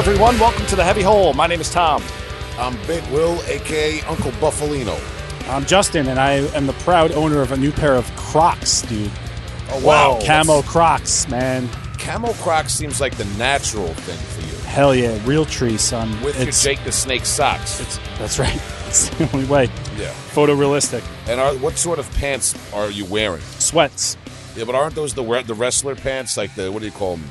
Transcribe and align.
everyone. 0.00 0.38
Welcome 0.38 0.64
to 0.64 0.76
the 0.76 0.82
Heavy 0.82 1.02
Hole. 1.02 1.34
My 1.34 1.46
name 1.46 1.60
is 1.60 1.70
Tom. 1.70 2.02
I'm 2.58 2.74
Big 2.86 3.04
Will, 3.10 3.38
aka 3.42 4.00
Uncle 4.04 4.30
Buffalino. 4.32 4.98
I'm 5.50 5.66
Justin, 5.66 6.08
and 6.08 6.18
I 6.18 6.36
am 6.56 6.66
the 6.66 6.72
proud 6.72 7.12
owner 7.12 7.42
of 7.42 7.52
a 7.52 7.56
new 7.58 7.70
pair 7.70 7.96
of 7.96 8.06
Crocs, 8.16 8.80
dude. 8.80 9.10
Oh 9.68 9.84
wow, 9.84 10.18
Camo 10.24 10.62
Crocs, 10.62 11.28
man. 11.28 11.68
Camo 11.98 12.32
Crocs 12.32 12.72
seems 12.72 12.98
like 12.98 13.18
the 13.18 13.26
natural 13.36 13.88
thing 13.92 14.16
for 14.16 14.40
you. 14.40 14.62
Hell 14.70 14.94
yeah, 14.94 15.18
Realtree, 15.18 15.78
son. 15.78 16.10
With 16.22 16.40
it's, 16.40 16.64
your 16.64 16.74
Jake 16.74 16.84
the 16.86 16.92
Snake 16.92 17.26
socks. 17.26 17.78
it's 17.80 17.98
that's 18.18 18.38
right. 18.38 18.58
It's 18.90 19.08
the 19.10 19.30
only 19.34 19.46
way. 19.46 19.66
yeah. 19.98 20.12
Photorealistic. 20.32 21.04
And 21.28 21.38
are, 21.38 21.54
what 21.58 21.76
sort 21.76 21.98
of 21.98 22.10
pants 22.14 22.56
are 22.72 22.90
you 22.90 23.04
wearing? 23.04 23.42
Sweats. 23.42 24.16
Yeah, 24.56 24.64
but 24.64 24.74
aren't 24.74 24.94
those 24.94 25.12
the 25.12 25.22
the 25.42 25.54
wrestler 25.54 25.94
pants? 25.94 26.38
Like 26.38 26.54
the 26.54 26.72
what 26.72 26.80
do 26.80 26.86
you 26.86 26.92
call 26.92 27.16
them? 27.16 27.24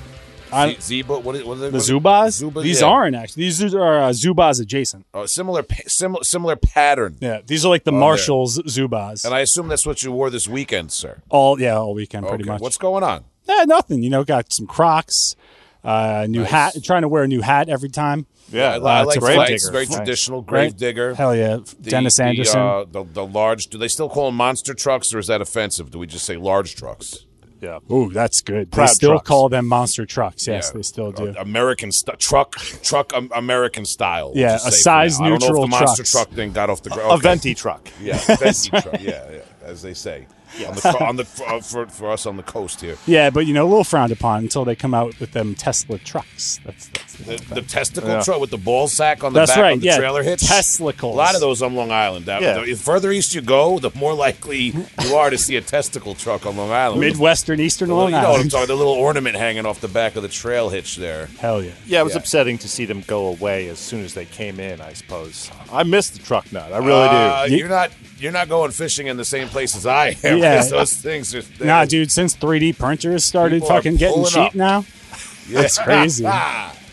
I- 0.51 0.75
Zeba? 0.75 1.21
What, 1.23 1.35
are- 1.35 1.45
what 1.45 1.57
are 1.57 1.69
they? 1.69 1.69
The 1.69 1.77
what 1.77 2.03
Zubaz? 2.03 2.31
Zuba- 2.37 2.61
These 2.61 2.81
yeah. 2.81 2.87
aren't 2.87 3.15
actually. 3.15 3.43
These 3.43 3.73
are 3.75 3.99
uh, 3.99 4.09
Zubaz 4.09 4.59
adjacent. 4.61 5.05
Oh, 5.13 5.25
similar, 5.25 5.63
similar, 5.87 6.23
similar 6.23 6.55
pattern. 6.55 7.17
Yeah, 7.19 7.41
these 7.45 7.65
are 7.65 7.69
like 7.69 7.83
the 7.83 7.91
there. 7.91 7.99
Marshalls 7.99 8.59
Zubaz. 8.63 9.25
And 9.25 9.33
I 9.33 9.39
assume 9.41 9.67
that's 9.67 9.85
what 9.85 10.01
you 10.03 10.11
wore 10.11 10.29
this 10.29 10.47
weekend, 10.47 10.91
sir. 10.91 11.21
all 11.29 11.59
yeah, 11.59 11.77
all 11.77 11.93
weekend 11.93 12.27
pretty 12.27 12.43
okay. 12.43 12.51
much. 12.53 12.61
What's 12.61 12.77
going 12.77 13.03
on? 13.03 13.25
Eh, 13.47 13.65
nothing. 13.65 14.03
You 14.03 14.09
know, 14.09 14.23
got 14.23 14.51
some 14.53 14.67
Crocs. 14.67 15.35
Uh, 15.81 16.25
new 16.29 16.41
Nice. 16.41 16.49
hat. 16.51 16.75
Trying 16.83 17.03
to 17.03 17.07
wear 17.07 17.23
a 17.23 17.27
new 17.27 17.39
hat 17.41 17.69
every 17.69 17.87
time. 17.89 18.25
Yeah, 18.51 18.73
I, 18.73 18.77
Uh, 18.77 18.83
I 18.83 18.99
it's 19.03 19.07
like 19.07 19.17
a 19.17 19.19
grave 19.21 19.47
digger. 19.47 19.71
very 19.71 19.85
Nice. 19.85 19.95
traditional 19.95 20.41
grave 20.41 20.71
Right? 20.71 20.77
digger. 20.77 21.15
Hell 21.15 21.33
yeah, 21.35 21.57
The- 21.79 21.89
Dennis 21.89 22.17
the, 22.17 22.23
Anderson. 22.25 22.59
uh, 22.59 22.83
the, 22.91 23.03
the 23.05 23.25
large. 23.25 23.67
Do 23.67 23.77
they 23.77 23.87
still 23.87 24.09
call 24.09 24.25
them 24.25 24.35
monster 24.35 24.73
trucks, 24.73 25.13
or 25.13 25.19
is 25.19 25.27
that 25.27 25.39
offensive? 25.41 25.89
Do 25.91 25.99
we 25.99 26.05
just 26.07 26.25
say 26.25 26.35
large 26.35 26.75
trucks? 26.75 27.25
Yeah. 27.61 27.79
Ooh, 27.91 28.09
that's 28.09 28.41
good. 28.41 28.71
Proud 28.71 28.87
they 28.87 28.93
still 28.93 29.09
trucks. 29.11 29.27
call 29.27 29.49
them 29.49 29.67
monster 29.67 30.05
trucks. 30.05 30.47
Yes, 30.47 30.69
Yeah. 30.71 30.77
they 30.77 30.81
still 30.83 31.11
do. 31.11 31.29
Uh, 31.29 31.33
American 31.39 31.91
st- 31.91 32.19
truck, 32.19 32.55
truck, 32.83 33.13
um, 33.13 33.31
American 33.35 33.85
style. 33.85 34.31
Yeah, 34.35 34.55
a 34.55 34.59
size 34.71 35.19
now. 35.19 35.25
I 35.25 35.29
don't 35.29 35.39
know 35.41 35.45
neutral 35.47 35.63
if 35.65 35.69
the 35.71 35.77
monster 35.77 35.95
trucks. 36.03 36.11
truck 36.11 36.29
thing 36.31 36.51
got 36.53 36.69
off 36.69 36.81
the 36.83 36.89
ground. 36.89 37.05
A 37.07 37.09
ground. 37.09 37.23
venti 37.23 37.53
truck. 37.55 37.89
Yeah, 38.01 38.17
venti 38.37 38.69
truck. 38.81 39.01
Yeah, 39.01 39.29
yeah, 39.31 39.39
as 39.63 39.81
they 39.81 39.93
say. 39.93 40.27
On 40.67 40.75
the, 40.75 40.97
on 41.05 41.15
the 41.15 41.43
uh, 41.47 41.61
for, 41.61 41.85
for 41.87 42.11
us 42.11 42.25
on 42.25 42.37
the 42.37 42.43
coast 42.43 42.81
here, 42.81 42.97
Yeah, 43.05 43.29
but 43.29 43.45
you 43.47 43.53
know, 43.53 43.63
a 43.65 43.69
little 43.69 43.83
frowned 43.83 44.11
upon 44.11 44.43
until 44.43 44.65
they 44.65 44.75
come 44.75 44.93
out 44.93 45.19
with 45.19 45.31
them 45.31 45.55
Tesla 45.55 45.97
trucks. 45.99 46.59
That's 46.65 46.87
that's 46.87 47.15
the, 47.15 47.55
the 47.55 47.61
testicle 47.61 48.09
Yeah. 48.09 48.21
truck 48.23 48.39
with 48.39 48.49
the 48.49 48.57
ball 48.57 48.87
sack 48.87 49.23
on 49.23 49.33
the 49.33 49.39
That's 49.39 49.51
back 49.51 49.61
right. 49.61 49.71
on 49.73 49.79
the 49.79 49.85
yeah, 49.85 49.97
trailer 49.97 50.23
hitch. 50.23 50.41
Teslicles. 50.41 51.13
A 51.13 51.15
lot 51.17 51.35
of 51.35 51.41
those 51.41 51.61
on 51.61 51.75
Long 51.75 51.91
Island. 51.91 52.25
That, 52.25 52.41
Yeah. 52.41 52.63
The 52.63 52.73
further 52.75 53.11
east 53.11 53.35
you 53.35 53.41
go, 53.41 53.79
the 53.79 53.91
more 53.95 54.13
likely 54.13 54.73
you 55.03 55.15
are 55.15 55.29
to 55.29 55.37
see 55.37 55.55
a 55.55 55.61
testicle 55.61 56.15
truck 56.15 56.45
on 56.45 56.55
Long 56.57 56.71
Island. 56.71 57.01
Midwestern, 57.01 57.59
Eastern 57.59 57.89
The 57.89 57.95
Long 57.95 58.05
little- 58.05 58.19
you 58.19 58.23
know 58.23 58.29
what 58.29 58.35
I'm 58.35 58.39
Island. 58.39 58.51
talking? 58.51 58.67
The 58.67 58.75
little 58.75 58.93
ornament 58.93 59.35
hanging 59.35 59.65
off 59.65 59.81
the 59.81 59.87
back 59.87 60.15
of 60.15 60.23
the 60.23 60.29
trail 60.29 60.69
hitch 60.69 60.95
there. 60.97 61.27
Hell 61.39 61.61
yeah. 61.63 61.71
Yeah, 61.85 62.01
it 62.01 62.03
was 62.03 62.13
Yeah. 62.13 62.19
upsetting 62.19 62.57
to 62.59 62.67
see 62.69 62.85
them 62.85 63.03
go 63.07 63.27
away 63.27 63.67
as 63.69 63.79
soon 63.79 64.03
as 64.05 64.13
they 64.13 64.25
came 64.25 64.59
in. 64.59 64.79
I 64.81 64.93
suppose 64.93 65.49
I 65.71 65.83
missed 65.83 66.13
the 66.13 66.19
truck 66.19 66.51
nut. 66.53 66.71
I 66.73 66.77
really 66.77 67.07
Uh, 67.07 67.47
do. 67.47 67.55
You're 67.57 67.69
not 67.69 67.91
you're 68.19 68.31
not 68.31 68.49
going 68.49 68.71
fishing 68.71 69.07
in 69.07 69.17
the 69.17 69.25
same 69.25 69.47
place 69.47 69.75
as 69.75 69.85
I 69.85 70.17
am. 70.23 70.37
Yeah. 70.39 70.63
those 70.63 70.93
things 70.95 71.33
are. 71.35 71.43
Nah, 71.63 71.85
dude. 71.85 72.11
Since 72.11 72.35
3D 72.35 72.77
printers 72.77 73.23
started 73.25 73.61
People 73.61 73.75
fucking 73.75 73.95
getting 73.97 74.25
cheap 74.25 74.37
up. 74.37 74.55
now, 74.55 74.85
it's 75.47 75.77
crazy. 75.77 76.27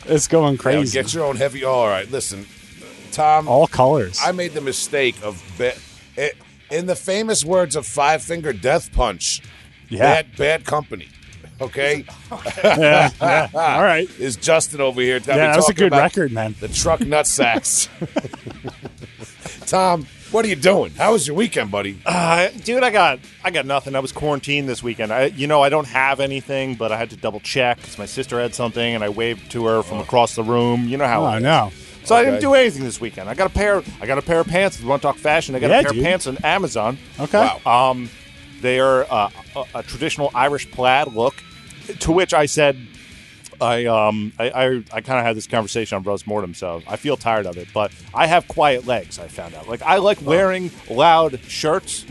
It's 0.08 0.28
going 0.28 0.54
yeah, 0.54 0.60
crazy. 0.60 0.92
get 0.92 1.12
your 1.12 1.24
own 1.24 1.34
heavy. 1.34 1.64
All 1.64 1.88
right, 1.88 2.08
listen, 2.08 2.46
Tom. 3.10 3.48
All 3.48 3.66
colors. 3.66 4.20
I 4.24 4.30
made 4.30 4.52
the 4.52 4.60
mistake 4.60 5.16
of 5.20 5.42
be, 5.58 5.72
it, 6.16 6.36
in 6.70 6.86
the 6.86 6.94
famous 6.94 7.44
words 7.44 7.74
of 7.74 7.84
Five 7.86 8.22
Finger 8.22 8.52
Death 8.52 8.92
Punch. 8.92 9.42
Yeah. 9.88 9.98
Bad, 9.98 10.36
bad 10.36 10.64
company. 10.64 11.08
Okay, 11.60 12.04
yeah, 12.62 13.10
yeah. 13.20 13.48
All 13.52 13.82
right. 13.82 14.08
is 14.20 14.36
Justin 14.36 14.80
over 14.80 15.00
here? 15.00 15.16
Yeah, 15.16 15.36
that 15.38 15.56
was 15.56 15.70
a 15.70 15.74
good 15.74 15.90
record, 15.90 16.30
man. 16.30 16.54
The 16.60 16.68
truck 16.68 17.00
nut 17.00 17.26
sacks. 17.26 17.88
Tom, 19.66 20.06
what 20.36 20.44
are 20.44 20.48
you 20.48 20.54
doing? 20.56 20.92
How 20.92 21.12
was 21.12 21.26
your 21.26 21.34
weekend, 21.34 21.70
buddy? 21.70 21.98
Uh, 22.04 22.48
dude, 22.62 22.82
I 22.82 22.90
got 22.90 23.20
I 23.42 23.50
got 23.50 23.64
nothing. 23.64 23.94
I 23.96 24.00
was 24.00 24.12
quarantined 24.12 24.68
this 24.68 24.82
weekend. 24.82 25.10
I, 25.10 25.24
you 25.26 25.46
know, 25.46 25.62
I 25.62 25.70
don't 25.70 25.86
have 25.86 26.20
anything, 26.20 26.74
but 26.74 26.92
I 26.92 26.98
had 26.98 27.08
to 27.10 27.16
double 27.16 27.40
check 27.40 27.78
because 27.78 27.96
my 27.96 28.04
sister 28.04 28.38
had 28.38 28.54
something, 28.54 28.94
and 28.94 29.02
I 29.02 29.08
waved 29.08 29.50
to 29.52 29.64
her 29.64 29.82
from 29.82 29.98
across 29.98 30.34
the 30.34 30.42
room. 30.44 30.88
You 30.88 30.98
know 30.98 31.06
how? 31.06 31.24
Oh 31.24 31.32
it 31.32 31.36
is. 31.38 31.42
no. 31.42 31.72
So 32.04 32.14
I 32.14 32.22
didn't 32.22 32.40
do 32.42 32.52
anything 32.52 32.84
this 32.84 33.00
weekend. 33.00 33.30
I 33.30 33.34
got 33.34 33.46
a 33.50 33.54
pair. 33.54 33.82
I 34.00 34.04
got 34.06 34.18
a 34.18 34.22
pair 34.22 34.38
of 34.40 34.46
pants. 34.46 34.76
If 34.76 34.82
you 34.82 34.88
want 34.88 35.00
to 35.00 35.08
talk 35.08 35.16
fashion, 35.16 35.54
I 35.54 35.58
got 35.58 35.70
Yeah, 35.70 35.80
a 35.80 35.82
pair 35.84 35.92
dude. 35.92 35.98
of 36.00 36.04
pants 36.04 36.26
on 36.26 36.36
Amazon. 36.44 36.98
Okay. 37.18 37.50
Wow. 37.64 37.90
Um, 37.90 38.10
they 38.60 38.78
are 38.78 39.06
uh, 39.10 39.30
a, 39.56 39.64
a 39.76 39.82
traditional 39.82 40.30
Irish 40.34 40.70
plaid 40.70 41.14
look. 41.14 41.34
To 42.00 42.12
which 42.12 42.34
I 42.34 42.44
said, 42.46 42.76
I 43.60 43.86
um 43.86 44.32
I 44.38 44.50
I, 44.50 44.66
I 44.92 45.00
kind 45.00 45.18
of 45.18 45.24
had 45.24 45.36
this 45.36 45.46
conversation 45.46 45.96
on 45.96 46.02
Bros 46.02 46.26
Mortem, 46.26 46.54
so 46.54 46.82
I 46.88 46.96
feel 46.96 47.16
tired 47.16 47.46
of 47.46 47.56
it. 47.56 47.68
But 47.72 47.92
I 48.14 48.26
have 48.26 48.46
quiet 48.48 48.86
legs. 48.86 49.18
I 49.18 49.28
found 49.28 49.54
out. 49.54 49.68
Like 49.68 49.82
I 49.82 49.96
like 49.96 50.20
wearing 50.22 50.70
loud 50.90 51.40
shirts, 51.40 52.04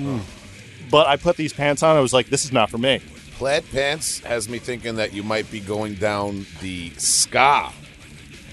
but 0.92 1.08
I 1.08 1.18
put 1.18 1.38
these 1.38 1.54
pants 1.54 1.84
on. 1.84 1.96
I 1.96 2.00
was 2.02 2.14
like, 2.14 2.28
this 2.28 2.46
is 2.46 2.52
not 2.52 2.70
for 2.70 2.78
me. 2.78 3.02
Plaid 3.38 3.70
pants 3.72 4.20
has 4.20 4.48
me 4.48 4.60
thinking 4.60 4.96
that 4.96 5.12
you 5.14 5.22
might 5.24 5.50
be 5.52 5.60
going 5.60 5.96
down 5.96 6.46
the 6.62 6.92
ska 6.98 7.72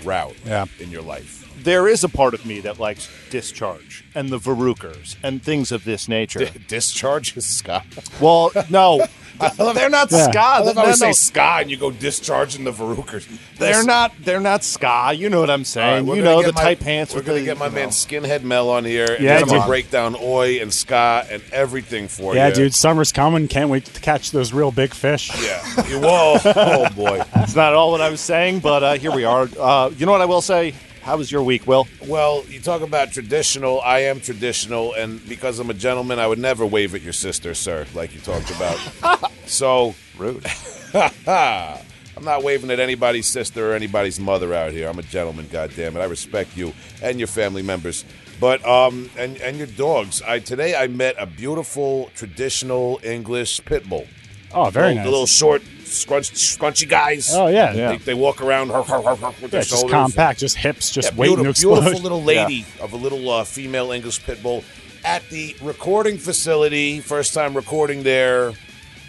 route 0.05 0.35
Yeah. 0.45 0.67
in 0.81 0.91
your 0.91 1.03
life. 1.03 1.39
There 1.63 1.87
is 1.87 2.03
a 2.03 2.09
part 2.09 2.35
of 2.35 2.45
me 2.45 2.59
that 2.61 2.81
likes 2.81 3.09
discharge 3.31 4.05
and 4.17 4.31
the 4.31 4.39
Varukers 4.39 5.15
and 5.23 5.41
things 5.41 5.71
of 5.71 5.85
this 5.85 6.09
nature. 6.09 6.47
D- 6.47 6.51
discharge 6.67 7.37
is 7.37 7.47
ska. 7.47 7.85
well, 8.21 8.51
no, 8.69 9.07
they're 9.75 9.91
not 9.91 10.11
Yeah. 10.11 10.29
ska. 10.31 10.39
I 10.41 10.59
love 10.61 10.77
how 10.77 10.83
No, 10.83 10.89
we 10.89 10.95
say 10.95 11.07
no. 11.09 11.13
ska 11.13 11.57
and 11.61 11.71
you 11.71 11.77
go 11.77 11.91
discharging 11.91 12.65
the 12.65 12.73
Varukers. 12.73 13.27
They're 13.59 13.85
not. 13.85 14.13
They're 14.21 14.41
not 14.41 14.65
ska. 14.65 15.13
You 15.15 15.29
know 15.31 15.41
what 15.41 15.51
I'm 15.51 15.65
saying. 15.65 16.07
right, 16.07 16.17
you 16.17 16.23
know 16.23 16.43
the 16.43 16.53
my- 16.53 16.63
tight 16.63 16.81
pants. 16.81 17.13
We're 17.15 17.19
with 17.19 17.27
going 17.27 17.45
the, 17.45 17.51
to 17.51 17.51
get 17.53 17.59
my 17.59 17.69
man 17.69 17.85
know. 17.85 17.89
Skinhead 17.91 18.43
Mel 18.43 18.71
on 18.71 18.85
here 18.85 19.07
and 19.15 19.25
Yeah, 19.25 19.39
he's 19.39 19.45
going 19.47 19.55
dude. 19.59 19.63
to 19.63 19.69
break 19.69 19.91
down 19.91 20.17
Oi 20.23 20.61
and 20.61 20.73
ska 20.73 21.27
and 21.31 21.43
everything 21.53 22.09
for 22.09 22.35
Yeah, 22.35 22.49
you. 22.49 22.55
dude. 22.55 22.75
Summer's 22.75 23.13
coming. 23.13 23.49
Can't 23.49 23.71
wait 23.71 23.85
to 23.87 24.01
catch 24.01 24.31
those 24.31 24.53
real 24.53 24.71
big 24.73 24.95
fish. 24.95 25.31
Yeah. 25.43 25.63
Whoa. 25.99 26.39
Oh, 26.55 26.89
boy. 26.91 27.23
It's 27.37 27.55
not 27.57 27.75
all 27.75 27.91
what 27.91 28.01
I 28.01 28.09
was 28.11 28.21
saying, 28.21 28.61
but 28.61 28.83
uh, 28.83 28.95
here 28.95 29.11
we 29.13 29.25
are. 29.25 29.49
Uh, 29.59 29.91
you 29.97 30.07
know 30.07 30.13
what 30.13 30.21
I 30.21 30.27
will 30.27 30.41
say? 30.43 30.75
How 31.03 31.17
was 31.17 31.33
your 31.33 31.43
week, 31.43 31.67
Will? 31.67 31.89
Well, 32.07 32.45
you 32.49 32.61
talk 32.61 32.81
about 32.81 33.13
traditional. 33.13 33.81
I 33.81 34.01
am 34.01 34.21
traditional, 34.21 34.93
and 34.95 35.27
because 35.29 35.59
I'm 35.59 35.69
a 35.69 35.75
gentleman, 35.75 36.21
I 36.21 36.29
would 36.29 36.39
never 36.39 36.65
wave 36.65 36.95
at 36.95 37.03
your 37.03 37.13
sister, 37.13 37.55
sir, 37.55 37.87
like 37.93 38.15
you 38.15 38.21
talked 38.21 38.51
about. 38.51 39.31
so 39.47 39.95
Rude. 40.17 40.47
I'm 40.95 42.25
not 42.25 42.45
waving 42.45 42.71
at 42.71 42.79
anybody's 42.79 43.27
sister 43.27 43.73
or 43.73 43.75
anybody's 43.75 44.21
mother 44.21 44.55
out 44.55 44.71
here. 44.73 44.89
I'm 44.89 44.99
a 44.99 45.03
gentleman, 45.03 45.47
goddammit. 45.47 46.01
I 46.01 46.05
respect 46.05 46.57
you 46.57 46.73
and 47.03 47.19
your 47.19 47.27
family 47.27 47.63
members. 47.63 48.05
But 48.39 48.65
um 48.67 49.11
and, 49.17 49.39
and 49.41 49.57
your 49.57 49.67
dogs. 49.69 50.21
I 50.23 50.39
today 50.39 50.77
I 50.77 50.87
met 50.87 51.17
a 51.19 51.27
beautiful 51.27 52.11
traditional 52.15 53.01
English 53.03 53.65
pit 53.65 53.89
bull. 53.89 54.07
Oh, 54.55 54.69
very 54.71 54.89
Little- 54.89 54.95
nice. 54.97 55.05
The 55.05 55.11
little 55.11 55.27
short, 55.27 55.63
scrunch, 55.93 56.31
scrunchy 56.33 56.89
guys. 56.89 57.31
oh 57.33 57.47
yeah. 57.49 57.73
Yeah. 57.73 57.89
They, 57.91 57.97
they 57.99 58.15
walk 58.15 58.41
around 58.43 58.69
with 58.69 58.89
Yeah, 58.89 59.49
their 59.49 59.61
just 59.63 59.71
shoulders. 59.71 59.91
compact, 59.91 60.41
just 60.41 60.57
hips, 60.57 60.91
just 60.91 61.13
Yeah, 61.13 61.19
waiting 61.19 61.37
to 61.37 61.43
beautiful, 61.45 61.73
explode. 61.77 61.81
beautiful 61.83 62.03
little 62.03 62.23
lady 62.23 62.67
of 62.81 62.93
a 62.93 62.97
little 62.97 63.29
uh, 63.31 63.45
female 63.45 63.93
English 63.93 64.25
pit 64.25 64.43
bull 64.43 64.65
at 65.05 65.29
the 65.31 65.55
recording 65.63 66.19
facility. 66.19 67.01
First 67.01 67.35
time 67.35 67.55
recording 67.55 68.03
there 68.05 68.53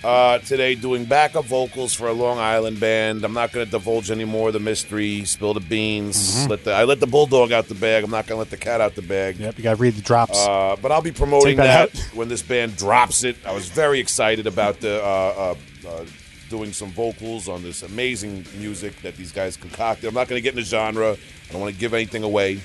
uh, 0.03 0.37
today, 0.39 0.75
doing 0.75 1.05
backup 1.05 1.45
vocals 1.45 1.93
for 1.93 2.07
a 2.09 2.11
Long 2.13 2.37
Island 2.37 2.77
band. 2.79 3.23
I'm 3.23 3.31
not 3.31 3.53
going 3.53 3.65
to 3.65 3.71
divulge 3.71 4.11
any 4.11 4.25
more 4.25 4.47
of 4.49 4.53
the 4.53 4.59
mystery. 4.59 5.23
Spill 5.23 5.53
the 5.53 5.61
beans. 5.61 6.17
Mm-hmm. 6.41 6.49
Let 6.49 6.63
the 6.65 6.73
I 6.73 6.83
let 6.83 6.99
the 6.99 7.07
bulldog 7.07 7.53
out 7.53 7.67
the 7.69 7.75
bag. 7.75 8.03
I'm 8.03 8.11
not 8.11 8.27
going 8.27 8.35
to 8.35 8.39
let 8.39 8.49
the 8.49 8.57
cat 8.57 8.81
out 8.81 8.95
the 8.95 9.01
bag. 9.01 9.37
Yep, 9.37 9.57
you 9.57 9.63
got 9.63 9.75
to 9.77 9.81
read 9.81 9.93
the 9.93 10.01
drops. 10.01 10.37
Uh, 10.37 10.75
but 10.81 10.91
I'll 10.91 11.01
be 11.01 11.13
promoting 11.13 11.55
Take 11.55 11.65
that 11.65 11.93
that, 11.93 12.15
when 12.15 12.27
this 12.27 12.41
band 12.41 12.75
drops 12.75 13.23
it. 13.23 13.37
I 13.45 13.53
was 13.53 13.69
very 13.69 13.99
excited 13.99 14.45
about 14.45 14.81
the 14.81 15.01
uh, 15.01 15.55
uh, 15.85 15.87
uh, 15.87 16.05
doing 16.49 16.73
some 16.73 16.91
vocals 16.91 17.47
on 17.47 17.63
this 17.63 17.83
amazing 17.83 18.45
music 18.57 19.01
that 19.01 19.15
these 19.15 19.31
guys 19.31 19.57
concocted. 19.57 20.05
I'm 20.05 20.13
not 20.13 20.27
going 20.27 20.37
to 20.37 20.41
get 20.41 20.57
into 20.57 20.67
genre. 20.67 21.11
I 21.13 21.51
don't 21.51 21.61
want 21.61 21.73
to 21.73 21.79
give 21.79 21.93
anything 21.93 22.23
away. 22.23 22.61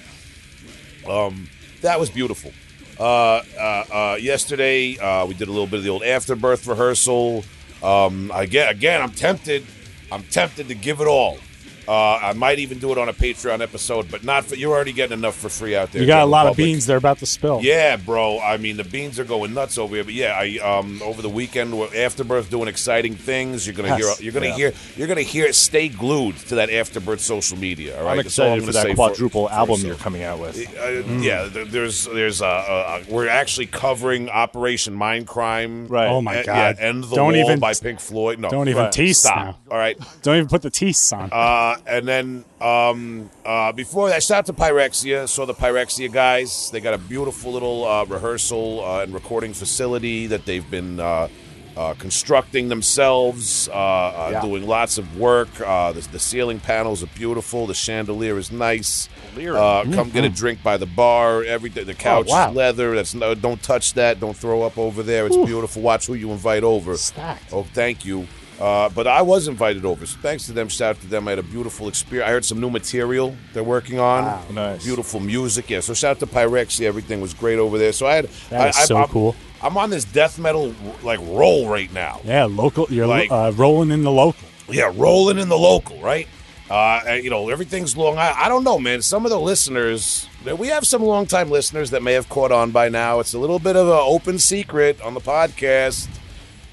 Um, 1.08 1.48
that 1.82 1.98
was 1.98 2.10
beautiful. 2.10 2.52
Uh, 2.98 3.42
uh, 3.58 3.84
uh, 3.92 4.18
yesterday, 4.20 4.98
uh, 4.98 5.24
we 5.26 5.34
did 5.34 5.48
a 5.48 5.52
little 5.52 5.66
bit 5.66 5.78
of 5.78 5.84
the 5.84 5.90
old 5.90 6.02
afterbirth 6.02 6.66
rehearsal. 6.66 7.44
Um, 7.82 8.32
again, 8.34 9.00
I'm 9.00 9.12
tempted. 9.12 9.64
I'm 10.10 10.24
tempted 10.24 10.68
to 10.68 10.74
give 10.74 11.00
it 11.00 11.06
all. 11.06 11.38
Uh, 11.88 12.18
I 12.22 12.32
might 12.34 12.58
even 12.58 12.78
do 12.78 12.92
it 12.92 12.98
on 12.98 13.08
a 13.08 13.12
Patreon 13.14 13.60
episode, 13.62 14.10
but 14.10 14.22
not 14.22 14.44
for. 14.44 14.56
You're 14.56 14.72
already 14.74 14.92
getting 14.92 15.16
enough 15.18 15.36
for 15.36 15.48
free 15.48 15.74
out 15.74 15.90
there. 15.90 16.02
you 16.02 16.06
got 16.06 16.16
a 16.16 16.20
general 16.20 16.28
lot 16.30 16.46
of 16.48 16.56
beans 16.56 16.84
they're 16.84 16.98
about 16.98 17.18
to 17.20 17.26
spill. 17.26 17.60
Yeah, 17.62 17.96
bro. 17.96 18.38
I 18.40 18.58
mean, 18.58 18.76
the 18.76 18.84
beans 18.84 19.18
are 19.18 19.24
going 19.24 19.54
nuts 19.54 19.78
over 19.78 19.94
here. 19.94 20.04
But 20.04 20.12
yeah, 20.14 20.32
I 20.38 20.58
um 20.58 21.00
over 21.02 21.22
the 21.22 21.30
weekend 21.30 21.78
with 21.78 21.94
Afterbirth 21.94 22.50
doing 22.50 22.68
exciting 22.68 23.14
things. 23.14 23.66
You're 23.66 23.74
gonna 23.74 23.88
Yes. 23.96 24.18
hear. 24.18 24.24
You're 24.24 24.32
gonna 24.34 24.46
Yeah. 24.48 24.56
hear. 24.56 24.72
You're 24.96 25.08
gonna 25.08 25.22
hear. 25.22 25.52
Stay 25.54 25.88
glued 25.88 26.36
to 26.48 26.56
that 26.56 26.68
Afterbirth 26.70 27.20
social 27.20 27.56
media. 27.56 27.98
All 27.98 28.04
right. 28.04 28.10
I'm 28.12 28.16
That's 28.18 28.38
all 28.38 28.54
excited 28.54 28.66
for 28.66 28.72
that 28.72 28.94
quadruple 28.94 29.48
for 29.48 29.54
album 29.54 29.76
so- 29.80 29.86
you're 29.86 29.96
coming 29.96 30.22
out 30.24 30.40
with. 30.40 30.58
uh, 30.78 30.88
Yeah, 31.20 31.48
there's 31.50 32.04
there's 32.04 32.42
uh, 32.42 32.46
uh, 32.46 32.50
uh, 32.50 33.02
we're 33.08 33.28
actually 33.28 33.66
covering 33.66 34.28
Operation 34.28 34.94
Mindcrime. 34.94 35.88
Right. 35.88 36.08
Oh 36.08 36.20
my 36.20 36.40
Uh, 36.40 36.42
god. 36.44 36.76
Yeah, 36.78 36.86
End 36.88 37.04
the 37.04 37.16
Don't 37.16 37.32
Wall 37.32 37.36
even 37.36 37.58
by 37.60 37.72
Pink 37.74 38.00
Floyd. 38.00 38.38
No, 38.38 38.50
don't 38.50 38.68
even 38.68 38.82
Right. 38.84 38.92
tease 38.92 39.18
stop. 39.18 39.36
now. 39.38 39.56
All 39.70 39.78
right. 39.78 39.98
Don't 40.22 40.36
even 40.36 40.48
put 40.48 40.62
the 40.62 40.70
tease 40.70 41.12
on. 41.12 41.30
Uh, 41.32 41.76
and 41.86 42.06
then 42.06 42.44
um, 42.60 43.30
uh, 43.44 43.72
before 43.72 44.08
that, 44.08 44.22
shout 44.22 44.38
out 44.38 44.46
to 44.46 44.52
Pyrexia. 44.52 45.28
Saw 45.28 45.46
the 45.46 45.54
Pyrexia 45.54 46.12
guys. 46.12 46.70
They 46.70 46.80
got 46.80 46.94
a 46.94 46.98
beautiful 46.98 47.52
little 47.52 47.84
uh, 47.84 48.04
rehearsal 48.04 48.84
uh, 48.84 49.02
and 49.02 49.12
recording 49.14 49.52
facility 49.54 50.26
that 50.28 50.44
they've 50.44 50.68
been 50.70 51.00
uh, 51.00 51.28
uh, 51.76 51.94
constructing 51.94 52.68
themselves, 52.68 53.68
uh, 53.68 53.72
uh, 53.72 54.28
Yeah. 54.32 54.40
doing 54.42 54.66
lots 54.66 54.98
of 54.98 55.16
work. 55.16 55.48
Uh, 55.60 55.92
the, 55.92 56.00
the 56.00 56.18
ceiling 56.18 56.58
panels 56.58 57.02
are 57.04 57.08
beautiful. 57.14 57.66
The 57.68 57.74
chandelier 57.74 58.36
is 58.36 58.50
nice. 58.50 59.08
Uh, 59.36 59.84
come 59.92 60.10
get 60.10 60.24
a 60.24 60.28
drink 60.28 60.60
by 60.64 60.76
the 60.76 60.86
bar. 60.86 61.44
Everything. 61.44 61.86
The 61.86 61.94
couch 61.94 62.26
wow. 62.28 62.50
is 62.50 62.56
leather. 62.56 62.96
That's 62.96 63.14
no. 63.14 63.34
Don't 63.34 63.62
touch 63.62 63.94
that. 63.94 64.18
Don't 64.18 64.36
throw 64.36 64.62
up 64.62 64.76
over 64.76 65.04
there. 65.04 65.26
It's 65.26 65.36
beautiful. 65.36 65.80
Watch 65.82 66.06
who 66.08 66.14
you 66.14 66.32
invite 66.32 66.64
over. 66.64 66.96
Stacked. 66.96 67.52
Oh, 67.52 67.62
thank 67.62 68.04
you. 68.04 68.26
Uh, 68.60 68.88
but 68.88 69.06
I 69.06 69.22
was 69.22 69.46
invited 69.46 69.84
over, 69.84 70.04
so 70.04 70.18
thanks 70.20 70.46
to 70.46 70.52
them. 70.52 70.68
Shout 70.68 70.96
out 70.96 71.00
to 71.02 71.06
them. 71.06 71.28
I 71.28 71.32
had 71.32 71.38
a 71.38 71.44
beautiful 71.44 71.86
experience. 71.86 72.28
I 72.28 72.32
heard 72.32 72.44
some 72.44 72.60
new 72.60 72.70
material 72.70 73.36
they're 73.52 73.62
working 73.62 74.00
on. 74.00 74.24
Wow. 74.24 74.44
Nice. 74.52 74.84
Beautiful 74.84 75.20
music. 75.20 75.70
Yeah. 75.70 75.78
So 75.80 75.94
shout 75.94 76.12
out 76.16 76.20
to 76.20 76.26
Pyrexia. 76.26 76.86
Everything 76.86 77.20
was 77.20 77.34
great 77.34 77.58
over 77.60 77.78
there. 77.78 77.92
So 77.92 78.06
I 78.06 78.14
had. 78.16 78.24
That 78.50 78.60
I, 78.60 78.68
is 78.70 78.76
I- 78.76 78.84
so 78.84 78.96
I'm, 78.96 79.08
cool. 79.08 79.36
I'm 79.62 79.76
on 79.76 79.90
this 79.90 80.04
death 80.04 80.38
metal 80.40 80.74
like 81.04 81.20
roll 81.20 81.68
right 81.68 81.92
now. 81.92 82.20
Yeah, 82.24 82.44
local. 82.46 82.86
You're 82.90 83.06
Like- 83.06 83.30
uh, 83.30 83.52
rolling 83.54 83.90
in 83.92 84.02
the 84.02 84.10
local. 84.10 84.48
Yeah, 84.70 84.92
rolling 84.94 85.38
in 85.38 85.48
the 85.48 85.56
local, 85.58 86.00
right? 86.00 86.26
Uh, 86.70 87.00
you 87.22 87.30
know, 87.30 87.48
everything's 87.48 87.96
Long 87.96 88.18
Island. 88.18 88.36
I 88.38 88.48
don't 88.50 88.62
know, 88.64 88.78
man. 88.78 89.00
Some 89.00 89.24
of 89.24 89.30
the 89.30 89.40
listeners, 89.40 90.28
we 90.58 90.68
have 90.68 90.86
some 90.86 91.02
longtime 91.02 91.48
listeners 91.50 91.90
that 91.90 92.02
may 92.02 92.12
have 92.12 92.28
caught 92.28 92.52
on 92.52 92.72
by 92.72 92.90
now. 92.90 93.20
It's 93.20 93.32
a 93.32 93.38
little 93.38 93.58
bit 93.58 93.74
of 93.76 93.86
an 93.86 93.94
open 93.98 94.38
secret 94.38 95.00
on 95.00 95.14
the 95.14 95.20
podcast. 95.20 96.08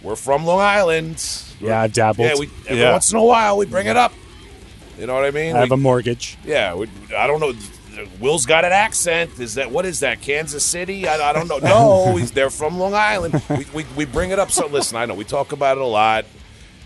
We're 0.06 0.16
from 0.16 0.46
Long 0.46 0.60
Island. 0.60 1.22
Yeah, 1.60 1.82
I 1.82 1.88
dabbled. 1.88 2.28
Yeah, 2.28 2.36
we 2.38 2.50
every 2.68 2.82
Yeah. 2.84 2.92
once 2.92 3.12
in 3.12 3.18
a 3.18 3.24
while 3.24 3.58
we 3.58 3.66
bring 3.66 3.88
it 3.88 3.98
up. 3.98 4.14
You 5.00 5.08
know 5.08 5.16
what 5.16 5.26
I 5.26 5.32
mean? 5.32 5.56
I 5.56 5.60
have 5.62 5.72
We- 5.72 5.74
a 5.74 5.78
mortgage. 5.78 6.38
yeah, 6.46 6.74
we, 6.76 6.88
I 7.18 7.28
don't 7.28 7.40
know. 7.40 7.54
Will's 8.20 8.46
got 8.46 8.66
an 8.66 8.72
accent. 8.72 9.32
Is 9.40 9.56
that 9.56 9.72
what 9.72 9.86
is 9.86 10.02
that? 10.02 10.22
Kansas 10.22 10.64
City? 10.64 11.08
I, 11.08 11.30
I 11.30 11.34
don't 11.34 11.48
know. 11.48 11.58
No, 11.58 12.16
he's 12.18 12.32
they're 12.32 12.50
from 12.50 12.78
Long 12.78 12.94
Island. 12.94 13.42
We, 13.50 13.66
we, 13.74 13.86
we 13.98 14.06
bring 14.06 14.30
it 14.32 14.38
up. 14.40 14.52
So 14.52 14.68
listen, 14.68 14.96
I 14.98 15.06
know 15.06 15.16
we 15.16 15.24
talk 15.26 15.52
about 15.54 15.78
it 15.78 15.82
a 15.82 15.88
lot. 15.88 16.26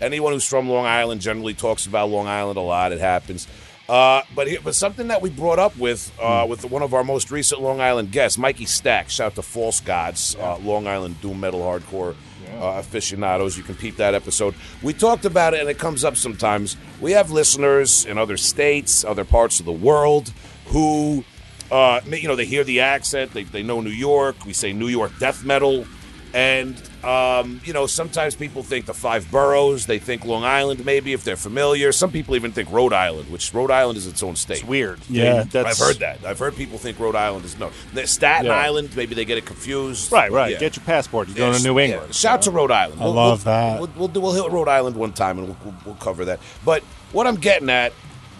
Anyone 0.00 0.32
who's 0.32 0.46
from 0.46 0.68
Long 0.70 0.86
Island 0.86 1.20
generally 1.20 1.52
talks 1.52 1.84
about 1.86 2.08
Long 2.08 2.26
Island 2.26 2.56
a 2.56 2.62
lot. 2.62 2.92
It 2.92 3.00
happens. 3.00 3.46
Uh, 3.88 4.22
but 4.36 4.46
here, 4.46 4.60
but 4.64 4.74
something 4.74 5.08
that 5.08 5.20
we 5.20 5.28
brought 5.30 5.58
up 5.58 5.76
with 5.76 6.10
uh, 6.22 6.46
with 6.48 6.64
one 6.64 6.82
of 6.82 6.94
our 6.94 7.02
most 7.04 7.30
recent 7.30 7.60
Long 7.60 7.80
Island 7.80 8.12
guests, 8.12 8.38
Mikey 8.38 8.64
Stack. 8.66 9.10
Shout 9.10 9.26
out 9.26 9.34
to 9.34 9.42
False 9.42 9.80
Gods, 9.80 10.36
uh, 10.40 10.56
Long 10.58 10.86
Island 10.86 11.20
doom 11.20 11.40
metal 11.40 11.60
hardcore 11.60 12.14
uh, 12.58 12.78
aficionados. 12.78 13.56
You 13.56 13.62
can 13.62 13.74
peep 13.74 13.96
that 13.96 14.14
episode. 14.14 14.54
We 14.82 14.92
talked 14.92 15.24
about 15.24 15.54
it, 15.54 15.60
and 15.60 15.68
it 15.68 15.78
comes 15.78 16.04
up 16.04 16.16
sometimes. 16.16 16.76
We 17.00 17.12
have 17.12 17.30
listeners 17.30 18.04
in 18.04 18.18
other 18.18 18.36
states, 18.36 19.04
other 19.04 19.24
parts 19.24 19.60
of 19.60 19.66
the 19.66 19.72
world, 19.72 20.32
who, 20.66 21.24
uh, 21.70 22.00
you 22.06 22.28
know, 22.28 22.36
they 22.36 22.46
hear 22.46 22.64
the 22.64 22.80
accent, 22.80 23.32
they, 23.32 23.44
they 23.44 23.62
know 23.62 23.80
New 23.80 23.90
York. 23.90 24.44
We 24.44 24.52
say 24.52 24.72
New 24.72 24.88
York 24.88 25.12
death 25.18 25.44
metal. 25.44 25.86
And, 26.32 26.80
um, 27.02 27.60
you 27.64 27.72
know, 27.72 27.86
sometimes 27.86 28.36
people 28.36 28.62
think 28.62 28.86
the 28.86 28.94
five 28.94 29.28
boroughs, 29.32 29.86
they 29.86 29.98
think 29.98 30.24
Long 30.24 30.44
Island, 30.44 30.84
maybe, 30.84 31.12
if 31.12 31.24
they're 31.24 31.34
familiar. 31.36 31.90
Some 31.90 32.12
people 32.12 32.36
even 32.36 32.52
think 32.52 32.70
Rhode 32.70 32.92
Island, 32.92 33.30
which 33.30 33.52
Rhode 33.52 33.72
Island 33.72 33.98
is 33.98 34.06
its 34.06 34.22
own 34.22 34.36
state. 34.36 34.58
It's 34.58 34.64
weird. 34.64 35.00
Yeah. 35.08 35.42
They- 35.42 35.48
that's, 35.62 35.80
I've 35.80 35.86
heard 35.86 35.98
that. 36.00 36.24
I've 36.24 36.38
heard 36.38 36.54
people 36.54 36.78
think 36.78 37.00
Rhode 37.00 37.16
Island 37.16 37.44
is 37.44 37.58
no. 37.58 37.72
Staten 38.04 38.46
Yeah. 38.46 38.52
Island, 38.52 38.94
maybe 38.94 39.16
they 39.16 39.24
get 39.24 39.38
it 39.38 39.44
confused. 39.46 40.12
Right, 40.12 40.30
right. 40.30 40.52
Yeah. 40.52 40.58
Get 40.60 40.76
your 40.76 40.84
passport. 40.84 41.28
You're 41.28 41.38
Yeah, 41.38 41.44
going 41.50 41.58
to 41.58 41.64
New 41.64 41.78
yeah. 41.80 41.84
England. 41.86 42.14
Shout 42.14 42.42
to 42.42 42.52
Rhode 42.52 42.70
Island. 42.70 43.02
I 43.02 43.06
love 43.06 43.42
that. 43.44 43.80
We'll, 43.80 43.90
we'll, 43.96 44.08
do, 44.08 44.20
we'll 44.20 44.40
hit 44.40 44.52
Rhode 44.52 44.68
Island 44.68 44.94
one 44.96 45.12
time 45.12 45.38
and 45.38 45.48
we'll, 45.48 45.56
we'll, 45.64 45.74
we'll 45.84 45.94
cover 45.96 46.24
that. 46.26 46.38
But 46.64 46.82
what 47.12 47.26
I'm 47.26 47.36
getting 47.36 47.70
at, 47.70 47.92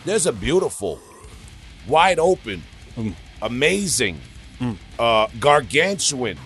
there's 0.05 0.27
a 0.27 0.33
beautiful, 0.33 1.01
wide 1.89 2.19
open, 2.21 2.63
Mm. 2.97 3.15
amazing, 3.43 4.21
uh, 4.99 5.27
gargantuan, 5.39 6.37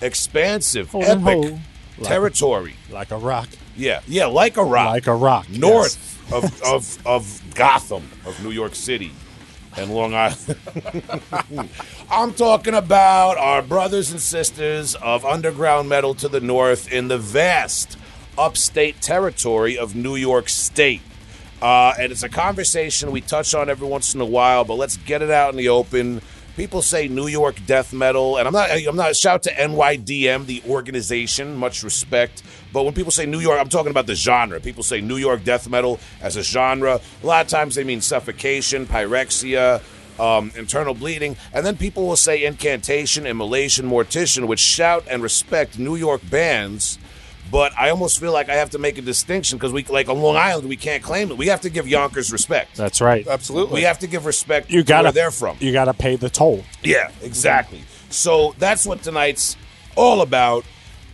expansive, 0.00 0.94
and 0.94 1.26
epic. 1.26 1.52
Like- 1.98 2.08
territory. 2.08 2.74
Like 2.90 3.10
a 3.12 3.16
rock. 3.18 3.48
Yeah, 3.76 4.00
yeah, 4.06 4.26
like 4.26 4.56
a 4.56 4.64
rock 4.64 4.90
Like 4.90 5.06
a 5.06 5.14
rock. 5.14 5.46
yes. 5.48 5.58
north 5.58 6.32
of, 6.32 6.62
of, 6.62 7.06
of 7.06 7.42
Gotham, 7.54 8.08
of 8.24 8.42
New 8.42 8.50
York 8.50 8.74
City 8.74 9.12
and 9.76 9.92
Long 9.94 10.14
Island. 10.14 10.56
I'm 12.10 12.32
talking 12.34 12.74
about 12.74 13.36
our 13.38 13.62
brothers 13.62 14.10
and 14.12 14.20
sisters 14.20 14.94
of 14.96 15.24
underground 15.24 15.88
metal 15.88 16.14
to 16.16 16.28
the 16.28 16.40
north 16.40 16.92
in 16.92 17.08
the 17.08 17.18
vast 17.18 17.96
upstate 18.38 19.00
territory 19.00 19.76
of 19.78 19.94
New 19.96 20.16
York 20.16 20.48
State. 20.48 21.02
Uh, 21.62 21.94
and 21.98 22.12
it's 22.12 22.22
a 22.22 22.28
conversation 22.28 23.10
we 23.10 23.20
touch 23.20 23.54
on 23.54 23.70
every 23.70 23.88
once 23.88 24.14
in 24.14 24.20
a 24.20 24.24
while, 24.24 24.64
but 24.64 24.74
let's 24.74 24.96
get 24.98 25.22
it 25.22 25.30
out 25.30 25.50
in 25.50 25.56
the 25.56 25.68
open. 25.68 26.20
People 26.56 26.82
say 26.82 27.08
New 27.08 27.26
York 27.26 27.56
death 27.66 27.92
metal, 27.92 28.36
and 28.36 28.46
I'm 28.46 28.54
not. 28.54 28.70
I'm 28.70 28.94
not. 28.94 29.16
Shout 29.16 29.42
to 29.44 29.50
NYDM, 29.50 30.46
the 30.46 30.62
organization. 30.68 31.56
Much 31.56 31.82
respect. 31.82 32.44
But 32.72 32.84
when 32.84 32.94
people 32.94 33.10
say 33.10 33.26
New 33.26 33.40
York, 33.40 33.58
I'm 33.58 33.68
talking 33.68 33.90
about 33.90 34.06
the 34.06 34.14
genre. 34.14 34.60
People 34.60 34.84
say 34.84 35.00
New 35.00 35.16
York 35.16 35.42
death 35.42 35.68
metal 35.68 35.98
as 36.20 36.36
a 36.36 36.44
genre. 36.44 37.00
A 37.22 37.26
lot 37.26 37.44
of 37.44 37.50
times 37.50 37.74
they 37.74 37.82
mean 37.82 38.00
suffocation, 38.00 38.86
pyrexia, 38.86 39.82
um, 40.20 40.52
internal 40.56 40.94
bleeding, 40.94 41.36
and 41.52 41.66
then 41.66 41.76
people 41.76 42.06
will 42.06 42.16
say 42.16 42.44
incantation, 42.44 43.26
immolation, 43.26 43.88
mortician, 43.88 44.46
which 44.46 44.60
shout 44.60 45.04
and 45.10 45.24
respect 45.24 45.78
New 45.78 45.96
York 45.96 46.22
bands. 46.30 46.98
But 47.54 47.72
I 47.78 47.90
almost 47.90 48.18
feel 48.18 48.32
like 48.32 48.48
I 48.48 48.54
have 48.56 48.70
to 48.70 48.80
make 48.80 48.98
a 48.98 49.00
distinction 49.00 49.58
because 49.58 49.72
we, 49.72 49.84
like 49.84 50.08
on 50.08 50.20
Long 50.20 50.34
Island, 50.34 50.68
we 50.68 50.74
can't 50.76 51.04
claim 51.04 51.30
it. 51.30 51.36
We 51.36 51.46
have 51.46 51.60
to 51.60 51.70
give 51.70 51.86
Yonkers 51.86 52.32
respect. 52.32 52.74
That's 52.76 53.00
right. 53.00 53.24
Absolutely. 53.28 53.74
We 53.74 53.82
have 53.82 54.00
to 54.00 54.08
give 54.08 54.26
respect 54.26 54.72
You 54.72 54.82
to 54.82 54.84
gotta. 54.88 55.04
where 55.04 55.12
they're 55.12 55.30
from. 55.30 55.56
You 55.60 55.70
gotta 55.70 55.94
pay 55.94 56.16
the 56.16 56.28
toll. 56.28 56.64
Yeah, 56.82 57.12
exactly. 57.22 57.84
So 58.10 58.56
that's 58.58 58.84
what 58.84 59.04
tonight's 59.04 59.56
all 59.94 60.20
about. 60.20 60.64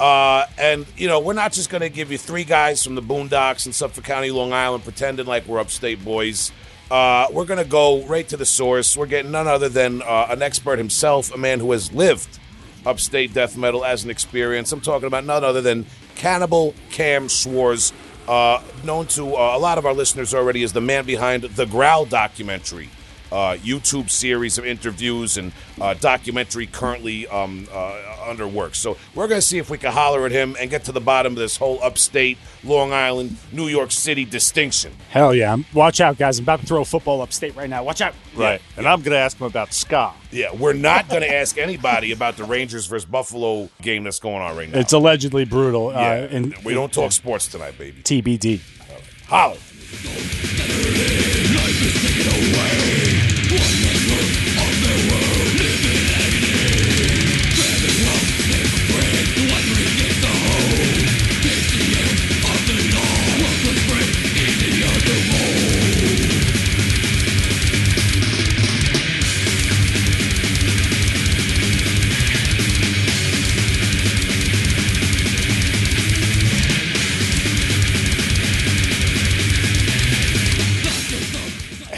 Uh, 0.00 0.46
and 0.56 0.87
you 0.96 1.08
know, 1.08 1.20
we're 1.20 1.34
not 1.34 1.52
just 1.52 1.69
going 1.69 1.82
to 1.82 1.90
give 1.90 2.10
you 2.10 2.16
three 2.16 2.44
guys 2.44 2.82
from 2.82 2.94
the 2.94 3.02
Boondocks 3.02 3.66
in 3.66 3.75
Suffolk 3.75 4.04
County, 4.04 4.31
Long 4.31 4.54
Island, 4.54 4.82
pretending 4.82 5.26
like 5.26 5.46
we're 5.46 5.60
upstate 5.60 6.02
boys. 6.02 6.52
Uh, 6.90 7.26
we're 7.32 7.44
going 7.44 7.62
to 7.62 7.69
go 7.69 8.02
right 8.06 8.26
to 8.31 8.38
the 8.38 8.46
source. 8.46 8.96
We're 8.96 9.04
getting 9.04 9.31
none 9.31 9.46
other 9.46 9.69
than 9.69 10.00
uh, 10.00 10.29
an 10.31 10.41
expert 10.41 10.79
himself, 10.79 11.34
a 11.34 11.36
man 11.36 11.60
who 11.60 11.72
has 11.72 11.93
lived 11.93 12.38
upstate 12.86 13.34
death 13.34 13.58
metal 13.58 13.84
as 13.84 14.05
an 14.05 14.10
experience. 14.10 14.72
I'm 14.72 14.81
talking 14.81 15.06
about 15.06 15.26
none 15.26 15.44
other 15.44 15.60
than 15.60 15.84
Cannibal 16.20 16.74
Cam 16.91 17.29
Schwarz, 17.29 17.94
uh, 18.29 18.62
known 18.84 19.06
to 19.06 19.34
uh, 19.34 19.56
a 19.56 19.58
lot 19.58 19.79
of 19.79 19.86
our 19.86 19.94
listeners 19.94 20.34
already 20.34 20.62
as 20.62 20.74
the 20.74 20.81
man 20.82 21.06
behind 21.06 21.44
the 21.44 21.65
Growl 21.65 22.05
documentary 22.05 22.91
uh, 23.32 23.56
YouTube 23.56 24.10
series 24.10 24.58
of 24.58 24.67
interviews 24.67 25.37
and 25.37 25.53
uh, 25.81 25.94
documentary 25.94 26.67
currently 26.67 27.27
um, 27.29 27.67
uh, 27.72 28.17
under 28.27 28.46
work. 28.46 28.75
So 28.75 28.96
we're 29.15 29.29
going 29.29 29.41
to 29.41 29.46
see 29.46 29.58
if 29.58 29.70
we 29.70 29.79
can 29.79 29.93
holler 29.93 30.27
at 30.27 30.32
him 30.32 30.56
and 30.60 30.70
get 30.70 30.84
to 30.84 30.93
the 30.93 31.01
bottom 31.01 31.32
of 31.32 31.39
this 31.39 31.56
whole 31.56 31.82
upstate, 31.82 32.39
Long 32.65 32.93
Island, 32.93 33.37
New 33.53 33.69
York 33.69 33.91
City 33.91 34.25
distinction. 34.25 34.93
Hell 35.10 35.34
yeah. 35.34 35.56
Watch 35.75 36.01
out, 36.01 36.19
guys. 36.19 36.39
I'm 36.39 36.44
about 36.44 36.60
to 36.60 36.67
throw 36.67 36.82
a 36.82 36.84
football 36.84 37.22
upstate 37.22 37.56
right 37.56 37.69
now. 37.70 37.82
Watch 37.84 38.01
out. 38.01 38.15
Right. 38.37 38.60
And 38.77 38.87
I'm 38.87 39.01
going 39.01 39.13
to 39.13 39.19
ask 39.19 39.39
him 39.39 39.46
about 39.46 39.72
ska. 39.72 40.13
Yeah, 40.31 40.55
we're 40.55 40.72
not 40.72 41.08
going 41.08 41.22
to 41.29 41.34
ask 41.34 41.58
anybody 41.58 42.13
about 42.13 42.37
the 42.37 42.44
Rangers 42.44 42.87
versus 42.87 43.05
Buffalo 43.05 43.69
game 43.82 44.05
that's 44.05 44.20
going 44.20 44.43
on 44.43 44.56
right 44.56 44.70
now. 44.70 44.79
It's 44.79 44.93
allegedly 44.93 45.44
brutal. 45.44 45.93
yeah, 45.93 45.99
uh, 45.99 46.29
and 46.31 46.55
we 46.65 46.75
don't 46.75 46.93
talk 46.93 47.13
sports 47.13 47.49
tonight, 47.49 47.79
baby. 47.79 48.03
TBD. 48.03 48.60
Holler. 49.27 49.56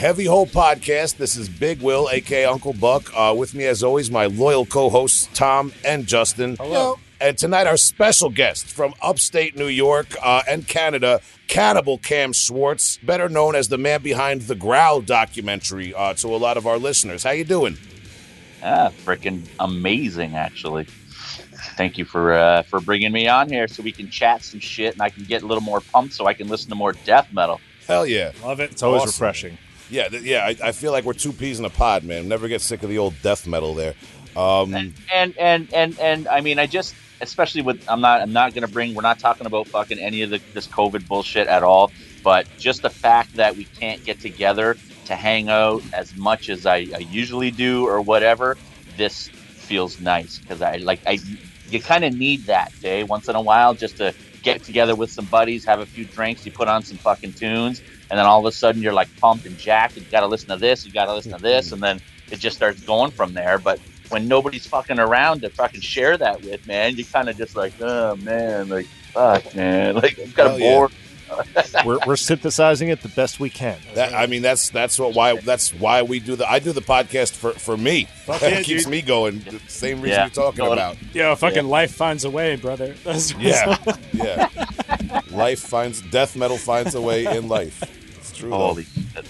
Heavy 0.03 0.25
Hole 0.25 0.49
Podcast. 0.49 1.19
This 1.19 1.37
is 1.37 1.49
Big 1.49 1.81
Will, 1.81 2.09
aka 2.11 2.45
Uncle 2.45 2.73
Buck. 2.73 3.13
Uh, 3.17 3.33
with 3.39 3.55
me, 3.55 3.67
as 3.67 3.85
always, 3.85 4.11
my 4.11 4.27
loyal 4.27 4.67
co-hosts 4.67 5.29
Tom 5.33 5.73
and 5.85 6.09
Justin. 6.09 6.57
Hello. 6.57 6.99
And 7.21 7.39
tonight, 7.39 7.69
our 7.69 7.77
special 7.77 8.29
guest 8.29 8.67
from 8.67 8.95
upstate 9.01 9.57
New 9.57 9.69
York 9.69 10.17
uh, 10.21 10.43
and 10.49 10.67
Canada, 10.67 11.21
Cannibal 11.47 11.99
Cam 11.99 12.33
Schwarz, 12.33 12.99
better 13.05 13.29
known 13.29 13.55
as 13.55 13.69
the 13.69 13.79
man 13.79 14.03
behind 14.03 14.43
the 14.43 14.57
Growl 14.57 15.03
documentary. 15.03 15.95
Uh, 15.95 16.15
to 16.15 16.35
a 16.35 16.37
lot 16.37 16.57
of 16.57 16.67
our 16.67 16.79
listeners, 16.79 17.23
how 17.23 17.31
you 17.31 17.45
doing? 17.45 17.79
Ah, 18.61 18.91
freaking 19.05 19.47
amazing, 19.61 20.35
actually. 20.35 20.87
Thank 21.77 21.97
you 21.97 22.05
for 22.05 22.33
uh, 22.33 22.63
for 22.63 22.81
bringing 22.81 23.13
me 23.13 23.29
on 23.29 23.49
here 23.49 23.69
so 23.69 23.85
we 23.85 23.93
can 23.93 24.11
chat 24.11 24.43
some 24.43 24.59
shit 24.59 24.95
and 24.95 25.01
I 25.03 25.11
can 25.11 25.23
get 25.23 25.45
a 25.45 25.47
little 25.47 25.63
more 25.63 25.81
pumped 25.81 26.15
so 26.15 26.27
I 26.27 26.35
can 26.35 26.49
listen 26.49 26.71
to 26.71 26.75
more 26.75 26.91
death 26.91 27.33
metal. 27.33 27.61
Hell 27.87 28.05
yeah. 28.05 28.33
Love 28.43 28.59
it. 28.59 28.73
It's 28.73 28.83
always 28.83 29.03
Awesome. 29.03 29.11
refreshing. 29.13 29.59
Yeah, 29.93 30.09
th- 30.09 30.23
yeah. 30.23 30.47
I, 30.47 30.69
I 30.69 30.73
feel 30.73 30.91
like 30.91 31.05
we're 31.05 31.13
two 31.13 31.33
peas 31.33 31.59
in 31.59 31.67
a 31.67 31.71
pod, 31.71 32.03
man. 32.03 32.27
Never 32.27 32.49
get 32.49 32.63
sick 32.63 32.83
of 32.83 32.89
the 32.89 32.97
old 32.97 33.15
death 33.23 33.47
metal 33.47 33.75
there. 33.75 33.95
Um, 34.35 34.75
and 34.75 34.95
and 35.39 35.73
and 35.75 35.99
and 36.01 36.27
I 36.29 36.41
mean, 36.41 36.59
I 36.59 36.67
just 36.67 36.95
especially 37.21 37.61
with 37.61 37.85
I'm 37.89 38.01
not 38.01 38.23
I'm 38.23 38.33
not 38.33 38.55
gonna 38.55 38.69
bring 38.69 38.95
we're 38.95 39.03
not 39.03 39.19
talking 39.19 39.47
about 39.47 39.69
fucking 39.69 39.99
any 39.99 40.23
of 40.23 40.31
the 40.31 40.41
this 40.55 40.67
COVID 40.67 41.07
bullshit 41.07 41.47
at 41.47 41.63
all, 41.63 41.93
but 42.25 42.47
just 42.59 42.81
the 42.81 42.89
fact 42.89 43.35
that 43.35 43.55
we 43.55 43.65
can't 43.65 44.03
get 44.03 44.19
together 44.19 44.79
to 45.05 45.15
hang 45.15 45.51
out 45.51 45.83
as 45.93 46.17
much 46.17 46.49
as 46.49 46.65
I, 46.65 46.77
I 46.95 47.07
usually 47.11 47.51
do 47.51 47.87
or 47.87 48.01
whatever, 48.01 48.57
this 48.97 49.29
feels 49.29 50.01
nice 50.01 50.39
because 50.39 50.63
I 50.63 50.77
like 50.77 51.01
I 51.07 51.19
you 51.69 51.81
kind 51.83 52.05
of 52.05 52.17
need 52.17 52.45
that 52.47 52.73
day 52.81 53.05
once 53.05 53.29
in 53.29 53.37
a 53.37 53.43
while 53.43 53.75
just 53.75 53.99
to 53.99 54.15
get 54.43 54.65
together 54.65 54.95
with 54.95 55.11
some 55.11 55.27
buddies, 55.27 55.65
have 55.67 55.81
a 55.81 55.87
few 55.87 56.05
drinks, 56.05 56.45
you 56.45 56.53
put 56.53 56.69
on 56.69 56.83
some 56.83 56.97
fucking 56.97 57.35
tunes, 57.35 57.83
and 58.13 58.19
then 58.19 58.27
all 58.27 58.39
of 58.39 58.45
a 58.45 58.53
sudden 58.53 58.83
you're 58.83 58.93
like 58.93 59.09
pumped 59.17 59.47
and 59.47 59.57
jacked. 59.57 59.97
And 59.97 60.05
you 60.05 60.13
got 60.13 60.21
to 60.21 60.27
listen 60.27 60.51
to 60.51 60.59
this, 60.59 60.85
you 60.85 60.93
got 60.93 61.07
to 61.07 61.15
listen 61.15 61.33
to 61.33 61.43
this, 61.43 61.67
mm-hmm. 61.67 61.75
and 61.75 61.83
then 61.83 62.01
it 62.31 62.39
just 62.39 62.57
starts 62.57 62.83
going 62.83 63.11
from 63.11 63.33
there. 63.33 63.57
But 63.57 63.81
when 64.11 64.29
nobody's 64.29 64.67
fucking 64.67 64.99
around 64.99 65.41
to 65.41 65.49
fucking 65.49 65.81
share 65.81 66.19
that 66.19 66.43
with, 66.43 66.67
man, 66.67 66.95
you 66.97 67.07
kind 67.07 67.31
of 67.31 67.39
just 67.39 67.57
like, 67.57 67.73
oh 67.81 68.17
man, 68.17 68.69
like 68.69 68.85
fuck, 69.15 69.55
man, 69.57 69.95
like 70.03 70.19
I'm 70.19 70.31
kind 70.33 70.37
Hell 70.37 70.55
of 70.55 70.61
yeah. 70.61 70.75
bored. 70.75 70.93
we're, 71.87 71.99
we're 72.07 72.17
synthesizing 72.17 72.89
it 72.89 73.01
the 73.01 73.09
best 73.09 73.41
we 73.41 73.49
can. 73.49 73.79
that 73.95 74.13
I 74.13 74.27
mean, 74.27 74.43
that's 74.43 74.69
that's 74.69 74.99
what 74.99 75.15
why 75.15 75.37
that's 75.37 75.73
why 75.73 76.03
we 76.03 76.21
do 76.21 76.37
the 76.37 76.47
I 76.47 76.59
do 76.59 76.73
the 76.73 76.83
podcast 76.83 77.33
for 77.33 77.53
for 77.53 77.75
me. 77.77 78.05
Fuck 78.05 78.43
yeah, 78.43 78.61
keeps 78.63 78.85
dude. 78.85 78.91
me 78.91 79.01
going. 79.01 79.39
The 79.41 79.59
same 79.67 80.03
reason 80.03 80.11
Yeah. 80.11 80.25
you're 80.25 80.31
talking 80.31 80.67
about. 80.67 80.99
Yeah, 81.15 81.35
fucking 81.35 81.67
life 81.67 81.95
finds 81.95 82.25
a 82.25 82.31
way, 82.31 82.57
brother. 82.57 82.95
That's 83.05 83.35
Yeah, 83.37 83.79
yeah. 84.13 84.49
Life 85.31 85.61
finds 85.61 86.01
death 86.11 86.37
metal 86.37 86.57
finds 86.59 86.95
a 86.95 87.01
way 87.01 87.25
in 87.27 87.49
life. 87.49 87.83
It's 88.19 88.33
true. 88.33 88.51
though. 88.51 88.57
Holy 88.57 88.85
shit. 88.85 89.25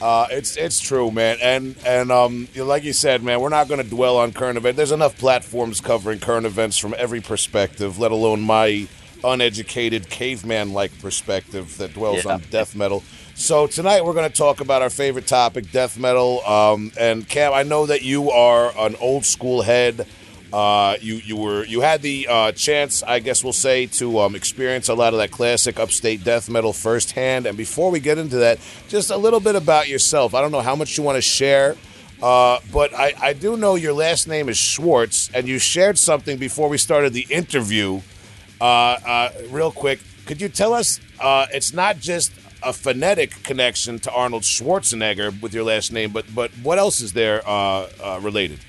Uh, 0.00 0.26
it's 0.30 0.56
it's 0.58 0.78
true, 0.78 1.10
man, 1.10 1.38
and 1.42 1.74
and 1.86 2.12
um, 2.12 2.48
like 2.54 2.84
you 2.84 2.92
said, 2.92 3.22
man, 3.22 3.40
we're 3.40 3.48
not 3.48 3.66
going 3.66 3.82
to 3.82 3.88
dwell 3.88 4.18
on 4.18 4.30
current 4.32 4.58
events. 4.58 4.76
There's 4.76 4.92
enough 4.92 5.16
platforms 5.16 5.80
covering 5.80 6.18
current 6.20 6.44
events 6.44 6.76
from 6.76 6.94
every 6.98 7.22
perspective, 7.22 7.98
let 7.98 8.10
alone 8.12 8.42
my 8.42 8.88
uneducated 9.24 10.08
caveman-like 10.10 11.00
perspective 11.00 11.78
that 11.78 11.94
dwells 11.94 12.24
Yeah. 12.26 12.34
on 12.34 12.42
death 12.50 12.76
metal. 12.76 13.02
So 13.34 13.66
tonight 13.66 14.04
we're 14.04 14.12
going 14.12 14.30
to 14.30 14.36
talk 14.36 14.60
about 14.60 14.82
our 14.82 14.90
favorite 14.90 15.26
topic, 15.26 15.70
death 15.72 15.98
metal. 15.98 16.44
Um, 16.46 16.92
and 16.98 17.26
Cam, 17.28 17.52
I 17.54 17.62
know 17.62 17.86
that 17.86 18.02
you 18.02 18.30
are 18.30 18.72
an 18.78 18.96
old 18.96 19.24
school 19.24 19.62
head. 19.62 20.06
Uh, 20.52 20.96
you 21.00 21.16
you 21.16 21.36
were 21.36 21.64
you 21.64 21.80
had 21.80 22.02
the 22.02 22.26
uh, 22.28 22.52
chance, 22.52 23.02
I 23.02 23.18
guess 23.18 23.42
we'll 23.42 23.52
say, 23.52 23.86
to 23.86 24.20
um, 24.20 24.34
experience 24.36 24.88
a 24.88 24.94
lot 24.94 25.12
of 25.12 25.18
that 25.18 25.30
classic 25.30 25.80
upstate 25.80 26.22
death 26.22 26.48
metal 26.48 26.72
firsthand. 26.72 27.46
And 27.46 27.56
before 27.56 27.90
we 27.90 27.98
get 27.98 28.16
into 28.16 28.36
that, 28.36 28.60
just 28.88 29.10
a 29.10 29.16
little 29.16 29.40
bit 29.40 29.56
about 29.56 29.88
yourself. 29.88 30.34
I 30.34 30.40
don't 30.40 30.52
know 30.52 30.60
how 30.60 30.76
much 30.76 30.96
you 30.96 31.02
want 31.02 31.16
to 31.16 31.22
share, 31.22 31.76
uh, 32.22 32.60
but 32.72 32.94
I, 32.94 33.14
I 33.20 33.32
do 33.32 33.56
know 33.56 33.74
your 33.74 33.92
last 33.92 34.28
name 34.28 34.48
is 34.48 34.56
Schwarz, 34.56 35.30
and 35.34 35.48
you 35.48 35.58
shared 35.58 35.98
something 35.98 36.38
before 36.38 36.68
we 36.68 36.78
started 36.78 37.12
the 37.12 37.26
interview. 37.28 38.02
Uh, 38.60 38.64
uh, 38.64 39.30
real 39.50 39.72
quick, 39.72 39.98
could 40.26 40.40
you 40.40 40.48
tell 40.48 40.72
us? 40.72 41.00
Uh, 41.18 41.46
it's 41.52 41.72
not 41.72 41.98
just 41.98 42.32
a 42.62 42.72
phonetic 42.72 43.42
connection 43.42 43.98
to 43.98 44.12
Arnold 44.12 44.42
Schwarzenegger 44.44 45.40
with 45.42 45.52
your 45.54 45.64
last 45.64 45.92
name, 45.92 46.12
but 46.12 46.24
but 46.34 46.52
what 46.62 46.78
else 46.78 47.00
is 47.00 47.12
there 47.14 47.42
related? 48.20 48.60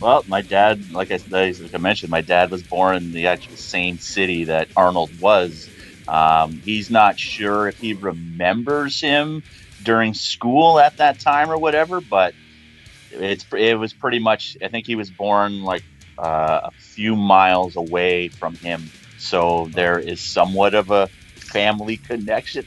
Well, 0.00 0.24
my 0.26 0.42
dad, 0.42 0.86
like 0.90 1.10
I, 1.10 1.18
like 1.32 1.74
I 1.74 1.78
mentioned, 1.78 2.10
my 2.10 2.22
dad 2.22 2.50
was 2.50 2.62
born 2.62 2.96
in 2.96 3.12
the 3.12 3.26
actual 3.26 3.56
same 3.56 3.98
city 3.98 4.44
that 4.46 4.70
Arnold 4.74 5.12
was. 5.18 5.70
Um, 6.08 6.60
he's 6.64 6.90
not 6.90 7.18
sure 7.18 7.68
if 7.68 7.76
he 7.78 7.94
remembers 7.94 9.00
him 9.00 9.42
during 9.82 10.14
school 10.14 10.80
at 10.80 10.96
that 10.98 11.20
time 11.20 11.50
or 11.50 11.58
whatever, 11.58 12.00
but 12.00 12.34
it's 13.10 13.46
it 13.56 13.78
was 13.78 13.94
pretty 13.94 14.18
much. 14.20 14.56
I 14.62 14.68
think 14.68 14.86
he 14.86 14.96
was 14.96 15.10
born 15.10 15.60
like 15.62 15.84
uh, 16.22 16.60
a 16.64 16.72
few 16.94 17.16
miles 17.16 17.76
away 17.76 18.30
from 18.38 18.58
him, 18.62 18.92
so 19.16 19.70
there 19.74 20.00
is 20.00 20.22
somewhat 20.24 20.74
of 20.74 20.90
a 20.90 21.10
family 21.50 21.96
connection. 21.98 22.64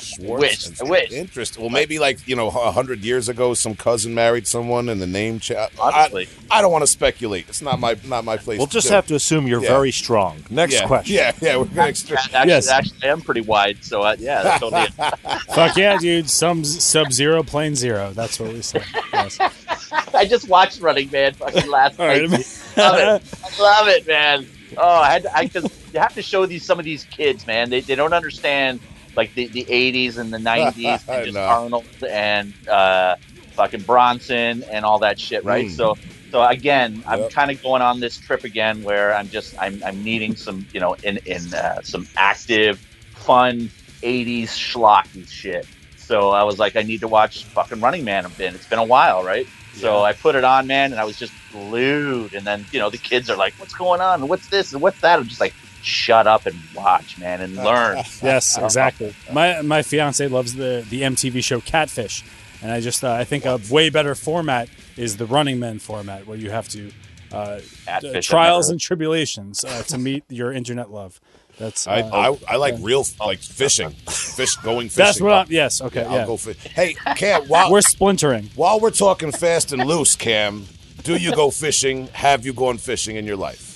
Schwarz. 0.00 0.40
Wish, 0.40 0.80
I 0.80 0.84
wish. 0.84 1.12
Interesting. 1.12 1.62
Well, 1.62 1.70
maybe 1.70 1.98
like 1.98 2.26
you 2.28 2.36
know, 2.36 2.48
a 2.48 2.70
hundred 2.72 3.00
years 3.00 3.28
ago, 3.28 3.54
some 3.54 3.74
cousin 3.74 4.14
married 4.14 4.46
someone, 4.46 4.88
and 4.88 5.00
the 5.00 5.06
name. 5.06 5.38
Cha- 5.40 5.68
Honestly. 5.80 6.28
I, 6.50 6.58
I 6.58 6.62
don't 6.62 6.72
want 6.72 6.82
to 6.82 6.86
speculate. 6.86 7.48
It's 7.48 7.62
not 7.62 7.78
my 7.80 7.96
not 8.04 8.24
my 8.24 8.36
place. 8.36 8.58
We'll 8.58 8.66
just 8.66 8.88
do. 8.88 8.94
have 8.94 9.06
to 9.08 9.14
assume 9.14 9.46
you're 9.46 9.62
Yeah. 9.62 9.68
very 9.70 9.90
strong. 9.92 10.42
Next 10.50 10.74
yeah, 10.74 10.86
question. 10.86 11.14
Yeah, 11.16 11.32
yeah. 11.40 11.56
We're 11.56 11.64
gonna 11.66 11.82
extra- 11.88 12.18
actually, 12.18 12.48
Yes. 12.48 12.68
actually, 12.68 12.98
I 13.02 13.06
am 13.12 13.20
pretty 13.20 13.40
wide, 13.42 13.82
so 13.84 14.02
uh, 14.02 14.16
yeah, 14.18 14.42
that's 14.42 14.60
totally. 14.60 14.86
Fuck 15.54 15.76
yeah, 15.76 15.96
dude. 15.98 16.28
Some 16.28 16.64
sub 16.64 17.12
zero, 17.12 17.42
plain 17.42 17.74
zero. 17.74 18.12
That's 18.12 18.38
what 18.40 18.52
we 18.52 18.62
say. 18.62 18.82
Yes. 19.12 19.38
I 20.14 20.26
just 20.26 20.48
watched 20.48 20.80
Running 20.80 21.10
Man 21.10 21.34
fucking 21.34 21.68
last 21.70 21.98
night. 21.98 22.28
right. 22.28 22.30
love 22.76 22.98
it. 22.98 23.22
I 23.58 23.62
love 23.62 23.88
it, 23.88 24.06
man. 24.06 24.46
Oh, 24.78 24.98
I 25.00 25.12
had 25.12 25.22
to, 25.24 25.36
I 25.36 25.44
because 25.44 25.64
you 25.92 26.00
have 26.00 26.14
to 26.14 26.22
show 26.22 26.46
these 26.46 26.64
some 26.64 26.78
of 26.78 26.84
these 26.84 27.04
kids, 27.04 27.46
man. 27.46 27.70
They, 27.70 27.80
they 27.82 27.94
don't 27.94 28.12
understand 28.12 28.80
like 29.16 29.34
the, 29.34 29.48
the 29.48 29.66
80s 29.70 30.18
and 30.18 30.32
the 30.32 30.38
90s 30.38 31.04
and 31.08 31.24
just 31.24 31.34
know. 31.34 31.46
Arnold 31.46 31.88
and 32.08 32.54
uh, 32.68 33.16
fucking 33.56 33.82
Bronson 33.82 34.62
and 34.70 34.84
all 34.84 35.00
that 35.00 35.18
shit, 35.18 35.44
right? 35.44 35.66
Mm. 35.66 35.70
So 35.70 35.98
so 36.30 36.44
again, 36.44 37.02
I'm 37.08 37.24
kind 37.30 37.50
of 37.50 37.60
going 37.62 37.82
on 37.82 38.00
this 38.00 38.18
trip 38.18 38.44
again 38.44 38.82
where 38.82 39.14
I'm 39.14 39.28
just 39.30 39.54
I'm 39.58 39.82
I'm 39.84 40.02
needing 40.02 40.36
some 40.36 40.68
you 40.72 40.80
know 40.80 40.96
in 41.02 41.18
in 41.26 41.52
uh, 41.54 41.80
some 41.82 42.06
active, 42.16 42.80
fun 43.14 43.70
80s 44.02 44.48
schlocky 44.50 45.28
shit. 45.28 45.68
So 45.96 46.30
I 46.30 46.44
was 46.44 46.58
like, 46.58 46.76
I 46.76 46.82
need 46.82 47.00
to 47.00 47.08
watch 47.08 47.48
fucking 47.54 47.80
Running 47.80 48.04
Man. 48.04 48.26
I've 48.26 48.36
been 48.36 48.54
it's 48.54 48.66
been 48.66 48.78
a 48.78 48.84
while, 48.84 49.22
right? 49.24 49.48
So 49.80 50.02
I 50.02 50.12
put 50.12 50.34
it 50.34 50.44
on, 50.44 50.66
man, 50.66 50.92
and 50.92 51.00
I 51.00 51.04
was 51.04 51.18
just 51.18 51.32
glued. 51.52 52.34
And 52.34 52.46
then 52.46 52.64
you 52.72 52.78
know 52.78 52.90
the 52.90 52.98
kids 52.98 53.30
are 53.30 53.36
like, 53.36 53.54
"What's 53.54 53.74
going 53.74 54.00
on? 54.00 54.26
What's 54.28 54.48
this? 54.48 54.72
And 54.72 54.82
what's 54.82 55.00
that?" 55.00 55.18
I'm 55.18 55.26
just 55.26 55.40
like, 55.40 55.54
"Shut 55.82 56.26
up 56.26 56.46
and 56.46 56.58
watch, 56.74 57.18
man, 57.18 57.40
and 57.40 57.56
learn." 57.56 57.98
Yes, 58.22 58.58
exactly. 58.58 59.14
My 59.32 59.62
my 59.62 59.82
fiance 59.82 60.26
loves 60.28 60.54
the 60.54 60.84
the 60.88 61.02
MTV 61.02 61.42
show 61.42 61.60
Catfish, 61.60 62.24
and 62.62 62.72
I 62.72 62.80
just 62.80 63.04
uh, 63.04 63.12
I 63.12 63.24
think 63.24 63.44
a 63.44 63.60
way 63.70 63.90
better 63.90 64.14
format 64.14 64.68
is 64.96 65.16
the 65.16 65.26
Running 65.26 65.58
Men 65.58 65.78
format 65.78 66.26
where 66.26 66.36
you 66.38 66.50
have 66.50 66.68
to 66.70 66.90
uh, 67.32 67.60
Catfish, 67.84 68.30
uh, 68.30 68.32
trials 68.32 68.70
and 68.70 68.80
tribulations 68.80 69.64
uh, 69.64 69.82
to 69.84 69.98
meet 69.98 70.24
your 70.28 70.52
internet 70.52 70.90
love. 70.90 71.20
That's 71.58 71.86
I, 71.88 72.00
uh, 72.02 72.36
I 72.48 72.54
I 72.54 72.56
like 72.56 72.76
real 72.80 73.04
like 73.20 73.40
fishing, 73.40 73.90
fish 74.08 74.54
going 74.56 74.88
fishing. 74.88 75.04
that's 75.04 75.20
what 75.20 75.32
I'm. 75.32 75.46
Yes, 75.50 75.80
okay, 75.82 76.04
I'll 76.04 76.26
go 76.26 76.36
fish. 76.36 76.56
Hey, 76.58 76.94
Cam, 77.16 77.42
while 77.48 77.70
We're 77.72 77.80
splintering. 77.80 78.50
while 78.54 78.78
we're 78.80 78.90
talking 78.92 79.32
fast 79.32 79.72
and 79.72 79.84
loose, 79.84 80.14
Cam, 80.14 80.66
do 81.02 81.16
you 81.16 81.32
go 81.32 81.50
fishing? 81.50 82.06
Have 82.08 82.46
you 82.46 82.52
gone 82.52 82.78
fishing 82.78 83.16
in 83.16 83.24
your 83.26 83.36
life? 83.36 83.66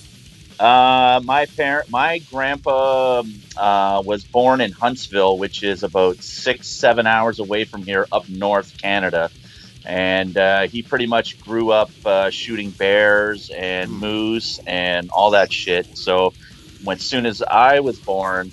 Uh, 0.60 1.20
my 1.24 1.46
parent, 1.46 1.90
my 1.90 2.18
grandpa, 2.18 3.24
uh, 3.56 4.02
was 4.06 4.22
born 4.22 4.60
in 4.60 4.70
Huntsville, 4.70 5.36
which 5.38 5.64
is 5.64 5.82
about 5.82 6.18
six, 6.22 6.68
seven 6.68 7.04
hours 7.04 7.40
away 7.40 7.64
from 7.64 7.82
here, 7.82 8.06
up 8.12 8.28
north, 8.28 8.80
Canada. 8.80 9.28
And 9.84 10.36
uh, 10.36 10.68
he 10.68 10.82
pretty 10.82 11.06
much 11.06 11.40
grew 11.40 11.72
up 11.72 11.90
uh, 12.06 12.30
shooting 12.30 12.70
bears 12.70 13.50
and 13.50 13.90
moose 13.90 14.60
and 14.64 15.10
all 15.10 15.30
that 15.32 15.52
shit. 15.52 15.98
So, 15.98 16.26
when 16.26 16.32
as 16.88 17.02
soon 17.02 17.26
as 17.26 17.42
I 17.42 17.80
was 17.80 18.00
born, 18.00 18.52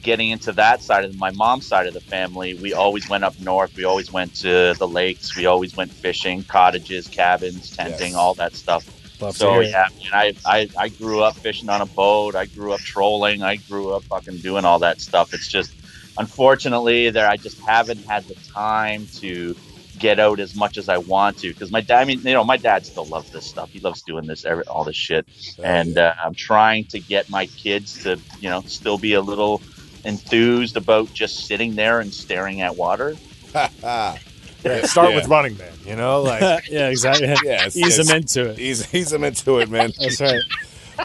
getting 0.00 0.30
into 0.30 0.52
that 0.52 0.82
side 0.82 1.04
of 1.04 1.14
my 1.16 1.30
mom's 1.32 1.66
side 1.66 1.86
of 1.86 1.94
the 1.94 2.00
family, 2.00 2.54
we 2.54 2.72
always 2.74 3.08
went 3.08 3.24
up 3.24 3.34
north. 3.38 3.72
We 3.76 3.84
always 3.84 4.10
went 4.12 4.34
to 4.36 4.74
the 4.78 4.88
lakes. 4.88 5.34
We 5.36 5.46
always 5.46 5.74
went 5.76 5.92
fishing, 5.92 6.44
cottages, 6.44 7.08
cabins, 7.08 7.70
tenting, 7.70 8.12
Yes. 8.12 8.14
all 8.14 8.34
that 8.36 8.54
stuff. 8.54 8.84
Love 9.20 9.36
So 9.36 9.60
yeah, 9.60 9.86
I, 10.12 10.34
I 10.44 10.68
I 10.76 10.88
grew 10.88 11.22
up 11.22 11.36
fishing 11.42 11.68
on 11.68 11.80
a 11.80 11.86
boat. 11.86 12.34
I 12.36 12.46
grew 12.46 12.72
up 12.72 12.80
trolling. 12.80 13.42
I 13.42 13.56
grew 13.56 13.94
up 13.94 14.04
fucking 14.10 14.40
doing 14.40 14.64
all 14.64 14.80
that 14.80 15.00
stuff. 15.00 15.32
It's 15.32 15.48
just 15.48 15.72
unfortunately 16.18 17.10
there 17.10 17.28
I 17.28 17.36
just 17.36 17.58
haven't 17.66 18.04
had 18.08 18.26
the 18.28 18.36
time 18.54 19.08
to 19.20 19.56
get 20.04 20.20
out 20.20 20.38
as 20.38 20.54
much 20.54 20.76
as 20.76 20.86
I 20.90 20.98
want 20.98 21.38
to 21.38 21.48
because 21.52 21.70
my 21.72 21.80
dad. 21.80 22.00
I 22.02 22.04
mean, 22.04 22.20
you 22.20 22.34
know, 22.34 22.44
my 22.44 22.58
dad 22.58 22.84
still 22.84 23.06
loves 23.06 23.30
this 23.30 23.46
stuff. 23.46 23.70
He 23.70 23.80
loves 23.80 24.02
doing 24.02 24.26
this, 24.26 24.44
every, 24.44 24.64
all 24.64 24.84
this 24.84 24.96
shit, 24.96 25.24
and 25.62 25.96
uh, 25.96 26.12
I'm 26.22 26.34
trying 26.34 26.84
to 26.94 26.98
get 27.00 27.30
my 27.30 27.46
kids 27.46 28.02
to 28.04 28.18
you 28.42 28.50
know 28.50 28.60
still 28.78 28.98
be 28.98 29.14
a 29.14 29.20
little 29.22 29.62
enthused 30.04 30.76
about 30.76 31.12
just 31.14 31.46
sitting 31.46 31.74
there 31.74 32.00
and 32.00 32.12
staring 32.12 32.60
at 32.60 32.76
water. 32.76 33.16
Ah, 33.54 34.18
Yeah, 34.64 34.86
start 34.86 35.10
Yeah. 35.10 35.16
with 35.16 35.28
Running 35.28 35.56
Man. 35.58 35.72
You 35.86 35.96
know, 35.96 36.22
like 36.22 36.42
yeah, 36.70 36.88
exactly. 36.88 37.28
Yeah, 37.28 37.66
it's- 37.66 37.76
Ease 37.76 37.98
it's- 37.98 38.06
them 38.08 38.16
into 38.16 38.50
it. 38.50 38.58
Ease, 38.58 38.94
ease 38.94 39.10
them 39.10 39.24
into 39.24 39.58
it, 39.60 39.68
man. 39.70 39.92
That's 40.00 40.20
right. 40.20 40.40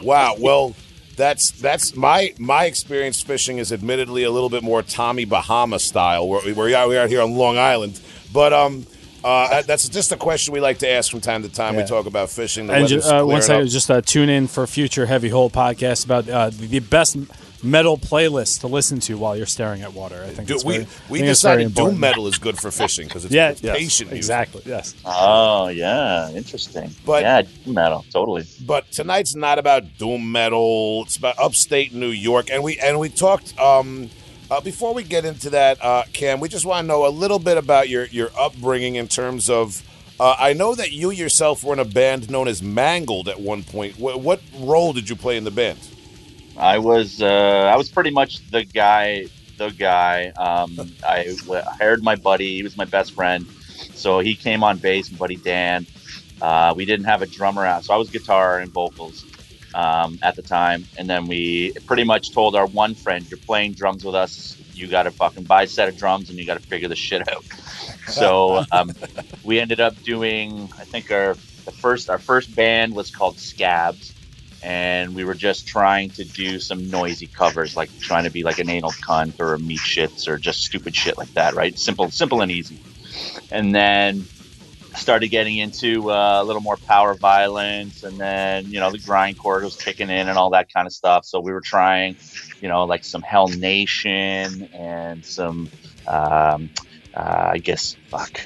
Wow. 0.01 0.35
Well, 0.39 0.75
that's 1.17 1.51
that's 1.51 1.95
my 1.95 2.33
my 2.37 2.63
experience 2.65 3.21
fishing 3.21 3.57
is 3.57 3.73
admittedly 3.73 4.23
a 4.23 4.31
little 4.31 4.49
bit 4.49 4.63
more 4.63 4.81
Tommy 4.81 5.25
Bahama 5.25 5.79
style, 5.79 6.27
where, 6.29 6.41
where 6.53 6.65
we 6.67 6.73
are 6.73 6.87
we 6.87 6.97
are 6.97 7.07
here 7.07 7.21
on 7.21 7.35
Long 7.35 7.57
Island. 7.57 7.99
But 8.31 8.53
um, 8.53 8.85
uh, 9.23 9.61
that's 9.63 9.89
just 9.89 10.11
a 10.11 10.17
question 10.17 10.53
we 10.53 10.59
like 10.61 10.79
to 10.79 10.89
ask 10.89 11.11
from 11.11 11.21
time 11.21 11.43
to 11.43 11.49
time. 11.49 11.75
We 11.75 11.83
talk 11.83 12.05
about 12.05 12.29
fishing. 12.29 12.67
The 12.67 12.73
And 12.73 12.83
weather's 12.83 13.03
ju- 13.03 13.09
uh, 13.09 13.11
clearing 13.11 13.27
once 13.27 13.49
I 13.49 13.61
up. 13.61 13.67
just 13.67 13.91
uh, 13.91 14.01
tune 14.01 14.29
in 14.29 14.47
for 14.47 14.65
future 14.67 15.05
heavy 15.05 15.29
hole 15.29 15.49
podcast 15.49 16.05
about 16.05 16.29
uh, 16.29 16.49
the 16.49 16.67
the 16.67 16.79
best 16.79 17.17
metal 17.61 17.97
playlist 17.97 18.61
to 18.61 18.67
listen 18.67 19.01
to 19.01 19.17
while 19.17 19.35
you're 19.35 19.45
staring 19.45 19.81
at 19.81 19.91
water. 19.93 20.23
I 20.23 20.29
think 20.29 20.47
Do, 20.47 20.55
it's 20.55 20.63
we 20.63 20.77
very, 20.77 20.85
we 21.09 21.19
I 21.19 21.21
think 21.23 21.31
it's 21.31 21.39
decided 21.41 21.75
doom 21.75 21.99
metal 21.99 22.25
is 22.27 22.37
good 22.37 22.57
for 22.57 22.71
fishing 22.71 23.05
because 23.07 23.25
it's 23.25 23.33
Yeah, 23.39 23.49
it's 23.49 23.61
yes, 23.61 23.77
patient 23.77 24.11
music. 24.11 24.17
exactly. 24.17 24.61
Yes. 24.65 24.95
Oh 25.03 25.67
yeah, 25.67 26.29
interesting. 26.31 26.89
But- 27.05 27.23
yeah, 27.23 27.41
doom 27.41 27.73
metal, 27.73 28.05
totally. 28.11 28.45
But 28.65 28.89
tonight's 28.93 29.35
not 29.35 29.59
about 29.59 29.97
doom 29.97 30.31
metal. 30.31 31.03
It's 31.05 31.17
about 31.17 31.37
upstate 31.37 31.93
New 31.93 32.07
York, 32.11 32.49
and 32.49 32.63
we 32.63 32.79
and 32.79 32.97
we 32.99 33.09
talked. 33.09 33.59
Um, 33.59 34.09
uh, 34.49 34.61
before 34.61 34.93
we 34.93 35.03
get 35.03 35.25
into 35.25 35.49
that, 35.51 35.83
uh, 35.83 36.03
Cam, 36.13 36.39
we 36.39 36.49
just 36.49 36.65
want 36.65 36.83
to 36.83 36.87
know 36.87 37.05
a 37.07 37.09
little 37.09 37.39
bit 37.39 37.57
about 37.57 37.89
your 37.89 38.05
your 38.05 38.29
upbringing 38.37 38.95
in 38.95 39.07
terms 39.07 39.49
of. 39.49 39.83
Uh, 40.19 40.35
I 40.37 40.51
know 40.51 40.75
that 40.75 40.91
you 40.91 41.11
yourself 41.11 41.63
were 41.63 41.71
in 41.71 41.79
a 41.79 41.85
band 41.85 42.29
known 42.29 42.49
as 42.49 42.61
Mangled 42.61 43.29
at 43.29 43.39
one 43.39 43.63
point. 43.63 43.97
What, 43.97 44.19
what 44.19 44.41
role 44.57 44.91
did 44.91 45.09
you 45.09 45.15
play 45.15 45.37
in 45.37 45.45
the 45.45 45.51
band? 45.51 45.79
I 46.57 46.79
was 46.79 47.21
uh, 47.21 47.25
I 47.73 47.77
was 47.77 47.89
pretty 47.89 48.11
much 48.11 48.49
the 48.49 48.65
guy. 48.65 49.27
The 49.57 49.69
guy. 49.69 50.27
Um, 50.37 50.77
I 51.07 51.35
w- 51.45 51.61
hired 51.61 52.03
my 52.03 52.15
buddy. 52.15 52.55
He 52.55 52.63
was 52.63 52.75
my 52.75 52.85
best 52.85 53.13
friend, 53.13 53.45
so 53.93 54.19
he 54.19 54.35
came 54.35 54.63
on 54.63 54.77
bass. 54.77 55.11
My 55.11 55.17
buddy 55.17 55.35
Dan. 55.37 55.85
Uh, 56.41 56.73
we 56.75 56.85
didn't 56.85 57.05
have 57.05 57.21
a 57.21 57.25
drummer 57.25 57.65
out, 57.65 57.83
so 57.83 57.93
I 57.93 57.97
was 57.97 58.09
guitar 58.09 58.59
and 58.59 58.71
vocals 58.71 59.25
um, 59.73 60.19
at 60.23 60.35
the 60.35 60.43
time. 60.43 60.87
And 60.97 61.09
then 61.09 61.27
we 61.27 61.73
pretty 61.87 62.03
much 62.03 62.33
told 62.33 62.55
our 62.55 62.67
one 62.67 62.95
friend, 62.95 63.27
"You're 63.29 63.39
playing 63.45 63.75
drums 63.75 64.05
with 64.05 64.15
us. 64.15 64.57
You 64.71 64.89
got 64.89 65.03
to 65.03 65.11
fucking 65.11 65.45
buy 65.45 65.63
a 65.63 65.67
set 65.67 65.89
of 65.89 65.95
drums, 65.97 66.29
and 66.29 66.39
you 66.39 66.45
got 66.45 66.55
to 66.55 66.67
figure 66.69 66.89
the 66.89 66.95
shit 66.95 67.21
out." 67.21 67.45
So 68.07 68.63
um, 68.71 68.91
we 69.43 69.59
ended 69.59 69.79
up 69.79 70.01
doing. 70.03 70.69
I 70.79 70.85
think 70.85 71.11
our 71.11 71.37
the 71.65 71.71
first 71.71 72.09
our 72.09 72.19
first 72.19 72.53
band 72.53 72.93
was 72.93 73.11
called 73.11 73.39
Scabs 73.39 74.15
and 74.61 75.15
we 75.15 75.23
were 75.23 75.35
just 75.35 75.67
trying 75.67 76.11
to 76.13 76.25
do 76.25 76.59
some 76.59 76.89
noisy 76.89 77.29
covers, 77.37 77.75
like 77.77 77.91
trying 78.01 78.25
to 78.25 78.31
be 78.31 78.43
like 78.43 78.59
an 78.59 78.69
anal 78.69 78.91
cunt 79.07 79.33
or 79.39 79.53
a 79.53 79.59
meat 79.59 79.79
shits 79.79 80.27
or 80.27 80.37
just 80.37 80.61
stupid 80.61 80.95
shit 80.95 81.17
like 81.17 81.33
that, 81.35 81.55
right? 81.55 81.77
Simple, 81.77 82.11
simple 82.11 82.41
and 82.41 82.51
easy. 82.51 82.79
And 83.51 83.73
then 83.73 84.27
started 84.95 85.29
getting 85.29 85.57
into 85.57 86.11
uh, 86.11 86.41
a 86.41 86.43
little 86.43 86.61
more 86.61 86.79
power 86.87 87.15
violence, 87.15 88.03
and 88.03 88.19
then 88.19 88.71
you 88.71 88.79
know 88.79 88.91
the 88.91 88.99
grindcore 88.99 89.63
was 89.63 89.75
kicking 89.75 90.09
in 90.09 90.27
and 90.27 90.37
all 90.37 90.51
that 90.51 90.71
kind 90.73 90.87
of 90.87 90.93
stuff. 90.93 91.25
So 91.25 91.39
we 91.39 91.51
were 91.51 91.61
trying, 91.63 92.17
you 92.61 92.69
know, 92.69 92.85
like 92.85 93.03
some 93.03 93.21
Hell 93.21 93.47
Nation 93.47 94.67
and 94.73 95.25
some, 95.25 95.71
um, 96.07 96.71
uh, 97.13 97.51
I 97.53 97.59
guess, 97.59 97.97
fuck, 98.09 98.41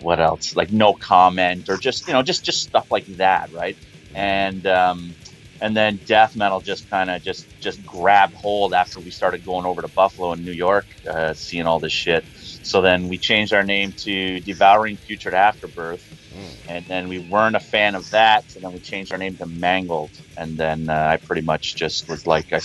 what 0.00 0.20
else? 0.20 0.54
Like 0.56 0.72
no 0.72 0.94
comment 0.94 1.68
or 1.68 1.76
just 1.76 2.06
you 2.06 2.12
know 2.12 2.22
just 2.22 2.44
just 2.44 2.60
stuff 2.62 2.86
like 2.90 3.06
that, 3.16 3.50
right? 3.50 3.78
And 4.14 4.66
um, 4.66 5.16
and 5.60 5.76
then 5.76 6.00
death 6.06 6.36
metal 6.36 6.60
just 6.60 6.88
kind 6.90 7.10
of 7.10 7.22
just 7.22 7.48
just 7.60 7.84
grabbed 7.84 8.34
hold 8.34 8.74
after 8.74 9.00
we 9.00 9.10
started 9.10 9.44
going 9.44 9.66
over 9.66 9.82
to 9.82 9.88
Buffalo 9.88 10.32
and 10.32 10.44
New 10.44 10.52
York, 10.52 10.86
uh, 11.08 11.34
seeing 11.34 11.66
all 11.66 11.80
this 11.80 11.92
shit. 11.92 12.24
So 12.62 12.80
then 12.80 13.08
we 13.08 13.18
changed 13.18 13.52
our 13.52 13.64
name 13.64 13.94
to 13.98 14.40
Devouring 14.40 14.98
Putrid 15.06 15.34
Afterbirth, 15.34 16.04
and 16.68 16.86
then 16.86 17.08
we 17.08 17.18
weren't 17.18 17.56
a 17.56 17.60
fan 17.60 17.94
of 17.94 18.10
that, 18.10 18.50
so 18.50 18.60
then 18.60 18.72
we 18.72 18.80
changed 18.80 19.12
our 19.12 19.18
name 19.18 19.36
to 19.38 19.46
Mangled, 19.46 20.12
and 20.36 20.58
then 20.58 20.88
uh, 20.88 20.94
I 21.12 21.16
pretty 21.18 21.42
much 21.42 21.76
just 21.76 22.08
was 22.08 22.26
like 22.26 22.52
I, 22.52 22.60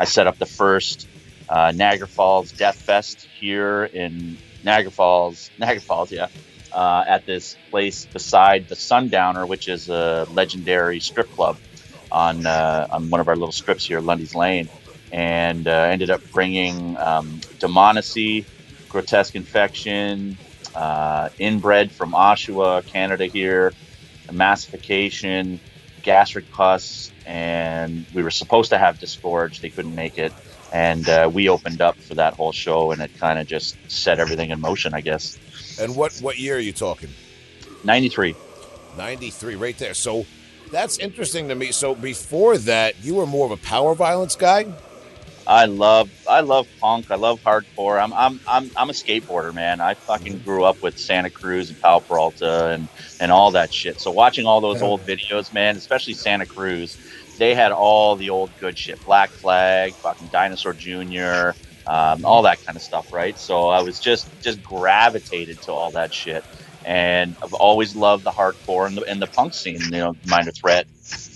I 0.00 0.04
set 0.04 0.26
up 0.26 0.38
the 0.38 0.46
first 0.46 1.08
uh, 1.48 1.72
Niagara 1.74 2.08
Falls 2.08 2.52
Death 2.52 2.76
Fest 2.76 3.28
here 3.38 3.84
in 3.84 4.38
Niagara 4.62 4.92
Falls, 4.92 5.50
Niagara 5.58 5.82
Falls, 5.82 6.12
yeah, 6.12 6.28
uh, 6.72 7.04
at 7.06 7.26
this 7.26 7.56
place 7.70 8.06
beside 8.06 8.68
the 8.68 8.76
Sundowner, 8.76 9.46
which 9.46 9.68
is 9.68 9.88
a 9.88 10.26
legendary 10.30 11.00
strip 11.00 11.30
club 11.30 11.58
on 12.12 12.46
uh, 12.46 12.86
on 12.90 13.10
one 13.10 13.20
of 13.20 13.28
our 13.28 13.36
little 13.36 13.52
strips 13.52 13.86
here, 13.86 14.00
Lundy's 14.00 14.34
Lane, 14.34 14.68
and 15.12 15.66
uh, 15.66 15.70
ended 15.70 16.10
up 16.10 16.20
bringing 16.32 16.96
um, 16.96 17.40
Demonacy, 17.58 18.44
Grotesque 18.88 19.34
Infection, 19.34 20.36
uh, 20.74 21.28
Inbred 21.38 21.92
from 21.92 22.12
Oshawa, 22.12 22.86
Canada 22.86 23.26
here, 23.26 23.72
Massification, 24.32 25.60
Gastric 26.02 26.50
Pus, 26.50 27.12
and 27.26 28.06
we 28.14 28.22
were 28.22 28.30
supposed 28.30 28.70
to 28.70 28.78
have 28.78 28.98
Disgorge. 28.98 29.60
They 29.60 29.70
couldn't 29.70 29.94
make 29.94 30.18
it. 30.18 30.32
And 30.72 31.08
uh, 31.08 31.28
we 31.32 31.48
opened 31.48 31.80
up 31.80 31.96
for 31.96 32.14
that 32.14 32.34
whole 32.34 32.52
show, 32.52 32.92
and 32.92 33.02
it 33.02 33.10
kind 33.18 33.38
of 33.40 33.46
just 33.46 33.76
set 33.90 34.20
everything 34.20 34.50
in 34.50 34.60
motion, 34.60 34.94
I 34.94 35.00
guess. 35.00 35.36
And 35.80 35.96
what 35.96 36.16
what 36.18 36.38
year 36.38 36.56
are 36.56 36.60
you 36.60 36.72
talking? 36.72 37.10
93. 37.84 38.36
93, 38.96 39.54
right 39.56 39.76
there. 39.78 39.94
So 39.94 40.26
that's 40.70 40.98
interesting 40.98 41.48
to 41.48 41.54
me. 41.54 41.72
So 41.72 41.94
before 41.94 42.58
that, 42.58 42.96
you 43.00 43.16
were 43.16 43.26
more 43.26 43.46
of 43.46 43.52
a 43.52 43.58
power 43.58 43.94
violence 43.94 44.36
guy? 44.36 44.66
I 45.46 45.66
love 45.66 46.10
I 46.28 46.40
love 46.40 46.68
punk. 46.80 47.08
I 47.10 47.16
love 47.16 47.40
hardcore. 47.46 48.02
I'm 48.02 48.12
I'm 48.14 48.40
I'm 48.46 48.70
I'm 48.76 48.90
a 48.90 48.94
skateboarder, 48.94 49.54
man. 49.54 49.80
I 49.80 49.94
fucking 50.06 50.40
grew 50.40 50.64
up 50.64 50.78
with 50.82 50.98
Santa 50.98 51.30
Cruz 51.30 51.70
and 51.70 51.78
Powell 51.80 52.02
Peralta 52.02 52.68
and 52.68 52.88
and 53.18 53.32
all 53.32 53.50
that 53.52 53.72
shit. 53.72 54.00
So 54.00 54.12
watching 54.12 54.46
all 54.46 54.60
those 54.60 54.82
old 54.82 55.04
videos, 55.06 55.52
man, 55.52 55.76
especially 55.76 56.14
Santa 56.14 56.46
Cruz, 56.46 56.98
they 57.36 57.54
had 57.54 57.72
all 57.72 58.16
the 58.16 58.30
old 58.30 58.56
good 58.58 58.78
shit. 58.78 59.02
Black 59.04 59.32
Flag, 59.34 59.96
fucking 60.02 60.28
Dinosaur 60.28 60.74
Jr., 60.74 61.52
um, 61.86 62.24
all 62.24 62.42
that 62.42 62.60
kind 62.64 62.76
of 62.76 62.82
stuff, 62.82 63.08
right? 63.12 63.38
So 63.38 63.68
I 63.68 63.82
was 63.82 63.98
just 64.00 64.30
just 64.42 64.62
gravitated 64.62 65.62
to 65.62 65.72
all 65.72 65.92
that 65.92 66.14
shit. 66.14 66.46
And 66.84 67.36
I've 67.42 67.54
always 67.54 67.94
loved 67.96 68.24
the 68.24 68.32
hardcore 68.32 68.86
and 68.86 68.96
the, 68.96 69.02
and 69.04 69.22
the 69.22 69.28
punk 69.28 69.54
scene, 69.54 69.80
you 69.82 69.90
know, 69.90 70.16
Minor 70.26 70.52
Threat, 70.52 70.86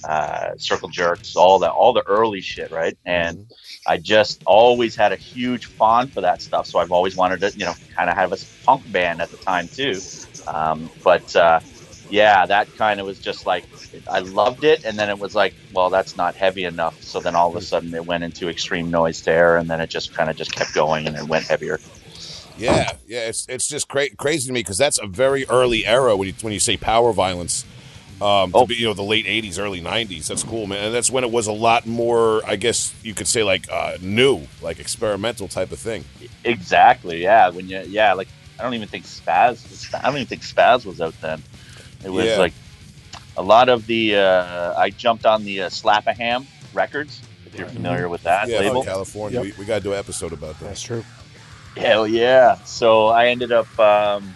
uh, 0.08 0.50
Circle 0.58 0.90
Jerks, 0.90 1.36
all 1.36 1.60
that, 1.60 1.72
all 1.72 1.92
the 1.92 2.04
early 2.06 2.40
shit, 2.40 2.70
right? 2.70 2.96
And 3.04 3.46
I 3.86 3.98
just 3.98 4.42
always 4.46 4.96
had 4.96 5.12
a 5.12 5.16
huge 5.16 5.66
fond 5.78 6.12
for 6.14 6.22
that 6.22 6.42
stuff. 6.42 6.66
So 6.66 6.78
I've 6.78 6.92
always 6.92 7.16
wanted 7.16 7.40
to, 7.42 7.52
you 7.56 7.66
know, 7.66 7.74
kind 7.96 8.10
of 8.10 8.16
have 8.16 8.32
a 8.32 8.36
punk 8.64 8.84
band 8.86 9.22
at 9.22 9.30
the 9.30 9.38
time 9.38 9.68
too. 9.72 10.00
Um, 10.46 10.90
but 11.04 11.34
uh, 11.36 11.60
yeah, 12.08 12.46
that 12.46 12.70
kind 12.76 13.00
of 13.00 13.06
was 13.06 13.20
just 13.20 13.46
like 13.46 13.66
I 14.08 14.20
loved 14.20 14.64
it, 14.64 14.80
and 14.84 14.98
then 14.98 15.10
it 15.10 15.18
was 15.18 15.34
like, 15.34 15.56
well, 15.70 15.90
that's 15.90 16.16
not 16.16 16.36
heavy 16.36 16.64
enough. 16.64 16.96
So 17.00 17.20
then 17.20 17.36
all 17.36 17.50
of 17.50 17.56
a 17.56 17.60
sudden 17.60 17.94
it 17.94 18.04
went 18.04 18.24
into 18.24 18.48
extreme 18.48 18.90
noise 18.90 19.20
terror, 19.22 19.56
and 19.56 19.68
then 19.70 19.80
it 19.80 19.90
just 19.90 20.14
kind 20.14 20.30
of 20.30 20.36
just 20.36 20.54
kept 20.54 20.74
going, 20.74 21.06
and 21.08 21.16
it 21.16 21.26
went 21.28 21.46
heavier. 21.46 21.80
Yeah, 22.58 22.92
yeah. 23.06 23.28
It's 23.28 23.46
it's 23.48 23.66
just 23.68 23.88
cra- 23.88 24.14
crazy 24.16 24.46
to 24.48 24.52
me 24.52 24.60
because 24.60 24.78
that's 24.78 24.98
a 24.98 25.06
very 25.06 25.44
early 25.48 25.84
era 25.86 26.16
when 26.16 26.28
you 26.28 26.34
when 26.42 26.52
you 26.52 26.60
say 26.60 26.76
power 26.76 27.12
violence. 27.12 27.64
Um, 28.22 28.52
Oh. 28.54 28.64
be, 28.64 28.76
you 28.76 28.86
know, 28.86 28.94
the 28.94 29.02
late 29.02 29.26
'80s, 29.26 29.58
early 29.58 29.80
'90s. 29.80 30.28
That's 30.28 30.44
cool, 30.44 30.66
man. 30.68 30.84
And 30.86 30.94
that's 30.94 31.10
when 31.10 31.24
it 31.24 31.32
was 31.32 31.48
a 31.48 31.52
lot 31.52 31.84
more. 31.84 32.42
I 32.46 32.54
guess 32.56 32.94
you 33.02 33.12
could 33.12 33.26
say 33.26 33.42
like 33.42 33.66
uh, 33.70 33.96
new, 34.00 34.42
like 34.62 34.78
experimental 34.78 35.48
type 35.48 35.72
of 35.72 35.80
thing. 35.80 36.04
Exactly. 36.44 37.22
Yeah. 37.22 37.48
When 37.50 37.68
you 37.68 37.80
yeah, 37.88 38.12
like 38.14 38.28
I 38.58 38.62
don't 38.62 38.74
even 38.74 38.86
think 38.88 39.04
Spazz. 39.04 39.68
Was, 39.68 39.88
I 39.92 40.02
don't 40.02 40.14
even 40.16 40.26
think 40.28 40.42
Spazz 40.42 40.86
was 40.86 41.00
out 41.00 41.14
then. 41.20 41.42
It 42.04 42.10
was 42.10 42.26
Yeah. 42.26 42.38
like 42.38 42.52
a 43.36 43.42
lot 43.42 43.68
of 43.68 43.86
the. 43.86 44.14
Uh, 44.16 44.74
I 44.78 44.90
jumped 44.90 45.26
on 45.26 45.44
the 45.44 45.62
uh, 45.62 45.68
Slap-a-Ham 45.68 46.46
records. 46.72 47.20
If 47.46 47.58
you're 47.58 47.68
familiar 47.68 48.08
with 48.08 48.22
that 48.22 48.48
yeah, 48.48 48.60
label. 48.60 48.84
California. 48.84 49.42
Yep. 49.42 49.56
We, 49.56 49.62
we 49.62 49.66
got 49.66 49.78
to 49.78 49.80
do 49.82 49.92
an 49.92 49.98
episode 49.98 50.32
about 50.32 50.58
that. 50.60 50.66
That's 50.66 50.82
true. 50.82 51.04
Hell 51.76 52.06
yeah! 52.06 52.56
So 52.64 53.08
I 53.08 53.26
ended 53.28 53.52
up. 53.52 53.66
Um, 53.78 54.34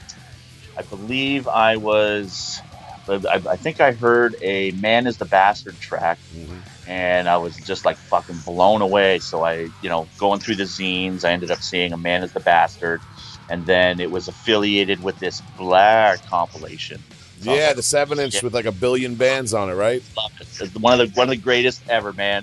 I 0.76 0.82
believe 0.82 1.46
I 1.48 1.76
was. 1.76 2.60
I, 3.08 3.40
I 3.48 3.56
think 3.56 3.80
I 3.80 3.92
heard 3.92 4.36
a 4.42 4.72
"Man 4.72 5.06
Is 5.06 5.16
the 5.16 5.24
Bastard" 5.24 5.78
track, 5.80 6.18
Mhm. 6.36 6.60
and 6.86 7.28
I 7.28 7.36
was 7.38 7.56
just 7.56 7.84
like 7.84 7.96
fucking 7.96 8.38
blown 8.44 8.82
away. 8.82 9.18
So 9.20 9.44
I, 9.44 9.68
you 9.82 9.88
know, 9.88 10.06
going 10.18 10.40
through 10.40 10.56
the 10.56 10.64
zines, 10.64 11.24
I 11.24 11.30
ended 11.32 11.50
up 11.50 11.62
seeing 11.62 11.92
"A 11.92 11.96
Man 11.96 12.22
Is 12.22 12.32
the 12.32 12.40
Bastard," 12.40 13.00
and 13.48 13.64
then 13.66 14.00
it 14.00 14.10
was 14.10 14.28
affiliated 14.28 15.02
with 15.02 15.18
this 15.20 15.40
Blair 15.56 16.18
compilation. 16.28 17.00
So 17.40 17.50
I 17.50 17.54
was 17.54 17.60
Yeah, 17.60 17.72
the 17.72 17.82
seven 17.82 18.18
inch 18.18 18.32
shit. 18.34 18.42
with 18.42 18.52
like 18.54 18.66
a 18.66 18.72
billion 18.72 19.14
bands 19.14 19.54
on 19.54 19.70
it, 19.70 19.74
right? 19.74 20.02
love 20.16 20.32
it. 20.40 20.48
It's 20.60 20.74
one 20.74 21.00
of 21.00 21.12
the 21.12 21.16
one 21.18 21.28
of 21.28 21.30
the 21.30 21.36
greatest 21.40 21.82
ever, 21.88 22.12
man. 22.12 22.42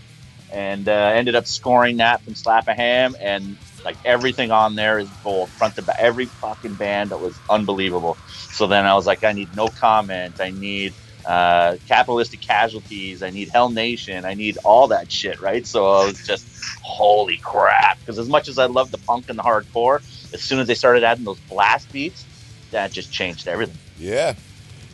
And 0.54 0.88
uh, 0.88 0.92
ended 1.14 1.36
up 1.36 1.48
scoring 1.48 1.98
that 1.98 2.22
from 2.24 2.34
Slap 2.34 2.68
a 2.70 2.74
Ham, 2.74 3.16
and 3.20 3.58
like 3.86 3.98
everything 4.04 4.52
on 4.52 4.76
there 4.76 4.98
is 4.98 5.08
gold, 5.24 5.48
front 5.50 5.76
to 5.76 5.84
back. 5.84 5.98
Every 6.00 6.26
fucking 6.26 6.74
band 6.74 7.12
that 7.12 7.20
was 7.20 7.38
unbelievable. 7.50 8.18
So 8.28 8.68
then 8.68 8.86
I 8.86 8.96
was 8.96 9.06
like, 9.06 9.24
I 9.24 9.32
need 9.32 9.56
no 9.56 9.68
comment. 9.68 10.42
I 10.42 10.50
need 10.50 10.94
uh, 11.26 11.78
capitalistic 11.88 12.42
casualties. 12.42 13.24
I 13.24 13.30
need 13.30 13.50
Hell 13.50 13.70
Nation. 13.70 14.26
I 14.26 14.34
need 14.34 14.58
all 14.64 14.88
that 14.90 15.12
shit, 15.12 15.40
right? 15.40 15.66
So 15.66 15.86
I 15.86 16.06
was 16.06 16.26
just, 16.26 16.46
holy 16.84 17.38
crap! 17.38 18.00
Because 18.00 18.20
as 18.20 18.28
much 18.28 18.48
as 18.48 18.58
I 18.58 18.66
love 18.66 18.92
the 18.92 18.98
punk 18.98 19.30
and 19.30 19.38
the 19.38 19.44
hardcore, 19.44 19.98
as 20.34 20.42
soon 20.42 20.60
as 20.60 20.68
they 20.68 20.76
started 20.76 21.04
adding 21.04 21.24
those 21.24 21.40
blast 21.42 21.92
beats, 21.92 22.26
that 22.72 22.92
just 22.92 23.12
changed 23.12 23.48
everything. 23.48 23.78
Yeah, 23.98 24.36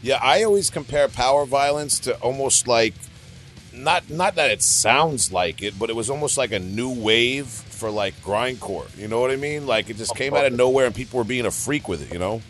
yeah. 0.02 0.20
I 0.22 0.44
always 0.44 0.70
compare 0.70 1.08
power 1.08 1.46
violence 1.46 2.00
to 2.02 2.16
almost 2.18 2.68
like 2.68 2.94
not 3.74 4.10
not 4.10 4.36
that 4.36 4.52
it 4.52 4.62
sounds 4.62 5.32
like 5.32 5.62
it, 5.62 5.80
but 5.80 5.90
it 5.90 5.96
was 5.96 6.10
almost 6.10 6.38
like 6.38 6.52
a 6.52 6.60
new 6.60 6.92
wave 6.94 7.48
for 7.82 7.90
like 7.92 8.22
grindcore. 8.22 8.86
You 8.98 9.08
know 9.08 9.20
what 9.20 9.32
I 9.32 9.36
mean? 9.36 9.66
Like 9.66 9.90
it 9.90 9.98
just 9.98 10.16
came 10.16 10.36
out 10.36 10.46
of 10.46 10.54
nowhere 10.54 10.86
and 10.86 10.96
people 10.96 11.18
were 11.18 11.24
being 11.26 11.48
a 11.48 11.52
freak 11.52 11.90
with 11.90 12.04
it. 12.04 12.14
You 12.14 12.20
know? 12.20 12.44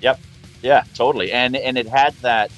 Yep. 0.00 0.20
Yeah, 0.62 0.84
totally. 0.96 1.30
And 1.32 1.54
and 1.54 1.76
it 1.78 1.86
had 1.86 2.16
that 2.22 2.50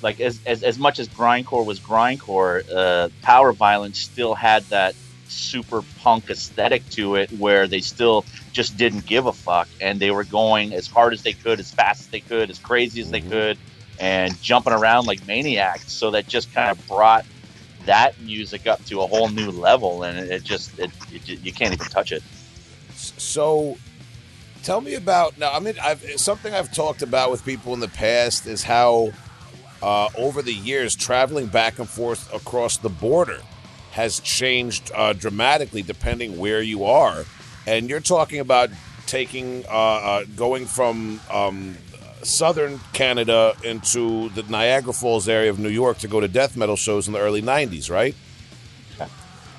like 0.00 0.20
as 0.20 0.40
as, 0.46 0.62
as 0.62 0.78
much 0.78 1.00
as 1.00 1.08
grindcore 1.08 1.66
was 1.66 1.80
grindcore, 1.80 2.62
uh, 2.72 3.08
power 3.22 3.52
violence 3.52 3.98
still 3.98 4.34
had 4.36 4.68
that 4.70 4.94
super 5.26 5.82
punk 5.96 6.30
aesthetic 6.30 6.88
to 6.90 7.16
it 7.16 7.28
where 7.32 7.66
they 7.66 7.80
still 7.80 8.24
just 8.52 8.76
didn't 8.76 9.04
give 9.06 9.26
a 9.26 9.32
fuck 9.32 9.68
and 9.80 9.98
they 9.98 10.12
were 10.12 10.24
going 10.24 10.72
as 10.74 10.86
hard 10.86 11.12
as 11.12 11.22
they 11.22 11.32
could, 11.32 11.58
as 11.58 11.72
fast 11.72 12.02
as 12.02 12.08
they 12.10 12.20
could, 12.20 12.50
as 12.50 12.60
crazy 12.60 13.00
as 13.00 13.10
they 13.10 13.22
Mhm. 13.22 13.30
could, 13.30 13.58
and 13.98 14.40
jumping 14.40 14.72
around 14.72 15.06
like 15.06 15.20
maniacs. 15.24 15.98
So 15.98 16.12
that 16.12 16.28
just 16.28 16.52
kind 16.52 16.70
of 16.70 16.86
brought 16.86 17.24
that 17.86 18.20
music 18.20 18.66
up 18.66 18.84
to 18.86 19.00
a 19.00 19.06
whole 19.06 19.28
new 19.28 19.50
level, 19.50 20.02
and 20.02 20.18
it, 20.18 20.42
just 20.42 20.78
it, 20.78 20.90
it, 21.12 21.28
you 21.28 21.52
can't 21.52 21.74
even 21.74 21.86
touch 21.86 22.12
it. 22.12 22.22
So, 22.94 23.76
tell 24.62 24.80
me 24.80 24.94
about 24.94 25.38
now. 25.38 25.52
I 25.52 25.60
mean, 25.60 25.74
I've, 25.82 26.02
something 26.16 26.54
I've 26.54 26.72
talked 26.72 27.02
about 27.02 27.30
with 27.30 27.44
people 27.44 27.74
in 27.74 27.80
the 27.80 27.88
past 27.88 28.46
is 28.46 28.62
how, 28.62 29.12
uh, 29.82 30.08
over 30.16 30.42
the 30.42 30.54
years, 30.54 30.96
traveling 30.96 31.46
back 31.46 31.78
and 31.78 31.88
forth 31.88 32.32
across 32.32 32.76
the 32.78 32.88
border 32.88 33.40
has 33.92 34.20
changed 34.20 34.90
uh, 34.94 35.12
dramatically 35.12 35.82
depending 35.82 36.38
where 36.38 36.62
you 36.62 36.84
are. 36.84 37.24
And 37.66 37.88
you're 37.88 38.00
talking 38.00 38.40
about 38.40 38.70
taking, 39.06 39.64
uh, 39.66 39.70
uh, 39.70 40.24
going 40.36 40.66
from 40.66 41.20
um, 41.30 41.76
southern 42.24 42.80
Canada 42.92 43.54
into 43.62 44.28
the 44.30 44.42
Niagara 44.44 44.92
Falls 44.92 45.28
area 45.28 45.50
of 45.50 45.58
New 45.58 45.68
York 45.68 45.98
to 45.98 46.08
go 46.08 46.20
to 46.20 46.28
death 46.28 46.56
metal 46.56 46.76
shows 46.76 47.06
in 47.06 47.12
the 47.12 47.20
early 47.20 47.42
'90s, 47.42 47.90
right? 47.90 48.14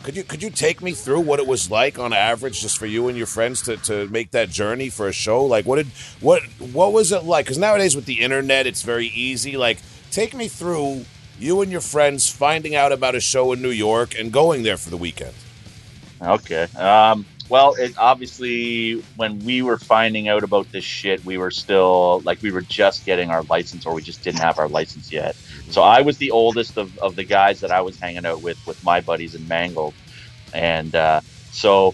Could 0.05 0.15
you 0.15 0.23
could 0.23 0.43
you 0.43 0.51
take 0.51 0.83
me 0.83 0.91
through 0.91 1.21
what 1.21 1.39
it 1.39 1.47
was 1.47 1.71
like 1.71 1.97
on 1.97 2.13
average, 2.13 2.61
just 2.61 2.77
for 2.77 2.85
you 2.85 3.07
and 3.07 3.17
your 3.17 3.25
friends 3.25 3.63
to, 3.63 3.75
to 3.77 4.07
make 4.09 4.29
that 4.31 4.51
journey 4.51 4.89
for 4.89 5.07
a 5.07 5.11
show? 5.11 5.43
Like, 5.43 5.65
what 5.65 5.77
did 5.77 5.87
what 6.21 6.43
what 6.59 6.93
was 6.93 7.11
it 7.11 7.23
like? 7.23 7.45
Because 7.45 7.57
nowadays 7.57 7.95
with 7.95 8.05
the 8.05 8.21
internet, 8.21 8.67
it's 8.67 8.83
very 8.83 9.07
easy. 9.07 9.57
Like, 9.57 9.79
take 10.11 10.35
me 10.35 10.47
through 10.47 11.05
you 11.39 11.59
and 11.61 11.71
your 11.71 11.81
friends 11.81 12.29
finding 12.29 12.75
out 12.75 12.91
about 12.91 13.15
a 13.15 13.19
show 13.19 13.51
in 13.51 13.63
New 13.63 13.71
York 13.71 14.13
and 14.13 14.31
going 14.31 14.61
there 14.61 14.77
for 14.77 14.91
the 14.91 14.97
weekend. 14.97 15.33
Okay. 16.21 16.67
Um, 16.75 17.25
well, 17.49 17.75
it 17.75 17.95
obviously 17.97 19.03
when 19.17 19.43
we 19.43 19.61
were 19.61 19.77
finding 19.77 20.27
out 20.27 20.43
about 20.43 20.71
this 20.71 20.83
shit, 20.83 21.23
we 21.23 21.37
were 21.37 21.51
still 21.51 22.21
like 22.21 22.41
we 22.41 22.51
were 22.51 22.61
just 22.61 23.05
getting 23.05 23.29
our 23.29 23.43
license, 23.43 23.85
or 23.85 23.93
we 23.93 24.01
just 24.01 24.23
didn't 24.23 24.41
have 24.41 24.57
our 24.57 24.67
license 24.67 25.11
yet. 25.11 25.35
So 25.69 25.81
I 25.81 26.01
was 26.01 26.17
the 26.17 26.31
oldest 26.31 26.77
of, 26.77 26.97
of 26.99 27.15
the 27.15 27.23
guys 27.23 27.59
that 27.59 27.71
I 27.71 27.81
was 27.81 27.99
hanging 27.99 28.25
out 28.25 28.41
with 28.41 28.65
with 28.65 28.83
my 28.83 29.01
buddies 29.01 29.35
in 29.35 29.47
Mangled, 29.47 29.93
and 30.53 30.93
uh, 30.95 31.21
so 31.51 31.93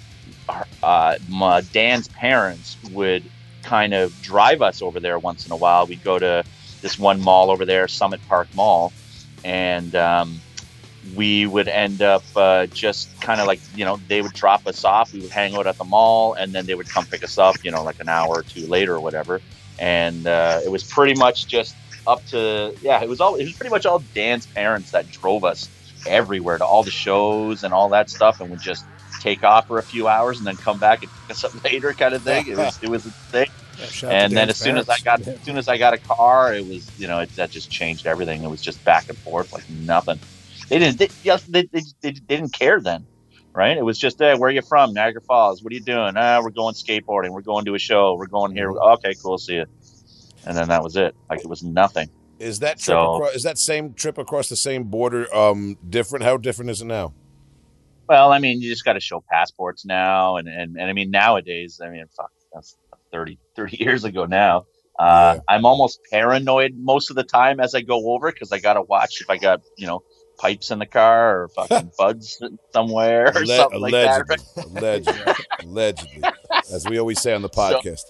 uh, 0.84 1.18
my, 1.28 1.62
Dan's 1.62 2.08
parents 2.08 2.78
would 2.92 3.24
kind 3.64 3.94
of 3.94 4.20
drive 4.22 4.62
us 4.62 4.82
over 4.82 5.00
there 5.00 5.20
once 5.20 5.46
in 5.46 5.52
a 5.52 5.56
while. 5.56 5.86
We'd 5.86 6.04
go 6.04 6.18
to 6.18 6.44
this 6.82 6.98
one 6.98 7.22
mall 7.22 7.52
over 7.52 7.66
there, 7.66 7.88
Summit 7.88 8.20
Park 8.28 8.48
Mall, 8.56 8.92
and 9.44 9.96
um, 9.96 10.42
we 11.16 11.46
would 11.46 11.68
end 11.68 12.02
up 12.02 12.24
uh, 12.36 12.68
just 12.68 13.20
kind 13.22 13.42
of 13.42 13.48
like 13.48 13.60
you 13.76 13.86
know 13.86 14.00
they 14.08 14.22
would 14.22 14.34
drop 14.34 14.68
us 14.68 14.84
off 14.84 15.14
we 15.14 15.20
would 15.20 15.32
hang 15.32 15.56
out 15.56 15.68
at 15.68 15.78
the 15.78 15.84
mall 15.84 16.34
and 16.34 16.54
then 16.54 16.66
they 16.66 16.76
would 16.76 16.90
come 16.90 17.06
pick 17.06 17.24
us 17.24 17.38
up 17.38 17.56
you 17.64 17.72
know 17.72 17.84
like 17.84 18.00
an 18.00 18.10
hour 18.10 18.30
or 18.30 18.44
two 18.44 18.68
later 18.68 18.96
or 18.96 19.00
whatever. 19.00 19.42
And 19.80 20.28
uh, 20.28 20.62
it 20.64 20.70
was 20.70 20.84
pretty 20.84 21.16
much 21.16 21.48
just 21.48 21.76
up 22.08 22.24
to 22.28 22.76
yeah 22.82 23.02
it 23.02 23.10
was 23.10 23.22
all 23.22 23.36
it 23.36 23.44
was 23.44 23.54
pretty 23.54 23.70
much 23.70 23.86
all 23.86 24.00
dan's 24.14 24.46
parents 24.48 24.92
that 24.92 25.10
drove 25.12 25.44
us 25.44 25.70
everywhere 26.08 26.58
to 26.58 26.66
all 26.66 26.84
the 26.84 26.92
shows 26.92 27.64
and 27.64 27.74
all 27.74 27.90
that 27.90 28.10
stuff 28.10 28.42
and 28.42 28.50
would 28.50 28.62
just 28.62 28.86
take 29.22 29.44
off 29.44 29.68
for 29.68 29.78
a 29.78 29.84
few 29.84 30.08
hours 30.08 30.40
and 30.40 30.48
then 30.48 30.58
come 30.58 30.80
back 30.80 31.04
and 31.04 31.12
pick 31.12 31.32
us 31.32 31.44
up 31.44 31.64
later 31.64 31.94
kind 31.94 32.14
of 32.14 32.24
thing. 32.24 32.48
It 32.48 32.58
was 32.58 32.80
it 32.82 32.90
was 32.90 33.06
a 33.06 33.12
thing. 33.12 33.48
Yeah, 33.78 33.86
shout 33.86 34.10
out 34.10 34.14
to 34.14 34.24
and 34.24 34.38
then 34.38 34.50
as 34.50 34.58
soon 34.58 34.78
as 34.78 34.90
I 34.90 35.00
got 35.00 35.26
as 35.28 35.42
soon 35.44 35.58
as 35.58 35.68
I 35.68 35.78
got 35.78 35.94
a 35.94 35.98
car, 35.98 36.54
it 36.54 36.66
was 36.68 36.90
you 37.00 37.08
know 37.08 37.20
it, 37.20 37.36
that 37.36 37.52
just 37.52 37.70
changed 37.70 38.06
everything. 38.06 38.44
It 38.44 38.50
was 38.50 38.62
just 38.62 38.84
back 38.84 39.10
and 39.10 39.18
forth 39.18 39.54
like 39.54 39.70
nothing. 39.70 40.20
They 40.72 40.80
didn't 40.80 41.00
they, 41.00 41.10
yes, 41.22 41.44
they, 41.44 41.64
they, 41.66 41.82
they, 42.00 42.12
didn't 42.12 42.54
care 42.54 42.80
then, 42.80 43.06
right? 43.54 43.76
It 43.76 43.84
was 43.84 44.00
just 44.00 44.18
hey, 44.20 44.36
where 44.36 44.48
are 44.48 44.54
you 44.54 44.62
from? 44.62 44.94
Niagara 44.94 45.20
Falls. 45.20 45.62
What 45.62 45.74
are 45.74 45.76
you 45.76 45.84
doing? 45.84 46.14
Ah, 46.16 46.40
we're 46.42 46.50
going 46.50 46.76
skateboarding. 46.76 47.32
We're 47.32 47.42
going 47.42 47.66
to 47.66 47.76
a 47.76 47.80
show. 47.80 48.16
We're 48.16 48.28
going 48.28 48.56
here. 48.56 48.72
Okay, 48.72 49.14
cool. 49.22 49.38
See 49.38 49.56
you. 49.56 49.66
And 50.46 50.56
then 50.56 50.70
that 50.70 50.82
was 50.82 50.96
it. 50.96 51.14
Like 51.30 51.42
it 51.42 51.48
was 51.48 51.62
nothing. 51.62 52.10
Is 52.40 52.60
that 52.60 52.78
trip 52.80 52.96
So- 52.96 53.16
across, 53.16 53.36
is 53.36 53.44
that 53.44 53.58
same 53.58 53.94
trip 53.94 54.18
across 54.18 54.48
the 54.48 54.56
same 54.56 54.86
border 54.86 55.34
um, 55.36 55.78
different? 55.90 56.24
How 56.24 56.38
different 56.38 56.72
is 56.72 56.82
it 56.82 56.86
now? 56.86 57.14
Well, 58.08 58.32
I 58.32 58.40
mean, 58.40 58.62
you 58.62 58.70
just 58.70 58.86
got 58.86 58.94
to 58.94 59.02
show 59.02 59.22
passports 59.30 59.86
now, 59.86 60.38
and, 60.38 60.48
and 60.48 60.78
and 60.78 60.90
I 60.90 60.94
mean 60.94 61.12
nowadays, 61.12 61.82
I 61.84 61.90
mean, 61.90 62.06
fuck, 62.16 62.32
that's 62.54 62.78
30, 63.12 63.38
30 63.58 63.78
years 63.84 64.06
ago 64.06 64.24
now. 64.26 64.68
Uh, 64.98 65.40
I'm 65.50 65.66
almost 65.66 66.00
paranoid 66.10 66.76
most 66.78 67.10
of 67.10 67.18
the 67.18 67.24
time 67.24 67.60
as 67.60 67.76
I 67.76 67.82
go 67.82 68.14
over 68.14 68.32
because 68.32 68.54
I 68.54 68.60
got 68.60 68.74
to 68.76 68.82
watch 68.82 69.20
if 69.20 69.30
I 69.30 69.38
got 69.38 69.62
you 69.78 69.88
know 69.88 70.04
pipes 70.41 70.71
in 70.71 70.80
the 70.80 70.86
car 70.88 71.43
or 71.43 71.47
fucking 71.49 71.91
buds 71.97 72.41
somewhere 72.73 73.32
or 73.36 73.45
something 73.45 73.80
like 73.80 73.91
that. 73.91 74.25
allegedly, 74.58 75.34
allegedly, 75.60 76.23
as 76.71 76.88
we 76.89 76.97
always 76.97 77.21
say 77.21 77.34
on 77.34 77.43
the 77.43 77.49
podcast. 77.49 78.01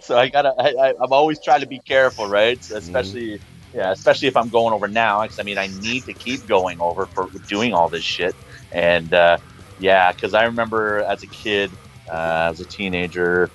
So 0.00 0.18
I 0.18 0.28
gotta, 0.28 0.52
I, 0.58 0.88
I, 0.88 0.94
I'm 1.00 1.12
always 1.12 1.40
trying 1.42 1.60
to 1.60 1.66
be 1.66 1.78
careful, 1.78 2.26
right? 2.26 2.58
Especially, 2.70 3.40
yeah, 3.72 3.92
especially 3.92 4.28
if 4.28 4.36
I'm 4.36 4.48
going 4.48 4.74
over 4.74 4.88
now. 4.88 5.22
Because 5.22 5.38
I 5.38 5.44
mean, 5.44 5.56
I 5.56 5.68
need 5.68 6.04
to 6.04 6.12
keep 6.12 6.46
going 6.46 6.80
over 6.80 7.06
for 7.06 7.28
doing 7.46 7.72
all 7.72 7.88
this 7.88 8.04
shit. 8.04 8.34
And 8.72 9.14
uh, 9.14 9.38
yeah, 9.78 10.10
because 10.10 10.34
I 10.34 10.44
remember 10.44 10.98
as 10.98 11.22
a 11.22 11.28
kid, 11.28 11.70
uh, 12.10 12.48
as 12.50 12.60
a 12.60 12.64
teenager, 12.64 13.50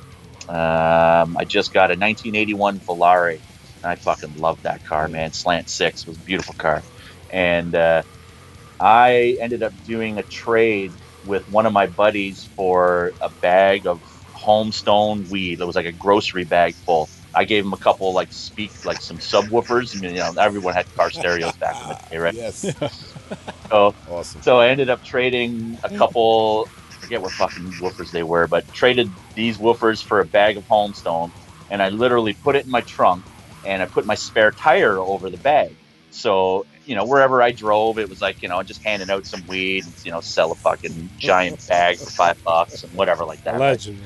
um, 0.48 1.38
I 1.38 1.44
just 1.46 1.74
got 1.74 1.92
a 1.92 1.96
1981 2.00 2.80
Volare. 2.80 3.40
And 3.82 3.86
I 3.86 3.96
fucking 3.96 4.38
loved 4.38 4.64
that 4.64 4.84
car, 4.86 5.08
man. 5.08 5.32
Slant 5.34 5.70
six 5.70 6.06
was 6.06 6.18
a 6.18 6.22
beautiful 6.22 6.54
car, 6.56 6.84
and 7.30 7.76
uh, 7.76 8.04
I 8.80 9.38
ended 9.42 9.64
up 9.64 9.74
doing 9.84 10.18
a 10.18 10.24
trade 10.24 10.96
with 11.24 11.48
one 11.48 11.66
of 11.66 11.74
my 11.74 11.88
buddies 11.88 12.50
for 12.56 13.14
a 13.22 13.30
bag 13.30 13.88
of 13.88 14.04
homestone 14.36 15.28
weed. 15.30 15.60
It 15.62 15.66
was 15.66 15.76
like 15.76 15.86
a 15.86 15.92
grocery 15.94 16.46
bag 16.46 16.78
full. 16.86 17.12
I 17.34 17.46
gave 17.46 17.66
him 17.66 17.74
a 17.74 17.78
couple 17.78 18.14
like 18.14 18.32
speak 18.32 18.74
like 18.84 19.02
some 19.02 19.20
subwoofers. 19.20 19.96
I 19.96 20.00
mean, 20.00 20.14
you 20.14 20.20
know, 20.20 20.34
everyone 20.40 20.76
had 20.76 20.88
car 20.96 21.12
stereos 21.12 21.58
back 21.58 21.78
in 21.82 21.88
the 21.90 21.98
day, 22.12 22.18
right? 22.18 22.36
Yes, 22.62 22.76
So 23.72 23.98
awesome. 24.06 24.42
so 24.42 24.60
I 24.60 24.70
ended 24.70 24.90
up 24.90 25.04
trading 25.04 25.80
a 25.84 25.90
couple. 25.90 26.72
I 26.92 26.96
forget 27.00 27.22
what 27.22 27.36
fucking 27.36 27.78
woofers 27.82 28.12
they 28.12 28.24
were, 28.24 28.48
but 28.48 28.72
traded 28.72 29.18
these 29.36 29.58
woofers 29.58 30.04
for 30.04 30.20
a 30.20 30.26
bag 30.26 30.58
of 30.58 30.66
Homestone, 30.68 31.34
and 31.70 31.82
I 31.82 31.90
literally 31.90 32.34
put 32.34 32.56
it 32.56 32.66
in 32.66 32.72
my 32.72 32.82
trunk, 32.82 33.26
and 33.64 33.82
I 33.82 33.86
put 33.86 34.06
my 34.06 34.16
spare 34.16 34.52
tire 34.52 35.00
over 35.00 35.30
the 35.30 35.38
bag. 35.38 35.78
So 36.10 36.66
you 36.90 36.96
know, 36.96 37.06
wherever 37.06 37.40
I 37.40 37.52
drove, 37.52 38.00
it 38.00 38.10
was 38.10 38.20
like 38.20 38.42
you 38.42 38.50
know, 38.50 38.64
just 38.64 38.84
handing 38.84 39.12
out 39.12 39.28
some 39.28 39.46
weed, 39.46 39.86
you 40.04 40.12
know, 40.12 40.22
sell 40.22 40.52
a 40.52 40.56
fucking 40.56 41.12
giant 41.20 41.68
bag 41.68 41.98
for 41.98 42.10
five 42.10 42.44
bucks 42.44 42.84
and 42.84 42.92
whatever 42.94 43.26
like 43.26 43.44
that. 43.44 43.58
Allegedly. 43.58 44.02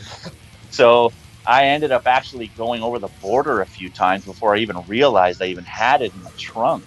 So 0.70 1.14
I 1.46 1.68
ended 1.68 1.94
up 1.94 2.08
actually 2.08 2.48
going 2.48 2.84
over 2.84 3.00
the 3.00 3.08
border 3.22 3.62
a 3.62 3.66
few 3.66 3.90
times 3.90 4.26
before 4.26 4.54
I 4.54 4.60
even 4.60 4.78
realized 4.86 5.42
I 5.42 5.46
even 5.46 5.64
had 5.64 6.02
it 6.02 6.14
in 6.14 6.24
my 6.24 6.32
trunk. 6.38 6.84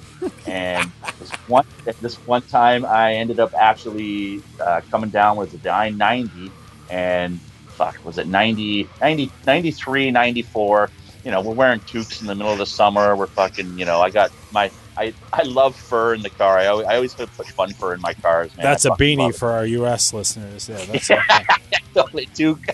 And 0.46 0.92
this 1.18 1.30
one, 1.48 1.64
this 2.02 2.16
one 2.26 2.42
time, 2.42 2.84
I 2.84 3.14
ended 3.14 3.40
up 3.40 3.54
actually 3.58 4.42
uh, 4.60 4.82
coming 4.90 5.08
down 5.08 5.38
with 5.38 5.64
a 5.64 5.70
I 5.70 5.88
90 5.88 6.50
and 6.90 7.40
fuck, 7.68 8.04
was 8.04 8.18
it 8.18 8.26
90, 8.26 8.88
90, 9.00 9.30
93, 9.46 10.10
94? 10.10 10.90
You 11.24 11.30
know, 11.30 11.40
we're 11.40 11.54
wearing 11.54 11.80
toques 11.80 12.20
in 12.20 12.26
the 12.26 12.34
middle 12.34 12.52
of 12.52 12.58
the 12.58 12.66
summer. 12.66 13.16
We're 13.16 13.26
fucking, 13.26 13.78
you 13.78 13.84
know, 13.84 14.00
I 14.00 14.10
got 14.10 14.30
my, 14.52 14.70
I, 14.96 15.12
I 15.32 15.42
love 15.42 15.76
fur 15.76 16.14
in 16.14 16.22
the 16.22 16.30
car. 16.30 16.58
I 16.58 16.66
always, 16.66 16.86
I 16.86 16.96
always 16.96 17.14
put 17.14 17.28
fun 17.28 17.72
fur 17.74 17.94
in 17.94 18.00
my 18.00 18.14
cars. 18.14 18.56
Man. 18.56 18.64
That's 18.64 18.86
I 18.86 18.94
a 18.94 18.96
beanie 18.96 19.36
for 19.36 19.50
our 19.50 19.66
U.S. 19.66 20.12
listeners. 20.12 20.68
Yeah, 20.68 20.84
that's 20.84 21.10
okay. 21.10 21.44
totally 21.94 22.26
toque. 22.26 22.64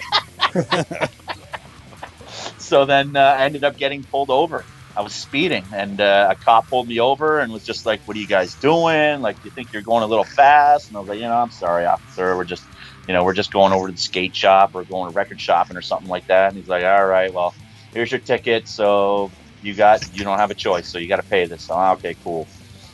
so 2.59 2.85
then 2.85 3.17
uh, 3.17 3.37
I 3.39 3.45
ended 3.45 3.65
up 3.65 3.77
getting 3.77 4.05
pulled 4.05 4.31
over. 4.31 4.65
I 4.95 5.01
was 5.01 5.15
speeding, 5.15 5.65
and 5.73 6.01
uh, 6.01 6.29
a 6.31 6.35
cop 6.35 6.69
pulled 6.69 6.87
me 6.87 7.01
over 7.01 7.41
and 7.41 7.51
was 7.53 7.65
just 7.65 7.87
like, 7.87 8.01
"What 8.03 8.17
are 8.17 8.21
you 8.21 8.27
guys 8.27 8.55
doing? 8.57 9.23
Like, 9.23 9.43
you 9.45 9.51
think 9.51 9.73
you're 9.73 9.83
going 9.83 10.03
a 10.03 10.07
little 10.07 10.25
fast?" 10.25 10.89
And 10.89 10.97
I 10.97 11.01
was 11.01 11.09
like, 11.09 11.19
"You 11.19 11.25
know, 11.25 11.37
I'm 11.37 11.51
sorry, 11.51 11.87
officer. 11.87 12.37
We're 12.37 12.45
just, 12.45 12.65
you 13.09 13.15
know, 13.15 13.25
we're 13.25 13.33
just 13.33 13.53
going 13.53 13.73
over 13.73 13.87
to 13.87 13.93
the 13.93 13.99
skate 13.99 14.37
shop 14.37 14.75
or 14.75 14.85
going 14.85 15.11
to 15.11 15.17
record 15.17 15.41
shopping 15.41 15.77
or 15.77 15.83
something 15.83 16.09
like 16.09 16.27
that." 16.27 16.49
And 16.49 16.59
he's 16.59 16.69
like, 16.69 16.85
"All 16.85 17.07
right, 17.07 17.33
well, 17.33 17.55
here's 17.95 18.11
your 18.11 18.21
ticket. 18.21 18.69
So 18.69 19.31
you 19.63 19.75
got, 19.75 20.01
you 20.13 20.25
don't 20.25 20.39
have 20.39 20.51
a 20.51 20.55
choice. 20.55 20.91
So 20.91 20.99
you 20.99 21.09
got 21.09 21.17
to 21.17 21.23
pay 21.23 21.47
this." 21.47 21.65
So, 21.65 21.75
"Ah, 21.75 21.93
okay, 21.95 22.17
cool. 22.23 22.51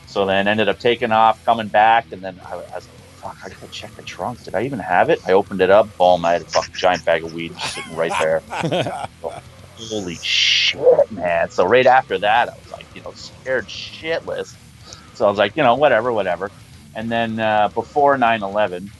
So 0.08 0.24
then 0.24 0.48
ended 0.48 0.68
up 0.70 0.78
taking 0.78 1.12
off, 1.12 1.42
coming 1.44 1.68
back, 1.68 2.06
and 2.12 2.22
then 2.24 2.38
I, 2.50 2.54
I 2.54 2.74
was 2.74 2.88
like, 2.88 2.98
fuck, 3.20 3.36
I 3.44 3.48
gotta 3.50 3.68
check 3.68 3.94
the 3.94 4.02
trunk. 4.02 4.42
Did 4.42 4.54
I 4.54 4.62
even 4.62 4.78
have 4.78 5.10
it? 5.10 5.20
I 5.26 5.32
opened 5.32 5.60
it 5.60 5.70
up, 5.70 5.90
boom, 5.98 6.24
I 6.24 6.32
had 6.32 6.42
a 6.42 6.46
fucking 6.46 6.74
giant 6.76 7.04
bag 7.04 7.24
of 7.24 7.30
weed 7.30 7.58
sitting 7.58 7.94
right 7.94 8.12
there. 8.18 8.42
Holy 9.76 10.18
shit, 10.22 10.80
man. 11.10 11.50
So 11.50 11.64
right 11.64 11.86
after 11.86 12.18
that, 12.20 12.48
I 12.48 12.52
was 12.56 12.70
like, 12.70 12.88
you 12.94 13.02
know, 13.02 13.12
scared 13.14 13.68
shitless. 13.68 14.56
So 15.12 15.26
I 15.26 15.28
was 15.28 15.38
like, 15.38 15.52
you 15.56 15.62
know, 15.62 15.76
whatever, 15.76 16.12
whatever. 16.12 16.52
And 16.94 17.12
then 17.12 17.38
uh, 17.38 17.68
before 17.68 18.16
9 18.16 18.42
11, 18.42 18.92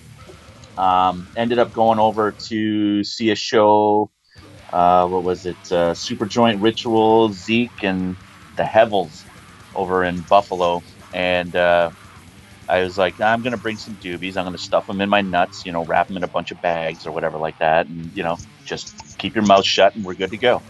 um, 0.76 1.28
ended 1.34 1.58
up 1.58 1.72
going 1.72 1.98
over 1.98 2.36
to 2.48 3.02
see 3.02 3.30
a 3.30 3.34
show. 3.34 4.10
Uh, 4.72 5.06
what 5.08 5.24
was 5.24 5.46
it? 5.46 5.58
Uh, 5.72 5.94
Super 5.94 6.26
Joint 6.26 6.60
Ritual, 6.60 7.32
Zeke, 7.32 7.82
and 7.82 8.18
the 8.56 8.64
Hevels 8.64 9.26
over 9.74 10.04
in 10.04 10.22
Buffalo. 10.22 10.84
And 11.12 11.54
uh, 11.56 11.92
I 12.68 12.82
was 12.82 12.98
like, 12.98 13.20
I'm 13.20 13.42
gonna 13.42 13.58
bring 13.58 13.78
some 13.78 13.96
doobies. 13.96 14.36
I'm 14.36 14.44
gonna 14.46 14.58
stuff 14.58 14.86
them 14.86 15.00
in 15.02 15.10
my 15.10 15.22
nuts, 15.22 15.64
you 15.66 15.72
know, 15.72 15.84
wrap 15.84 16.08
them 16.08 16.18
in 16.18 16.24
a 16.24 16.28
bunch 16.28 16.52
of 16.52 16.60
bags 16.60 17.06
or 17.06 17.12
whatever 17.12 17.38
like 17.38 17.58
that, 17.60 17.88
and 17.88 18.12
you 18.16 18.24
know, 18.24 18.38
just 18.66 18.96
keep 19.18 19.36
your 19.36 19.44
mouth 19.44 19.66
shut 19.66 19.94
and 19.96 20.04
we're 20.04 20.16
good 20.16 20.32
to 20.32 20.38
go. 20.38 20.64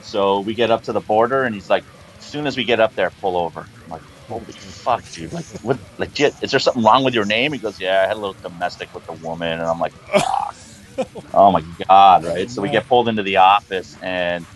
So 0.00 0.40
we 0.42 0.54
get 0.56 0.72
up 0.72 0.84
to 0.84 0.94
the 0.94 1.02
border, 1.02 1.44
and 1.44 1.54
he's 1.54 1.70
like, 1.70 1.84
as 2.20 2.26
soon 2.26 2.46
as 2.48 2.56
we 2.56 2.64
get 2.64 2.80
up 2.80 2.94
there, 2.96 3.12
pull 3.20 3.36
over. 3.38 3.68
I'm 3.84 3.90
like, 3.90 4.04
holy 4.28 4.54
fuck, 4.84 5.04
dude! 5.12 5.32
Like, 5.32 5.46
what? 5.60 5.80
Legit? 5.98 6.36
Is 6.42 6.52
there 6.52 6.60
something 6.60 6.84
wrong 6.84 7.04
with 7.04 7.14
your 7.14 7.26
name? 7.26 7.52
He 7.52 7.60
goes, 7.60 7.80
yeah, 7.80 8.02
I 8.04 8.08
had 8.08 8.16
a 8.16 8.20
little 8.20 8.38
domestic 8.42 8.90
with 8.94 9.04
the 9.06 9.14
woman, 9.14 9.52
and 9.52 9.62
I'm 9.62 9.80
like, 9.80 9.94
fuck. 10.12 10.56
oh 11.34 11.52
my 11.52 11.62
god, 11.88 12.24
right? 12.24 12.50
So 12.50 12.62
we 12.62 12.70
get 12.70 12.88
pulled 12.88 13.08
into 13.08 13.22
the 13.22 13.36
office, 13.36 13.96
and 14.02 14.46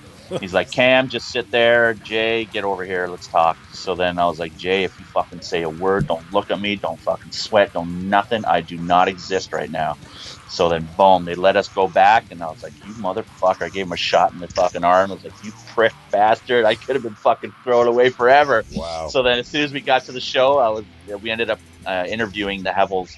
he's 0.40 0.55
like, 0.55 0.70
Cam, 0.70 1.09
just 1.09 1.31
sit 1.31 1.51
there. 1.51 1.94
Jay, 1.94 2.44
get 2.44 2.64
over 2.64 2.85
here. 2.85 3.09
Let's 3.09 3.29
talk. 3.29 3.59
So 3.72 3.94
then 3.94 4.18
I 4.18 4.27
was 4.27 4.38
like, 4.38 4.57
Jay, 4.57 4.85
if 4.85 4.98
you 4.98 5.05
fucking 5.07 5.42
say 5.42 5.62
a 5.62 5.70
word, 5.70 6.07
don't 6.07 6.31
look 6.33 6.51
at 6.51 6.61
me, 6.61 6.77
don't 6.77 7.01
fucking 7.01 7.33
sweat, 7.33 7.72
don't 7.72 8.09
nothing. 8.09 8.44
I 8.44 8.61
do 8.61 8.79
not 8.79 9.09
exist 9.09 9.53
right 9.53 9.70
now. 9.70 9.96
So 10.48 10.68
then, 10.68 10.88
boom, 10.96 11.24
they 11.24 11.35
let 11.35 11.57
us 11.57 11.68
go 11.68 11.88
back, 11.88 12.27
and 12.31 12.42
I 12.42 12.46
was 12.46 12.62
like, 12.62 12.74
"You 12.83 12.94
motherfucker!" 12.94 13.62
I 13.62 13.68
gave 13.68 13.87
him 13.87 13.92
a 13.92 13.96
shot 13.96 14.33
in 14.33 14.38
the 14.38 14.48
fucking 14.48 14.85
arm. 14.85 15.11
I 15.11 15.14
was 15.14 15.24
like, 15.24 15.42
"You 15.42 15.53
prick 15.74 15.92
bastard!" 16.11 16.64
I 16.64 16.74
could 16.74 16.96
have 16.96 17.03
been 17.03 17.14
fucking 17.16 17.55
thrown 17.64 17.87
away 17.87 18.11
forever. 18.11 18.64
Wow. 18.70 19.09
So 19.09 19.22
then, 19.22 19.38
as 19.38 19.48
soon 19.48 19.62
as 19.62 19.72
we 19.72 19.81
got 19.81 20.05
to 20.05 20.12
the 20.12 20.20
show, 20.20 20.59
I 20.59 20.70
was 20.70 20.85
we 21.20 21.31
ended 21.31 21.51
up 21.51 21.61
uh, 21.85 22.05
interviewing 22.09 22.62
the 22.62 22.70
Hevels, 22.72 23.16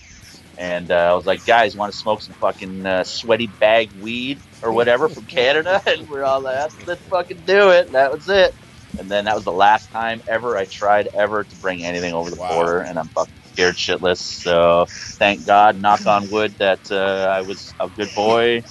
and 0.61 0.91
uh, 0.93 0.95
I 0.95 1.15
was 1.15 1.27
like, 1.27 1.45
"Guys, 1.47 1.75
want 1.75 1.91
to 1.93 1.99
smoke 1.99 2.23
some 2.23 2.37
fucking 2.37 2.87
uh, 2.87 3.03
sweaty 3.05 3.49
bag 3.49 3.91
weed 3.99 4.43
or 4.63 4.73
whatever 4.73 5.09
from 5.09 5.27
Canada?" 5.39 5.83
And 5.87 6.07
we're 6.09 6.25
all 6.25 6.43
like, 6.43 6.71
"Let's 6.87 7.03
fucking 7.09 7.45
do 7.47 7.71
it." 7.71 7.87
And 7.87 7.95
that 7.95 8.13
was 8.13 8.29
it. 8.29 8.55
And 8.99 9.11
then 9.11 9.25
that 9.25 9.35
was 9.35 9.45
the 9.45 9.53
last 9.53 9.91
time 9.91 10.21
ever 10.29 10.57
I 10.59 10.67
tried 10.67 11.09
ever 11.19 11.45
to 11.45 11.57
bring 11.57 11.83
anything 11.85 12.13
over 12.13 12.31
the 12.31 12.37
Wow. 12.37 12.49
border, 12.55 12.81
and 12.81 12.99
I'm 12.99 13.09
fucking 13.09 13.33
scared 13.55 13.77
shitless. 13.77 14.19
So 14.19 14.87
thank 15.19 15.47
God, 15.47 15.81
knock 15.81 16.07
on 16.07 16.29
wood, 16.31 16.55
that 16.59 16.81
uh, 16.91 17.29
I 17.31 17.41
was 17.41 17.75
a 17.81 17.89
good 17.89 18.11
boy, 18.15 18.63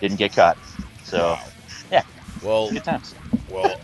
didn't 0.00 0.18
get 0.18 0.32
caught. 0.34 0.58
So 1.02 1.36
yeah. 1.90 2.04
Well, 2.42 2.70
good 2.72 2.84
times. 2.84 3.14
well, 3.50 3.80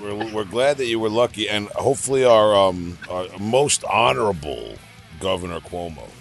we're, 0.00 0.34
we're 0.34 0.44
glad 0.44 0.76
that 0.78 0.86
you 0.86 1.00
were 1.00 1.08
lucky, 1.10 1.48
and 1.48 1.68
hopefully 1.68 2.24
our 2.24 2.54
um 2.54 2.98
our 3.08 3.26
most 3.38 3.84
honorable 3.84 4.76
Governor 5.20 5.60
Cuomo. 5.60 6.11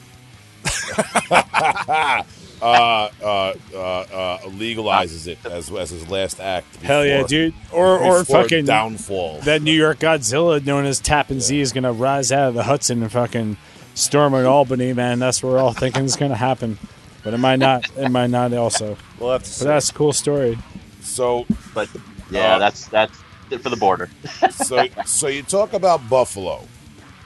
uh, 1.32 2.24
uh, 2.62 3.10
uh, 3.24 3.54
uh, 3.78 4.38
legalizes 4.50 5.28
it 5.28 5.40
as, 5.46 5.72
as 5.72 5.90
his 5.90 6.08
last 6.10 6.40
act. 6.40 6.76
Hell 6.78 7.06
yeah, 7.06 7.24
dude. 7.26 7.54
Or 7.72 7.98
or 7.98 8.24
fucking 8.24 8.66
downfall. 8.66 9.40
that 9.42 9.62
New 9.62 9.72
York 9.74 10.00
Godzilla 10.00 10.64
known 10.66 10.86
as 10.86 11.00
Tappan 11.00 11.40
Zee, 11.42 11.62
is 11.62 11.72
gonna 11.74 11.94
rise 11.94 12.32
out 12.32 12.50
of 12.50 12.54
the 12.56 12.64
Hudson 12.64 13.02
and 13.02 13.12
fucking 13.12 13.58
storm 13.96 14.34
at 14.36 14.46
Albany, 14.46 14.94
man. 14.94 15.20
That's 15.20 15.42
what 15.42 15.54
we're 15.54 15.60
all 15.60 15.74
thinking 15.74 16.06
is 16.06 16.16
gonna 16.16 16.36
happen. 16.36 16.78
But 17.24 17.34
it 17.34 17.38
might 17.38 17.60
not. 17.60 17.86
It 17.98 18.10
might 18.10 18.30
not 18.32 18.54
also. 18.54 18.98
We'll 19.20 19.32
have 19.34 19.44
to 19.44 19.50
But 19.50 19.54
see. 19.54 19.66
that's 19.66 19.90
a 19.90 19.94
cool 19.94 20.14
story. 20.14 20.58
So 21.02 21.46
But 21.74 21.90
yeah, 22.32 22.56
Uh, 22.56 22.60
that's 22.60 22.88
that's 22.88 23.18
it 23.50 23.62
for 23.62 23.70
the 23.70 23.76
border. 23.78 24.10
so 24.52 24.86
so 25.06 25.28
you 25.28 25.44
talk 25.44 25.74
about 25.74 26.08
Buffalo. 26.10 26.68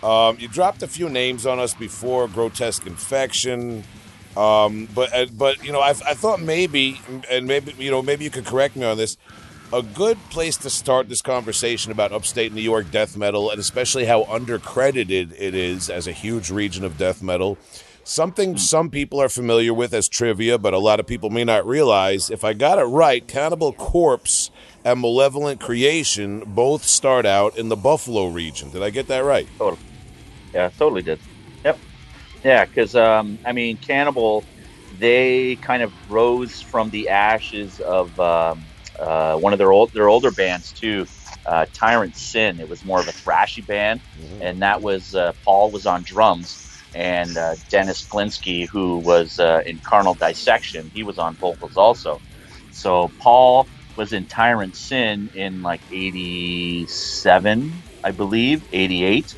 Um, 0.05 0.37
you 0.39 0.47
dropped 0.47 0.83
a 0.83 0.87
few 0.87 1.09
names 1.09 1.47
on 1.47 1.57
us 1.57 1.73
before, 1.73 2.27
grotesque 2.27 2.85
infection. 2.85 3.83
Um, 4.37 4.87
but 4.93 5.11
uh, 5.13 5.25
but 5.33 5.63
you 5.65 5.71
know, 5.71 5.79
I, 5.79 5.89
I 5.89 6.13
thought 6.13 6.39
maybe, 6.39 7.01
and 7.31 7.47
maybe 7.47 7.73
you 7.79 7.89
know, 7.89 8.03
maybe 8.03 8.23
you 8.23 8.29
could 8.29 8.45
correct 8.45 8.75
me 8.75 8.85
on 8.85 8.97
this. 8.97 9.17
A 9.73 9.81
good 9.81 10.17
place 10.29 10.57
to 10.57 10.69
start 10.69 11.09
this 11.09 11.23
conversation 11.23 11.91
about 11.91 12.11
upstate 12.11 12.53
New 12.53 12.61
York 12.61 12.91
death 12.91 13.17
metal, 13.17 13.49
and 13.49 13.59
especially 13.59 14.05
how 14.05 14.25
undercredited 14.25 15.33
it 15.39 15.55
is 15.55 15.89
as 15.89 16.05
a 16.05 16.11
huge 16.11 16.51
region 16.51 16.85
of 16.85 16.99
death 16.99 17.23
metal. 17.23 17.57
Something 18.03 18.57
some 18.57 18.91
people 18.91 19.19
are 19.19 19.29
familiar 19.29 19.73
with 19.73 19.91
as 19.91 20.07
trivia, 20.07 20.59
but 20.59 20.75
a 20.75 20.77
lot 20.77 20.99
of 20.99 21.07
people 21.07 21.31
may 21.31 21.43
not 21.43 21.65
realize. 21.65 22.29
If 22.29 22.43
I 22.43 22.53
got 22.53 22.77
it 22.77 22.83
right, 22.83 23.27
Cannibal 23.27 23.73
Corpse 23.73 24.51
and 24.83 25.01
Malevolent 25.01 25.59
Creation 25.59 26.43
both 26.45 26.83
start 26.83 27.25
out 27.25 27.57
in 27.57 27.69
the 27.69 27.75
Buffalo 27.75 28.27
region. 28.27 28.69
Did 28.69 28.83
I 28.83 28.91
get 28.91 29.07
that 29.07 29.23
right? 29.23 29.47
Totally. 29.57 29.94
Yeah, 30.55 30.69
totally 30.71 31.03
did. 31.03 31.21
Yep. 31.65 31.81
Yeah, 32.43 32.65
because 32.65 32.95
um, 32.95 33.39
I 33.45 33.53
mean, 33.53 33.77
Cannibal, 33.79 34.47
they 34.91 35.57
kind 35.57 35.83
of 35.83 35.93
rose 36.07 36.61
from 36.61 36.89
the 36.91 37.09
ashes 37.09 37.79
of 37.81 38.19
um, 38.19 38.71
uh, 38.99 39.35
one 39.37 39.53
of 39.53 39.59
their 39.59 39.73
old 39.73 39.91
their 39.93 40.09
older 40.09 40.31
bands 40.31 40.73
too, 40.73 41.07
uh, 41.45 41.67
Tirant 41.73 42.17
Sin. 42.17 42.59
It 42.61 42.69
was 42.69 42.85
more 42.85 43.01
of 43.01 43.07
a 43.09 43.13
thrashy 43.13 43.65
band, 43.65 44.03
and 44.41 44.63
that 44.63 44.81
was 44.81 45.15
uh, 45.15 45.33
Paul 45.45 45.71
was 45.71 45.85
on 45.87 46.03
drums, 46.05 46.59
and 46.95 47.37
uh, 47.37 47.57
Dennis 47.69 48.07
Glinsky, 48.11 48.67
who 48.71 48.99
was 48.99 49.39
uh, 49.39 49.61
in 49.67 49.81
Carnal 49.81 50.15
Dissection, 50.15 50.91
he 50.93 51.03
was 51.03 51.19
on 51.19 51.37
vocals 51.37 51.77
also. 51.77 52.23
So 52.71 53.13
Paul 53.21 53.69
was 53.97 54.13
in 54.13 54.27
Tirant 54.27 54.75
Sin 54.77 55.29
in 55.33 55.61
like 55.61 55.83
'87, 55.91 57.85
I 58.03 58.11
believe, 58.13 58.63
'88 58.73 59.35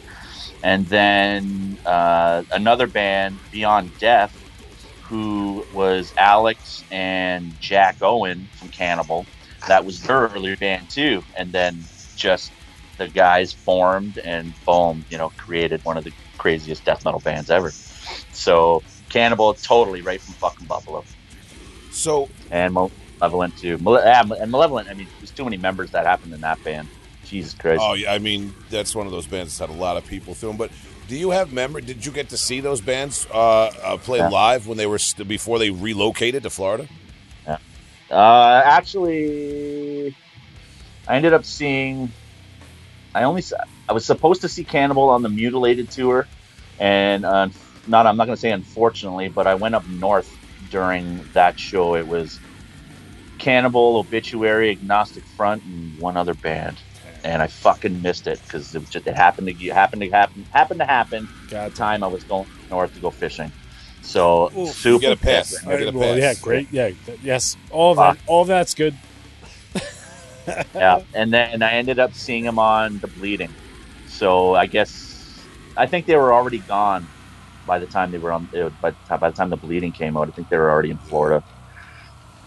and 0.68 0.86
then 0.88 1.80
uh, 1.86 2.44
another 2.52 2.88
band, 2.88 3.40
Beyond 3.54 3.90
Death, 4.00 4.36
who 5.04 5.66
was 5.74 6.14
Alex 6.18 6.84
and 6.92 7.58
Jack 7.62 7.96
Owen 8.02 8.50
from 8.52 8.68
Cannibal. 8.68 9.26
That 9.70 9.86
was 9.86 10.02
their 10.02 10.28
earlier 10.28 10.58
band 10.58 10.90
too, 10.90 11.24
and 11.38 11.54
then 11.54 11.80
just 12.18 12.52
the 12.98 13.08
guys 13.08 13.54
formed 13.54 14.18
and 14.18 14.54
boom, 14.66 15.06
you 15.10 15.18
know, 15.18 15.30
created 15.38 15.80
one 15.86 15.96
of 15.96 16.04
the 16.04 16.12
craziest 16.38 16.84
death 16.84 17.06
metal 17.06 17.22
bands 17.22 17.50
ever. 17.50 17.72
So 18.34 18.84
Cannibal, 19.08 19.54
totally 19.54 20.02
right 20.02 20.20
from 20.20 20.34
fucking 20.34 20.68
Buffalo, 20.68 21.06
So 21.92 22.28
and 22.52 22.76
Malevolent 23.22 23.58
too. 23.58 23.78
Male- 23.78 24.00
and 24.00 24.52
Malevolent. 24.52 24.90
I 24.90 24.96
mean, 24.96 25.08
there's 25.22 25.32
too 25.32 25.46
many 25.46 25.56
members 25.56 25.92
that 25.92 26.06
happened 26.06 26.34
in 26.34 26.42
that 26.42 26.62
band. 26.66 26.90
Jesus 27.28 27.54
Christ. 27.54 27.82
Oh 27.84 27.94
yeah, 27.94 28.14
I 28.14 28.20
mean 28.20 28.54
that's 28.70 28.96
one 28.96 29.06
of 29.06 29.12
those 29.12 29.28
bands 29.28 29.58
that's 29.58 29.70
had 29.70 29.76
a 29.76 29.80
lot 29.80 29.98
of 29.98 30.06
people 30.06 30.34
through 30.34 30.50
them. 30.50 30.58
But 30.58 30.72
do 31.08 31.16
you 31.18 31.32
have 31.32 31.54
memory? 31.54 31.82
Did 31.82 32.06
you 32.06 32.12
get 32.12 32.30
to 32.30 32.38
see 32.38 32.60
those 32.60 32.82
bands 32.82 33.28
uh, 33.34 33.66
uh, 33.68 33.98
play 33.98 34.20
Yeah. 34.20 34.30
live 34.30 34.68
when 34.68 34.78
they 34.78 34.88
were 34.88 35.00
st- 35.00 35.28
before 35.28 35.60
they 35.60 35.70
relocated 35.70 36.44
to 36.44 36.50
Florida? 36.50 36.88
Uh, 38.10 38.62
actually, 38.64 40.16
I 41.08 41.16
ended 41.18 41.34
up 41.34 41.44
seeing. 41.46 42.10
I 43.14 43.24
only 43.24 43.44
I 43.90 43.94
was 43.94 44.06
supposed 44.06 44.42
to 44.42 44.50
see 44.50 44.64
Cannibal 44.64 45.10
on 45.10 45.24
the 45.24 45.30
Mutilated 45.30 45.92
tour, 45.92 46.26
and 46.80 47.26
uh, 47.26 47.50
not 47.86 48.06
I'm 48.06 48.16
not 48.16 48.26
going 48.26 48.36
to 48.36 48.40
say 48.40 48.52
unfortunately, 48.52 49.28
but 49.28 49.46
I 49.48 49.56
went 49.56 49.76
up 49.76 49.86
north 49.88 50.30
during 50.70 51.28
that 51.34 51.60
show. 51.60 51.96
It 51.96 52.08
was 52.08 52.40
Cannibal, 53.40 53.98
Obituary, 53.98 54.72
Agnostic 54.72 55.24
Front, 55.36 55.64
and 55.64 55.98
one 56.00 56.16
other 56.16 56.34
band, 56.34 56.78
and 57.28 57.44
I 57.44 57.48
fucking 57.48 58.02
missed 58.02 58.28
it 58.28 58.42
because 58.48 58.74
it 58.76 58.80
was 58.80 58.90
just 58.90 59.08
it 59.08 59.16
happened 59.16 59.48
to 59.50 59.54
it 59.54 59.74
happened 59.74 60.02
to 60.04 60.10
happen 60.12 60.48
happened 60.52 60.82
to 60.82 60.88
happen 60.88 61.30
at 61.54 61.66
the 61.66 61.72
time 61.72 62.04
I 62.04 62.08
was 62.08 62.26
going 62.26 62.48
north 62.72 62.94
to 62.94 63.02
go 63.02 63.12
fishing. 63.12 63.54
So 64.02 64.52
Ooh, 64.58 64.66
super 64.66 64.96
you 64.96 65.00
get 65.00 65.14
a 65.14 65.18
pass. 65.18 65.50
pissed. 65.50 65.64
I 65.68 65.78
get 65.78 65.90
a 65.90 65.94
well, 65.94 66.18
pass. 66.18 66.20
yeah, 66.20 66.36
great. 66.36 66.70
Yeah, 66.72 66.92
yes. 67.22 67.58
All 67.72 67.94
of 67.94 68.00
that. 68.00 68.20
All 68.28 68.44
of 68.44 68.50
that's 68.50 68.74
good. 68.76 69.00
yeah, 70.76 71.00
and 71.14 71.34
then 71.34 71.64
I 71.64 71.74
ended 71.74 72.00
up 72.00 72.16
seeing 72.16 72.46
him 72.46 72.60
on 72.60 73.00
the 73.00 73.08
Bleeding. 73.10 73.58
So 74.06 74.56
I 74.56 74.68
guess 74.68 75.50
I 75.78 75.88
think 75.88 76.08
they 76.08 76.18
were 76.18 76.34
already 76.34 76.62
gone 76.62 77.12
by 77.66 77.80
the 77.80 77.88
time 77.88 78.12
they 78.12 78.20
were 78.20 78.34
on. 78.34 78.50
uh, 78.58 78.70
By 78.82 78.94
by 79.10 79.30
the 79.30 79.36
time 79.36 79.50
the 79.50 79.58
Bleeding 79.58 79.94
came 79.94 80.18
out, 80.18 80.30
I 80.30 80.32
think 80.32 80.50
they 80.50 80.58
were 80.58 80.72
already 80.72 80.92
in 80.92 81.00
Florida. 81.00 81.44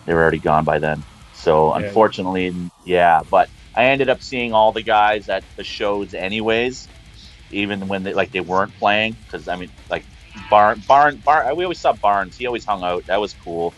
They 0.06 0.14
were 0.14 0.22
already 0.22 0.40
gone 0.40 0.64
by 0.64 0.80
then. 0.80 1.06
So 1.32 1.72
Yeah. 1.74 1.74
unfortunately, 1.74 2.70
yeah. 2.84 3.22
But 3.30 3.50
I 3.74 3.86
ended 3.86 4.08
up 4.08 4.22
seeing 4.22 4.52
all 4.52 4.72
the 4.72 4.82
guys 4.82 5.28
at 5.28 5.44
the 5.56 5.64
shows 5.64 6.14
anyways, 6.14 6.88
even 7.50 7.88
when 7.88 8.02
they 8.02 8.14
like 8.14 8.32
they 8.32 8.40
weren't 8.40 8.76
playing. 8.78 9.16
Because 9.24 9.48
I 9.48 9.56
mean, 9.56 9.70
like 9.88 10.04
Barn, 10.48 10.82
Barn, 10.86 11.16
Barn. 11.16 11.56
We 11.56 11.64
always 11.64 11.78
saw 11.78 11.92
Barnes. 11.92 12.36
He 12.36 12.46
always 12.46 12.64
hung 12.64 12.82
out. 12.82 13.06
That 13.06 13.20
was 13.20 13.34
cool. 13.44 13.74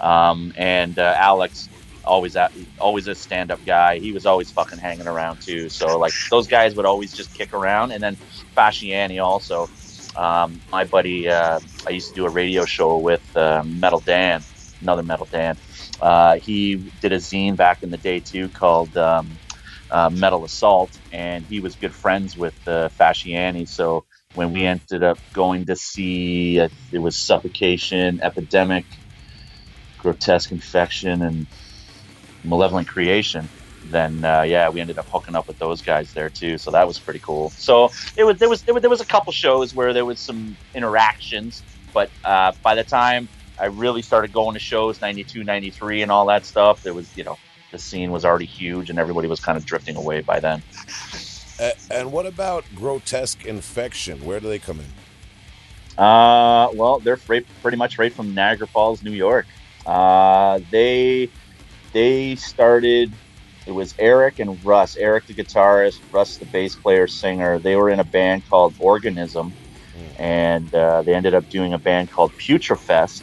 Um, 0.00 0.52
and 0.56 0.98
uh, 0.98 1.14
Alex, 1.16 1.68
always 2.04 2.36
at, 2.36 2.52
always 2.78 3.06
a 3.08 3.14
stand-up 3.14 3.64
guy. 3.64 3.98
He 3.98 4.12
was 4.12 4.26
always 4.26 4.50
fucking 4.50 4.78
hanging 4.78 5.06
around 5.06 5.40
too. 5.42 5.68
So 5.68 5.98
like 5.98 6.12
those 6.30 6.46
guys 6.46 6.74
would 6.74 6.86
always 6.86 7.12
just 7.12 7.34
kick 7.34 7.52
around. 7.52 7.92
And 7.92 8.02
then 8.02 8.16
Fasciani 8.56 9.22
also. 9.22 9.68
Um, 10.14 10.60
my 10.70 10.84
buddy, 10.84 11.28
uh, 11.28 11.58
I 11.86 11.90
used 11.90 12.10
to 12.10 12.14
do 12.14 12.26
a 12.26 12.28
radio 12.28 12.66
show 12.66 12.98
with 12.98 13.36
uh, 13.36 13.62
Metal 13.64 14.00
Dan, 14.00 14.42
another 14.82 15.02
Metal 15.02 15.26
Dan. 15.30 15.56
Uh, 16.02 16.36
he 16.38 16.76
did 17.00 17.14
a 17.14 17.18
zine 17.18 17.56
back 17.56 17.84
in 17.84 17.90
the 17.90 17.98
day 17.98 18.20
too 18.20 18.50
called 18.50 18.96
um, 18.98 19.40
uh, 19.90 20.10
Metal 20.10 20.44
Assault, 20.44 21.00
and 21.12 21.46
he 21.46 21.60
was 21.60 21.76
good 21.76 21.94
friends 21.96 22.36
with 22.36 22.56
uh, 22.68 22.90
Fasciani. 23.00 23.68
So 23.68 24.06
when 24.34 24.52
we 24.52 24.66
ended 24.66 25.04
up 25.04 25.20
going 25.34 25.66
to 25.68 25.76
see, 25.76 26.60
uh, 26.60 26.70
it 26.92 27.00
was 27.00 27.18
Suffocation, 27.18 28.20
Epidemic, 28.22 28.88
Grotesque 29.98 30.52
Infection, 30.52 31.22
and 31.22 31.48
Malevolent 32.44 32.88
Creation. 32.88 33.50
then 33.82 34.24
uh, 34.24 34.42
yeah, 34.42 34.70
we 34.70 34.80
ended 34.82 34.98
up 34.98 35.08
hooking 35.12 35.36
up 35.36 35.48
with 35.48 35.58
those 35.58 35.82
guys 35.82 36.12
there 36.14 36.30
too. 36.30 36.58
So 36.58 36.72
that 36.72 36.86
was 36.88 37.00
pretty 37.00 37.20
cool. 37.20 37.52
So 37.56 37.90
it 38.16 38.24
was 38.24 38.38
there 38.38 38.50
was 38.50 38.64
there 38.64 38.74
was, 38.74 38.82
there 38.82 38.90
was 38.90 39.02
a 39.02 39.06
couple 39.06 39.32
shows 39.32 39.74
where 39.74 39.94
there 39.94 40.06
was 40.06 40.22
some 40.22 40.58
interactions, 40.74 41.64
but 41.94 42.12
uh, 42.24 42.52
by 42.64 42.76
the 42.76 42.84
time 42.84 43.30
I 43.62 43.66
really 43.66 44.02
started 44.02 44.32
going 44.32 44.54
to 44.54 44.58
shows 44.58 45.00
92, 45.00 45.44
93 45.44 46.02
and 46.02 46.10
all 46.10 46.26
that 46.26 46.44
stuff, 46.44 46.82
there 46.82 46.92
was 46.92 47.16
you 47.16 47.22
know 47.22 47.38
the 47.70 47.78
scene 47.78 48.10
was 48.10 48.24
already 48.24 48.44
huge 48.44 48.90
and 48.90 48.98
everybody 48.98 49.28
was 49.28 49.38
kind 49.38 49.56
of 49.56 49.64
drifting 49.64 49.94
away 49.94 50.20
by 50.20 50.40
then. 50.40 50.62
And 51.88 52.10
what 52.10 52.26
about 52.26 52.64
grotesque 52.74 53.46
infection? 53.46 54.24
Where 54.24 54.40
do 54.40 54.48
they 54.48 54.58
come 54.58 54.80
in? 54.80 56.02
Uh, 56.02 56.70
well, 56.74 56.98
they're 56.98 57.20
right, 57.28 57.46
pretty 57.62 57.76
much 57.76 57.98
right 57.98 58.12
from 58.12 58.34
Niagara 58.34 58.66
Falls, 58.66 59.04
New 59.04 59.12
York. 59.12 59.46
Uh, 59.86 60.58
they 60.72 61.30
they 61.92 62.34
started. 62.34 63.12
It 63.64 63.72
was 63.72 63.94
Eric 64.00 64.40
and 64.40 64.62
Russ. 64.64 64.96
Eric 64.96 65.28
the 65.28 65.34
guitarist, 65.34 66.00
Russ 66.10 66.36
the 66.36 66.46
bass 66.46 66.74
player, 66.74 67.06
singer. 67.06 67.60
They 67.60 67.76
were 67.76 67.90
in 67.90 68.00
a 68.00 68.04
band 68.04 68.42
called 68.48 68.74
Organism, 68.80 69.52
and 70.18 70.74
uh, 70.74 71.02
they 71.02 71.14
ended 71.14 71.34
up 71.34 71.48
doing 71.48 71.74
a 71.74 71.78
band 71.78 72.10
called 72.10 72.32
Putrefest. 72.32 73.22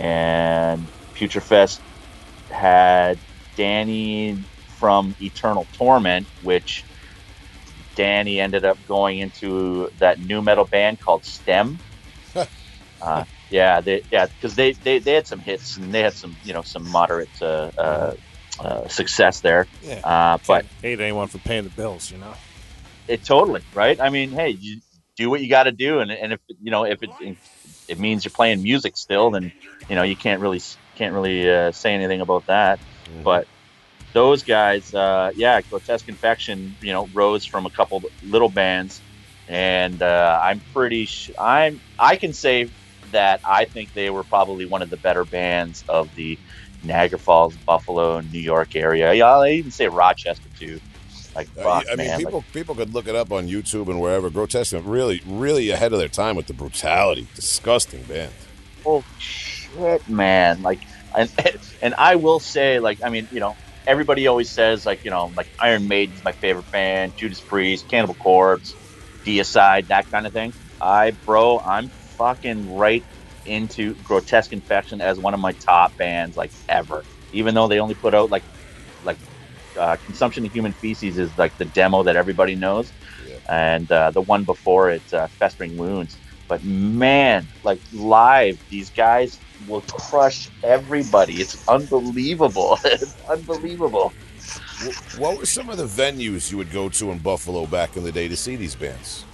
And 0.00 0.86
Putrefest 1.14 1.78
had 2.50 3.18
Danny 3.54 4.42
from 4.78 5.14
Eternal 5.20 5.66
Torment, 5.74 6.26
which 6.42 6.84
Danny 7.94 8.40
ended 8.40 8.64
up 8.64 8.78
going 8.88 9.18
into 9.18 9.90
that 9.98 10.18
new 10.18 10.40
metal 10.40 10.64
band 10.64 11.00
called 11.00 11.22
Stemm. 11.22 11.76
uh, 13.02 13.24
yeah, 13.50 13.80
they, 13.82 14.02
yeah, 14.10 14.26
because 14.26 14.54
they, 14.54 14.72
they 14.72 15.00
they 15.00 15.12
had 15.12 15.26
some 15.26 15.40
hits 15.40 15.76
and 15.76 15.92
they 15.92 16.00
had 16.00 16.14
some 16.14 16.34
you 16.44 16.54
know 16.54 16.62
some 16.62 16.88
moderate 16.88 17.28
uh, 17.42 17.70
uh, 17.76 18.14
uh, 18.58 18.88
success 18.88 19.40
there. 19.40 19.66
Yeah. 19.82 20.00
Uh, 20.04 20.38
but 20.46 20.62
Can't 20.62 20.72
hate 20.82 21.00
anyone 21.00 21.28
for 21.28 21.38
paying 21.38 21.64
the 21.64 21.70
bills, 21.70 22.10
you 22.10 22.18
know. 22.18 22.32
it 23.06 23.24
totally 23.24 23.62
right. 23.74 24.00
I 24.00 24.08
mean, 24.08 24.30
hey, 24.30 24.50
you 24.50 24.80
do 25.16 25.28
what 25.28 25.42
you 25.42 25.48
got 25.50 25.64
to 25.64 25.72
do, 25.72 25.98
and, 25.98 26.10
and 26.10 26.32
if 26.32 26.40
you 26.62 26.70
know 26.70 26.84
if 26.84 27.02
it 27.02 27.10
it 27.90 27.98
means 27.98 28.24
you're 28.24 28.30
playing 28.32 28.62
music 28.62 28.96
still, 28.96 29.30
then 29.30 29.52
you 29.88 29.96
know 29.96 30.02
you 30.02 30.16
can't 30.16 30.40
really 30.40 30.60
can't 30.96 31.12
really 31.12 31.50
uh, 31.50 31.72
say 31.72 31.92
anything 31.92 32.20
about 32.20 32.46
that. 32.46 32.78
But 33.24 33.46
those 34.12 34.42
guys, 34.42 34.94
uh, 34.94 35.30
yeah, 35.34 35.60
Grotesque 35.62 36.08
Infection, 36.08 36.76
you 36.80 36.92
know, 36.92 37.08
rose 37.12 37.44
from 37.44 37.66
a 37.66 37.70
couple 37.70 38.02
little 38.22 38.48
bands, 38.48 39.00
and 39.48 40.02
uh, 40.02 40.40
I'm 40.42 40.60
pretty, 40.72 41.06
sh- 41.06 41.30
I'm, 41.38 41.80
I 41.98 42.16
can 42.16 42.32
say 42.32 42.68
that 43.12 43.40
I 43.44 43.64
think 43.64 43.92
they 43.94 44.10
were 44.10 44.24
probably 44.24 44.66
one 44.66 44.82
of 44.82 44.90
the 44.90 44.96
better 44.96 45.24
bands 45.24 45.84
of 45.88 46.14
the 46.14 46.38
Niagara 46.82 47.18
Falls, 47.18 47.56
Buffalo, 47.56 48.20
New 48.20 48.40
York 48.40 48.74
area. 48.76 49.12
Yeah, 49.12 49.36
I 49.38 49.50
even 49.50 49.70
say 49.70 49.88
Rochester 49.88 50.48
too. 50.58 50.80
Like, 51.34 51.48
Uh, 51.56 51.62
fuck, 51.62 51.84
I 51.92 51.96
mean, 51.96 52.06
man, 52.08 52.16
like- 52.16 52.24
people 52.26 52.44
people 52.52 52.74
could 52.74 52.92
look 52.94 53.06
it 53.08 53.14
up 53.14 53.30
on 53.32 53.46
YouTube 53.48 53.88
and 53.88 54.00
wherever. 54.00 54.30
Grotesque, 54.30 54.74
really, 54.82 55.22
really 55.26 55.70
ahead 55.70 55.92
of 55.92 55.98
their 55.98 56.08
time 56.08 56.36
with 56.36 56.46
the 56.46 56.52
brutality. 56.54 57.26
Disgusting 57.34 58.02
band. 58.04 58.32
oh 58.84 59.04
shit, 59.18 60.08
man! 60.08 60.62
Like, 60.62 60.80
and 61.16 61.30
and 61.82 61.94
I 61.94 62.16
will 62.16 62.40
say, 62.40 62.80
like, 62.80 63.02
I 63.04 63.10
mean, 63.10 63.28
you 63.30 63.40
know, 63.40 63.56
everybody 63.86 64.26
always 64.26 64.50
says, 64.50 64.86
like, 64.86 65.04
you 65.04 65.10
know, 65.10 65.30
like 65.36 65.46
Iron 65.60 65.86
Maiden's 65.88 66.24
my 66.24 66.32
favorite 66.32 66.70
band, 66.72 67.16
Judas 67.16 67.40
Priest, 67.40 67.88
Cannibal 67.88 68.14
Corpse, 68.14 68.74
Deicide, 69.24 69.86
that 69.88 70.10
kind 70.10 70.26
of 70.26 70.32
thing. 70.32 70.52
I, 70.80 71.12
bro, 71.26 71.60
I'm 71.60 71.88
fucking 71.88 72.76
right 72.76 73.04
into 73.46 73.94
Grotesque 74.04 74.52
Infection 74.52 75.00
as 75.00 75.18
one 75.18 75.34
of 75.34 75.40
my 75.40 75.52
top 75.52 75.96
bands, 75.96 76.36
like 76.36 76.50
ever. 76.68 77.04
Even 77.32 77.54
though 77.54 77.68
they 77.68 77.78
only 77.80 77.94
put 77.94 78.14
out 78.14 78.30
like, 78.30 78.42
like, 79.04 79.16
uh, 79.76 79.96
Consumption 80.04 80.44
of 80.44 80.52
Human 80.52 80.72
Feces 80.72 81.18
is 81.18 81.36
like 81.38 81.56
the 81.58 81.64
demo 81.64 82.02
that 82.04 82.16
everybody 82.16 82.54
knows, 82.54 82.92
Yeah. 83.28 83.36
and 83.48 83.90
uh, 83.90 84.10
the 84.10 84.20
one 84.22 84.44
before 84.44 84.90
it, 84.90 85.12
uh, 85.12 85.26
Festering 85.28 85.76
Wounds. 85.76 86.16
But 86.48 86.64
man, 86.64 87.46
like 87.62 87.80
live, 87.92 88.58
these 88.70 88.90
guys 88.90 89.38
will 89.68 89.82
crush 89.82 90.48
everybody. 90.62 91.40
It's 91.40 91.56
unbelievable. 91.68 92.78
it's 92.84 93.14
unbelievable. 93.28 94.12
What 95.16 95.36
were 95.36 95.46
some 95.46 95.68
of 95.68 95.76
the 95.76 95.84
venues 95.84 96.50
you 96.50 96.56
would 96.56 96.72
go 96.72 96.88
to 96.88 97.10
in 97.10 97.18
Buffalo 97.18 97.66
back 97.66 97.96
in 97.96 98.02
the 98.04 98.12
day 98.12 98.28
to 98.28 98.36
see 98.36 98.56
these 98.56 98.74
bands? 98.74 99.24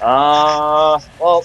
Uh, 0.00 1.00
well, 1.18 1.44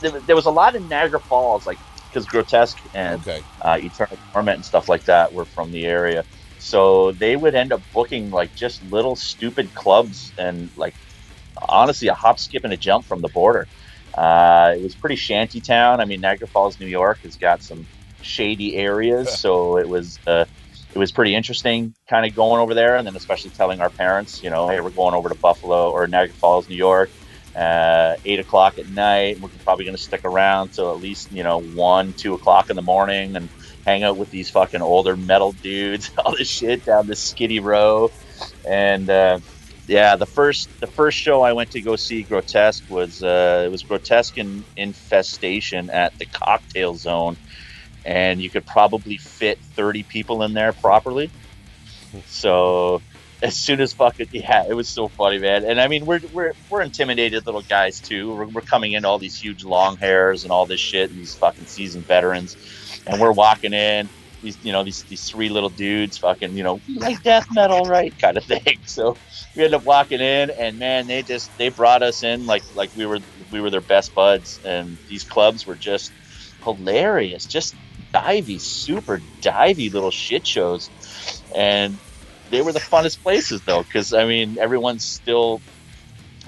there, 0.00 0.20
there 0.20 0.36
was 0.36 0.46
a 0.46 0.50
lot 0.50 0.74
in 0.76 0.88
Niagara 0.88 1.20
Falls, 1.20 1.66
like 1.66 1.78
because 2.08 2.26
Grotesque 2.26 2.78
and 2.94 3.20
Okay. 3.22 3.42
uh, 3.62 3.78
Eternal 3.80 4.16
Torment 4.32 4.56
and 4.56 4.64
stuff 4.64 4.88
like 4.88 5.04
that 5.04 5.32
were 5.32 5.44
from 5.44 5.72
the 5.72 5.84
area. 5.84 6.24
So 6.64 7.12
they 7.12 7.36
would 7.36 7.54
end 7.54 7.74
up 7.74 7.82
booking 7.92 8.30
like 8.30 8.54
just 8.54 8.82
little 8.82 9.16
stupid 9.16 9.74
clubs 9.74 10.32
and 10.38 10.70
like 10.76 10.96
honestly 11.60 12.08
a 12.08 12.14
hop, 12.14 12.38
skip, 12.38 12.64
and 12.64 12.72
a 12.72 12.78
jump 12.78 13.06
from 13.06 13.20
the 13.20 13.28
border. 13.28 13.68
Uh, 14.16 14.72
it 14.74 14.82
was 14.82 14.96
pretty 14.96 15.16
shanty 15.16 15.60
town. 15.60 16.00
I 16.00 16.06
mean, 16.06 16.22
Niagara 16.22 16.48
Falls, 16.48 16.80
New 16.80 16.86
York, 16.86 17.20
has 17.24 17.36
got 17.36 17.62
some 17.62 17.86
shady 18.20 18.76
areas, 18.76 19.30
so 19.30 19.76
it 19.76 19.86
was 19.86 20.20
uh, 20.26 20.46
it 20.94 20.98
was 20.98 21.12
pretty 21.12 21.34
interesting, 21.34 21.94
kind 22.08 22.24
of 22.24 22.34
going 22.34 22.62
over 22.62 22.72
there, 22.72 22.96
and 22.96 23.06
then 23.06 23.14
especially 23.14 23.50
telling 23.50 23.82
our 23.82 23.90
parents, 23.90 24.40
you 24.42 24.48
know, 24.48 24.66
hey, 24.66 24.80
we're 24.80 24.90
going 24.90 25.14
over 25.14 25.28
to 25.28 25.34
Buffalo 25.34 25.90
or 25.90 26.06
Niagara 26.08 26.34
Falls, 26.40 26.66
New 26.66 26.76
York, 26.76 27.12
uh, 27.54 28.14
eight 28.24 28.40
o'clock 28.40 28.78
at 28.78 28.88
night. 28.88 29.38
We're 29.38 29.50
probably 29.64 29.84
going 29.84 29.96
to 29.96 30.02
stick 30.02 30.22
around 30.24 30.70
till 30.70 30.90
at 30.92 30.98
least 30.98 31.30
you 31.30 31.42
know 31.42 31.58
one, 31.60 32.14
two 32.14 32.32
o'clock 32.32 32.70
in 32.70 32.76
the 32.76 32.82
morning, 32.82 33.36
and 33.36 33.50
hang 33.84 34.02
out 34.02 34.16
with 34.16 34.30
these 34.30 34.50
fucking 34.50 34.82
older 34.82 35.16
metal 35.16 35.52
dudes, 35.52 36.10
all 36.24 36.36
this 36.36 36.48
shit 36.48 36.84
down 36.84 37.06
this 37.06 37.20
skiddy 37.20 37.60
row, 37.60 38.10
and 38.66 39.08
uh, 39.10 39.38
yeah, 39.86 40.16
the 40.16 40.26
first 40.26 40.68
the 40.80 40.86
first 40.86 41.18
show 41.18 41.42
I 41.42 41.52
went 41.52 41.72
to 41.72 41.80
go 41.80 41.96
see 41.96 42.22
Grotesque 42.22 42.88
was 42.88 43.22
uh, 43.22 43.62
it 43.66 43.70
was 43.70 43.82
Grotesque 43.82 44.38
in 44.38 44.64
Infestation 44.76 45.90
at 45.90 46.18
the 46.18 46.26
Cocktail 46.26 46.94
Zone, 46.94 47.36
and 48.04 48.40
you 48.40 48.48
could 48.48 48.66
probably 48.66 49.18
fit 49.18 49.58
thirty 49.58 50.02
people 50.02 50.42
in 50.42 50.54
there 50.54 50.72
properly. 50.72 51.30
So 52.26 53.02
as 53.42 53.54
soon 53.54 53.80
as 53.80 53.92
fucking 53.92 54.28
yeah, 54.32 54.64
it 54.66 54.74
was 54.74 54.88
so 54.88 55.08
funny, 55.08 55.38
man. 55.38 55.64
And 55.64 55.78
I 55.78 55.88
mean, 55.88 56.06
we're 56.06 56.20
we're 56.32 56.54
we're 56.70 56.80
intimidated 56.80 57.44
little 57.44 57.62
guys 57.62 58.00
too. 58.00 58.34
We're, 58.34 58.46
we're 58.46 58.60
coming 58.62 58.92
in 58.92 59.04
all 59.04 59.18
these 59.18 59.36
huge 59.38 59.64
long 59.64 59.98
hairs 59.98 60.44
and 60.44 60.52
all 60.52 60.64
this 60.64 60.80
shit, 60.80 61.10
and 61.10 61.18
these 61.18 61.34
fucking 61.34 61.66
seasoned 61.66 62.06
veterans, 62.06 62.56
and 63.06 63.20
we're 63.20 63.32
walking 63.32 63.72
in. 63.72 64.08
These, 64.42 64.58
you 64.62 64.72
know, 64.72 64.84
these 64.84 65.02
these 65.04 65.28
three 65.28 65.48
little 65.48 65.70
dudes, 65.70 66.18
fucking, 66.18 66.54
you 66.54 66.62
know, 66.62 66.80
"You 66.86 66.98
like 66.98 67.22
death 67.22 67.46
metal, 67.52 67.84
right? 67.84 68.16
Kind 68.18 68.36
of 68.36 68.44
thing. 68.44 68.78
So 68.84 69.16
we 69.56 69.64
end 69.64 69.74
up 69.74 69.84
walking 69.84 70.20
in, 70.20 70.50
and 70.50 70.78
man, 70.78 71.06
they 71.06 71.22
just 71.22 71.56
they 71.56 71.70
brought 71.70 72.02
us 72.02 72.22
in 72.22 72.44
like 72.44 72.62
like 72.74 72.90
we 72.94 73.06
were 73.06 73.20
we 73.50 73.60
were 73.60 73.70
their 73.70 73.80
best 73.80 74.14
buds, 74.14 74.60
and 74.64 74.98
these 75.08 75.24
clubs 75.24 75.66
were 75.66 75.76
just 75.76 76.12
hilarious, 76.62 77.46
just 77.46 77.74
divey, 78.12 78.60
super 78.60 79.20
divey 79.40 79.92
little 79.92 80.10
shit 80.10 80.46
shows, 80.46 80.90
and 81.54 81.96
they 82.50 82.62
were 82.62 82.72
the 82.72 82.80
funnest 82.80 83.22
places 83.22 83.60
though, 83.62 83.82
because 83.82 84.12
I 84.12 84.26
mean, 84.26 84.58
everyone's 84.58 85.04
still, 85.04 85.60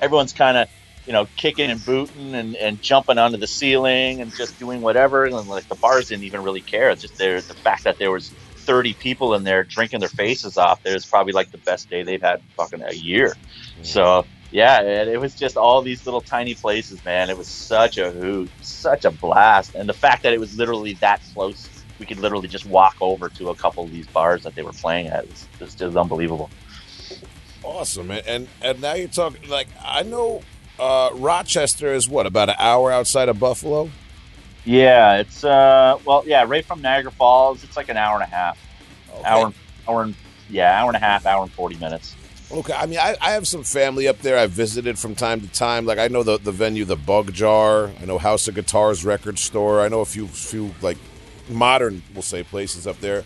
everyone's 0.01 0.33
kind 0.33 0.57
of, 0.57 0.69
you 1.07 1.13
know, 1.13 1.27
kicking 1.37 1.71
and 1.71 1.85
booting 1.85 2.35
and, 2.35 2.57
and 2.57 2.83
jumping 2.83 3.19
onto 3.19 3.37
the 3.37 3.47
ceiling 3.47 4.21
and 4.21 4.35
just 4.35 4.59
doing 4.59 4.81
whatever, 4.83 5.25
and 5.25 5.49
like 5.49 5.69
the 5.69 5.75
bars 5.77 6.09
didn't 6.09 6.25
even 6.25 6.43
really 6.43 6.61
care. 6.61 6.91
It's 6.91 7.03
just 7.03 7.17
there, 7.17 7.41
the 7.41 7.55
fact 7.55 7.85
that 7.85 7.99
there 7.99 8.11
was 8.11 8.31
30 8.57 8.95
people 8.95 9.35
in 9.35 9.45
there 9.45 9.63
drinking 9.63 10.01
their 10.01 10.09
faces 10.09 10.59
off. 10.59 10.83
There 10.83 10.95
was 10.95 11.07
probably 11.07 11.33
like 11.33 11.53
the 11.53 11.59
best 11.59 11.89
day 11.89 12.03
they've 12.03 12.21
had 12.21 12.43
fucking 12.57 12.83
a 12.83 12.93
year. 12.93 13.29
Mm-hmm. 13.29 13.85
So 13.85 14.27
yeah, 14.51 14.81
and 14.81 15.11
it 15.11 15.21
was 15.21 15.35
just 15.35 15.57
all 15.57 15.83
these 15.83 16.05
little 16.07 16.21
tiny 16.21 16.55
places, 16.55 17.05
man. 17.05 17.31
It 17.31 17.39
was 17.39 17.49
such 17.49 17.99
a 17.99 18.11
hoot, 18.11 18.51
such 18.63 19.05
a 19.05 19.11
blast, 19.11 19.75
and 19.75 19.89
the 19.89 19.95
fact 19.95 20.23
that 20.25 20.33
it 20.33 20.41
was 20.41 20.57
literally 20.57 20.95
that 20.95 21.21
close, 21.33 21.69
we 21.99 22.07
could 22.07 22.19
literally 22.19 22.49
just 22.49 22.67
walk 22.67 22.97
over 23.01 23.29
to 23.31 23.51
a 23.51 23.55
couple 23.55 23.85
of 23.85 23.91
these 23.91 24.07
bars 24.07 24.43
that 24.45 24.55
they 24.55 24.63
were 24.63 24.73
playing 24.73 25.09
at. 25.09 25.25
It 25.25 25.31
was, 25.31 25.49
it 25.55 25.61
was 25.65 25.75
just 25.75 25.97
unbelievable. 25.97 26.51
Awesome, 27.63 28.11
and 28.11 28.27
and, 28.27 28.49
and 28.63 28.81
now 28.81 28.95
you're 28.95 29.09
talking 29.09 29.49
like 29.49 29.69
I 29.85 30.03
know 30.03 30.43
uh, 30.79 31.11
Rochester 31.15 31.93
is 31.93 32.09
what 32.09 32.27
about 32.27 32.49
an 32.49 32.57
hour 32.59 32.93
outside 32.93 33.29
of 33.29 33.39
Buffalo. 33.39 33.91
Yeah, 34.65 35.19
it's 35.19 35.45
uh, 35.45 35.99
well, 36.05 36.25
yeah, 36.27 36.45
right 36.47 36.65
from 36.65 36.83
Niagara 36.83 37.13
Falls, 37.13 37.63
it's 37.63 37.77
like 37.77 37.89
an 37.89 37.97
hour 37.97 38.15
and 38.15 38.25
a 38.25 38.27
half, 38.35 38.59
Okay. 39.15 39.29
hour, 39.29 39.53
hour 39.89 40.03
and 40.03 40.15
yeah, 40.51 40.81
hour 40.81 40.89
and 40.89 40.97
a 40.97 41.01
half, 41.01 41.25
hour 41.27 41.43
and 41.43 41.53
forty 41.53 41.77
minutes. 41.77 42.15
Okay, 42.51 42.73
I 42.73 42.87
mean, 42.87 42.99
I, 43.01 43.17
I 43.21 43.33
have 43.33 43.47
some 43.49 43.65
family 43.65 44.07
up 44.07 44.19
there. 44.21 44.39
I've 44.39 44.53
visited 44.53 44.99
from 44.99 45.17
time 45.17 45.41
to 45.41 45.49
time. 45.49 45.85
Like 45.87 45.99
I 45.99 46.09
know 46.09 46.23
the 46.23 46.39
the 46.39 46.53
venue, 46.53 46.85
the 46.85 46.97
Bug 46.97 47.33
Jar. 47.33 47.91
I 48.01 48.05
know 48.05 48.19
House 48.19 48.47
of 48.49 48.55
Guitars 48.55 49.05
record 49.05 49.39
store. 49.39 49.81
I 49.81 49.89
know 49.89 50.01
a 50.01 50.05
few 50.05 50.27
few 50.29 50.75
like 50.81 50.99
modern, 51.49 52.03
we'll 52.13 52.23
say, 52.23 52.43
places 52.43 52.87
up 52.87 53.01
there. 53.01 53.25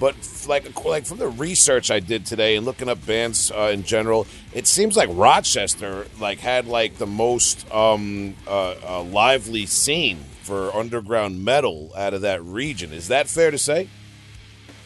But 0.00 0.16
like 0.46 0.84
like 0.84 1.06
from 1.06 1.18
the 1.18 1.28
research 1.28 1.90
I 1.90 2.00
did 2.00 2.24
today 2.26 2.56
and 2.56 2.64
looking 2.64 2.88
up 2.88 3.04
bands 3.04 3.50
uh, 3.50 3.70
in 3.72 3.82
general, 3.82 4.26
it 4.52 4.66
seems 4.66 4.96
like 4.96 5.08
Rochester 5.12 6.06
like 6.20 6.38
had 6.38 6.66
like 6.66 6.98
the 6.98 7.06
most 7.06 7.70
um, 7.72 8.36
uh, 8.46 8.74
uh, 8.82 9.02
lively 9.02 9.66
scene 9.66 10.18
for 10.42 10.74
underground 10.74 11.44
metal 11.44 11.90
out 11.96 12.14
of 12.14 12.20
that 12.22 12.42
region. 12.44 12.92
Is 12.92 13.08
that 13.08 13.28
fair 13.28 13.50
to 13.50 13.58
say? 13.58 13.90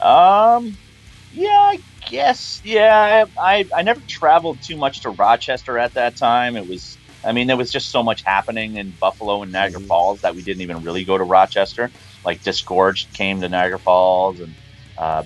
Um, 0.01 0.79
Yeah, 1.33 1.49
I 1.51 1.81
guess. 2.09 2.61
Yeah, 2.65 3.27
I, 3.37 3.61
I 3.61 3.69
I 3.77 3.83
never 3.83 4.01
traveled 4.03 4.63
too 4.63 4.77
much 4.77 5.01
to 5.03 5.11
Rochester 5.11 5.79
at 5.79 5.95
that 5.95 6.17
time. 6.17 6.57
It 6.57 6.67
was, 6.69 6.99
I 7.25 7.33
mean, 7.33 7.47
there 7.47 7.57
was 7.57 7.71
just 7.73 7.91
so 7.91 8.03
much 8.03 8.23
happening 8.23 8.77
in 8.77 8.93
Buffalo 9.01 9.43
and 9.43 9.53
Niagara 9.53 9.81
Mhm. 9.81 9.87
Falls 9.89 10.21
that 10.23 10.35
we 10.35 10.43
didn't 10.43 10.63
even 10.63 10.83
really 10.83 11.05
go 11.05 11.17
to 11.19 11.25
Rochester. 11.25 11.93
Like 12.25 12.43
Disgorged 12.43 13.13
came 13.15 13.41
to 13.41 13.49
Niagara 13.49 13.79
Falls, 13.79 14.41
and 14.41 14.57
uh, 14.99 15.25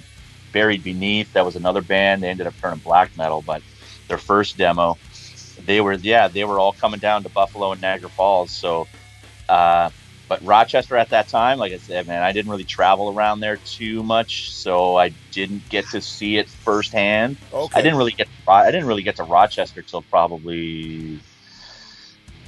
Buried 0.52 0.82
Beneath. 0.82 1.32
That 1.32 1.44
was 1.44 1.56
another 1.56 1.82
band. 1.82 2.22
They 2.22 2.28
ended 2.28 2.46
up 2.46 2.54
turning 2.60 2.80
black 2.80 3.16
metal, 3.16 3.42
but 3.42 3.62
their 4.08 4.18
first 4.18 4.56
demo, 4.56 4.98
they 5.64 5.80
were 5.80 5.94
yeah, 5.94 6.28
they 6.28 6.44
were 6.44 6.58
all 6.58 6.72
coming 6.72 7.00
down 7.00 7.22
to 7.24 7.28
Buffalo 7.28 7.72
and 7.72 7.80
Niagara 7.80 8.10
Falls. 8.10 8.50
So. 8.50 8.86
Uh, 9.48 9.90
but 10.28 10.42
Rochester 10.42 10.96
at 10.96 11.10
that 11.10 11.28
time, 11.28 11.58
like 11.58 11.72
I 11.72 11.78
said, 11.78 12.06
man, 12.06 12.22
I 12.22 12.32
didn't 12.32 12.50
really 12.50 12.64
travel 12.64 13.10
around 13.10 13.40
there 13.40 13.58
too 13.58 14.02
much, 14.02 14.50
so 14.50 14.96
I 14.96 15.10
didn't 15.30 15.68
get 15.68 15.86
to 15.90 16.00
see 16.00 16.36
it 16.36 16.48
firsthand. 16.48 17.36
Okay. 17.52 17.78
I 17.78 17.82
didn't 17.82 17.96
really 17.96 18.12
get 18.12 18.28
I 18.48 18.70
didn't 18.70 18.86
really 18.86 19.04
get 19.04 19.16
to 19.16 19.22
Rochester 19.22 19.82
till 19.82 20.02
probably 20.02 21.20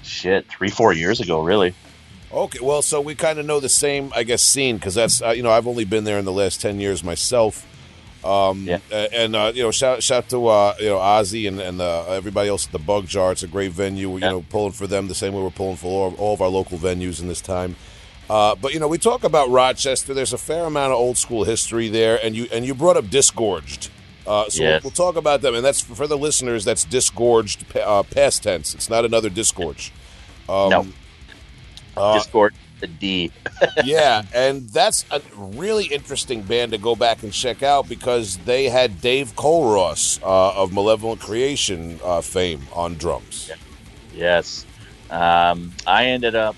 shit 0.02 0.46
three 0.48 0.70
four 0.70 0.92
years 0.92 1.20
ago, 1.20 1.40
really. 1.40 1.74
Okay, 2.32 2.58
well, 2.60 2.82
so 2.82 3.00
we 3.00 3.14
kind 3.14 3.38
of 3.38 3.46
know 3.46 3.58
the 3.58 3.68
same, 3.70 4.12
I 4.14 4.22
guess, 4.22 4.42
scene 4.42 4.76
because 4.76 4.94
that's 4.94 5.22
uh, 5.22 5.30
you 5.30 5.42
know 5.42 5.50
I've 5.50 5.66
only 5.66 5.84
been 5.84 6.04
there 6.04 6.18
in 6.18 6.24
the 6.24 6.32
last 6.32 6.60
ten 6.60 6.78
years 6.80 7.02
myself. 7.02 7.64
Um, 8.24 8.64
Yeah. 8.66 8.78
and 8.90 9.34
uh, 9.36 9.52
you 9.54 9.62
know, 9.62 9.70
shout 9.70 10.02
shout 10.02 10.28
to 10.30 10.46
uh, 10.48 10.74
you 10.78 10.88
know 10.90 10.98
Ozzy 10.98 11.48
and 11.48 11.58
and 11.60 11.80
uh, 11.80 12.04
everybody 12.10 12.48
else 12.50 12.66
at 12.66 12.72
the 12.72 12.78
Bug 12.78 13.06
Jar. 13.06 13.32
It's 13.32 13.42
a 13.44 13.46
great 13.48 13.72
venue. 13.72 14.10
You 14.16 14.18
Yeah. 14.18 14.28
know, 14.30 14.44
pulling 14.50 14.72
for 14.72 14.86
them 14.86 15.08
the 15.08 15.14
same 15.14 15.32
way 15.32 15.42
we're 15.42 15.50
pulling 15.50 15.76
for 15.76 15.86
all, 16.10 16.14
all 16.16 16.34
of 16.34 16.42
our 16.42 16.48
local 16.48 16.76
venues 16.78 17.20
in 17.20 17.28
this 17.28 17.40
time. 17.40 17.76
Uh, 18.28 18.54
but 18.56 18.74
you 18.74 18.80
know, 18.80 18.88
we 18.88 18.98
talk 18.98 19.24
about 19.24 19.48
Rochester. 19.48 20.12
There's 20.12 20.34
a 20.34 20.38
fair 20.38 20.64
amount 20.64 20.92
of 20.92 20.98
old 20.98 21.16
school 21.16 21.44
history 21.44 21.88
there, 21.88 22.20
and 22.22 22.36
you 22.36 22.46
and 22.52 22.66
you 22.66 22.74
brought 22.74 22.98
up 22.98 23.06
Disgorged. 23.08 23.88
Uh, 24.26 24.46
so 24.50 24.62
Yes. 24.62 24.82
we'll, 24.82 24.90
we'll 24.90 24.96
talk 25.06 25.16
about 25.16 25.40
them, 25.40 25.54
and 25.54 25.64
that's 25.64 25.80
for 25.80 26.06
the 26.06 26.18
listeners. 26.18 26.62
That's 26.66 26.84
disgorged, 26.84 27.64
uh, 27.74 28.02
past 28.02 28.42
tense. 28.42 28.74
It's 28.74 28.90
not 28.90 29.06
another 29.06 29.30
disgorge. 29.30 29.90
Um, 30.46 30.68
No. 30.68 30.86
Uh, 31.98 32.14
Discord 32.14 32.54
the 32.80 32.86
D. 32.86 33.32
yeah, 33.84 34.22
and 34.34 34.68
that's 34.68 35.04
a 35.10 35.20
really 35.36 35.86
interesting 35.86 36.42
band 36.42 36.72
to 36.72 36.78
go 36.78 36.94
back 36.94 37.22
and 37.22 37.32
check 37.32 37.62
out 37.62 37.88
because 37.88 38.38
they 38.38 38.68
had 38.68 39.00
Dave 39.00 39.34
Culross 39.36 40.20
uh, 40.22 40.62
of 40.62 40.72
Malevolent 40.72 41.20
Creation 41.20 41.98
uh, 42.04 42.20
fame 42.20 42.66
on 42.72 42.94
drums. 42.94 43.50
Yes. 44.14 44.64
Um, 45.10 45.72
I 45.86 46.06
ended 46.06 46.34
up 46.34 46.56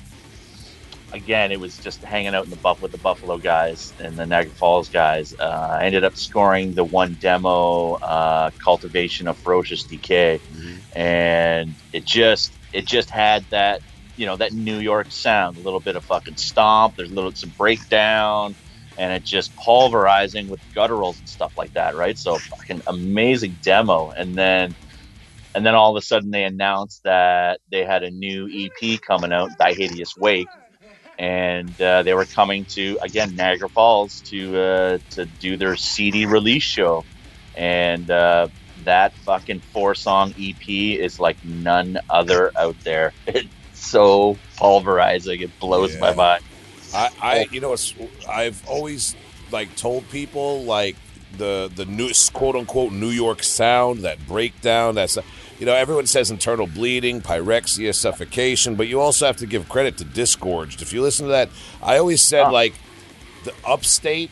again. 1.12 1.53
It 1.53 1.61
was 1.61 1.78
just 1.78 2.03
hanging 2.03 2.34
out 2.34 2.45
in 2.45 2.51
the 2.51 2.57
buff 2.57 2.82
with 2.82 2.93
the 2.93 2.99
Buffalo 2.99 3.38
guys 3.38 3.93
and 4.01 4.16
the 4.16 4.26
Niagara 4.26 4.53
Falls 4.53 4.88
guys. 4.88 5.34
Uh, 5.38 5.78
I 5.80 5.84
ended 5.84 6.05
up 6.05 6.16
scoring 6.16 6.74
the 6.74 6.84
one 6.84 7.16
demo, 7.20 7.95
uh, 7.95 8.51
"Cultivation 8.59 9.28
of 9.28 9.36
Ferocious 9.38 9.84
Decay," 9.84 10.41
and 10.95 11.74
it 11.93 12.05
just 12.05 12.53
it 12.72 12.86
just 12.86 13.11
had 13.11 13.45
that 13.51 13.82
you 14.21 14.27
know 14.27 14.37
that 14.37 14.53
New 14.53 14.79
York 14.79 15.09
sound, 15.11 15.57
a 15.57 15.61
little 15.61 15.81
bit 15.81 15.97
of 15.97 16.05
fucking 16.05 16.37
stomp. 16.37 16.95
There's 16.97 17.11
a 17.11 17.14
little 17.14 17.33
some 17.35 17.55
breakdown. 17.59 18.57
And 18.99 19.14
it 19.14 19.25
just 19.25 19.57
pulverizing 19.57 20.49
with 20.49 20.61
gutturals 20.77 21.21
and 21.21 21.29
stuff 21.29 21.55
like 21.57 21.73
that, 21.73 21.97
right? 21.97 22.18
So 22.18 22.37
fucking 22.37 22.83
amazing 22.87 23.59
demo. 23.62 24.11
And 24.11 24.37
then 24.37 24.77
and 25.55 25.64
then 25.64 25.75
all 25.75 25.97
of 25.97 26.03
a 26.03 26.05
sudden 26.05 26.31
they 26.31 26.45
announced 26.45 27.03
that 27.05 27.61
they 27.71 27.85
had 27.85 28.03
a 28.03 28.11
new 28.11 28.49
EP 28.53 29.01
coming 29.01 29.33
out, 29.33 29.57
Die 29.59 29.73
Hideous 29.75 30.16
Wake, 30.18 30.47
and 31.18 31.81
uh, 31.81 32.03
they 32.03 32.14
were 32.14 32.27
coming 32.27 32.66
to 32.75 32.99
again 33.03 33.35
Niagara 33.37 33.71
Falls 33.71 34.23
to 34.29 34.59
uh, 34.59 34.99
to 35.11 35.27
do 35.27 35.57
their 35.57 35.77
CD 35.77 36.27
release 36.27 36.62
show, 36.62 37.07
and 37.55 38.11
uh, 38.11 38.49
that 38.85 39.16
fucking 39.25 39.62
four 39.73 39.95
song 39.95 40.35
EP 40.39 40.68
is 40.68 41.18
like 41.18 41.39
none 41.43 41.99
other 42.11 42.53
out 42.59 42.77
there. 42.85 43.14
It's 43.27 43.49
so 43.81 44.39
pulverizing, 44.57 45.41
it 45.41 45.59
blows 45.59 45.99
my 45.99 46.14
mind. 46.14 46.45
I, 46.95 47.09
I 47.20 47.49
you 47.51 47.61
know, 47.61 47.72
it's, 47.72 47.95
I've 48.28 48.66
always 48.68 49.16
like 49.51 49.74
told 49.76 50.09
people 50.11 50.62
like 50.64 50.97
the 51.37 51.70
the 51.74 51.85
new 51.87 52.11
quote 52.33 52.57
unquote 52.57 52.93
New 52.93 53.11
York 53.11 53.43
sound, 53.43 54.01
that 54.01 54.24
breakdown. 54.26 54.95
That's 54.95 55.16
you 55.59 55.66
know, 55.66 55.74
everyone 55.74 56.07
says 56.07 56.31
internal 56.31 56.66
bleeding, 56.66 57.20
pyrexia, 57.20 57.95
suffocation, 57.95 58.76
but 58.76 58.89
you 58.89 59.01
also 59.01 59.26
have 59.26 59.37
to 59.39 59.47
give 59.47 59.68
credit 59.68 59.99
to 59.99 60.05
disgorged. 60.05 60.83
If 60.83 60.93
you 60.93 61.03
listen 61.03 61.26
to 61.26 61.33
that, 61.33 61.51
I 61.83 61.99
always 61.99 62.22
said 62.22 62.45
Ah. 62.45 62.51
like 62.51 62.74
the 63.45 63.53
upstate 63.66 64.31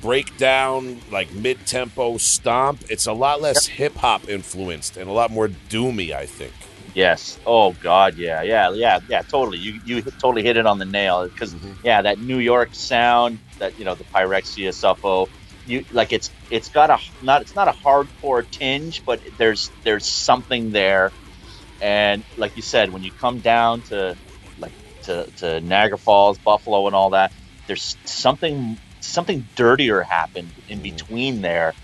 breakdown, 0.00 1.00
like 1.10 1.32
mid 1.32 1.66
tempo 1.66 2.16
stomp. 2.16 2.84
It's 2.90 3.06
a 3.06 3.12
lot 3.12 3.40
less 3.40 3.66
hip 3.66 3.96
hop 3.96 4.28
influenced 4.28 4.96
and 4.96 5.08
a 5.08 5.12
lot 5.12 5.30
more 5.30 5.48
doomy. 5.48 6.12
I 6.12 6.26
think. 6.26 6.52
Yes. 6.94 7.38
Oh 7.46 7.72
God. 7.72 8.16
Yeah. 8.16 8.42
Yeah. 8.42 8.70
Yeah. 8.72 9.00
Yeah. 9.08 9.22
Totally. 9.22 9.58
You 9.58 9.80
you 9.84 10.02
totally 10.02 10.42
hit 10.42 10.56
it 10.56 10.66
on 10.66 10.78
the 10.78 10.84
nail 10.84 11.26
because 11.28 11.54
mm-hmm. 11.54 11.72
yeah, 11.82 12.02
that 12.02 12.18
New 12.20 12.38
York 12.38 12.70
sound, 12.72 13.38
that 13.58 13.78
you 13.78 13.84
know 13.84 13.94
the 13.94 14.04
pyrexia 14.04 14.70
suffo, 14.70 15.28
you 15.66 15.84
like 15.92 16.12
it's 16.12 16.30
it's 16.50 16.68
got 16.68 16.90
a 16.90 16.98
not 17.22 17.42
it's 17.42 17.54
not 17.54 17.68
a 17.68 17.72
hardcore 17.72 18.48
tinge, 18.50 19.04
but 19.04 19.20
there's 19.38 19.70
there's 19.84 20.06
something 20.06 20.72
there, 20.72 21.12
and 21.80 22.24
like 22.36 22.56
you 22.56 22.62
said, 22.62 22.90
when 22.90 23.02
you 23.02 23.12
come 23.12 23.38
down 23.38 23.82
to 23.82 24.16
like 24.58 24.72
to 25.04 25.26
to 25.38 25.60
Niagara 25.60 25.98
Falls, 25.98 26.38
Buffalo, 26.38 26.86
and 26.86 26.96
all 26.96 27.10
that, 27.10 27.32
there's 27.66 27.96
something 28.04 28.78
something 29.00 29.46
dirtier 29.54 30.02
happened 30.02 30.50
in 30.68 30.78
mm-hmm. 30.78 30.82
between 30.82 31.42
there, 31.42 31.74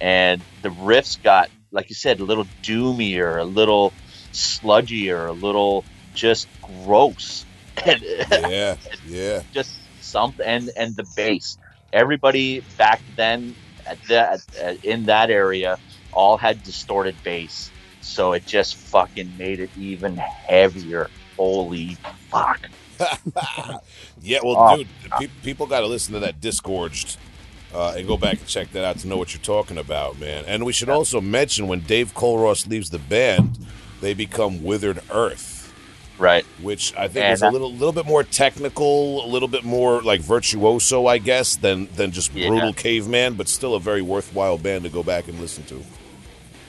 and 0.00 0.40
the 0.62 0.70
riffs 0.70 1.22
got 1.22 1.50
like 1.70 1.88
you 1.88 1.94
said 1.94 2.20
a 2.20 2.24
little 2.24 2.46
doomier, 2.62 3.40
a 3.40 3.44
little 3.44 3.92
sludgier, 4.34 5.28
a 5.28 5.32
little 5.32 5.84
just 6.14 6.46
gross. 6.84 7.44
And 7.84 8.00
Yeah, 8.30 8.76
yeah. 9.08 9.42
just 9.52 9.74
something 10.00 10.46
and 10.46 10.70
and 10.76 10.94
the 10.94 11.04
bass 11.16 11.58
everybody 11.92 12.60
back 12.78 13.00
then 13.16 13.54
at 13.86 13.98
that 14.08 14.44
at, 14.60 14.84
in 14.84 15.06
that 15.06 15.28
area 15.30 15.76
all 16.12 16.36
had 16.36 16.62
distorted 16.62 17.16
bass 17.24 17.70
so 18.00 18.32
it 18.32 18.46
just 18.46 18.76
fucking 18.76 19.32
made 19.38 19.58
it 19.58 19.70
even 19.76 20.16
heavier 20.16 21.08
holy 21.36 21.96
fuck 22.30 22.60
Yeah, 24.22 24.38
well, 24.44 24.56
Oh. 24.56 24.76
dude, 24.76 24.88
pe- 25.18 25.26
people 25.42 25.66
got 25.66 25.80
to 25.80 25.86
listen 25.86 26.14
to 26.14 26.20
that 26.20 26.40
disgorged 26.40 27.16
uh, 27.74 27.94
and 27.96 28.06
go 28.06 28.16
back 28.16 28.38
and 28.38 28.46
check 28.46 28.70
that 28.72 28.84
out 28.84 28.98
to 28.98 29.08
know 29.08 29.16
what 29.16 29.34
you're 29.34 29.42
talking 29.42 29.78
about, 29.78 30.18
man. 30.20 30.44
And 30.46 30.64
we 30.64 30.72
should 30.72 30.88
also 30.88 31.20
mention 31.20 31.66
when 31.66 31.80
Dave 31.80 32.14
Culross 32.14 32.66
leaves 32.68 32.90
the 32.90 32.98
band, 33.00 33.58
they 34.04 34.14
become 34.14 34.62
Withered 34.62 35.00
Earth, 35.10 35.72
right 36.18 36.44
which 36.62 36.92
I 36.96 37.08
think 37.08 37.24
And 37.24 37.32
is 37.32 37.42
a 37.42 37.50
little 37.50 37.72
little 37.72 37.92
bit 37.92 38.06
more 38.06 38.22
technical, 38.22 39.24
a 39.24 39.28
little 39.28 39.48
bit 39.48 39.64
more 39.64 40.02
like 40.02 40.20
virtuoso, 40.20 41.06
I 41.06 41.18
guess, 41.18 41.56
than 41.56 41.88
than 41.96 42.12
just 42.12 42.32
Yeah. 42.32 42.48
brutal 42.48 42.72
caveman, 42.72 43.34
but 43.34 43.48
still 43.48 43.74
a 43.74 43.80
very 43.80 44.02
worthwhile 44.02 44.58
band 44.58 44.84
to 44.84 44.90
go 44.90 45.02
back 45.02 45.28
and 45.28 45.40
listen 45.40 45.64
to. 45.64 45.82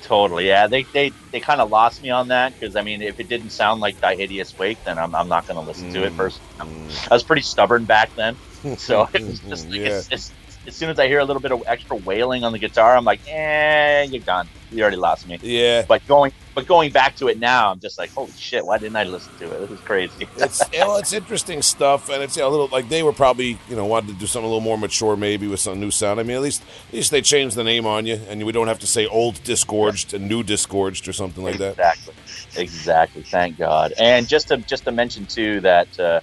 totally 0.01 0.45
yeah 0.47 0.67
they 0.67 0.83
they, 0.93 1.11
they 1.31 1.39
kind 1.39 1.59
of 1.59 1.71
lost 1.71 2.03
me 2.03 2.11
on 2.11 2.27
that 2.27 2.53
because 2.53 2.75
i 2.75 2.81
mean 2.83 3.01
if 3.01 3.19
it 3.19 3.27
didn't 3.27 3.49
sound 3.49 3.81
like 3.81 3.99
die 3.99 4.15
hideous 4.15 4.55
wake 4.59 4.77
then 4.83 4.99
i'm, 4.99 5.15
I'm 5.15 5.27
not 5.27 5.47
going 5.47 5.59
to 5.59 5.65
listen 5.65 5.91
to 5.93 6.03
it 6.03 6.13
Mm, 6.13 6.15
first 6.15 6.39
i 6.59 7.13
was 7.13 7.23
pretty 7.23 7.41
stubborn 7.41 7.85
back 7.85 8.13
then 8.15 8.35
so 8.77 9.09
it 9.13 9.23
was 9.25 9.39
just 9.39 9.67
like 9.67 9.79
Yeah. 9.79 9.87
it's, 9.87 10.07
it's, 10.11 10.31
as 10.67 10.75
soon 10.75 10.89
as 10.89 10.99
i 10.99 11.07
hear 11.07 11.19
a 11.19 11.25
little 11.25 11.41
bit 11.41 11.51
of 11.51 11.63
extra 11.67 11.95
wailing 11.97 12.43
on 12.43 12.51
the 12.51 12.59
guitar 12.59 12.95
i'm 12.95 13.05
like 13.05 13.21
eh 13.27 14.03
you're 14.03 14.21
done. 14.21 14.47
You 14.71 14.81
already 14.81 14.97
lost 14.97 15.27
me. 15.27 15.39
Yeah, 15.41 15.85
but 15.87 16.05
going 16.07 16.33
but 16.53 16.67
going 16.67 16.91
back 16.91 17.15
to 17.17 17.27
it 17.27 17.39
now 17.39 17.71
i'm 17.71 17.79
just 17.79 17.97
like 17.97 18.11
holy 18.11 18.31
shit 18.31 18.65
why 18.65 18.77
didn't 18.77 18.95
i 18.95 19.03
listen 19.03 19.33
to 19.37 19.45
it? 19.45 19.59
This 19.59 19.71
is 19.71 19.79
crazy. 19.79 20.27
It's 20.37 20.61
yeah, 20.73 20.85
well, 20.87 20.97
it's 20.97 21.13
interesting 21.13 21.61
stuff, 21.61 22.09
and 22.09 22.21
it's 22.21 22.35
yeah, 22.35 22.45
a 22.45 22.49
little 22.49 22.67
like 22.67 22.89
they 22.89 23.03
were 23.03 23.13
probably 23.13 23.57
you 23.69 23.75
know 23.75 23.85
wanted 23.85 24.07
to 24.07 24.13
do 24.13 24.25
something 24.25 24.45
a 24.45 24.47
little 24.47 24.61
more 24.61 24.77
mature, 24.77 25.15
maybe 25.15 25.47
with 25.47 25.59
some 25.59 25.79
new 25.79 25.91
sound. 25.91 26.19
I 26.19 26.23
mean, 26.23 26.35
at 26.35 26.41
least 26.41 26.61
at 26.89 26.93
least 26.93 27.11
they 27.11 27.21
changed 27.21 27.55
the 27.55 27.63
name 27.63 27.85
on 27.85 28.05
you, 28.05 28.19
and 28.27 28.45
we 28.45 28.51
don't 28.51 28.67
have 28.67 28.79
to 28.79 28.87
say 28.87 29.05
old 29.07 29.41
disgorged 29.43 30.13
and 30.13 30.27
new 30.27 30.43
disgorged 30.43 31.07
or 31.07 31.13
something 31.13 31.43
like 31.43 31.57
that. 31.57 31.71
exactly. 31.71 32.13
Exactly. 32.57 33.23
Thank 33.23 33.57
god. 33.57 33.93
And 33.97 34.27
just 34.27 34.49
to 34.49 34.57
just 34.57 34.83
to 34.85 34.91
mention 34.91 35.25
too 35.25 35.61
that 35.61 35.99
uh, 35.99 36.19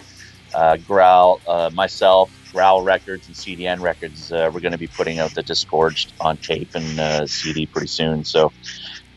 uh, 0.54 0.76
growl 0.78 1.40
uh, 1.46 1.70
myself 1.72 2.30
growl 2.52 2.82
records 2.82 3.26
and 3.26 3.36
cdn 3.36 3.80
records 3.80 4.30
uh, 4.32 4.50
we're 4.52 4.60
going 4.60 4.72
to 4.72 4.78
be 4.78 4.86
putting 4.86 5.18
out 5.18 5.34
the 5.34 5.42
disgorged 5.42 6.12
on 6.20 6.36
tape 6.36 6.74
and 6.74 7.00
uh, 7.00 7.26
cd 7.26 7.66
pretty 7.66 7.86
soon 7.86 8.24
so 8.24 8.52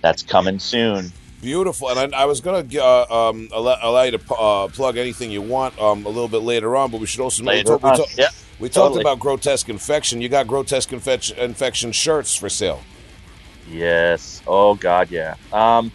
that's 0.01 0.23
coming 0.23 0.59
soon 0.59 1.11
Beautiful, 1.41 1.89
and 1.89 2.15
I, 2.15 2.23
I 2.23 2.25
was 2.25 2.41
gonna 2.41 2.65
uh, 2.81 3.29
um, 3.29 3.49
allow, 3.53 3.77
allow 3.79 4.01
you 4.01 4.17
to 4.17 4.33
uh, 4.33 4.67
plug 4.69 4.97
anything 4.97 5.29
you 5.29 5.43
want 5.43 5.77
um, 5.79 6.03
a 6.07 6.09
little 6.09 6.27
bit 6.27 6.39
later 6.39 6.75
on, 6.75 6.89
but 6.89 6.99
we 6.99 7.05
should 7.05 7.19
also 7.21 7.43
know 7.43 7.51
we, 7.51 7.57
Later 7.57 7.77
we 7.77 7.91
Yeah, 8.17 8.29
we 8.59 8.67
talked 8.67 8.73
totally. 8.73 9.01
about 9.01 9.19
grotesque 9.19 9.69
infection. 9.69 10.21
You 10.21 10.29
got 10.29 10.47
grotesque 10.47 10.91
infection, 10.91 11.37
infection 11.37 11.91
shirts 11.91 12.35
for 12.35 12.49
sale. 12.49 12.81
Yes. 13.69 14.41
Oh 14.47 14.73
God, 14.73 15.11
yeah. 15.11 15.35
Um, 15.53 15.91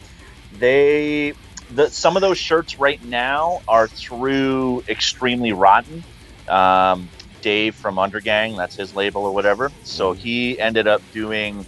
they 0.58 1.32
the 1.74 1.88
some 1.88 2.16
of 2.16 2.20
those 2.20 2.38
shirts 2.38 2.78
right 2.78 3.02
now 3.04 3.60
are 3.66 3.88
through 3.88 4.84
Extremely 4.88 5.52
Rotten. 5.52 6.04
Um, 6.48 7.08
Dave 7.42 7.76
from 7.76 7.96
Undergang. 7.96 8.56
That's 8.56 8.76
his 8.76 8.94
label 8.94 9.22
or 9.24 9.32
whatever. 9.32 9.72
So 9.82 10.12
he 10.14 10.58
ended 10.58 10.88
up 10.88 11.02
doing 11.10 11.66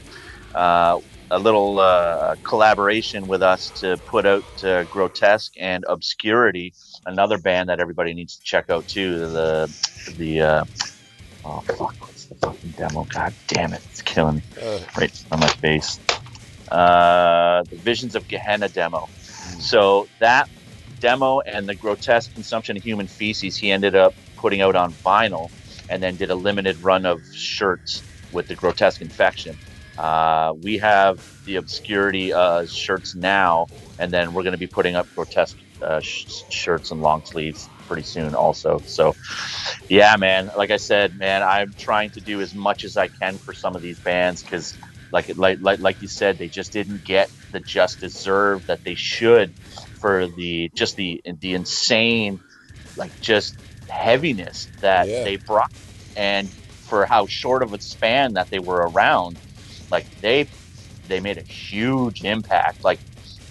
uh, 0.54 0.98
a 1.30 1.38
little 1.38 1.80
uh, 1.80 2.36
collaboration 2.44 3.26
with 3.26 3.42
us 3.42 3.70
to 3.72 3.98
put 4.06 4.26
out 4.26 4.44
uh, 4.64 4.84
Grotesque 4.84 5.54
and 5.58 5.84
Obscurity, 5.88 6.74
another 7.06 7.38
band 7.38 7.68
that 7.70 7.80
everybody 7.80 8.14
needs 8.14 8.36
to 8.36 8.42
check 8.42 8.70
out 8.70 8.86
too. 8.86 9.18
The 9.32 9.74
the 10.16 10.40
uh, 10.42 10.64
oh 11.44 11.62
fuck, 11.68 11.94
what's 12.00 12.26
the 12.26 12.36
fucking 12.36 12.72
demo? 12.72 13.06
God 13.14 13.34
damn 13.48 13.72
it, 13.72 13.82
it's 13.90 14.02
killing 14.02 14.36
me 14.36 14.42
right 14.98 15.12
on 15.30 15.40
my 15.40 15.48
face. 15.48 15.98
Uh, 16.70 17.64
the 17.70 17.78
Visions 17.78 18.14
of 18.14 18.28
Gehenna 18.28 18.68
demo. 18.68 19.10
So 19.58 20.08
that 20.20 20.48
demo 21.00 21.40
and 21.40 21.68
the 21.68 21.74
grotesque 21.74 22.32
consumption 22.32 22.76
of 22.76 22.82
human 22.84 23.08
feces, 23.08 23.56
he 23.56 23.70
ended 23.70 23.94
up 23.96 24.16
putting 24.36 24.60
out 24.62 24.76
on 24.76 24.94
vinyl, 25.04 25.50
and 25.92 26.02
then 26.02 26.16
did 26.16 26.30
a 26.30 26.36
limited 26.36 26.78
run 26.80 27.06
of 27.06 27.24
shirts 27.32 28.04
with 28.30 28.48
the 28.48 28.56
grotesque 28.56 29.02
infection. 29.02 29.58
Uh, 29.98 30.54
we 30.56 30.78
have 30.78 31.18
the 31.44 31.56
obscurity 31.56 32.32
uh, 32.32 32.64
shirts 32.68 33.14
now, 33.14 33.68
and 33.98 34.12
then 34.12 34.32
we're 34.32 34.42
going 34.44 34.52
to 34.52 34.58
be 34.58 34.68
putting 34.68 34.96
up 34.96 35.08
grotesque 35.16 35.58
uh, 35.82 36.00
sh- 36.02 36.44
shirts 36.50 36.90
and 36.90 37.00
long 37.00 37.22
sleeves 37.24 37.70
pretty 37.86 38.02
soon, 38.04 38.34
also. 38.34 38.82
So, 38.86 39.14
yeah, 39.88 40.16
man. 40.18 40.50
Like 40.56 40.70
I 40.70 40.78
said, 40.78 41.16
man, 41.16 41.42
I'm 41.42 41.74
trying 41.78 42.10
to 42.12 42.20
do 42.20 42.40
as 42.40 42.54
much 42.54 42.84
as 42.84 42.96
I 42.96 43.08
can 43.08 43.38
for 43.44 43.52
some 43.52 43.76
of 43.76 43.82
these 43.82 44.00
bands 44.00 44.42
because, 44.42 44.78
like, 45.12 45.30
like, 45.36 45.58
like, 45.60 45.80
like 45.80 45.96
you 46.00 46.08
said, 46.08 46.38
they 46.38 46.48
just 46.48 46.72
didn't 46.72 47.04
get 47.04 47.30
the 47.52 47.60
just 47.60 48.00
deserved 48.00 48.66
that 48.68 48.80
they 48.84 48.94
should 48.96 49.54
for 50.00 50.28
the 50.28 50.70
just 50.74 50.96
the 50.96 51.22
the 51.40 51.54
insane, 51.54 52.40
like, 52.96 53.12
just 53.20 53.58
heaviness 53.92 54.70
that 54.80 55.08
Yeah. 55.08 55.24
they 55.24 55.36
brought, 55.36 55.70
and 56.16 56.52
for 56.88 57.06
how 57.06 57.26
short 57.28 57.62
of 57.62 57.72
a 57.74 57.80
span 57.80 58.34
that 58.34 58.48
they 58.50 58.60
were 58.60 58.88
around, 58.90 59.40
like 59.90 60.06
they 60.22 60.48
they 61.06 61.20
made 61.20 61.38
a 61.38 61.44
huge 61.70 62.22
impact. 62.24 62.84
Like 62.84 63.00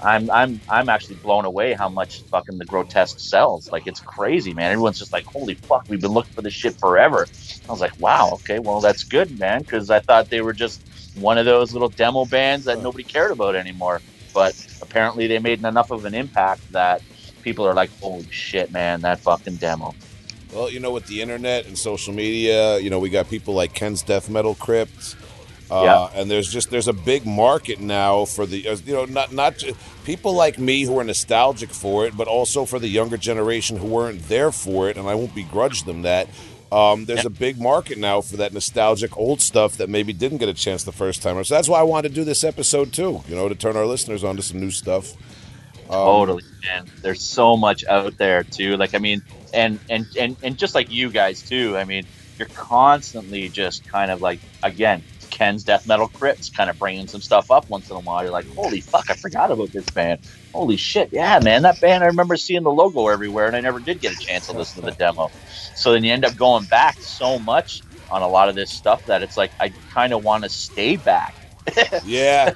I'm 0.01 0.29
I'm 0.31 0.61
I'm 0.69 0.89
actually 0.89 1.17
blown 1.17 1.45
away 1.45 1.73
how 1.73 1.89
much 1.89 2.25
fucking 2.31 2.57
the 2.59 2.65
grotesque 2.65 3.19
sells. 3.19 3.69
Like 3.71 3.83
it's 3.87 4.01
crazy, 4.01 4.53
man. 4.53 4.71
Everyone's 4.71 4.99
just 4.99 5.13
like, 5.13 5.25
holy 5.27 5.59
fuck, 5.69 5.83
we've 5.89 6.01
been 6.01 6.11
looking 6.11 6.33
for 6.35 6.41
this 6.43 6.53
shit 6.53 6.75
forever. 6.79 7.27
I 7.69 7.71
was 7.71 7.81
like, 7.81 7.97
wow, 7.97 8.31
okay, 8.35 8.59
well 8.59 8.81
that's 8.81 9.05
good, 9.05 9.37
man, 9.37 9.61
because 9.61 9.89
I 9.89 10.01
thought 10.01 10.29
they 10.29 10.41
were 10.41 10.53
just 10.53 10.83
one 11.13 11.37
of 11.37 11.45
those 11.45 11.73
little 11.73 11.89
demo 11.89 12.25
bands 12.25 12.65
that 12.65 12.81
nobody 12.81 13.05
cared 13.05 13.31
about 13.31 13.55
anymore. 13.55 14.03
But 14.33 14.55
apparently 14.81 15.27
they 15.27 15.39
made 15.39 15.65
enough 15.65 15.91
of 15.91 16.05
an 16.05 16.15
impact 16.15 16.61
that 16.71 17.03
people 17.43 17.67
are 17.67 17.75
like, 17.75 17.91
holy 18.01 18.27
shit, 18.31 18.71
man, 18.71 19.01
that 19.01 19.21
fucking 19.23 19.57
demo. 19.57 19.95
Well, 20.53 20.69
you 20.69 20.79
know, 20.79 20.91
with 20.91 21.07
the 21.07 21.21
internet 21.21 21.65
and 21.65 21.77
social 21.77 22.13
media, 22.13 22.77
you 22.79 22.89
know, 22.89 22.99
we 22.99 23.09
got 23.09 23.29
people 23.29 23.53
like 23.53 23.73
Ken's 23.73 24.01
Death 24.01 24.29
Metal 24.29 24.55
Crypt. 24.55 25.15
Uh, 25.69 25.83
Yeah. 25.83 26.19
And 26.19 26.29
there's 26.29 26.51
just 26.51 26.69
there's 26.69 26.89
a 26.89 26.93
big 26.93 27.25
market 27.25 27.79
now 27.79 28.25
for 28.25 28.45
the 28.45 28.59
you 28.85 28.93
know 28.93 29.05
not 29.05 29.31
not 29.31 29.63
people 30.03 30.33
like 30.33 30.59
me 30.59 30.83
who 30.83 30.99
are 30.99 31.03
nostalgic 31.05 31.69
for 31.69 32.05
it, 32.05 32.17
but 32.17 32.27
also 32.27 32.65
for 32.65 32.79
the 32.79 32.89
younger 32.89 33.15
generation 33.17 33.77
who 33.77 33.87
weren't 33.87 34.27
there 34.27 34.51
for 34.51 34.89
it, 34.89 34.97
and 34.97 35.07
I 35.07 35.15
won't 35.15 35.33
begrudge 35.33 35.83
them 35.83 36.01
that. 36.01 36.27
Um, 36.71 37.03
there's 37.03 37.25
a 37.25 37.29
big 37.29 37.59
market 37.59 37.97
now 37.97 38.21
for 38.21 38.37
that 38.37 38.53
nostalgic 38.53 39.17
old 39.17 39.41
stuff 39.41 39.75
that 39.77 39.89
maybe 39.89 40.13
didn't 40.13 40.37
get 40.37 40.47
a 40.47 40.53
chance 40.53 40.83
the 40.83 40.93
first 40.93 41.21
time. 41.21 41.41
So 41.43 41.53
that's 41.53 41.67
why 41.67 41.79
I 41.79 41.83
wanted 41.83 42.09
to 42.09 42.15
do 42.15 42.23
this 42.23 42.45
episode 42.45 42.93
too. 42.93 43.23
You 43.27 43.35
know, 43.35 43.49
to 43.49 43.55
turn 43.55 43.75
our 43.75 43.85
listeners 43.85 44.23
on 44.23 44.37
to 44.37 44.41
some 44.41 44.59
new 44.59 44.71
stuff. 44.71 45.13
totally 45.89 46.43
man 46.63 46.85
there's 47.01 47.21
so 47.21 47.57
much 47.57 47.83
out 47.85 48.17
there 48.17 48.43
too 48.43 48.77
like 48.77 48.95
i 48.95 48.97
mean 48.97 49.21
and 49.53 49.79
and 49.89 50.07
and, 50.17 50.37
and 50.43 50.57
just 50.57 50.75
like 50.75 50.91
you 50.91 51.09
guys 51.09 51.41
too 51.41 51.77
i 51.77 51.83
mean 51.83 52.05
you're 52.37 52.47
constantly 52.49 53.49
just 53.49 53.87
kind 53.87 54.11
of 54.11 54.21
like 54.21 54.39
again 54.63 55.03
ken's 55.29 55.63
death 55.63 55.87
metal 55.87 56.07
crypts 56.09 56.49
kind 56.49 56.69
of 56.69 56.77
bringing 56.77 57.07
some 57.07 57.21
stuff 57.21 57.51
up 57.51 57.69
once 57.69 57.89
in 57.89 57.95
a 57.95 57.99
while 57.99 58.21
you're 58.21 58.31
like 58.31 58.47
holy 58.55 58.81
fuck 58.81 59.09
i 59.09 59.13
forgot 59.13 59.51
about 59.51 59.71
this 59.71 59.85
band 59.91 60.19
holy 60.53 60.77
shit 60.77 61.09
yeah 61.11 61.39
man 61.39 61.61
that 61.61 61.79
band 61.79 62.03
i 62.03 62.07
remember 62.07 62.35
seeing 62.35 62.63
the 62.63 62.71
logo 62.71 63.07
everywhere 63.07 63.47
and 63.47 63.55
i 63.55 63.61
never 63.61 63.79
did 63.79 64.01
get 64.01 64.13
a 64.13 64.19
chance 64.19 64.47
to 64.47 64.53
listen 64.53 64.81
to 64.81 64.89
the 64.89 64.95
demo 64.97 65.29
so 65.75 65.93
then 65.93 66.03
you 66.03 66.11
end 66.11 66.25
up 66.25 66.35
going 66.35 66.65
back 66.65 66.99
so 66.99 67.39
much 67.39 67.81
on 68.09 68.21
a 68.21 68.27
lot 68.27 68.49
of 68.49 68.55
this 68.55 68.69
stuff 68.69 69.05
that 69.05 69.21
it's 69.23 69.37
like 69.37 69.51
i 69.59 69.69
kind 69.89 70.11
of 70.13 70.23
want 70.23 70.43
to 70.43 70.49
stay 70.49 70.97
back 70.97 71.35
Yeah. 72.05 72.53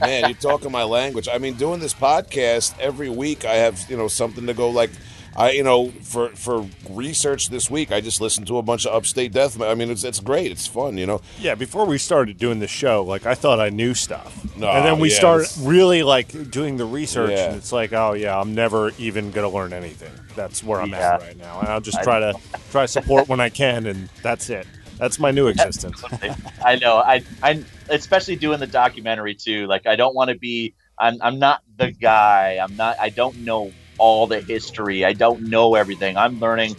Man, 0.00 0.28
you're 0.28 0.34
talking 0.34 0.70
my 0.70 0.84
language. 0.84 1.28
I 1.32 1.38
mean, 1.38 1.54
doing 1.54 1.80
this 1.80 1.94
podcast 1.94 2.74
every 2.78 3.08
week, 3.08 3.46
I 3.46 3.54
have, 3.54 3.82
you 3.88 3.96
know, 3.96 4.08
something 4.08 4.46
to 4.46 4.52
go 4.52 4.68
like 4.68 4.90
I, 5.36 5.50
you 5.52 5.62
know, 5.62 5.90
for 5.90 6.30
for 6.30 6.66
research 6.88 7.50
this 7.50 7.70
week, 7.70 7.92
I 7.92 8.00
just 8.00 8.20
listened 8.20 8.46
to 8.46 8.56
a 8.58 8.62
bunch 8.62 8.86
of 8.86 8.94
upstate 8.94 9.32
death. 9.32 9.60
I 9.60 9.74
mean, 9.74 9.90
it's 9.90 10.02
it's 10.02 10.20
great. 10.20 10.50
It's 10.50 10.66
fun, 10.66 10.96
you 10.96 11.06
know. 11.06 11.20
Yeah, 11.38 11.54
before 11.54 11.84
we 11.84 11.98
started 11.98 12.38
doing 12.38 12.58
the 12.58 12.66
show, 12.68 13.04
like 13.04 13.26
I 13.26 13.34
thought 13.34 13.60
I 13.60 13.68
knew 13.68 13.92
stuff, 13.94 14.56
No, 14.56 14.68
and 14.70 14.84
then 14.84 14.98
we 14.98 15.10
yeah, 15.10 15.18
started 15.18 15.48
really 15.60 16.02
like 16.02 16.50
doing 16.50 16.78
the 16.78 16.86
research, 16.86 17.32
Yeah. 17.32 17.48
and 17.48 17.56
it's 17.56 17.72
like, 17.72 17.92
oh 17.92 18.14
yeah, 18.14 18.38
I'm 18.38 18.54
never 18.54 18.92
even 18.98 19.30
gonna 19.30 19.50
learn 19.50 19.72
anything. 19.72 20.12
That's 20.34 20.64
where 20.64 20.80
I'm 20.80 20.90
Yeah. 20.90 21.14
at 21.14 21.20
right 21.20 21.36
now, 21.36 21.60
and 21.60 21.68
I'll 21.68 21.80
just 21.80 22.02
try 22.02 22.18
to 22.20 22.34
try 22.70 22.86
support 22.86 23.28
when 23.28 23.40
I 23.40 23.50
can, 23.50 23.86
and 23.86 24.08
that's 24.22 24.48
it. 24.48 24.66
That's 24.98 25.18
my 25.18 25.30
new 25.30 25.48
existence. 25.48 26.02
I 26.64 26.76
know. 26.76 26.96
I, 26.96 27.22
I, 27.42 27.62
especially 27.90 28.36
doing 28.36 28.60
the 28.60 28.66
documentary 28.66 29.34
too. 29.34 29.66
Like, 29.66 29.86
I 29.86 29.96
don't 29.96 30.14
want 30.14 30.30
to 30.30 30.38
be. 30.38 30.74
I'm, 30.98 31.18
I'm 31.20 31.38
not 31.38 31.60
the 31.76 31.90
guy. 31.92 32.58
I'm 32.62 32.74
not. 32.76 32.96
I 32.98 33.10
don't 33.10 33.36
know 33.44 33.72
all 33.98 34.26
the 34.26 34.40
history. 34.40 35.04
I 35.04 35.12
don't 35.14 35.48
know 35.48 35.74
everything. 35.74 36.16
I'm 36.16 36.38
learning, 36.38 36.76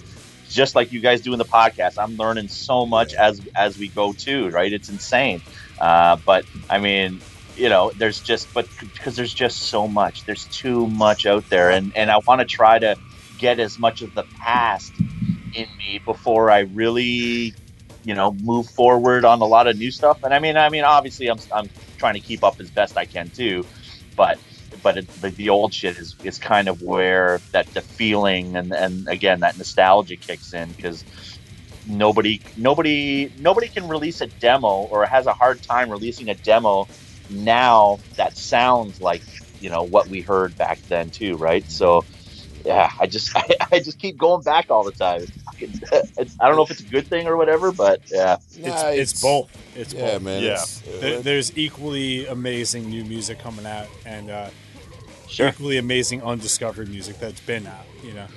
just 0.49 0.76
like 0.76 0.91
you 0.91 1.01
guys 1.01 1.22
do 1.22 1.34
in 1.34 1.39
the 1.39 1.45
podcast. 1.45 1.93
I'm 1.97 2.15
learning 2.15 2.47
so 2.49 2.86
much 2.86 3.13
as 3.20 3.41
as 3.55 3.78
we 3.78 3.89
go 3.89 4.13
too. 4.18 4.49
Right? 4.49 4.72
It's 4.74 4.89
insane. 4.89 5.43
Uh, 5.80 6.18
but 6.26 6.45
I 6.70 6.80
mean, 6.80 7.24
you 7.55 7.70
know, 7.70 7.91
there's 7.95 8.22
just 8.22 8.49
but 8.53 8.68
because 8.80 9.15
there's 9.15 9.34
just 9.34 9.70
so 9.70 9.88
much. 9.88 10.26
There's 10.26 10.47
too 10.47 10.88
much 10.88 11.26
out 11.26 11.45
there, 11.49 11.70
and 11.72 11.91
and 11.95 12.11
I 12.11 12.20
want 12.28 12.41
to 12.41 12.45
try 12.45 12.80
to 12.80 12.97
get 13.38 13.59
as 13.59 13.78
much 13.80 14.01
of 14.01 14.13
the 14.13 14.26
past 14.45 14.99
in 15.53 15.68
me 15.78 15.99
before 16.05 16.51
I 16.51 16.61
really 16.61 17.55
you 18.03 18.15
know 18.15 18.34
move 18.34 18.68
forward 18.76 19.26
on 19.26 19.41
a 19.41 19.45
lot 19.45 19.68
of 19.68 19.76
new 19.78 19.91
stuff 19.91 20.20
and 20.24 20.34
i 20.34 20.39
mean 20.39 20.55
i 20.57 20.70
mean 20.70 20.84
obviously 20.84 21.28
i'm, 21.28 21.38
I'm 21.53 21.70
trying 21.99 22.13
to 22.13 22.22
keep 22.22 22.43
up 22.43 22.55
as 22.61 22.72
best 22.72 22.97
i 22.97 23.05
can 23.05 23.32
too 23.36 23.65
but 24.15 24.39
but 24.82 24.97
it, 24.97 25.07
the, 25.19 25.32
the 25.32 25.49
old 25.49 25.73
shit 25.73 25.97
is, 25.97 26.15
is 26.23 26.38
kind 26.38 26.67
of 26.67 26.82
where 26.82 27.41
that 27.53 27.67
the 27.73 27.82
feeling 27.82 28.55
and 28.55 28.73
and 28.73 29.07
again 29.07 29.39
that 29.41 29.57
nostalgia 29.57 30.17
kicks 30.17 30.53
in 30.53 30.69
because 30.73 31.03
nobody 31.86 32.41
nobody 32.55 33.32
nobody 33.38 33.69
can 33.69 33.88
release 33.88 34.21
a 34.21 34.28
demo 34.28 34.67
or 34.82 35.05
has 35.05 35.25
a 35.25 35.34
hard 35.34 35.61
time 35.61 35.89
releasing 35.89 36.30
a 36.30 36.36
demo 36.36 36.89
now 37.30 38.01
that 38.17 38.36
sounds 38.38 38.99
like 38.99 39.23
you 39.59 39.69
know 39.69 39.84
what 39.84 40.07
we 40.09 40.21
heard 40.21 40.57
back 40.57 40.80
then 40.89 41.09
too 41.11 41.36
right 41.38 41.69
so 41.69 42.05
yeah 42.65 42.89
i 42.99 43.05
just 43.07 43.32
i, 43.36 43.43
I 43.71 43.80
just 43.80 43.99
keep 43.99 44.17
going 44.17 44.43
back 44.43 44.65
all 44.69 44.84
the 44.84 44.91
time 44.91 45.23
It's 45.59 45.80
it's, 46.17 46.36
i 46.39 46.47
don't 46.47 46.57
know 46.57 46.63
if 46.63 46.71
it's 46.71 46.82
a 46.82 46.86
good 46.88 47.07
thing 47.09 47.28
or 47.28 47.38
whatever 47.38 47.71
but 47.71 48.01
yeah 48.11 48.38
It's, 48.55 48.65
Nah, 48.84 48.89
it's 48.89 49.21
both. 49.21 49.49
It's 49.75 49.93
Yeah, 49.93 50.13
both. 50.15 50.23
man. 50.23 50.43
Yeah. 50.43 50.53
it's- 50.53 50.84
uh, 51.03 51.21
there's 51.21 51.55
equally 51.55 52.25
amazing 52.25 52.89
new 52.89 53.05
music 53.05 53.38
coming 53.39 53.65
out, 53.67 53.88
and 54.05 54.32
uh, 54.32 54.49
sure 55.30 55.49
equally 55.49 55.78
amazing 55.78 56.21
undiscovered 56.23 56.89
music 56.89 57.19
that's 57.19 57.39
been 57.41 57.67
out. 57.67 57.86
You 58.03 58.13
know, 58.13 58.28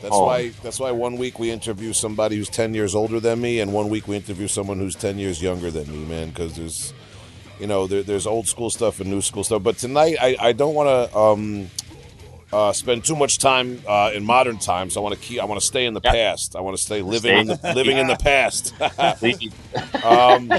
That's 0.00 0.14
Oh. 0.14 0.24
why. 0.24 0.48
That's 0.64 0.80
why 0.80 0.90
one 0.90 1.16
week 1.16 1.38
we 1.38 1.50
interview 1.52 1.92
somebody 1.92 2.36
who's 2.36 2.48
ten 2.48 2.74
years 2.74 2.94
older 2.94 3.20
than 3.20 3.40
me, 3.40 3.60
and 3.60 3.72
one 3.72 3.88
week 3.88 4.08
we 4.08 4.16
interview 4.16 4.48
someone 4.48 4.78
who's 4.78 4.96
ten 4.96 5.16
years 5.18 5.40
younger 5.40 5.70
than 5.70 5.86
me, 5.90 6.04
man. 6.04 6.30
Because 6.30 6.54
there's, 6.56 6.92
you 7.60 7.68
know, 7.68 7.86
there, 7.86 8.02
there's 8.02 8.26
old 8.26 8.48
school 8.48 8.68
stuff 8.70 8.98
and 9.00 9.08
new 9.08 9.20
school 9.20 9.44
stuff. 9.44 9.62
But 9.62 9.78
tonight, 9.78 10.16
I, 10.20 10.36
I 10.40 10.52
don't 10.52 10.74
want 10.74 10.88
to 10.88 11.16
um, 11.16 11.70
uh, 12.52 12.72
spend 12.72 13.04
too 13.04 13.16
much 13.16 13.38
time 13.38 13.80
uh, 13.88 14.10
in 14.14 14.24
modern 14.24 14.58
times. 14.58 14.96
I 14.96 15.00
want 15.00 15.14
to 15.14 15.20
keep. 15.20 15.40
I 15.40 15.44
want 15.46 15.60
to 15.60 15.66
stay 15.66 15.86
in 15.86 15.94
the 15.94 16.00
Yeah. 16.04 16.12
past. 16.12 16.54
I 16.56 16.60
want 16.60 16.76
to 16.76 16.82
stay 16.82 17.00
living 17.02 17.38
in 17.38 17.46
the 17.46 17.72
living 17.74 17.96
in 17.98 18.06
the 18.06 18.16
past. 18.16 18.74
Um, 20.04 20.50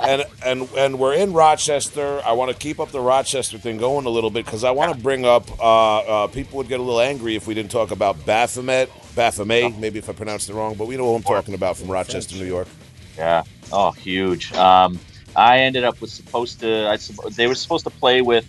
and 0.00 0.24
and 0.44 0.68
and 0.76 0.98
we're 0.98 1.14
in 1.14 1.32
Rochester. 1.32 2.20
I 2.24 2.32
want 2.32 2.50
to 2.52 2.56
keep 2.56 2.80
up 2.80 2.90
the 2.90 3.00
Rochester 3.00 3.58
thing 3.58 3.76
going 3.78 4.06
a 4.06 4.10
little 4.10 4.30
bit 4.30 4.44
because 4.44 4.64
I 4.64 4.70
want 4.70 4.94
to 4.94 4.98
bring 5.00 5.24
up. 5.24 5.50
Uh, 5.60 5.98
uh, 5.98 6.26
people 6.28 6.56
would 6.58 6.68
get 6.68 6.80
a 6.80 6.82
little 6.82 7.00
angry 7.00 7.36
if 7.36 7.46
we 7.46 7.54
didn't 7.54 7.70
talk 7.70 7.90
about 7.90 8.24
Baphomet, 8.24 8.90
Baphomet. 9.14 9.76
Maybe 9.78 9.98
if 9.98 10.08
I 10.08 10.12
pronounced 10.12 10.48
it 10.48 10.54
wrong, 10.54 10.74
but 10.74 10.86
we 10.86 10.96
know 10.96 11.04
who 11.04 11.14
I'm 11.16 11.22
talking 11.22 11.54
about 11.54 11.76
from 11.76 11.90
Rochester, 11.90 12.36
New 12.36 12.46
York. 12.46 12.68
Yeah. 13.16 13.42
Oh, 13.72 13.90
huge. 13.90 14.52
Um, 14.54 14.98
I 15.36 15.58
ended 15.60 15.84
up 15.84 16.00
was 16.00 16.12
supposed 16.12 16.60
to. 16.60 16.88
I 16.88 16.96
they 17.30 17.46
were 17.46 17.54
supposed 17.54 17.84
to 17.84 17.90
play 17.90 18.22
with 18.22 18.46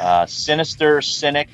uh, 0.00 0.26
Sinister 0.26 1.00
Cynic 1.02 1.48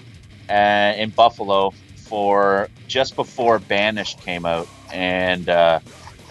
uh, 0.48 0.94
in 0.96 1.10
Buffalo 1.10 1.72
for 1.96 2.68
just 2.86 3.16
before 3.16 3.58
Banished 3.58 4.20
came 4.20 4.46
out, 4.46 4.68
and 4.92 5.48
uh, 5.48 5.80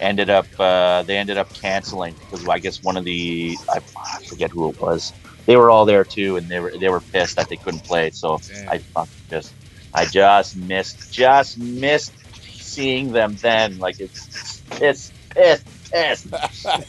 ended 0.00 0.30
up 0.30 0.46
uh, 0.58 1.02
they 1.02 1.16
ended 1.16 1.38
up 1.38 1.52
canceling 1.52 2.14
because 2.14 2.46
I 2.48 2.58
guess 2.58 2.82
one 2.82 2.96
of 2.96 3.04
the 3.04 3.56
I, 3.68 3.78
I 3.96 4.24
forget 4.24 4.50
who 4.50 4.70
it 4.70 4.80
was. 4.80 5.12
They 5.46 5.56
were 5.56 5.70
all 5.70 5.86
there 5.86 6.04
too, 6.04 6.36
and 6.36 6.48
they 6.48 6.60
were 6.60 6.76
they 6.76 6.88
were 6.88 7.00
pissed 7.00 7.36
that 7.36 7.48
they 7.48 7.56
couldn't 7.56 7.84
play. 7.84 8.10
So 8.10 8.38
Damn. 8.46 8.80
I 8.96 9.06
just 9.30 9.54
I 9.94 10.04
just 10.04 10.56
missed 10.56 11.12
just 11.12 11.58
missed 11.58 12.12
seeing 12.60 13.12
them 13.12 13.36
then. 13.36 13.78
Like 13.78 14.00
it's 14.00 14.60
pissed, 14.70 15.12
pissed, 15.30 15.66
pissed. 15.90 16.26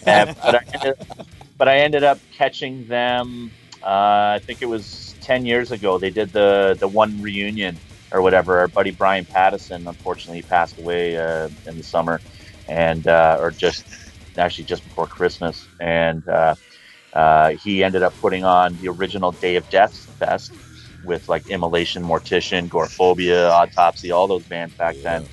Uh, 0.06 0.34
but, 0.42 0.56
I 0.56 0.64
ended, 0.74 0.96
but 1.58 1.68
I 1.68 1.78
ended 1.80 2.04
up 2.04 2.20
catching 2.36 2.88
them. 2.88 3.52
Uh, 3.82 4.36
I 4.36 4.42
think 4.44 4.62
it 4.62 4.66
was 4.66 5.09
ten 5.30 5.46
years 5.46 5.72
ago. 5.72 6.00
They 6.00 6.12
did 6.12 6.34
the 6.34 6.78
the 6.80 6.90
one 6.90 7.22
reunion 7.22 7.82
or 8.12 8.22
whatever. 8.22 8.60
Our 8.60 8.68
buddy 8.70 8.92
Brian 8.92 9.26
Pattison, 9.26 9.88
unfortunately, 9.88 10.44
passed 10.44 10.78
away 10.80 11.18
uh, 11.18 11.50
in 11.68 11.78
the 11.78 11.84
summer, 11.84 12.22
and 12.68 13.08
uh, 13.08 13.38
or 13.40 13.52
just 13.52 13.86
actually 14.38 14.66
just 14.66 14.84
before 14.84 15.08
Christmas, 15.08 15.70
and 15.80 16.28
uh, 16.28 16.56
uh, 17.14 17.52
he 17.52 17.84
ended 17.84 18.04
up 18.04 18.16
putting 18.18 18.44
on 18.46 18.78
the 18.78 18.90
original 18.90 19.34
Day 19.34 19.56
of 19.58 19.68
Death 19.70 20.08
Fest 20.20 20.60
with 21.02 21.28
like 21.28 21.48
Immolation, 21.48 22.04
Mortician, 22.04 22.70
Gorephobia, 22.70 23.50
Autopsy, 23.52 24.12
all 24.12 24.28
those 24.28 24.46
bands 24.46 24.76
back 24.76 24.98
then. 25.04 25.28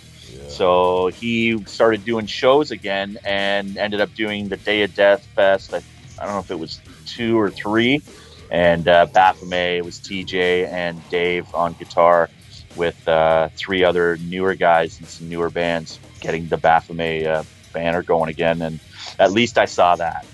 So 0.47 1.11
he 1.15 1.59
started 1.67 2.05
doing 2.05 2.27
shows 2.27 2.71
again 2.71 3.17
and 3.25 3.77
ended 3.79 4.01
up 4.01 4.15
doing 4.15 4.49
the 4.49 4.59
Day 4.59 4.83
of 4.83 4.95
Death 4.95 5.27
Fest. 5.35 5.75
I, 5.75 5.83
I 6.19 6.25
don't 6.27 6.35
know 6.35 6.41
if 6.41 6.51
it 6.51 6.59
was 6.59 6.83
two 7.05 7.39
or 7.39 7.51
three. 7.51 8.05
And 8.51 8.87
uh, 8.89 9.07
Baphomet 9.07 9.85
was 9.85 9.99
TJ 9.99 10.69
and 10.69 11.01
Dave 11.11 11.53
on 11.55 11.73
guitar 11.75 12.31
with 12.77 13.09
uh, 13.09 13.49
three 13.57 13.83
other 13.83 14.17
newer 14.19 14.55
guys 14.55 14.99
and 14.99 15.09
some 15.09 15.29
newer 15.29 15.51
bands 15.51 15.99
getting 16.21 16.47
the 16.49 16.57
Baphomet 16.57 17.27
uh, 17.27 17.43
banner 17.73 18.03
going 18.03 18.31
again. 18.31 18.63
And 18.63 18.81
at 19.19 19.33
least 19.33 19.59
I 19.59 19.65
saw 19.65 19.97
that. 19.97 20.27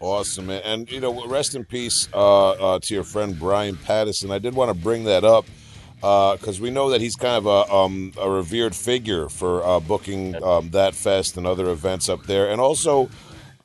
Awesome, 0.00 0.48
man. 0.48 0.60
And, 0.64 0.92
you 0.92 1.00
know, 1.00 1.26
rest 1.26 1.54
in 1.54 1.64
peace 1.64 2.08
uh, 2.12 2.50
uh, 2.50 2.78
to 2.80 2.94
your 2.94 3.02
friend 3.02 3.38
Brian 3.38 3.76
Pattison. 3.76 4.30
I 4.30 4.38
did 4.38 4.54
want 4.54 4.68
to 4.68 4.74
bring 4.74 5.04
that 5.04 5.24
up 5.24 5.46
because 6.00 6.60
we 6.60 6.70
know 6.70 6.90
that 6.90 7.00
he's 7.00 7.16
kind 7.16 7.36
of 7.36 7.46
a, 7.46 7.72
um, 7.72 8.12
a 8.20 8.28
revered 8.28 8.76
figure 8.76 9.28
for 9.28 9.64
uh, 9.64 9.80
booking 9.80 10.40
um, 10.42 10.70
that 10.70 10.94
fest 10.94 11.36
and 11.36 11.46
other 11.46 11.70
events 11.70 12.08
up 12.08 12.24
there. 12.24 12.50
And 12.50 12.60
also, 12.60 13.08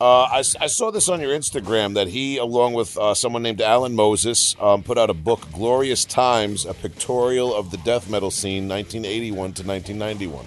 uh, 0.02 0.28
I, 0.32 0.39
I 0.39 0.68
saw 0.68 0.89
this 0.89 1.10
on 1.10 1.22
your 1.22 1.30
Instagram 1.38 1.93
that 1.93 2.08
he, 2.08 2.38
along 2.38 2.74
with 2.74 2.97
uh, 2.97 3.14
someone 3.14 3.43
named 3.43 3.62
Alan 3.62 3.93
Moses, 3.93 4.56
um, 4.60 4.82
put 4.82 4.97
out 4.97 5.12
a 5.12 5.14
book, 5.14 5.52
Glorious 5.54 6.06
Times, 6.06 6.66
a 6.66 6.74
pictorial 6.74 7.54
of 7.54 7.70
the 7.70 7.78
death 7.78 8.10
metal 8.10 8.32
scene, 8.32 8.68
1981 8.68 9.36
to 9.36 9.64
1991. 9.64 10.45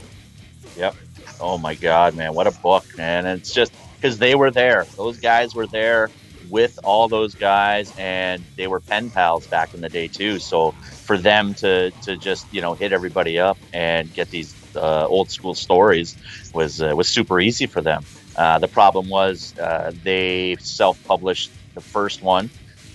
Yep. 0.77 0.97
Oh 1.41 1.57
my 1.57 1.77
God, 1.77 2.17
man, 2.17 2.35
what 2.35 2.49
a 2.49 2.51
book, 2.51 2.85
man! 2.99 3.27
And 3.27 3.41
it's 3.41 3.55
just 3.55 3.73
because 3.97 4.19
they 4.19 4.35
were 4.35 4.51
there; 4.51 4.87
those 4.97 5.19
guys 5.19 5.55
were 5.55 5.69
there 5.69 6.11
with 6.51 6.81
all 6.83 7.07
those 7.07 7.37
guys, 7.37 7.93
and 7.97 8.43
they 8.57 8.67
were 8.67 8.81
pen 8.81 9.09
pals 9.09 9.47
back 9.47 9.73
in 9.73 9.81
the 9.81 9.89
day 9.89 10.09
too. 10.09 10.41
So 10.41 10.73
for 10.73 11.17
them 11.17 11.55
to 11.55 11.93
to 12.03 12.17
just 12.17 12.53
you 12.53 12.61
know 12.61 12.75
hit 12.75 12.93
everybody 12.93 13.39
up 13.39 13.59
and 13.73 14.13
get 14.13 14.31
these 14.31 14.53
uh, 14.75 15.07
old 15.07 15.31
school 15.31 15.55
stories 15.55 16.17
was 16.53 16.83
uh, 16.83 16.93
was 16.97 17.07
super 17.07 17.41
easy 17.41 17.67
for 17.67 17.81
them. 17.81 18.05
Uh, 18.37 18.59
the 18.59 18.68
problem 18.68 19.09
was 19.09 19.57
uh, 19.59 19.93
they 20.03 20.57
self 20.61 21.03
published 21.05 21.51
the 21.74 21.80
first 21.80 22.22
one. 22.22 22.51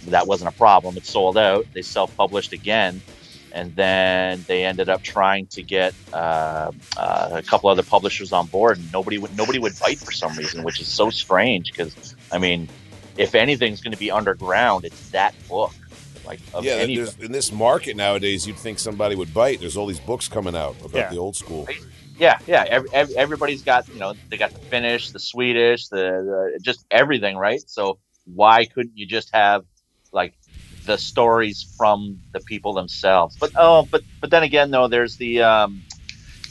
That 0.08 0.28
wasn't 0.28 0.54
a 0.54 0.58
problem; 0.58 0.98
it 0.98 1.06
sold 1.06 1.38
out. 1.38 1.66
They 1.74 1.82
self 1.82 2.16
published 2.16 2.54
again 2.54 3.02
and 3.52 3.76
then 3.76 4.44
they 4.48 4.64
ended 4.66 4.90
up 4.90 5.02
trying 5.02 5.48
to 5.48 5.64
get 5.64 5.94
uh, 6.14 6.72
uh, 6.98 7.30
a 7.32 7.42
couple 7.42 7.70
other 7.70 7.84
publishers 7.84 8.32
on 8.32 8.48
board, 8.48 8.78
and 8.78 8.92
nobody 8.92 9.18
would 9.18 9.36
nobody 9.38 9.60
would 9.60 9.78
bite 9.80 9.98
for 9.98 10.12
some 10.12 10.36
reason, 10.38 10.64
which 10.64 10.80
is 10.80 10.88
so 10.88 11.10
strange. 11.10 11.72
Because 11.72 12.16
I 12.32 12.38
mean, 12.38 12.70
if 13.18 13.36
anything's 13.36 13.82
going 13.82 13.92
to 13.92 13.98
be 13.98 14.12
underground, 14.12 14.86
it's 14.86 15.10
that 15.12 15.34
book. 15.48 15.74
Like 16.26 16.40
of 16.54 16.64
Yeah, 16.64 16.74
any, 16.74 16.96
there's, 16.96 17.18
in 17.18 17.32
this 17.32 17.52
market 17.52 17.96
nowadays, 17.96 18.46
you'd 18.46 18.58
think 18.58 18.78
somebody 18.78 19.16
would 19.16 19.34
bite. 19.34 19.62
There's 19.62 19.78
all 19.78 19.88
these 19.88 20.00
books 20.00 20.28
coming 20.28 20.56
out 20.56 20.76
about 20.80 20.94
Yeah. 20.94 21.10
the 21.10 21.18
old 21.18 21.36
school. 21.36 21.68
Yeah, 22.20 22.40
yeah. 22.46 22.66
Every, 22.68 22.90
every, 22.94 23.18
everybody's 23.18 23.64
got 23.64 23.88
you 23.88 24.00
know 24.00 24.14
they 24.30 24.38
got 24.38 24.52
the 24.52 24.60
Finnish, 24.60 25.12
the 25.12 25.20
Swedish, 25.20 25.88
the, 25.88 25.98
the 25.98 26.60
just 26.62 26.86
everything, 26.92 27.38
right? 27.38 27.62
So 27.68 28.00
why 28.26 28.66
couldn't 28.66 28.98
you 28.98 29.06
just 29.06 29.34
have 29.34 29.64
like 30.12 30.34
the 30.86 30.98
stories 30.98 31.74
from 31.78 32.20
the 32.34 32.40
people 32.42 32.74
themselves? 32.74 33.38
But 33.40 33.52
oh, 33.56 33.88
but 33.90 34.04
but 34.22 34.30
then 34.30 34.44
again, 34.44 34.72
though, 34.72 34.88
there's 34.88 35.18
the 35.18 35.44
um, 35.44 35.84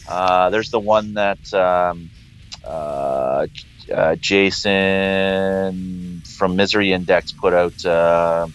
uh, 0.09 0.51
there's 0.51 0.71
the 0.71 0.81
one 0.81 1.14
that 1.14 1.53
um, 1.55 2.11
uh, 2.64 3.47
uh, 3.93 4.16
Jason 4.16 6.23
from 6.37 6.57
Misery 6.57 6.93
Index 6.93 7.33
put 7.33 7.53
out. 7.53 7.85
Uh, 7.85 8.47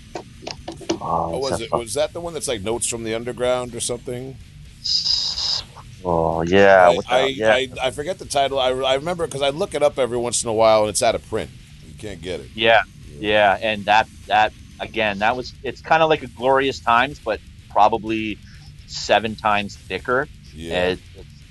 oh, 1.02 1.34
Oh, 1.34 1.40
was 1.40 1.52
that 1.52 1.62
it? 1.62 1.72
Was 1.72 1.94
that 1.94 2.14
the 2.14 2.22
one 2.22 2.34
that's 2.34 2.48
like 2.48 2.62
Notes 2.62 2.88
from 2.88 3.04
the 3.04 3.14
Underground 3.14 3.76
or 3.76 3.80
something? 3.80 4.38
Oh 6.06 6.42
yeah, 6.42 7.00
I, 7.08 7.16
I, 7.16 7.26
yeah. 7.26 7.54
I, 7.54 7.70
I 7.82 7.92
forget 7.92 8.20
the 8.20 8.26
title. 8.26 8.60
I, 8.60 8.70
I 8.70 8.96
remember 8.96 9.26
because 9.26 9.42
I 9.42 9.50
look 9.50 9.74
it 9.74 9.84
up 9.84 9.98
every 9.98 10.18
once 10.18 10.44
in 10.44 10.50
a 10.50 10.54
while 10.54 10.82
and 10.82 10.90
it's 10.90 11.02
out 11.02 11.16
of 11.16 11.28
print. 11.30 11.50
You 11.88 11.94
can't 11.98 12.22
get 12.22 12.40
it. 12.42 12.50
Yeah, 12.56 12.84
yeah, 13.20 13.58
and 13.62 13.86
that 13.86 14.08
that 14.28 14.54
again, 14.80 15.20
that 15.20 15.36
was 15.36 15.54
it's 15.64 15.82
kind 15.82 16.04
of 16.04 16.10
like 16.10 16.24
a 16.24 16.28
glorious 16.28 16.80
times, 16.80 17.20
but 17.20 17.40
probably 17.70 18.38
seven 18.88 19.36
times 19.36 19.76
thicker. 19.76 20.28
Yeah. 20.54 20.90
It, 20.90 21.00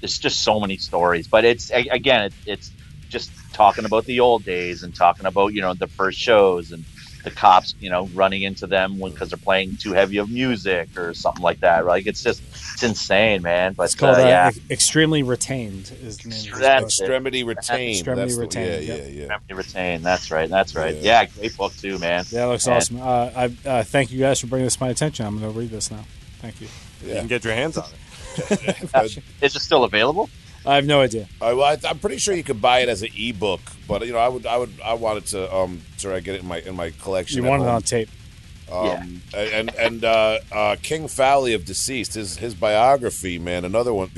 it's 0.03 0.19
just 0.19 0.41
so 0.41 0.59
many 0.61 0.77
stories, 0.77 1.29
but 1.29 1.45
it's 1.45 1.71
again, 1.71 2.25
it, 2.25 2.33
it's 2.45 2.73
just 3.09 3.31
talking 3.53 3.85
about 3.85 4.05
the 4.05 4.21
old 4.21 4.45
days 4.45 4.83
and 4.83 4.95
talking 4.95 5.27
about 5.27 5.55
you 5.55 5.61
know 5.61 5.75
the 5.75 5.87
first 5.87 6.19
shows 6.19 6.73
and 6.73 6.85
the 7.23 7.31
cops, 7.31 7.75
you 7.81 7.89
know, 7.91 8.07
running 8.14 8.43
into 8.43 8.66
them 8.66 8.99
because 8.99 9.31
they're 9.31 9.39
playing 9.39 9.77
too 9.77 9.93
heavy 9.93 10.16
of 10.18 10.31
music 10.31 10.97
or 10.99 11.14
something 11.14 11.43
like 11.43 11.61
that. 11.61 11.87
Like 11.87 12.07
it's 12.07 12.23
just 12.23 12.43
it's 12.75 12.83
insane, 12.83 13.43
man. 13.43 13.75
But 13.75 13.85
It's 13.85 13.95
called 13.95 14.16
uh, 14.18 14.23
uh, 14.23 14.27
yeah, 14.27 14.51
Extremely 14.70 15.23
Retained. 15.23 15.93
Is 16.03 16.18
the 16.18 16.29
name 16.31 16.53
of 16.53 16.59
That's 16.59 16.81
book. 16.83 16.87
Extremity 16.89 17.45
retained. 17.45 17.97
Extremity 17.97 18.35
That's 18.35 18.55
the- 18.55 18.61
Yeah, 18.61 18.79
yep. 18.79 18.99
yeah, 18.99 19.20
yeah. 19.23 19.27
Memory 19.29 19.64
retain. 19.64 20.03
That's 20.03 20.31
right. 20.31 20.49
That's 20.49 20.75
right. 20.75 20.95
Yeah. 20.97 21.23
Yeah, 21.23 21.27
great 21.27 21.57
book 21.57 21.73
too, 21.77 21.99
man. 21.99 22.25
Yeah, 22.31 22.45
it 22.45 22.49
looks 22.49 22.66
And- 22.66 22.77
awesome. 22.77 23.01
Uh, 23.01 23.31
I 23.37 23.68
uh, 23.68 23.83
thank 23.85 24.11
you 24.11 24.18
guys 24.20 24.41
for 24.41 24.47
bringing 24.49 24.66
this 24.66 24.77
to 24.77 24.83
my 24.83 24.91
attention. 24.91 25.27
I'm 25.27 25.39
going 25.39 25.53
to 25.53 25.59
read 25.59 25.70
this 25.70 25.91
now. 25.91 26.05
Thank 26.41 26.61
you. 26.61 26.68
You 27.05 27.14
can 27.14 27.27
get 27.29 27.45
your 27.45 27.55
hands 27.55 27.79
on 27.79 27.85
it. 28.39 29.18
Is 29.43 29.57
it 29.57 29.61
still 29.61 29.85
available? 29.85 30.29
I 30.65 30.77
have 30.77 30.87
no 30.87 31.01
idea. 31.01 31.29
I, 31.41 31.55
well, 31.55 31.65
I, 31.65 31.79
I'm 31.89 31.99
pretty 31.99 32.19
sure 32.19 32.35
you 32.35 32.45
could 32.45 32.61
buy 32.63 32.81
it 32.81 32.89
as 32.89 33.03
an 33.03 33.09
ebook, 33.17 33.61
but 33.89 34.07
you 34.07 34.13
know, 34.13 34.19
I 34.19 34.29
would, 34.29 34.47
I 34.47 34.57
would, 34.57 34.73
I 34.85 34.95
wanted 34.95 35.27
to 35.27 35.53
um, 35.55 35.83
try 35.99 36.15
to 36.15 36.21
get 36.21 36.37
it 36.37 36.43
in 36.43 36.47
my 36.47 36.59
in 36.61 36.77
my 36.77 36.91
collection. 36.91 37.39
You 37.39 37.47
at 37.47 37.51
want 37.51 37.63
it 37.63 37.69
on 37.69 37.83
tape. 37.83 38.09
Um, 38.71 39.21
and 39.37 39.75
and 39.75 40.05
uh, 40.05 40.39
uh, 40.51 40.77
King 40.83 41.07
Fowley 41.09 41.53
of 41.53 41.65
Deceased, 41.65 42.15
his 42.15 42.37
his 42.39 42.55
biography, 42.55 43.39
man. 43.39 43.65
Another 43.65 43.93
one. 43.93 44.11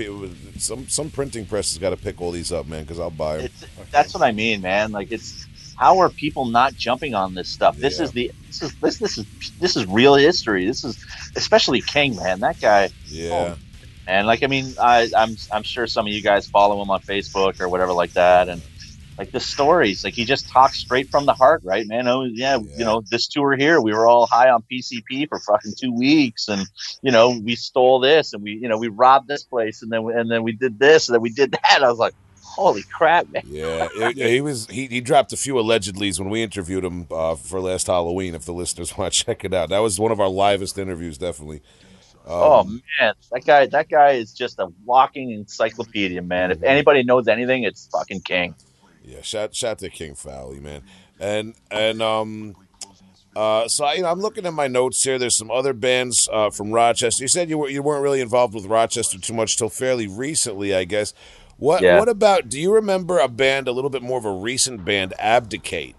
Some 0.59 0.87
some 0.87 1.11
printing 1.11 1.47
press 1.47 1.71
has 1.73 1.79
got 1.79 1.91
to 1.91 1.97
pick 1.97 2.21
all 2.21 2.31
these 2.31 2.53
up, 2.53 2.67
man, 2.69 2.83
because 2.85 3.01
I'll 3.01 3.11
buy 3.11 3.39
them. 3.39 3.47
It's, 3.47 3.67
that's 3.91 4.15
what 4.15 4.23
I 4.23 4.31
mean, 4.31 4.61
man. 4.61 4.93
Like 4.93 5.11
it's 5.11 5.47
how 5.77 5.99
are 5.99 6.09
people 6.09 6.45
not 6.45 6.75
jumping 6.75 7.15
on 7.15 7.35
this 7.35 7.49
stuff? 7.49 7.77
This 7.77 7.99
Yeah. 7.99 8.05
is 8.05 8.13
the 8.13 8.31
this 8.47 8.63
is 8.63 8.75
this 8.81 8.99
this 8.99 9.19
is 9.19 9.27
this 9.59 9.77
is 9.77 9.87
real 9.87 10.15
history. 10.15 10.67
This 10.67 10.85
is 10.85 11.05
especially 11.35 11.81
King, 11.81 12.15
man. 12.15 12.39
That 12.41 12.61
guy, 12.61 12.91
Yeah, 13.07 13.57
and 14.07 14.27
like 14.27 14.43
I 14.43 14.47
mean, 14.47 14.75
I, 14.81 15.11
I'm 15.17 15.37
I'm 15.53 15.63
sure 15.63 15.87
some 15.87 16.07
of 16.07 16.13
you 16.13 16.23
guys 16.23 16.49
follow 16.49 16.81
him 16.83 16.91
on 16.91 17.01
Facebook 17.01 17.61
or 17.61 17.69
whatever 17.69 17.93
like 17.93 18.13
that, 18.15 18.49
and 18.49 18.61
like 19.17 19.31
the 19.31 19.39
stories, 19.41 20.03
like 20.05 20.15
he 20.15 20.25
just 20.25 20.49
talks 20.49 20.79
straight 20.79 21.09
from 21.09 21.25
the 21.25 21.33
heart, 21.35 21.63
right, 21.65 21.87
man? 21.87 22.09
Oh 22.09 22.25
yeah, 22.25 22.57
Yeah. 22.57 22.79
you 22.79 22.85
know 22.85 23.03
this 23.11 23.29
tour 23.29 23.55
here, 23.57 23.81
we 23.81 23.93
were 23.93 24.07
all 24.07 24.27
high 24.27 24.51
on 24.51 24.63
PCP 24.71 25.29
for 25.29 25.39
fucking 25.39 25.75
two 25.79 25.93
weeks, 25.93 26.49
and 26.49 26.67
you 27.03 27.13
know 27.13 27.39
we 27.45 27.55
stole 27.55 28.01
this, 28.01 28.33
and 28.33 28.43
we 28.43 28.53
you 28.61 28.69
know 28.69 28.77
we 28.77 28.89
robbed 28.89 29.29
this 29.29 29.45
place, 29.45 29.83
and 29.83 29.93
then 29.93 30.03
we, 30.03 30.13
and 30.15 30.31
then 30.31 30.43
we 30.43 30.53
did 30.53 30.79
this, 30.79 31.09
and 31.09 31.15
then 31.15 31.23
we 31.23 31.31
did 31.31 31.53
that. 31.53 31.81
I 31.83 31.89
was 31.89 31.99
like, 31.99 32.15
holy 32.43 32.83
crap, 32.83 33.31
man. 33.33 33.43
yeah. 33.47 33.89
It- 33.95 34.17
he 34.17 34.41
was 34.41 34.67
he, 34.67 34.87
he 34.89 35.01
dropped 35.01 35.33
a 35.33 35.37
few 35.37 35.55
allegedlys 35.55 36.19
when 36.19 36.29
we 36.29 36.43
interviewed 36.43 36.85
him 36.85 37.07
uh, 37.11 37.37
for 37.37 37.61
last 37.61 37.87
Halloween. 37.87 38.35
If 38.35 38.45
the 38.47 38.53
listeners 38.53 38.95
want 38.99 39.13
to 39.13 39.25
check 39.25 39.45
it 39.45 39.55
out, 39.55 39.69
that 39.69 39.79
was 39.79 39.99
one 40.01 40.11
of 40.13 40.19
our 40.21 40.29
livest 40.29 40.77
interviews, 40.77 41.19
definitely. 41.19 41.63
Oh 42.27 42.61
Um, 42.61 42.83
man, 43.01 43.15
that 43.33 43.45
guy 43.45 43.67
that 43.67 43.89
guy 43.89 44.13
is 44.13 44.33
just 44.33 44.59
a 44.59 44.69
walking 44.85 45.31
encyclopedia, 45.31 46.23
man. 46.23 46.51
If 46.51 46.63
anybody 46.63 47.03
knows 47.03 47.29
anything, 47.29 47.65
it's 47.65 47.87
fucking 47.93 48.23
King. 48.23 48.55
Yeah, 49.05 49.21
shout 49.23 49.55
shout 49.55 49.79
to 49.81 49.91
King 49.91 50.15
Fowley, 50.15 50.61
man. 50.61 50.83
And 51.21 51.55
and 51.71 52.01
um 52.01 52.57
uh 53.37 53.69
so 53.69 53.85
I, 53.85 53.95
you 53.95 54.03
know, 54.03 54.09
I'm 54.09 54.21
looking 54.21 54.47
at 54.47 54.55
my 54.55 54.69
notes 54.69 55.03
here. 55.05 55.19
There's 55.19 55.37
some 55.37 55.51
other 55.51 55.73
bands 55.75 56.29
uh, 56.33 56.51
from 56.51 56.71
Rochester. 56.73 57.25
You 57.25 57.29
said 57.29 57.51
you 57.51 57.59
were 57.59 57.69
you 57.69 57.83
weren't 57.83 58.03
really 58.03 58.21
involved 58.21 58.55
with 58.55 58.67
Rochester 58.67 59.19
too 59.19 59.35
much 59.35 59.57
till 59.59 59.69
fairly 59.69 60.07
recently, 60.07 60.75
I 60.75 60.85
guess. 60.85 61.13
What 61.59 61.83
Yeah. 61.83 61.99
what 61.99 62.09
about 62.09 62.49
do 62.49 62.59
you 62.59 62.73
remember 62.73 63.19
a 63.19 63.29
band 63.29 63.69
a 63.69 63.73
little 63.73 63.91
bit 63.91 64.03
more 64.03 64.19
of 64.19 64.25
a 64.25 64.33
recent 64.33 64.85
band, 64.85 65.13
Abdicate? 65.19 65.95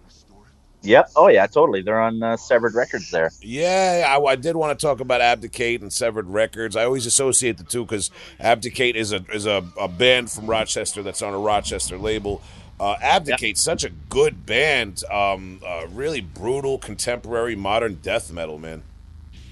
Yep. 0.85 1.11
Oh 1.15 1.27
yeah, 1.27 1.47
totally. 1.47 1.81
They're 1.81 1.99
on 2.01 2.21
uh, 2.23 2.37
Severed 2.37 2.75
Records 2.75 3.11
there. 3.11 3.31
Yeah, 3.41 4.05
I, 4.17 4.21
I 4.23 4.35
did 4.35 4.55
want 4.55 4.77
to 4.77 4.85
talk 4.85 4.99
about 4.99 5.21
Abdicate 5.21 5.81
and 5.81 5.91
Severed 5.91 6.27
Records. 6.27 6.75
I 6.75 6.85
always 6.85 7.05
associate 7.05 7.57
the 7.57 7.63
two 7.63 7.83
because 7.85 8.11
Abdicate 8.39 8.95
is 8.95 9.11
a 9.11 9.23
is 9.33 9.45
a, 9.45 9.63
a 9.79 9.87
band 9.87 10.31
from 10.31 10.47
Rochester 10.47 11.03
that's 11.03 11.21
on 11.21 11.33
a 11.33 11.39
Rochester 11.39 11.97
label. 11.97 12.41
Uh, 12.79 12.95
Abdicate's 13.01 13.61
such 13.61 13.83
a 13.85 13.89
good 13.89 14.45
band. 14.45 15.03
Um, 15.09 15.61
uh, 15.65 15.87
really 15.91 16.19
brutal, 16.21 16.77
contemporary, 16.77 17.55
modern 17.55 17.95
death 17.95 18.31
metal, 18.31 18.59
man. 18.59 18.83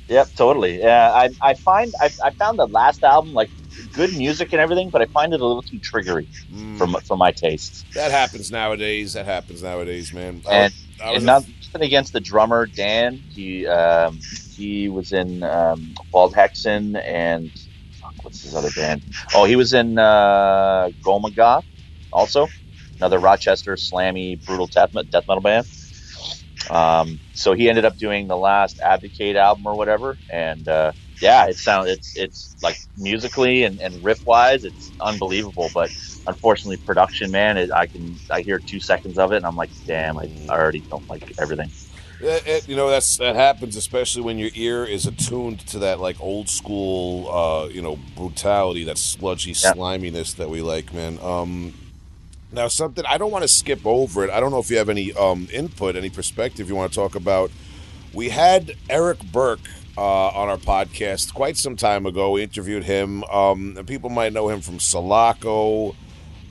Yep, 0.10 0.28
totally. 0.36 0.80
Yeah, 0.82 1.12
I, 1.14 1.30
I 1.42 1.54
find 1.54 1.94
I, 2.02 2.10
I 2.24 2.32
found 2.32 2.60
the 2.60 2.68
last 2.68 3.04
album 3.04 3.34
like 3.34 3.50
good 3.94 4.16
music 4.18 4.52
and 4.52 4.60
everything, 4.62 4.90
but 4.90 5.02
I 5.02 5.06
find 5.06 5.34
it 5.34 5.40
a 5.40 5.46
little 5.46 5.62
too 5.62 5.80
triggery 5.80 6.28
Mm. 6.54 6.78
for 6.78 6.86
my, 6.86 7.00
for 7.00 7.18
my 7.18 7.32
tastes. 7.32 7.84
That 7.96 8.12
happens 8.12 8.52
nowadays. 8.52 9.14
That 9.14 9.26
happens 9.26 9.64
nowadays, 9.64 10.14
man. 10.14 10.42
And, 10.52 10.74
was 10.74 10.93
and 11.04 11.26
not, 11.26 11.43
nothing 11.74 11.86
against 11.88 12.14
the 12.14 12.22
drummer 12.22 12.68
Dan. 12.68 13.24
He 13.30 13.68
um, 13.68 14.20
he 14.56 14.89
was 14.89 15.12
in 15.12 15.43
um, 15.43 15.93
Bald 16.12 16.34
Hexen 16.36 17.01
and 17.06 17.56
fuck, 17.91 18.14
what's 18.24 18.43
his 18.43 18.56
other 18.56 18.72
band? 18.76 19.04
Oh, 19.34 19.45
he 19.45 19.56
was 19.56 19.74
in 19.74 19.97
uh, 19.97 20.89
Gomagoth 21.06 21.64
also, 22.12 22.47
another 22.99 23.20
Rochester 23.20 23.76
slammy 23.76 24.43
brutal 24.45 24.68
death, 24.68 24.91
death 25.12 25.26
metal 25.28 25.41
band. 25.41 25.68
Um, 26.70 27.20
so 27.34 27.54
he 27.54 27.70
ended 27.70 27.86
up 27.86 27.97
doing 27.97 28.28
the 28.28 28.38
last 28.38 28.80
Abdicate 28.84 29.36
album 29.36 29.66
or 29.68 29.76
whatever, 29.76 30.20
and 30.30 30.68
uh, 30.68 30.93
yeah, 31.22 31.47
it 31.47 31.58
sounds 31.58 31.89
it's 31.89 32.18
it's 32.18 32.56
like 32.64 32.78
musically 32.97 33.64
and, 33.64 33.82
and 33.82 34.04
riff 34.04 34.22
wise, 34.26 34.64
it's 34.64 34.93
unbelievable. 35.01 35.70
But 35.74 35.91
unfortunately, 36.28 36.78
production 36.78 37.32
man, 37.32 37.57
it, 37.57 37.71
I 37.71 37.88
can 37.88 38.15
I 38.30 38.41
hear 38.41 38.59
two 38.59 38.80
seconds 38.80 39.17
of 39.17 39.32
it, 39.34 39.38
and 39.38 39.45
I'm 39.45 39.55
like, 39.55 39.69
damn, 39.86 40.17
I, 40.17 40.30
I 40.49 40.53
already 40.57 40.80
don't 40.82 41.07
like 41.09 41.34
everything. 41.39 41.69
It, 42.21 42.47
it- 42.47 42.69
you 42.69 42.76
know 42.78 42.89
that's 42.89 43.17
that 43.17 43.36
happens 43.36 43.76
especially 43.76 44.21
when 44.21 44.38
your 44.38 44.51
ear 44.55 44.86
is 44.86 45.05
attuned 45.05 45.59
to 45.67 45.80
that 45.80 45.99
like 45.99 46.21
old 46.21 46.47
school 46.47 47.30
uh, 47.30 47.67
you 47.67 47.82
know 47.82 47.99
brutality 48.15 48.86
that 48.86 48.97
sludgy 48.97 49.49
Yeah. 49.49 49.74
sliminess 49.74 50.34
that 50.36 50.49
we 50.49 50.61
like 50.61 50.93
man. 50.93 51.19
Um 51.21 51.74
now 52.51 52.67
something 52.69 53.03
i 53.09 53.17
don't 53.17 53.32
want 53.32 53.41
to 53.41 53.47
skip 53.49 53.82
over 53.86 54.24
it. 54.24 54.30
I 54.30 54.39
don't 54.39 54.51
know 54.51 54.59
if 54.59 54.69
you 54.69 54.78
have 54.78 54.88
any 54.89 55.11
um 55.13 55.49
input 55.51 55.95
any 55.97 56.09
perspective 56.09 56.69
you 56.69 56.76
want 56.76 56.93
to 56.93 56.95
talk 56.95 57.15
about. 57.15 57.51
We 58.13 58.30
had 58.30 58.74
eric 58.89 59.19
burke 59.24 59.67
uh, 59.97 60.28
on 60.30 60.47
our 60.49 60.57
podcast 60.57 61.34
quite 61.34 61.57
some 61.57 61.76
time 61.76 62.05
ago. 62.05 62.32
We 62.32 62.43
interviewed 62.43 62.84
him. 62.86 63.24
Um 63.26 63.76
and 63.78 63.86
people 63.88 64.09
might 64.09 64.32
know 64.32 64.47
him 64.49 64.61
from 64.61 64.80
Sulaco 64.80 65.93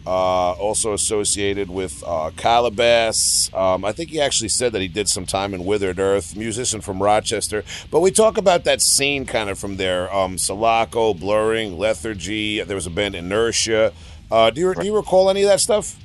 uh, 0.07 0.53
also 0.53 0.93
associated 0.93 1.71
with 1.71 2.03
uh, 2.07 2.31
Calabas. 2.37 3.51
Um, 3.55 3.85
I 3.85 3.93
think 3.93 4.11
he 4.11 4.21
actually 4.21 4.49
said 4.49 4.73
that 4.73 4.83
he 4.83 4.89
did 4.89 5.09
some 5.09 5.27
time 5.27 5.55
in 5.55 5.65
Withered 5.65 5.99
Earth, 5.99 6.37
musician 6.37 6.81
from 6.81 7.03
Rochester. 7.03 7.65
But 7.91 8.01
we 8.01 8.11
talk 8.11 8.37
about 8.37 8.65
that 8.65 8.81
scene 8.81 9.27
kind 9.27 9.49
of 9.49 9.59
from 9.59 9.77
there. 9.77 10.13
Um, 10.13 10.39
Sulaco, 10.39 11.15
Blurring, 11.15 11.79
Lethargy. 11.79 12.63
There 12.63 12.75
was 12.75 12.87
a 12.87 12.91
band 12.91 13.15
Inertia. 13.15 13.93
Uh, 14.31 14.51
do 14.51 14.61
you 14.61 14.75
do 14.75 14.87
you 14.87 14.97
recall 14.97 15.29
any 15.31 15.43
of 15.43 15.49
that 15.49 15.61
stuff? 15.61 15.97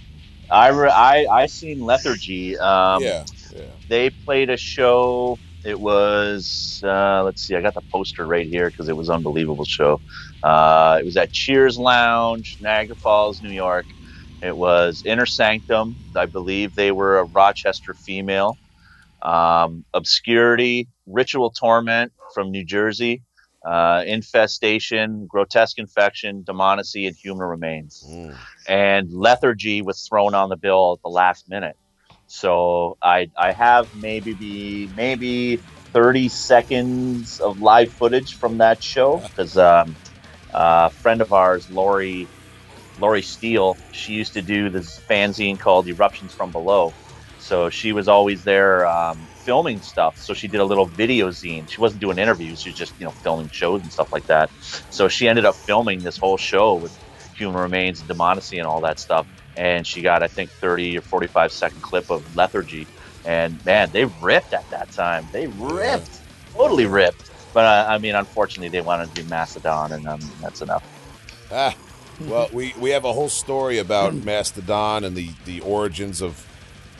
I 0.52 0.70
re- 0.70 0.89
I 0.89 1.26
I 1.26 1.45
seen 1.45 1.82
Lethargy. 1.82 2.58
Um, 2.58 3.02
yeah, 3.02 3.26
yeah. 3.56 3.62
they 3.88 4.10
played 4.10 4.50
a 4.50 4.58
show. 4.58 5.39
It 5.64 5.80
was 5.80 6.82
uh, 6.86 7.24
let's 7.24 7.41
see, 7.41 7.56
I 7.56 7.62
got 7.62 7.74
the 7.74 7.82
poster 7.82 8.26
right 8.26 8.48
here 8.48 8.70
because 8.70 8.89
it 8.89 8.95
was 8.95 9.10
an 9.10 9.16
unbelievable 9.16 9.66
show. 9.66 10.02
Uh, 10.44 10.98
it 11.00 11.06
was 11.06 11.18
at 11.18 11.32
Cheers 11.32 11.78
Lounge, 11.78 12.58
Niagara 12.60 12.96
Falls, 12.96 13.42
New 13.42 13.52
York. 13.52 13.86
It 14.42 14.56
was 14.56 15.02
Inner 15.06 15.26
Sanctum. 15.26 15.96
I 16.16 16.26
believe 16.28 16.76
they 16.76 16.92
were 16.92 17.18
a 17.20 17.24
Rochester 17.26 17.94
female. 17.94 18.58
Um, 19.22 19.84
Obscurity, 19.94 20.88
Ritual 21.08 21.50
Torment 21.52 22.12
from 22.36 22.52
New 22.52 22.64
Jersey, 22.64 23.24
uh, 23.66 24.04
Infestation, 24.06 25.26
Grotesque 25.28 25.80
Infection, 25.80 26.44
Demonacy, 26.44 27.08
and 27.08 27.16
Human 27.16 27.48
Remains 27.48 28.04
Mm. 28.08 28.36
and 28.68 29.12
lethargy 29.12 29.82
was 29.82 30.06
thrown 30.08 30.36
on 30.36 30.50
the 30.50 30.58
bill 30.58 30.94
at 30.98 31.02
the 31.02 31.10
last 31.10 31.50
minute. 31.50 31.76
So 32.28 32.98
I 33.02 33.32
I 33.38 33.54
have 33.54 33.88
maybe 33.94 34.34
be 34.34 34.90
maybe 34.94 35.62
30 35.94 36.30
seconds 36.30 37.40
of 37.40 37.58
live 37.60 37.92
footage 37.94 38.36
from 38.36 38.58
that 38.60 38.84
show 38.84 39.24
because 39.36 39.58
um, 39.58 39.96
a 40.58 40.91
friend 40.91 41.22
of 41.22 41.34
ours, 41.34 41.70
Lori 41.70 42.30
Lori 42.97 43.24
Steele, 43.24 43.82
she 43.91 44.14
used 44.14 44.34
to 44.36 44.43
do 44.43 44.70
this 44.70 45.01
fanzine 45.10 45.60
called 45.60 45.88
Eruptions 45.89 46.34
from 46.34 46.53
Below. 46.53 46.95
So 47.38 47.70
she 47.72 47.93
was 47.93 48.08
always 48.08 48.43
there 48.43 48.88
um, 48.88 49.30
filming 49.36 49.82
stuff. 49.82 50.18
So 50.18 50.36
she 50.36 50.47
did 50.47 50.62
a 50.62 50.66
little 50.66 50.88
video 50.88 51.30
zine. 51.30 51.70
She 51.70 51.82
wasn't 51.82 52.01
doing 52.01 52.20
interviews. 52.20 52.62
She 52.62 52.70
was 52.70 52.78
just 52.78 52.95
you 52.99 53.05
know 53.05 53.14
filming 53.24 53.49
shows 53.51 53.82
and 53.84 53.91
stuff 53.91 54.10
like 54.14 54.28
that. 54.28 54.51
So 54.89 55.10
she 55.10 55.28
ended 55.28 55.45
up 55.45 55.58
filming 55.68 56.03
this 56.03 56.18
whole 56.20 56.38
show 56.38 56.78
with 56.78 56.93
human 57.34 57.58
remains 57.60 57.99
and 58.01 58.10
demonacy 58.10 58.60
and 58.60 58.68
all 58.68 58.82
that 58.84 58.99
stuff. 58.99 59.28
And 59.55 59.88
she 59.88 60.01
got, 60.03 60.24
I 60.24 60.30
think, 60.30 60.53
30 60.62 60.99
or 60.99 61.03
45 61.03 61.51
second 61.51 61.82
clip 61.84 62.05
of 62.12 62.26
lethargy. 62.36 62.89
And 63.26 63.62
man, 63.66 63.91
they 63.91 64.05
ripped 64.05 64.53
at 64.53 64.70
that 64.72 64.91
time. 64.91 65.30
They 65.34 65.47
ripped, 65.47 66.22
totally 66.55 66.88
ripped. 66.88 67.32
But 67.58 67.66
uh, 67.66 67.86
I 67.89 67.97
mean, 67.97 68.14
unfortunately, 68.14 68.70
they 68.70 68.82
wanted 68.82 69.16
to 69.16 69.24
do 69.24 69.28
Mastodon, 69.30 69.91
and 69.91 70.08
um, 70.08 70.20
that's 70.43 70.62
enough. 70.62 70.84
Ah, 71.51 71.76
well, 72.28 72.47
we, 72.53 72.76
we 72.80 72.91
have 72.91 73.03
a 73.03 73.12
whole 73.12 73.30
story 73.30 73.80
about 73.80 74.14
Mastodon 74.14 75.03
and 75.03 75.16
the, 75.16 75.32
the 75.45 75.62
origins 75.62 76.22
of 76.22 76.45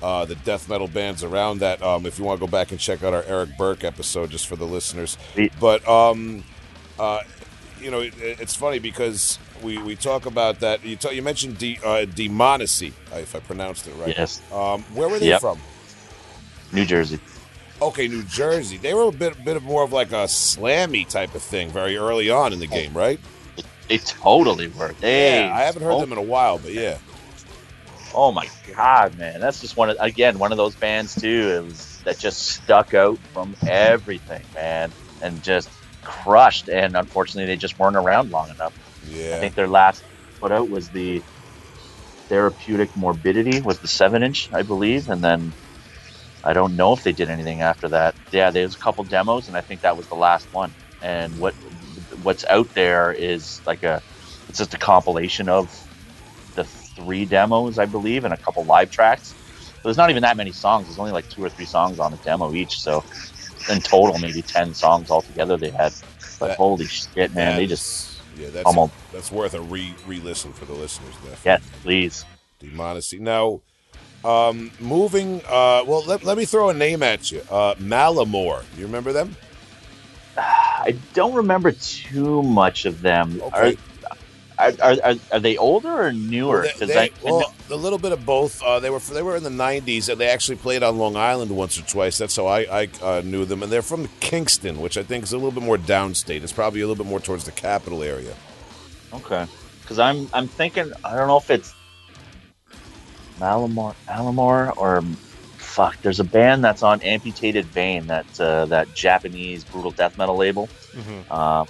uh, 0.02 0.26
the 0.26 0.34
death 0.34 0.68
metal 0.68 0.88
bands 0.88 1.24
around 1.24 1.60
that. 1.60 1.84
Um, 1.84 2.08
if 2.08 2.18
you 2.18 2.26
want 2.26 2.40
to 2.40 2.44
go 2.48 2.50
back 2.50 2.72
and 2.72 2.80
check 2.80 3.04
out 3.04 3.14
our 3.14 3.22
Eric 3.28 3.56
Burke 3.56 3.84
episode, 3.84 4.32
just 4.32 4.48
for 4.48 4.56
the 4.56 4.66
listeners. 4.66 5.16
But 5.60 5.88
um, 5.88 6.44
uh, 6.98 7.22
you 7.80 7.92
know, 7.92 8.00
it, 8.00 8.16
it's 8.18 8.56
funny 8.56 8.80
because 8.80 9.38
we, 9.62 9.78
we 9.78 9.96
talk 9.96 10.26
about 10.26 10.62
that. 10.62 10.84
You 10.84 10.96
talk, 10.96 11.14
you 11.14 11.22
mentioned 11.22 11.60
de, 11.60 11.78
uh, 11.86 12.06
demonacy, 12.06 12.94
if 13.14 13.36
I 13.36 13.42
pronounced 13.42 13.86
it 13.86 13.94
right. 13.98 14.16
Yes. 14.18 14.42
Um, 14.52 14.82
where 14.96 15.08
were 15.08 15.20
they 15.20 15.28
Yep. 15.28 15.42
from? 15.42 15.60
New 16.74 16.84
Jersey. 16.86 17.20
Okay, 17.82 18.08
New 18.08 18.24
Jersey. 18.24 18.78
They 18.78 18.94
were 18.94 19.10
a 19.10 19.12
bit 19.12 19.44
bit 19.46 19.56
of 19.56 19.64
more 19.64 19.84
of 19.84 19.94
like 19.94 20.12
a 20.12 20.26
slammy 20.26 21.08
type 21.08 21.36
of 21.36 21.44
thing 21.44 21.70
very 21.70 21.96
early 21.98 22.30
on 22.30 22.54
in 22.54 22.60
the 22.60 22.68
game, 22.68 22.94
right? 22.94 23.20
They 23.88 24.00
totally 24.00 24.68
worked. 24.68 25.02
They, 25.02 25.46
Yeah, 25.46 25.56
I 25.56 25.62
haven't 25.62 25.84
heard 25.84 26.02
them 26.02 26.12
in 26.12 26.18
a 26.18 26.24
while, 26.24 26.58
but 26.58 26.74
yeah. 26.74 26.98
Oh 28.14 28.32
my 28.32 28.48
god, 28.76 29.18
man! 29.18 29.40
That's 29.40 29.62
just 29.62 29.78
one 29.78 29.92
of 29.92 29.98
again 30.00 30.40
one 30.40 30.52
of 30.52 30.58
those 30.58 30.76
bands 30.76 31.14
too. 31.14 31.54
It 31.56 31.64
was 31.64 32.02
that 32.04 32.18
just 32.18 32.48
stuck 32.48 32.94
out 32.94 33.20
from 33.34 33.56
everything, 33.68 34.44
man, 34.56 34.92
and 35.22 35.44
just 35.44 35.70
crushed. 36.04 36.70
And 36.70 36.98
unfortunately, 36.98 37.46
they 37.46 37.58
just 37.58 37.78
weren't 37.78 37.96
around 37.96 38.32
long 38.32 38.50
enough. 38.50 38.74
Yeah, 39.08 39.36
I 39.36 39.40
think 39.40 39.54
their 39.56 39.68
last 39.68 40.04
put 40.40 40.52
out 40.52 40.70
was 40.70 40.90
the 40.90 41.22
therapeutic 42.28 42.96
morbidity 42.98 43.62
was 43.62 43.80
the 43.80 43.88
seven 43.88 44.24
inch, 44.24 44.52
I 44.52 44.64
believe, 44.64 45.10
and 45.10 45.24
then 45.24 45.54
I 46.48 46.54
don't 46.54 46.78
know 46.78 46.94
if 46.94 47.04
they 47.04 47.12
did 47.12 47.30
anything 47.30 47.62
after 47.62 47.90
that. 47.90 48.16
Yeah, 48.32 48.52
there's 48.52 48.74
a 48.74 48.80
couple 48.80 49.04
demos, 49.04 49.50
and 49.50 49.58
I 49.58 49.62
think 49.62 49.82
that 49.82 49.98
was 49.98 50.08
the 50.08 50.16
last 50.16 50.52
one. 50.54 50.74
And 51.02 51.38
what 51.40 51.54
what's 52.24 52.46
out 52.46 52.74
there 52.74 53.12
is 53.12 53.60
like 53.68 53.84
a 53.84 54.02
it's 54.48 54.58
just 54.58 54.74
a 54.74 54.78
compilation 54.78 55.50
of 55.50 55.70
the 56.56 56.64
three 56.64 57.26
demos, 57.26 57.78
I 57.78 57.86
believe, 57.86 58.24
and 58.24 58.34
a 58.34 58.38
couple 58.38 58.64
live 58.64 58.92
tracks. 58.92 59.36
So 59.60 59.82
there's 59.84 59.98
not 59.98 60.10
even 60.10 60.22
that 60.24 60.38
many 60.38 60.54
songs. 60.54 60.88
There's 60.88 60.98
only 61.00 61.12
like 61.12 61.30
two 61.30 61.44
or 61.44 61.50
three 61.50 61.66
songs 61.66 62.00
on 62.00 62.12
the 62.12 62.18
demo 62.20 62.54
each. 62.54 62.80
So 62.80 63.04
in 63.70 63.82
total, 63.82 64.18
maybe 64.18 64.42
ten 64.42 64.74
songs 64.74 65.12
altogether 65.12 65.58
they 65.58 65.72
had. 65.72 65.94
But 66.40 66.48
That- 66.48 66.58
holy 66.58 66.86
shit, 66.86 67.36
man! 67.36 67.58
They 67.58 67.68
just 67.68 68.22
yeah, 68.38 68.48
that's 68.52 68.64
pummeled. 68.64 68.92
that's 69.12 69.34
worth 69.34 69.54
a 69.54 69.60
re 69.62 69.94
re 70.06 70.22
listen 70.22 70.54
for 70.54 70.64
the 70.64 70.74
listeners. 70.74 71.14
Definitely. 71.16 71.42
Yes, 71.44 71.62
please. 71.84 72.26
Demonacy. 72.60 73.20
Now, 73.20 73.60
um, 74.26 74.72
moving. 74.80 75.42
Uh, 75.48 75.84
well, 75.86 76.04
let, 76.06 76.24
let 76.24 76.38
me 76.38 76.46
throw 76.46 76.70
a 76.70 76.74
name 76.74 77.04
at 77.04 77.32
you. 77.32 77.42
Uh, 77.50 77.76
Malamore. 77.76 78.64
You 78.78 78.86
remember 78.86 79.14
them? 79.14 79.36
I 80.38 80.96
don't 81.14 81.34
remember 81.34 81.72
too 81.72 82.44
much 82.44 82.86
of 82.86 83.02
them. 83.02 83.42
Okay. 83.42 83.78
Are, 84.60 84.72
are, 84.82 84.96
are, 85.04 85.14
are 85.34 85.40
they 85.40 85.56
older 85.58 85.90
or 85.90 86.12
newer? 86.12 86.68
They- 86.80 86.86
they- 86.88 86.98
I, 87.00 87.04
I 87.04 87.12
well, 87.24 87.40
know- 87.42 87.54
a 87.70 87.76
little 87.76 88.00
bit 88.00 88.12
of 88.12 88.26
both. 88.26 88.62
Uh, 88.64 88.80
they 88.80 88.90
were 88.90 89.00
they 89.00 89.22
were 89.22 89.36
in 89.36 89.44
the 89.44 89.50
'90s, 89.50 90.08
and 90.10 90.20
they 90.20 90.28
actually 90.30 90.56
played 90.58 90.84
on 90.84 90.98
Long 90.98 91.16
Island 91.18 91.52
once 91.52 91.78
or 91.78 91.82
twice. 91.84 92.18
That's 92.18 92.36
how 92.38 92.48
I, 92.48 92.62
I 92.62 92.90
uh, 93.04 93.22
knew 93.26 93.44
them. 93.46 93.62
And 93.62 93.72
they're 93.72 93.82
from 93.82 94.08
Kingston, 94.22 94.80
which 94.80 94.98
I 94.98 95.04
think 95.04 95.26
is 95.26 95.34
a 95.34 95.38
little 95.38 95.52
bit 95.52 95.64
more 95.64 95.78
downstate. 95.78 96.44
It's 96.44 96.54
probably 96.54 96.80
a 96.82 96.88
little 96.88 97.04
bit 97.04 97.10
more 97.10 97.20
towards 97.20 97.44
the 97.44 97.52
capital 97.52 98.02
area. 98.04 98.34
okay, 99.14 99.46
because 99.82 100.00
I'm 100.00 100.30
I'm 100.34 100.48
thinking 100.48 100.92
I 101.04 101.16
don't 101.16 101.28
know 101.28 101.38
if 101.38 101.50
it's 101.52 101.74
Malamore, 103.40 103.96
Malamore, 104.10 104.74
or 104.78 105.04
fuck. 105.60 105.96
There's 106.04 106.20
a 106.22 106.26
band 106.26 106.64
that's 106.64 106.84
on 106.84 107.02
Amputated 107.04 107.74
Vein, 107.74 108.08
that 108.08 108.28
uh, 108.40 108.68
that 108.68 108.94
Japanese 108.94 109.66
brutal 109.66 109.94
death 109.94 110.14
metal 110.18 110.38
label. 110.38 110.72
Uh, 111.30 111.66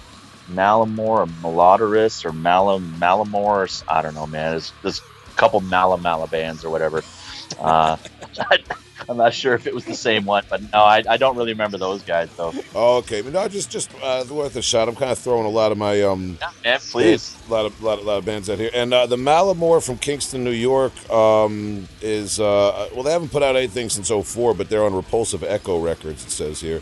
Malamore 0.50 1.24
or 1.24 1.28
Malodorus 1.28 2.26
or 2.26 2.34
Malam 2.34 3.00
Malamore. 3.02 3.84
I 3.88 4.02
don't 4.02 4.16
know, 4.16 4.28
man. 4.28 4.52
There's, 4.54 4.76
there's 4.84 5.04
a 5.30 5.34
couple 5.42 5.62
Malamala 5.62 6.30
bands 6.30 6.66
or 6.66 6.72
whatever. 6.72 7.06
Uh, 7.58 7.98
I'm 9.10 9.18
not 9.18 9.34
sure 9.34 9.54
if 9.54 9.66
it 9.68 9.74
was 9.74 9.86
the 9.86 9.94
same 9.96 10.26
one, 10.26 10.44
but 10.50 10.62
no, 10.74 10.80
I, 10.80 11.02
I 11.10 11.18
don't 11.18 11.38
really 11.38 11.54
remember 11.54 11.78
those 11.78 12.02
guys 12.04 12.30
though. 12.36 12.54
Okay, 12.76 13.22
but 13.22 13.32
no, 13.34 13.48
just 13.48 13.70
just 13.72 13.90
uh, 14.04 14.26
worth 14.30 14.56
a 14.58 14.62
shot. 14.62 14.90
I'm 14.90 14.96
kind 14.96 15.12
of 15.12 15.18
throwing 15.20 15.46
a 15.46 15.50
lot 15.50 15.72
of 15.72 15.78
my 15.78 16.02
um, 16.02 16.38
Yeah, 16.42 16.50
man, 16.64 16.80
please. 16.80 17.36
a 17.48 17.52
lot 17.52 17.66
of 17.66 17.82
lot, 17.82 18.00
of- 18.00 18.06
lot 18.06 18.18
of 18.18 18.26
bands 18.26 18.50
out 18.50 18.58
here, 18.58 18.70
and 18.74 18.94
uh, 18.94 19.06
the 19.06 19.16
Malamore 19.16 19.82
from 19.86 19.98
Kingston, 19.98 20.44
New 20.44 20.52
York, 20.52 20.92
um, 21.10 21.88
is 22.02 22.40
uh, 22.40 22.90
well, 22.94 23.04
they 23.04 23.12
haven't 23.12 23.30
put 23.32 23.44
out 23.44 23.56
anything 23.56 23.90
since 23.90 24.10
'04, 24.10 24.54
but 24.54 24.70
they're 24.70 24.84
on 24.84 24.94
Repulsive 24.94 25.44
Echo 25.44 25.80
Records. 25.80 26.26
It 26.26 26.32
says 26.32 26.60
here. 26.60 26.82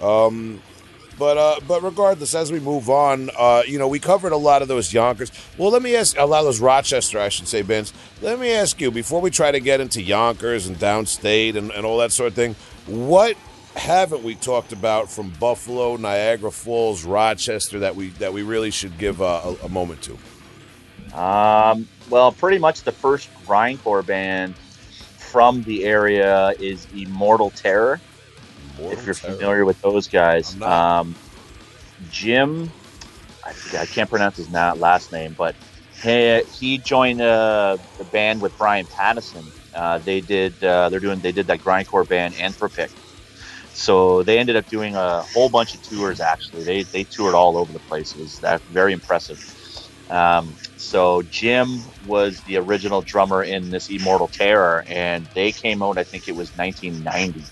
Um, 0.00 0.62
But 1.18 1.36
uh, 1.36 1.60
but 1.66 1.82
regardless, 1.82 2.34
as 2.34 2.52
we 2.52 2.60
move 2.60 2.88
on, 2.88 3.30
uh, 3.36 3.62
you 3.66 3.78
know, 3.78 3.88
we 3.88 3.98
covered 3.98 4.32
a 4.32 4.36
lot 4.36 4.62
of 4.62 4.68
those 4.68 4.92
Yonkers. 4.92 5.32
Well, 5.56 5.70
let 5.70 5.82
me 5.82 5.96
ask 5.96 6.16
a 6.16 6.24
lot 6.24 6.40
of 6.40 6.44
those 6.44 6.60
Rochester, 6.60 7.18
I 7.18 7.28
should 7.28 7.48
say, 7.48 7.62
Vince. 7.62 7.92
Let 8.22 8.38
me 8.38 8.52
ask 8.52 8.80
you 8.80 8.90
before 8.90 9.20
we 9.20 9.30
try 9.30 9.50
to 9.50 9.60
get 9.60 9.80
into 9.80 10.00
Yonkers 10.00 10.66
and 10.66 10.76
downstate 10.76 11.56
and, 11.56 11.72
and 11.72 11.84
all 11.84 11.98
that 11.98 12.12
sort 12.12 12.28
of 12.28 12.34
thing. 12.34 12.54
What 12.86 13.36
haven't 13.74 14.22
we 14.22 14.36
talked 14.36 14.72
about 14.72 15.10
from 15.10 15.30
Buffalo, 15.40 15.96
Niagara 15.96 16.52
Falls, 16.52 17.04
Rochester 17.04 17.80
that 17.80 17.96
we 17.96 18.10
that 18.10 18.32
we 18.32 18.42
really 18.42 18.70
should 18.70 18.96
give 18.96 19.20
a, 19.20 19.24
a, 19.24 19.56
a 19.64 19.68
moment 19.68 20.02
to? 20.02 20.18
Um, 21.18 21.88
well, 22.10 22.30
pretty 22.32 22.58
much 22.58 22.82
the 22.82 22.92
first 22.92 23.28
grindcore 23.44 24.06
band 24.06 24.54
from 25.16 25.62
the 25.62 25.84
area 25.84 26.54
is 26.60 26.86
Immortal 26.94 27.50
Terror. 27.50 28.00
Immortal 28.78 28.98
if 28.98 29.06
you're 29.06 29.14
Terror. 29.14 29.36
familiar 29.36 29.64
with 29.64 29.80
those 29.80 30.08
guys, 30.08 30.60
um, 30.62 31.16
Jim, 32.08 32.72
I, 33.44 33.52
I 33.78 33.86
can't 33.86 34.10
pronounce 34.10 34.36
his 34.36 34.50
last 34.50 35.12
name, 35.12 35.34
but 35.34 35.56
he, 36.02 36.42
he 36.58 36.78
joined 36.78 37.20
uh, 37.20 37.78
the 37.98 38.04
band 38.04 38.40
with 38.40 38.56
Brian 38.56 38.86
Pattison. 38.86 39.52
Uh, 39.74 39.98
they 39.98 40.20
did 40.20 40.62
uh, 40.62 40.88
they're 40.90 41.00
doing 41.00 41.20
they 41.20 41.32
did 41.32 41.46
that 41.48 41.60
grindcore 41.60 42.08
band 42.08 42.34
Anthropic. 42.34 42.90
So 43.72 44.22
they 44.22 44.38
ended 44.38 44.56
up 44.56 44.66
doing 44.68 44.96
a 44.96 45.22
whole 45.22 45.50
bunch 45.50 45.74
of 45.74 45.82
tours. 45.82 46.20
Actually, 46.20 46.64
they 46.64 46.84
they 46.84 47.04
toured 47.04 47.34
all 47.34 47.56
over 47.56 47.72
the 47.72 47.80
place. 47.80 48.14
It 48.14 48.20
was 48.20 48.40
that 48.40 48.62
very 48.68 48.92
impressive. 48.92 49.38
Um, 50.10 50.56
so 50.76 51.22
Jim 51.22 51.82
was 52.04 52.42
the 52.42 52.56
original 52.56 53.02
drummer 53.02 53.42
in 53.42 53.70
this 53.70 53.88
Immortal 53.90 54.28
Terror, 54.28 54.84
and 54.86 55.28
they 55.34 55.52
came 55.52 55.82
out. 55.82 55.98
I 55.98 56.04
think 56.04 56.28
it 56.28 56.34
was 56.34 56.54
1990, 56.54 57.46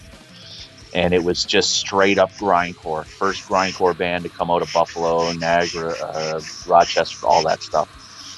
and 0.96 1.14
it 1.14 1.24
was 1.24 1.44
just 1.46 1.72
straight 1.72 2.18
up 2.18 2.32
grindcore. 2.42 3.04
First 3.18 3.44
grindcore 3.50 3.96
band 3.98 4.24
to 4.26 4.30
come 4.32 4.50
out 4.50 4.62
of 4.62 4.72
Buffalo, 4.72 5.32
Niagara, 5.32 5.96
uh, 6.14 6.42
Rochester, 6.66 7.28
all 7.28 7.44
that 7.44 7.62
stuff. 7.62 7.90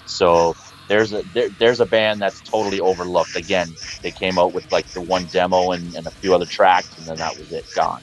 So 0.07 0.57
there's 0.89 1.15
a 1.15 1.25
there, 1.33 1.51
there's 1.59 1.81
a 1.81 1.87
band 1.87 2.23
that's 2.23 2.43
totally 2.43 2.81
overlooked. 2.81 3.37
Again, 3.37 3.79
they 4.05 4.13
came 4.13 4.39
out 4.39 4.55
with 4.55 4.67
like 4.73 4.87
the 4.95 5.03
one 5.03 5.29
demo 5.33 5.73
and, 5.73 5.95
and 5.97 6.09
a 6.09 6.13
few 6.23 6.35
other 6.35 6.47
tracks, 6.51 6.99
and 6.99 7.09
then 7.09 7.19
that 7.21 7.39
was 7.39 7.53
it, 7.53 7.67
gone. 7.77 8.03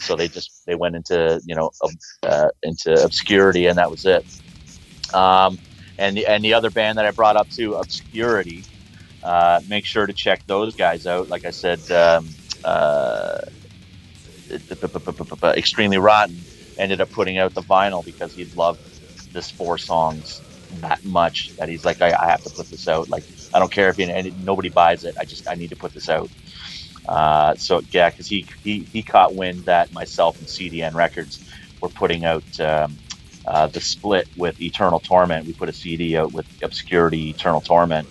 So 0.00 0.16
they 0.16 0.28
just 0.30 0.52
they 0.66 0.76
went 0.76 0.96
into 0.96 1.42
you 1.46 1.56
know 1.56 1.72
uh, 2.24 2.50
into 2.64 3.02
obscurity, 3.04 3.66
and 3.68 3.78
that 3.78 3.90
was 3.90 4.06
it. 4.06 4.24
Um, 5.14 5.58
and 5.98 6.16
the 6.16 6.26
and 6.26 6.44
the 6.44 6.54
other 6.54 6.72
band 6.72 6.98
that 6.98 7.06
I 7.06 7.12
brought 7.12 7.36
up 7.38 7.50
too, 7.50 7.74
Obscurity. 7.76 8.66
Uh, 9.22 9.60
make 9.66 9.86
sure 9.86 10.06
to 10.06 10.14
check 10.14 10.42
those 10.48 10.74
guys 10.76 11.06
out. 11.06 11.28
Like 11.28 11.46
I 11.46 11.50
said, 11.50 11.90
um, 11.92 12.36
uh, 12.64 13.38
extremely 15.56 15.98
rotten 15.98 16.46
ended 16.78 17.00
up 17.00 17.10
putting 17.12 17.38
out 17.38 17.54
the 17.54 17.62
vinyl 17.64 18.04
because 18.04 18.34
he 18.34 18.46
loved 18.54 18.80
this 19.32 19.50
four 19.52 19.78
songs 19.78 20.42
that 20.70 21.00
much 21.04 21.52
that 21.58 21.68
he's 21.68 21.84
like, 21.84 22.02
I, 22.02 22.14
I 22.20 22.30
have 22.30 22.42
to 22.42 22.50
put 22.50 22.68
this 22.70 22.88
out. 22.88 23.08
Like, 23.08 23.24
I 23.54 23.58
don't 23.58 23.72
care 23.72 23.90
if 23.96 23.98
nobody 24.36 24.70
buys 24.70 25.04
it. 25.04 25.14
I 25.20 25.24
just 25.26 25.48
I 25.48 25.56
need 25.56 25.70
to 25.70 25.76
put 25.76 25.94
this 25.94 26.08
out. 26.08 26.30
Uh, 27.08 27.56
so 27.56 27.82
yeah, 27.92 28.10
because 28.10 28.28
he, 28.28 28.46
he 28.62 28.88
he 28.92 29.04
caught 29.04 29.34
wind 29.34 29.66
that 29.66 29.92
myself 29.92 30.36
and 30.38 30.48
CDN 30.48 30.94
Records 30.94 31.42
were 31.80 31.90
putting 31.90 32.24
out 32.24 32.46
um, 32.60 33.00
uh, 33.46 33.68
the 33.68 33.80
split 33.82 34.28
with 34.36 34.60
Eternal 34.60 35.00
Torment. 35.00 35.46
We 35.46 35.54
put 35.54 35.70
a 35.70 35.74
CD 35.74 36.16
out 36.16 36.32
with 36.32 36.46
Obscurity 36.62 37.30
Eternal 37.30 37.62
Torment, 37.62 38.10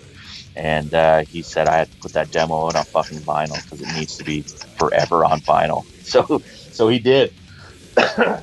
and 0.58 0.92
uh, 0.92 1.24
he 1.30 1.42
said 1.42 1.68
I 1.68 1.76
had 1.78 1.90
to 1.90 1.96
put 1.98 2.12
that 2.14 2.30
demo 2.30 2.66
out 2.66 2.76
on 2.76 2.84
fucking 2.86 3.20
vinyl 3.20 3.62
because 3.64 3.80
it 3.80 3.94
needs 3.98 4.16
to 4.18 4.24
be 4.24 4.44
forever 4.76 5.24
on 5.24 5.40
vinyl. 5.40 5.84
So 6.08 6.42
so 6.72 6.88
he 6.88 6.98
did. 7.00 7.34
um, 8.18 8.42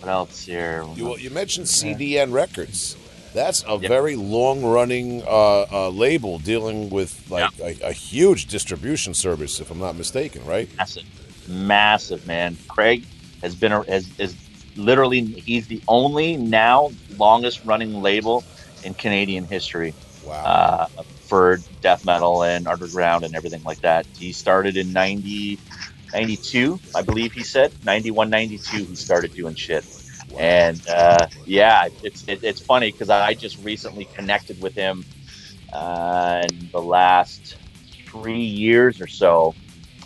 what 0.00 0.10
else 0.10 0.44
here? 0.44 0.84
You, 0.94 1.16
you 1.16 1.30
mentioned 1.30 1.66
CDN 1.66 2.32
Records. 2.32 2.96
That's 3.32 3.64
a 3.66 3.78
Yeah. 3.78 3.88
very 3.88 4.14
long-running 4.14 5.22
uh, 5.26 5.62
uh, 5.72 5.88
label 5.88 6.38
dealing 6.38 6.90
with 6.90 7.30
like 7.30 7.50
a, 7.60 7.76
a 7.82 7.92
huge 7.92 8.46
distribution 8.46 9.14
service, 9.14 9.58
if 9.58 9.70
I'm 9.70 9.78
not 9.80 9.96
mistaken, 9.96 10.44
right? 10.44 10.68
massive, 10.76 11.04
massive 11.48 12.26
man. 12.26 12.58
Craig 12.68 13.06
has 13.42 13.56
been 13.56 13.72
a, 13.72 13.84
has 13.90 14.12
is 14.18 14.36
literally 14.76 15.22
he's 15.46 15.66
the 15.66 15.82
only 15.88 16.36
now 16.36 16.90
longest 17.16 17.64
running 17.64 17.92
label 17.94 18.44
in 18.82 18.94
Canadian 18.94 19.46
history 19.46 19.94
Wow. 20.24 20.44
uh, 20.44 20.86
for 21.28 21.58
death 21.82 22.04
metal 22.04 22.42
and 22.42 22.68
underground 22.68 23.24
and 23.24 23.34
everything 23.36 23.62
like 23.64 23.80
that. 23.82 24.06
He 24.12 24.32
started 24.32 24.76
in 24.76 24.92
90, 24.92 25.60
92, 26.12 26.80
I 26.94 27.02
believe 27.02 27.32
he 27.34 27.42
said 27.44 27.72
91, 27.82 28.30
92. 28.30 28.86
He 28.86 28.96
started 28.96 29.32
doing 29.34 29.54
shit. 29.54 29.84
And 30.38 30.86
uh, 30.88 31.26
yeah, 31.46 31.88
it's 32.02 32.24
it, 32.28 32.40
it's 32.42 32.60
funny 32.60 32.90
because 32.90 33.10
I 33.10 33.34
just 33.34 33.58
recently 33.58 34.08
connected 34.14 34.58
with 34.60 34.74
him 34.74 35.06
uh, 35.72 36.42
in 36.50 36.70
the 36.72 36.82
last 36.82 37.58
three 38.10 38.42
years 38.42 39.00
or 39.00 39.06
so. 39.06 39.56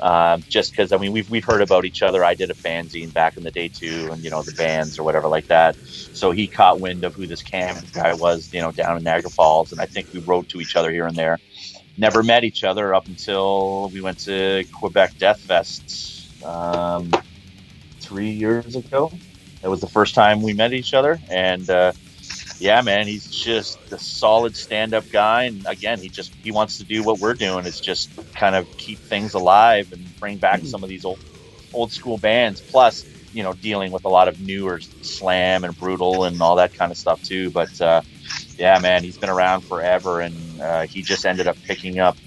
Uh, 0.01 0.39
just 0.49 0.73
because 0.73 0.93
I 0.93 0.99
mean 0.99 1.13
we've 1.13 1.29
we've 1.29 1.45
heard 1.45 1.63
about 1.63 1.85
each 1.85 2.03
other. 2.03 2.25
I 2.25 2.35
did 2.35 2.51
a 2.51 2.55
fanzine 2.55 3.13
back 3.13 3.37
in 3.37 3.43
the 3.43 3.51
day 3.51 3.69
too, 3.69 4.11
and 4.13 4.23
you 4.23 4.31
know 4.31 4.43
the 4.43 4.53
bands 4.53 4.99
or 4.99 5.05
whatever 5.05 5.29
like 5.29 5.47
that. 5.49 5.77
So 5.83 6.31
he 6.31 6.49
caught 6.49 6.81
wind 6.81 7.05
of 7.05 7.15
who 7.15 7.27
this 7.27 7.43
Cam 7.43 7.77
guy 7.93 8.15
was, 8.15 8.53
you 8.53 8.61
know, 8.61 8.73
down 8.73 8.97
in 8.97 9.03
Niagara 9.05 9.31
Falls, 9.31 9.73
and 9.73 9.81
I 9.81 9.87
think 9.87 10.09
we 10.13 10.21
wrote 10.21 10.49
to 10.51 10.61
each 10.61 10.77
other 10.77 10.91
here 10.93 11.07
and 11.07 11.17
there. 11.17 11.41
Never 11.97 12.23
met 12.23 12.45
each 12.45 12.65
other 12.65 12.95
up 12.95 13.09
until 13.09 13.91
we 13.91 14.01
went 14.01 14.21
to 14.21 14.65
Quebec 14.73 15.19
Death 15.19 15.41
Fest 15.41 16.45
um, 16.45 17.11
three 18.01 18.31
years 18.31 18.77
ago. 18.77 19.11
That 19.63 19.71
was 19.71 19.81
the 19.81 19.89
first 19.89 20.15
time 20.15 20.43
we 20.43 20.53
met 20.55 20.73
each 20.73 20.95
other, 20.95 21.19
and 21.29 21.69
uh, 21.69 21.93
yeah, 22.59 22.83
man, 22.83 23.07
he's 23.07 23.29
just 23.29 23.81
a 23.93 23.99
solid 23.99 24.57
stand-up 24.57 25.09
guy. 25.11 25.45
And 25.45 25.67
again, 25.69 26.01
he 26.01 26.11
just 26.11 26.35
he 26.43 26.53
wants 26.53 26.79
to 26.79 26.85
do 26.85 27.05
what 27.05 27.21
we're 27.21 27.35
doing 27.35 27.67
is 27.67 27.81
just 27.81 28.13
kind 28.37 28.57
of 28.57 28.69
keep 28.79 29.03
things 29.05 29.35
alive 29.35 29.89
and 29.93 30.19
bring 30.21 30.39
back 30.39 30.67
some 30.67 30.83
of 30.83 30.89
these 30.89 31.05
old 31.05 31.21
old 31.73 31.93
school 31.93 32.19
bands. 32.19 32.63
Plus, 32.63 33.07
you 33.33 33.43
know, 33.43 33.55
dealing 33.55 33.93
with 33.93 34.05
a 34.05 34.09
lot 34.09 34.29
of 34.29 34.41
newer 34.41 34.81
slam 35.03 35.65
and 35.65 35.77
brutal 35.77 36.25
and 36.25 36.41
all 36.43 36.57
that 36.57 36.73
kind 36.75 36.91
of 36.93 36.99
stuff 36.99 37.21
too. 37.23 37.51
But 37.51 37.81
uh, 37.81 38.03
yeah, 38.59 38.79
man, 38.81 39.05
he's 39.05 39.19
been 39.19 39.31
around 39.31 39.63
forever, 39.63 40.21
and 40.21 40.61
uh, 40.61 40.87
he 40.91 41.03
just 41.03 41.27
ended 41.27 41.49
up 41.49 41.59
picking 41.63 41.99
up 42.01 42.19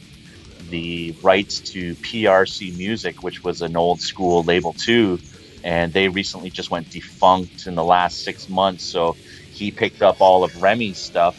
the 0.59 1.15
rights 1.21 1.61
to 1.61 1.95
PRC 1.97 2.71
Music, 2.75 3.23
which 3.23 3.43
was 3.43 3.61
an 3.61 3.75
old 3.77 4.01
school 4.01 4.43
label 4.43 4.75
too, 4.79 5.19
and 5.63 5.93
they 5.93 6.09
recently 6.09 6.51
just 6.51 6.71
went 6.71 6.89
defunct 6.89 7.65
in 7.67 7.75
the 7.75 7.83
last 7.83 8.23
six 8.23 8.47
months. 8.49 8.85
So 8.85 9.17
he 9.61 9.69
picked 9.71 10.01
up 10.01 10.19
all 10.21 10.43
of 10.43 10.61
Remy's 10.61 10.97
stuff. 10.97 11.37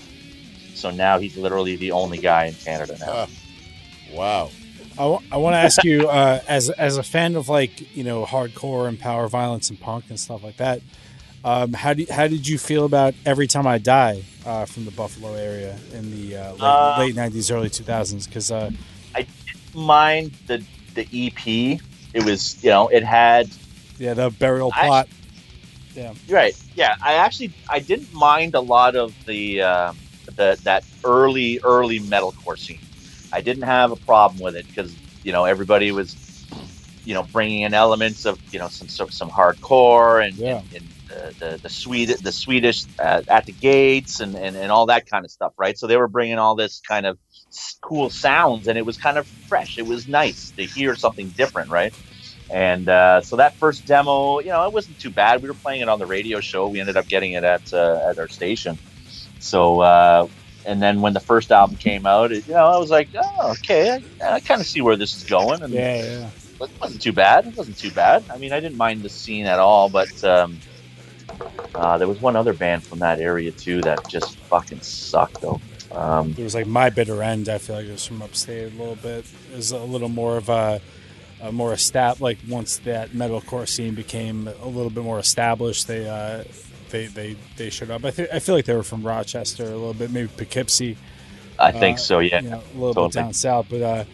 So 0.75 0.91
now 0.91 1.19
he's 1.19 1.37
literally 1.37 1.75
the 1.77 1.91
only 1.93 2.19
guy 2.19 2.47
in 2.47 2.55
Canada 2.55 2.97
now. 3.01 3.07
Ah, 3.13 3.27
wow. 4.13 4.51
I, 4.93 5.03
w- 5.03 5.21
I 5.33 5.37
want 5.39 5.55
to 5.55 5.59
ask 5.59 5.83
you, 5.85 6.09
uh, 6.09 6.41
as 6.47 6.71
as 6.71 6.99
a 6.99 7.03
fan 7.03 7.35
of 7.35 7.49
like 7.49 7.97
you 7.97 8.05
know 8.05 8.25
hardcore 8.25 8.89
and 8.89 8.99
power 8.99 9.27
violence 9.29 9.71
and 9.71 9.81
punk 9.81 10.05
and 10.11 10.19
stuff 10.21 10.43
like 10.45 10.59
that, 10.59 10.83
um, 11.45 11.73
how 11.73 11.95
do 11.95 12.07
how 12.11 12.27
did 12.29 12.47
you 12.47 12.59
feel 12.59 12.85
about 12.85 13.15
every 13.27 13.47
time 13.47 13.67
I 13.67 13.79
die 13.79 14.23
uh, 14.47 14.67
from 14.67 14.85
the 14.85 14.91
Buffalo 14.93 15.35
area 15.35 15.79
in 15.95 16.11
the 16.11 16.37
uh, 16.37 16.53
late, 16.53 16.61
Uh, 16.63 16.97
late 16.99 17.15
'90s, 17.17 17.51
early 17.55 17.71
2000s? 17.71 18.27
Because 18.29 18.51
uh, 18.53 18.71
Mind 19.75 20.33
the 20.47 20.63
the 20.95 21.07
EP. 21.13 21.81
It 22.15 22.25
was 22.25 22.63
you 22.63 22.71
know 22.71 22.89
it 22.89 23.03
had 23.03 23.49
yeah, 23.99 24.15
the 24.15 24.31
burial 24.31 24.71
I- 24.75 24.87
You're 26.27 26.39
right. 26.39 26.55
Yeah, 26.75 26.95
I 27.05 27.15
actually 27.15 27.55
I 27.71 27.81
didn't 27.81 28.11
mind 28.13 28.55
a 28.55 28.61
lot 28.61 28.97
of 28.97 29.15
the 29.27 29.63
uh, 29.63 29.95
the 30.37 30.59
that 30.65 30.85
early 31.05 31.61
early 31.65 32.01
metalcore 32.01 32.59
scene. 32.59 32.85
I 33.33 33.41
didn't 33.43 33.65
have 33.65 33.93
a 33.93 33.97
problem 33.97 34.41
with 34.41 34.57
it 34.57 34.67
because 34.75 34.99
you 35.23 35.33
know 35.33 35.45
everybody 35.45 35.93
was 35.93 36.19
you 37.05 37.15
know 37.15 37.25
bringing 37.25 37.63
in 37.63 37.75
elements 37.75 38.25
of 38.25 38.41
you 38.53 38.59
know 38.61 38.69
some 38.69 38.89
some, 38.89 39.11
some 39.11 39.31
hardcore 39.31 40.27
and, 40.27 40.39
Yeah. 40.39 40.63
and, 40.73 40.73
and 40.73 40.91
the, 41.09 41.35
the 41.41 41.61
the 41.65 41.71
Swedish 41.71 42.19
the 42.21 42.33
Swedish 42.33 42.87
uh, 43.03 43.23
at 43.29 43.47
the 43.47 43.53
gates 43.53 44.21
and, 44.21 44.37
and 44.37 44.57
and 44.57 44.73
all 44.73 44.87
that 44.87 45.07
kind 45.11 45.25
of 45.25 45.31
stuff, 45.33 45.53
right? 45.59 45.77
So 45.79 45.87
they 45.89 45.97
were 45.97 46.09
bringing 46.09 46.39
all 46.39 46.55
this 46.57 46.81
kind 46.87 47.07
of 47.07 47.19
cool 47.83 48.11
sounds, 48.11 48.69
and 48.69 48.79
it 48.79 48.87
was 48.87 48.97
kind 48.97 49.19
of 49.19 49.29
fresh. 49.49 49.77
It 49.79 49.87
was 49.87 50.09
nice 50.09 50.53
to 50.59 50.65
hear 50.67 50.95
something 50.97 51.33
different, 51.33 51.71
right? 51.71 51.95
And 52.53 52.89
uh, 52.89 53.23
so 53.23 53.37
that 53.37 53.55
first 53.55 53.87
demo, 53.87 54.39
you 54.41 54.49
know, 54.49 54.67
it 54.67 54.73
wasn't 54.73 54.99
too 54.99 55.11
bad. 55.11 55.43
We 55.43 55.49
were 55.49 55.55
playing 55.55 55.81
it 55.81 55.89
on 55.89 55.99
the 55.99 56.07
radio 56.07 56.41
show. 56.41 56.69
We 56.69 56.81
ended 56.81 56.97
up 56.99 57.09
getting 57.09 57.33
it 57.33 57.45
at 57.45 57.73
uh, 57.73 58.07
at 58.11 58.19
our 58.19 58.29
station. 58.29 58.79
So, 59.39 59.81
uh, 59.81 60.29
and 60.67 60.81
then 60.83 61.01
when 61.01 61.15
the 61.15 61.21
first 61.21 61.51
album 61.51 61.77
came 61.77 62.07
out, 62.07 62.31
it, 62.31 62.47
you 62.47 62.53
know, 62.55 62.67
I 62.67 62.77
was 62.79 62.91
like, 62.91 63.09
oh, 63.17 63.53
okay, 63.53 64.03
I, 64.23 64.35
I 64.35 64.41
kind 64.41 64.61
of 64.61 64.67
see 64.67 64.83
where 64.83 64.97
this 64.97 65.17
is 65.17 65.25
going, 65.25 65.63
and 65.63 65.73
Yeah, 65.73 65.97
yeah. 65.97 66.31
it 66.61 66.71
wasn't 66.81 67.01
too 67.03 67.13
bad. 67.13 67.47
It 67.47 67.57
wasn't 67.57 67.79
too 67.79 67.91
bad. 67.91 68.23
I 68.31 68.37
mean, 68.37 68.53
I 68.53 68.61
didn't 68.61 68.77
mind 68.77 69.03
the 69.03 69.09
scene 69.09 69.47
at 69.47 69.59
all, 69.59 69.89
but 69.89 70.23
um, 70.23 70.59
uh, 71.75 71.97
there 71.99 72.07
was 72.07 72.21
one 72.21 72.37
other 72.37 72.53
band 72.53 72.85
from 72.85 72.99
that 73.01 73.19
area 73.19 73.51
too 73.51 73.81
that 73.81 74.07
just 74.09 74.37
fucking 74.37 74.83
sucked, 74.83 75.41
though. 75.41 75.61
Um, 75.91 76.33
There 76.35 76.45
was 76.45 76.55
like 76.55 76.67
my 76.67 76.91
bitter 76.91 77.23
end. 77.23 77.49
I 77.49 77.59
feel 77.59 77.77
like 77.77 77.87
it 77.87 77.93
was 77.93 78.07
from 78.07 78.23
upstate 78.23 78.73
a 78.73 78.77
little 78.77 78.97
bit. 78.97 79.25
It 79.53 79.57
was 79.57 79.73
a 79.73 79.79
little 79.79 80.09
more 80.09 80.37
of 80.37 80.49
a 80.49 80.81
uh, 81.43 81.53
more 81.53 81.73
established. 81.73 82.23
Like 82.23 82.39
once 82.49 82.79
that 82.79 83.11
metalcore 83.11 83.69
scene 83.69 83.95
became 83.95 84.49
a 84.49 84.67
little 84.67 84.91
bit 84.91 85.05
more 85.05 85.19
established, 85.19 85.87
they 85.89 86.09
uh, 86.09 86.45
they 86.91 87.07
they 87.07 87.37
they 87.57 87.69
showed 87.71 87.91
up. 87.91 88.05
I 88.05 88.11
think 88.13 88.29
I 88.33 88.39
feel 88.39 88.55
like 88.55 88.65
they 88.65 88.75
were 88.77 88.83
from 88.83 89.03
Rochester 89.03 89.65
a 89.65 89.69
little 89.71 89.95
bit, 89.95 90.11
maybe 90.11 90.29
Poughkeepsie. 90.29 90.97
I 91.59 91.73
think 91.73 91.97
Uh, 91.99 92.01
so. 92.01 92.19
Yeah. 92.21 92.41
you 92.41 92.51
know, 92.51 92.57
a 92.57 92.75
little 92.75 92.95
totally. 92.95 93.09
bit 93.09 93.15
down 93.15 93.33
south. 93.35 93.67
But 93.69 93.83
uh, 93.83 94.05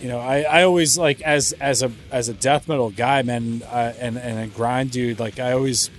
you 0.00 0.08
know, 0.08 0.18
I, 0.18 0.42
I 0.42 0.62
always 0.64 0.98
like 0.98 1.20
as 1.22 1.52
as 1.54 1.82
a 1.82 1.90
as 2.10 2.28
a 2.28 2.34
death 2.34 2.68
metal 2.68 2.90
guy, 2.90 3.22
man, 3.22 3.62
uh, 3.64 3.92
and 3.98 4.18
and 4.18 4.38
a 4.38 4.46
grind 4.46 4.90
dude. 4.90 5.18
Like 5.18 5.38
I 5.38 5.52
always 5.52 5.90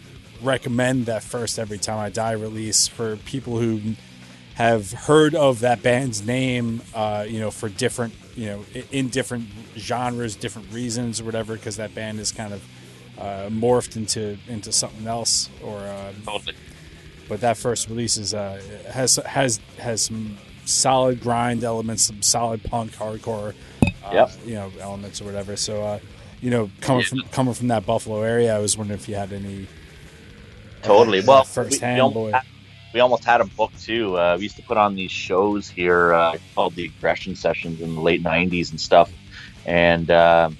recommend 0.41 1.07
that 1.07 1.23
first 1.23 1.57
every 1.57 1.77
time 1.77 1.97
I 1.97 2.09
die 2.09 2.33
release 2.33 2.87
for 2.87 3.15
people 3.17 3.57
who 3.57 3.95
have 4.55 4.91
heard 4.91 5.33
of 5.35 5.61
that 5.61 5.81
band's 5.81 6.25
name. 6.25 6.81
Uh, 6.93 7.25
you 7.27 7.39
know, 7.39 7.51
for 7.51 7.67
different 7.69 8.13
you 8.35 8.47
know 8.47 8.65
in 8.91 9.09
different 9.09 9.47
genres, 9.77 10.35
different 10.35 10.71
reasons, 10.73 11.21
or 11.21 11.23
whatever, 11.25 11.55
because 11.55 11.77
that 11.77 11.93
band 11.95 12.19
is 12.19 12.31
kind 12.31 12.53
of. 12.53 12.63
Uh, 13.17 13.47
morphed 13.49 13.95
into 13.95 14.37
into 14.49 14.73
something 14.73 15.07
else, 15.07 15.49
or 15.63 15.77
um, 15.87 16.13
Totally. 16.25 16.53
but 17.29 17.39
that 17.39 17.55
first 17.55 17.87
release 17.87 18.17
is 18.17 18.33
uh, 18.33 18.61
has 18.91 19.15
has 19.15 19.61
has 19.79 20.01
some 20.01 20.37
solid 20.65 21.21
grind 21.21 21.63
elements, 21.63 22.03
some 22.07 22.21
solid 22.21 22.61
punk 22.65 22.91
hardcore, 22.91 23.53
uh, 24.03 24.09
Yep. 24.11 24.31
you 24.45 24.55
know, 24.55 24.69
elements 24.81 25.21
or 25.21 25.23
whatever. 25.23 25.55
So, 25.55 25.81
uh, 25.81 25.99
you 26.41 26.49
know, 26.49 26.69
coming 26.81 27.03
from 27.05 27.21
coming 27.31 27.53
from 27.53 27.69
that 27.69 27.85
Buffalo 27.85 28.21
area, 28.21 28.53
I 28.53 28.59
was 28.59 28.77
wondering 28.77 28.99
if 28.99 29.07
you 29.07 29.15
had 29.15 29.31
any 29.31 29.67
Totally. 30.81 31.19
uh, 31.19 31.23
Well, 31.25 31.43
firsthand. 31.45 32.13
we, 32.13 32.33
we 32.95 33.01
almost 33.01 33.25
had, 33.25 33.41
a 33.41 33.45
book 33.45 33.73
too. 33.77 34.17
Uh, 34.17 34.37
we 34.37 34.43
used 34.43 34.55
to 34.55 34.63
put 34.63 34.77
on 34.77 34.95
these 34.95 35.11
shows 35.11 35.69
here 35.69 36.13
uh, 36.13 36.37
called 36.55 36.75
the 36.75 36.85
Aggression 36.85 37.35
Sessions 37.35 37.81
in 37.81 37.93
the 37.93 38.01
late 38.01 38.23
'90s 38.23 38.71
and 38.71 38.79
stuff. 38.79 39.11
And 39.65 40.09
um, 40.11 40.57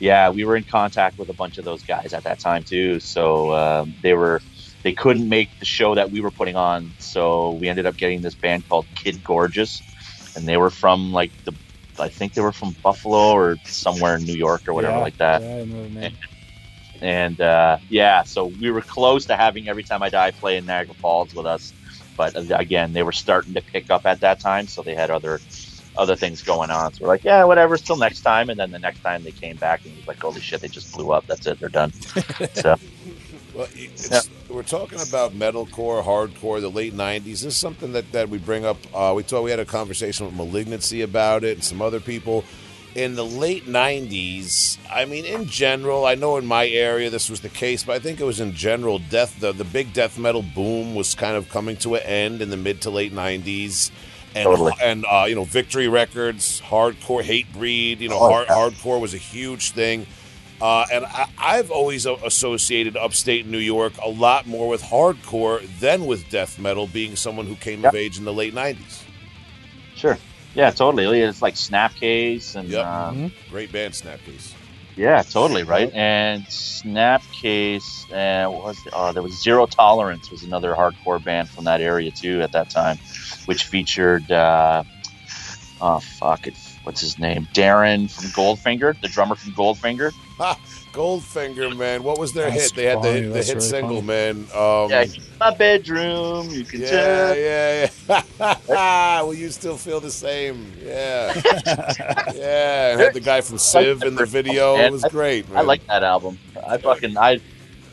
yeah, 0.00 0.30
we 0.30 0.44
were 0.44 0.56
in 0.56 0.64
contact 0.64 1.16
with 1.16 1.30
a 1.30 1.34
bunch 1.34 1.58
of 1.58 1.64
those 1.64 1.84
guys 1.84 2.12
at 2.12 2.24
that 2.24 2.40
time 2.40 2.64
too. 2.64 2.98
So 2.98 3.52
um, 3.52 3.94
they 4.00 4.14
were 4.14 4.40
they 4.82 4.94
couldn't 4.94 5.28
make 5.28 5.56
the 5.60 5.64
show 5.64 5.94
that 5.94 6.10
we 6.10 6.20
were 6.20 6.32
putting 6.32 6.56
on, 6.56 6.92
so 6.98 7.52
we 7.52 7.68
ended 7.68 7.86
up 7.86 7.96
getting 7.96 8.20
this 8.20 8.34
band 8.34 8.66
called 8.68 8.88
Kid 8.96 9.22
Gorgeous, 9.22 9.80
and 10.34 10.48
they 10.48 10.56
were 10.56 10.70
from 10.70 11.12
like 11.12 11.32
the 11.44 11.52
I 12.00 12.08
think 12.08 12.34
they 12.34 12.42
were 12.42 12.52
from 12.52 12.76
Buffalo 12.82 13.30
or 13.30 13.58
somewhere 13.64 14.16
in 14.16 14.24
New 14.24 14.34
York 14.34 14.62
or 14.66 14.74
whatever 14.74 14.96
Yeah, 14.96 15.02
like 15.04 15.16
that 15.18 15.40
Yeah, 15.40 15.54
I 15.54 15.64
know 15.64 15.88
the 15.88 16.12
and 17.00 17.40
uh, 17.40 17.78
yeah, 17.88 18.22
so 18.22 18.46
we 18.46 18.70
were 18.70 18.82
close 18.82 19.26
to 19.26 19.36
having 19.36 19.68
every 19.68 19.84
time 19.84 20.02
I 20.02 20.08
die 20.08 20.30
play 20.30 20.56
in 20.56 20.64
Niagara 20.64 20.94
Falls 21.00 21.34
with 21.34 21.46
us, 21.46 21.74
but 22.16 22.36
uh, 22.36 22.56
again, 22.56 22.92
they 22.92 23.02
were 23.02 23.12
starting 23.12 23.54
to 23.54 23.62
pick 23.62 23.90
up 23.90 24.06
at 24.06 24.20
that 24.20 24.40
time, 24.40 24.66
so 24.68 24.82
they 24.82 24.94
had 24.94 25.10
other 25.10 25.40
other 25.96 26.16
things 26.16 26.42
going 26.42 26.70
on. 26.70 26.92
So 26.92 27.04
we're 27.04 27.08
like, 27.08 27.24
yeah, 27.24 27.44
whatever, 27.44 27.76
till 27.78 27.96
next 27.96 28.20
time. 28.20 28.50
And 28.50 28.60
then 28.60 28.70
the 28.70 28.78
next 28.78 29.00
time 29.00 29.24
they 29.24 29.32
came 29.32 29.56
back 29.56 29.84
and 29.84 29.94
it 29.94 29.98
was 29.98 30.08
like, 30.08 30.20
holy 30.20 30.40
shit, 30.40 30.60
they 30.60 30.68
just 30.68 30.94
blew 30.94 31.12
up. 31.12 31.26
That's 31.26 31.46
it, 31.46 31.58
they're 31.60 31.68
done. 31.70 31.92
so 32.54 32.76
Well, 33.54 33.68
it's, 33.74 34.28
we're 34.48 34.62
talking 34.62 35.00
about 35.00 35.32
metalcore, 35.32 36.04
hardcore, 36.04 36.60
the 36.60 36.70
late 36.70 36.94
'90s. 36.94 37.24
This 37.24 37.44
is 37.44 37.56
something 37.56 37.92
that, 37.92 38.12
that 38.12 38.28
we 38.28 38.38
bring 38.38 38.64
up. 38.64 38.78
Uh, 38.94 39.14
we 39.16 39.22
thought 39.22 39.44
we 39.44 39.50
had 39.50 39.60
a 39.60 39.64
conversation 39.64 40.26
with 40.26 40.34
Malignancy 40.34 41.02
about 41.02 41.44
it 41.44 41.54
and 41.56 41.64
some 41.64 41.82
other 41.82 42.00
people. 42.00 42.44
In 42.96 43.14
the 43.14 43.26
late 43.26 43.66
'90s, 43.66 44.78
I 44.90 45.04
mean, 45.04 45.26
in 45.26 45.44
general, 45.46 46.06
I 46.06 46.14
know 46.14 46.38
in 46.38 46.46
my 46.46 46.66
area 46.66 47.10
this 47.10 47.28
was 47.28 47.42
the 47.42 47.50
case, 47.50 47.84
but 47.84 47.94
I 47.94 47.98
think 47.98 48.20
it 48.20 48.24
was 48.24 48.40
in 48.40 48.54
general. 48.54 48.98
Death, 48.98 49.38
the, 49.38 49.52
the 49.52 49.64
big 49.64 49.92
death 49.92 50.18
metal 50.18 50.40
boom 50.42 50.94
was 50.94 51.14
kind 51.14 51.36
of 51.36 51.50
coming 51.50 51.76
to 51.78 51.96
an 51.96 52.02
end 52.04 52.40
in 52.40 52.48
the 52.48 52.56
mid 52.56 52.80
to 52.82 52.90
late 52.90 53.12
'90s. 53.12 53.90
And, 54.34 54.44
Totally. 54.44 54.72
and 54.82 55.04
uh, 55.10 55.26
you 55.28 55.34
know, 55.34 55.44
Victory 55.44 55.88
Records, 55.88 56.62
hardcore, 56.62 57.22
Hatebreed, 57.22 58.00
you 58.00 58.08
know, 58.08 58.18
Oh, 58.18 58.30
hard, 58.30 58.48
hardcore 58.48 58.98
was 58.98 59.12
a 59.12 59.18
huge 59.18 59.72
thing. 59.72 60.06
Uh, 60.60 60.86
and 60.90 61.04
I, 61.04 61.28
I've 61.38 61.70
always 61.70 62.06
associated 62.06 62.96
upstate 62.96 63.46
New 63.46 63.58
York 63.58 63.92
a 64.02 64.08
lot 64.08 64.46
more 64.46 64.68
with 64.70 64.82
hardcore 64.82 65.60
than 65.80 66.06
with 66.06 66.28
death 66.30 66.58
metal, 66.58 66.86
being 66.86 67.14
someone 67.14 67.46
who 67.46 67.56
came 67.56 67.82
Yep. 67.82 67.92
of 67.92 67.96
age 67.96 68.18
in 68.18 68.24
the 68.24 68.32
late 68.32 68.54
90s. 68.54 69.02
sure. 69.94 70.16
Yeah, 70.56 70.70
totally. 70.70 71.20
It's 71.20 71.42
like 71.42 71.54
Snapcase 71.54 72.56
and 72.56 72.70
Yep. 72.70 72.86
uh, 72.86 73.12
Great 73.50 73.70
band, 73.70 73.92
Snapcase. 73.92 74.54
yeah, 74.96 75.20
totally 75.22 75.64
right. 75.64 75.92
And 75.92 76.44
Snapcase, 76.46 78.10
uh, 78.10 78.50
what 78.50 78.64
was 78.64 78.82
the, 78.82 78.90
oh, 78.94 79.12
there 79.12 79.22
was 79.22 79.38
Zero 79.42 79.66
Tolerance 79.66 80.30
was 80.30 80.42
another 80.44 80.74
hardcore 80.74 81.22
band 81.22 81.50
from 81.50 81.64
that 81.64 81.82
area 81.82 82.10
too 82.10 82.40
at 82.40 82.52
that 82.52 82.70
time, 82.70 82.96
which 83.44 83.64
featured 83.64 84.30
uh, 84.32 84.82
oh 85.82 86.00
fuck 86.00 86.46
it, 86.46 86.54
what's 86.84 87.02
his 87.02 87.18
name? 87.18 87.46
Darren 87.52 88.10
from 88.10 88.30
Goldfinger, 88.30 88.98
the 89.02 89.08
drummer 89.08 89.34
from 89.34 89.52
Goldfinger. 89.52 90.10
Ha! 90.96 91.02
Goldfinger, 91.02 91.76
man. 91.76 92.02
What 92.02 92.18
was 92.18 92.32
their 92.32 92.50
That's 92.50 92.64
hit? 92.64 92.74
They 92.74 92.84
had 92.84 92.98
the 92.98 93.08
funny. 93.08 93.20
hit, 93.20 93.28
the 93.28 93.34
That's 93.34 93.46
hit 93.48 93.54
really 93.56 93.68
single, 93.68 93.96
funny. 94.02 94.06
man. 94.06 94.36
Um, 94.54 94.90
yeah, 94.90 95.04
my 95.38 95.54
bedroom. 95.54 96.50
You 96.50 96.64
can 96.64 96.80
yeah, 96.80 96.90
tell. 96.90 97.36
yeah, 97.36 97.90
yeah. 98.68 99.22
Will 99.22 99.34
you 99.34 99.50
still 99.50 99.76
feel 99.76 100.00
the 100.00 100.10
same? 100.10 100.72
Yeah, 100.82 101.32
yeah. 102.34 102.92
And 102.92 103.00
had 103.00 103.14
the 103.14 103.20
guy 103.20 103.40
from 103.40 103.58
Civ 103.58 104.02
in 104.02 104.14
the 104.14 104.26
video. 104.26 104.76
It 104.76 104.92
was 104.92 105.04
great. 105.04 105.48
Man. 105.48 105.58
I 105.58 105.62
like 105.62 105.86
that 105.86 106.02
album. 106.02 106.38
I 106.66 106.78
fucking 106.78 107.16
I. 107.16 107.40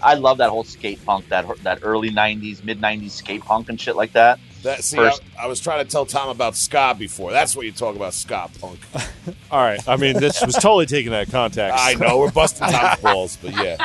I 0.01 0.15
love 0.15 0.39
that 0.39 0.49
whole 0.49 0.65
skate 0.65 1.03
punk, 1.05 1.29
that 1.29 1.45
that 1.63 1.79
early 1.81 2.09
'90s, 2.09 2.63
mid 2.63 2.81
'90s 2.81 3.11
skate 3.11 3.41
punk 3.41 3.69
and 3.69 3.79
shit 3.79 3.95
like 3.95 4.11
that. 4.13 4.37
That. 4.63 4.83
See, 4.83 4.97
I, 4.99 5.11
I 5.39 5.47
was 5.47 5.59
trying 5.59 5.85
to 5.85 5.89
tell 5.91 6.05
Tom 6.05 6.29
about 6.29 6.55
ska 6.55 6.95
before. 6.97 7.31
That's 7.31 7.55
what 7.55 7.65
you 7.65 7.71
talk 7.71 7.95
about, 7.95 8.13
ska 8.13 8.49
punk. 8.59 8.79
All 9.51 9.61
right. 9.61 9.79
I 9.87 9.95
mean, 9.97 10.19
this 10.19 10.43
was 10.45 10.55
totally 10.55 10.85
taken 10.85 11.13
out 11.13 11.27
of 11.27 11.31
context. 11.31 11.77
I 11.79 11.93
know 11.95 12.19
we're 12.19 12.31
busting 12.31 12.67
Tom's 12.67 12.99
balls, 13.01 13.37
but 13.41 13.51
yeah. 13.55 13.77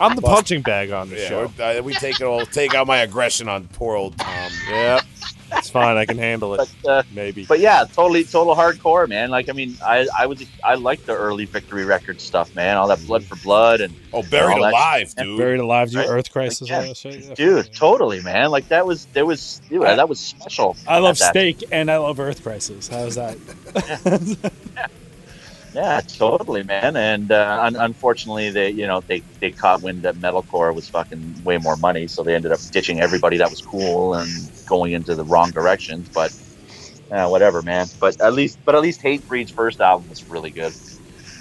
I'm 0.00 0.16
the 0.16 0.22
punching 0.22 0.62
bag 0.62 0.90
on 0.90 1.08
the 1.08 1.16
Yeah, 1.20 1.28
show. 1.28 1.52
uh, 1.60 1.80
we 1.82 1.94
take 1.94 2.20
it 2.20 2.24
all. 2.24 2.44
Take 2.44 2.74
out 2.74 2.86
my 2.86 2.98
aggression 2.98 3.48
on 3.48 3.68
poor 3.68 3.96
old 3.96 4.18
Tom. 4.18 4.50
Yep. 4.68 5.02
It's 5.52 5.70
fine. 5.70 5.96
I 5.96 6.04
can 6.04 6.18
handle 6.18 6.54
it. 6.54 6.58
But 6.82 6.90
uh, 6.90 7.02
Maybe. 7.12 7.44
but 7.46 7.60
yeah, 7.60 7.84
totally, 7.92 8.24
total 8.24 8.54
hardcore, 8.54 9.08
man. 9.08 9.30
Like, 9.30 9.48
I 9.48 9.52
mean, 9.52 9.76
I, 9.84 10.06
I 10.16 10.26
was, 10.26 10.44
I 10.64 10.74
liked 10.74 11.06
the 11.06 11.14
early 11.16 11.44
Victory 11.44 11.84
Records 11.84 12.22
stuff, 12.22 12.54
man. 12.54 12.76
All 12.76 12.88
that 12.88 13.04
Blood 13.06 13.24
for 13.24 13.36
Blood 13.36 13.80
and 13.80 13.94
Oh, 14.12 14.22
buried 14.22 14.54
All 14.54 14.62
that 14.62 14.70
alive, 14.72 15.14
dude. 15.14 15.38
Buried 15.38 15.60
alive, 15.60 15.90
do 15.90 15.98
Right? 15.98 16.08
Earth 16.08 16.30
Crisis, 16.32 16.62
Like, 16.62 16.70
yeah. 16.70 16.76
all 16.80 16.82
that 16.88 16.96
shit. 16.96 17.24
Yeah. 17.24 17.34
dude, 17.34 17.72
totally, 17.72 18.20
man. 18.22 18.50
Like 18.50 18.68
that 18.68 18.86
was, 18.86 19.06
there 19.06 19.26
was, 19.26 19.60
dude, 19.68 19.82
that 19.82 20.08
was 20.08 20.18
special. 20.20 20.76
I 20.86 20.98
love 20.98 21.18
steak 21.18 21.64
and 21.72 21.90
I 21.90 21.96
love 21.98 22.20
Earth 22.20 22.42
Crisis. 22.42 22.88
How's 22.88 23.14
that? 23.16 23.36
Yeah, 24.76 24.86
totally, 26.00 26.62
man. 26.62 26.96
And 26.96 27.30
uh, 27.30 27.58
un- 27.62 27.76
unfortunately, 27.76 28.50
they, 28.50 28.70
you 28.70 28.86
know, 28.86 29.02
they 29.06 29.22
they 29.40 29.50
caught 29.50 29.82
wind 29.82 30.02
that 30.02 30.16
metalcore 30.16 30.74
was 30.74 30.88
fucking 30.88 31.42
way 31.44 31.58
more 31.58 31.76
money, 31.76 32.06
so 32.06 32.22
they 32.22 32.34
ended 32.34 32.52
up 32.52 32.60
ditching 32.70 33.00
everybody 33.00 33.36
that 33.38 33.50
was 33.50 33.60
cool 33.60 34.14
and 34.14 34.28
going 34.66 34.92
into 34.92 35.14
the 35.14 35.24
wrong 35.24 35.50
directions. 35.50 36.08
But 36.08 36.32
uh, 37.10 37.28
whatever, 37.28 37.62
man. 37.62 37.86
But 38.00 38.20
at 38.20 38.32
least, 38.32 38.58
but 38.64 38.74
at 38.74 38.80
least 38.80 39.02
Hatebreed's 39.02 39.50
first 39.50 39.80
album 39.80 40.08
was 40.08 40.28
really 40.28 40.50
good. 40.50 40.72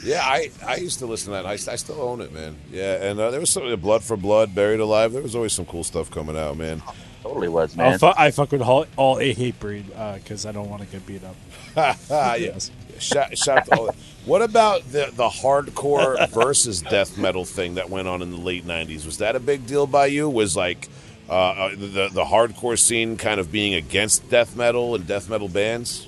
Yeah, 0.04 0.22
I, 0.24 0.52
I 0.66 0.76
used 0.78 1.00
to 1.00 1.06
listen 1.06 1.34
to 1.34 1.42
that. 1.42 1.46
I, 1.46 1.54
I 1.54 1.76
still 1.76 2.00
own 2.02 2.22
it, 2.22 2.32
man. 2.32 2.56
Yeah, 2.72 3.04
and 3.04 3.20
uh, 3.20 3.32
there 3.32 3.40
was 3.40 3.50
some 3.50 3.76
Blood 3.80 4.04
for 4.04 4.16
Blood, 4.16 4.54
Buried 4.54 4.80
Alive. 4.80 5.12
There 5.12 5.22
was 5.22 5.36
always 5.36 5.54
some 5.54 5.66
cool 5.66 5.84
stuff 5.84 6.12
coming 6.12 6.38
out, 6.38 6.56
man. 6.56 6.82
Totally 7.24 7.50
was, 7.50 7.78
I'll 7.78 7.90
man. 7.90 8.00
fu- 8.00 8.14
I 8.16 8.32
fuck 8.32 8.52
with 8.52 8.62
all, 8.62 8.86
all 8.96 9.20
a 9.20 9.34
Hatebreed 9.34 9.88
because 10.22 10.46
I 10.46 10.52
don't 10.52 10.70
want 10.70 10.84
to 10.84 10.88
get 10.88 11.06
beat 11.06 11.24
up. 11.24 11.36
yes. 12.10 12.72
yeah. 12.87 12.87
Shout, 13.00 13.38
shout 13.38 13.66
to 13.66 13.78
all 13.78 13.96
What 14.26 14.42
about 14.42 14.84
the 14.92 15.10
the 15.14 15.30
hardcore 15.30 16.28
versus 16.34 16.82
death 16.82 17.18
metal 17.18 17.46
thing 17.46 17.76
that 17.76 17.90
went 17.90 18.08
on 18.08 18.22
in 18.22 18.32
the 18.32 18.38
late 18.38 18.66
'90s? 18.66 19.06
Was 19.06 19.20
that 19.20 19.36
a 19.36 19.40
big 19.40 19.66
deal 19.68 19.88
by 19.88 20.08
you? 20.08 20.30
Was 20.30 20.56
like 20.56 20.90
uh, 21.30 21.34
uh, 21.34 21.70
the 21.72 22.10
the 22.12 22.26
hardcore 22.26 22.78
scene 22.78 23.18
kind 23.18 23.40
of 23.40 23.52
being 23.52 23.74
against 23.74 24.30
death 24.30 24.56
metal 24.56 24.96
and 24.96 25.08
death 25.08 25.30
metal 25.30 25.48
bands? 25.48 26.08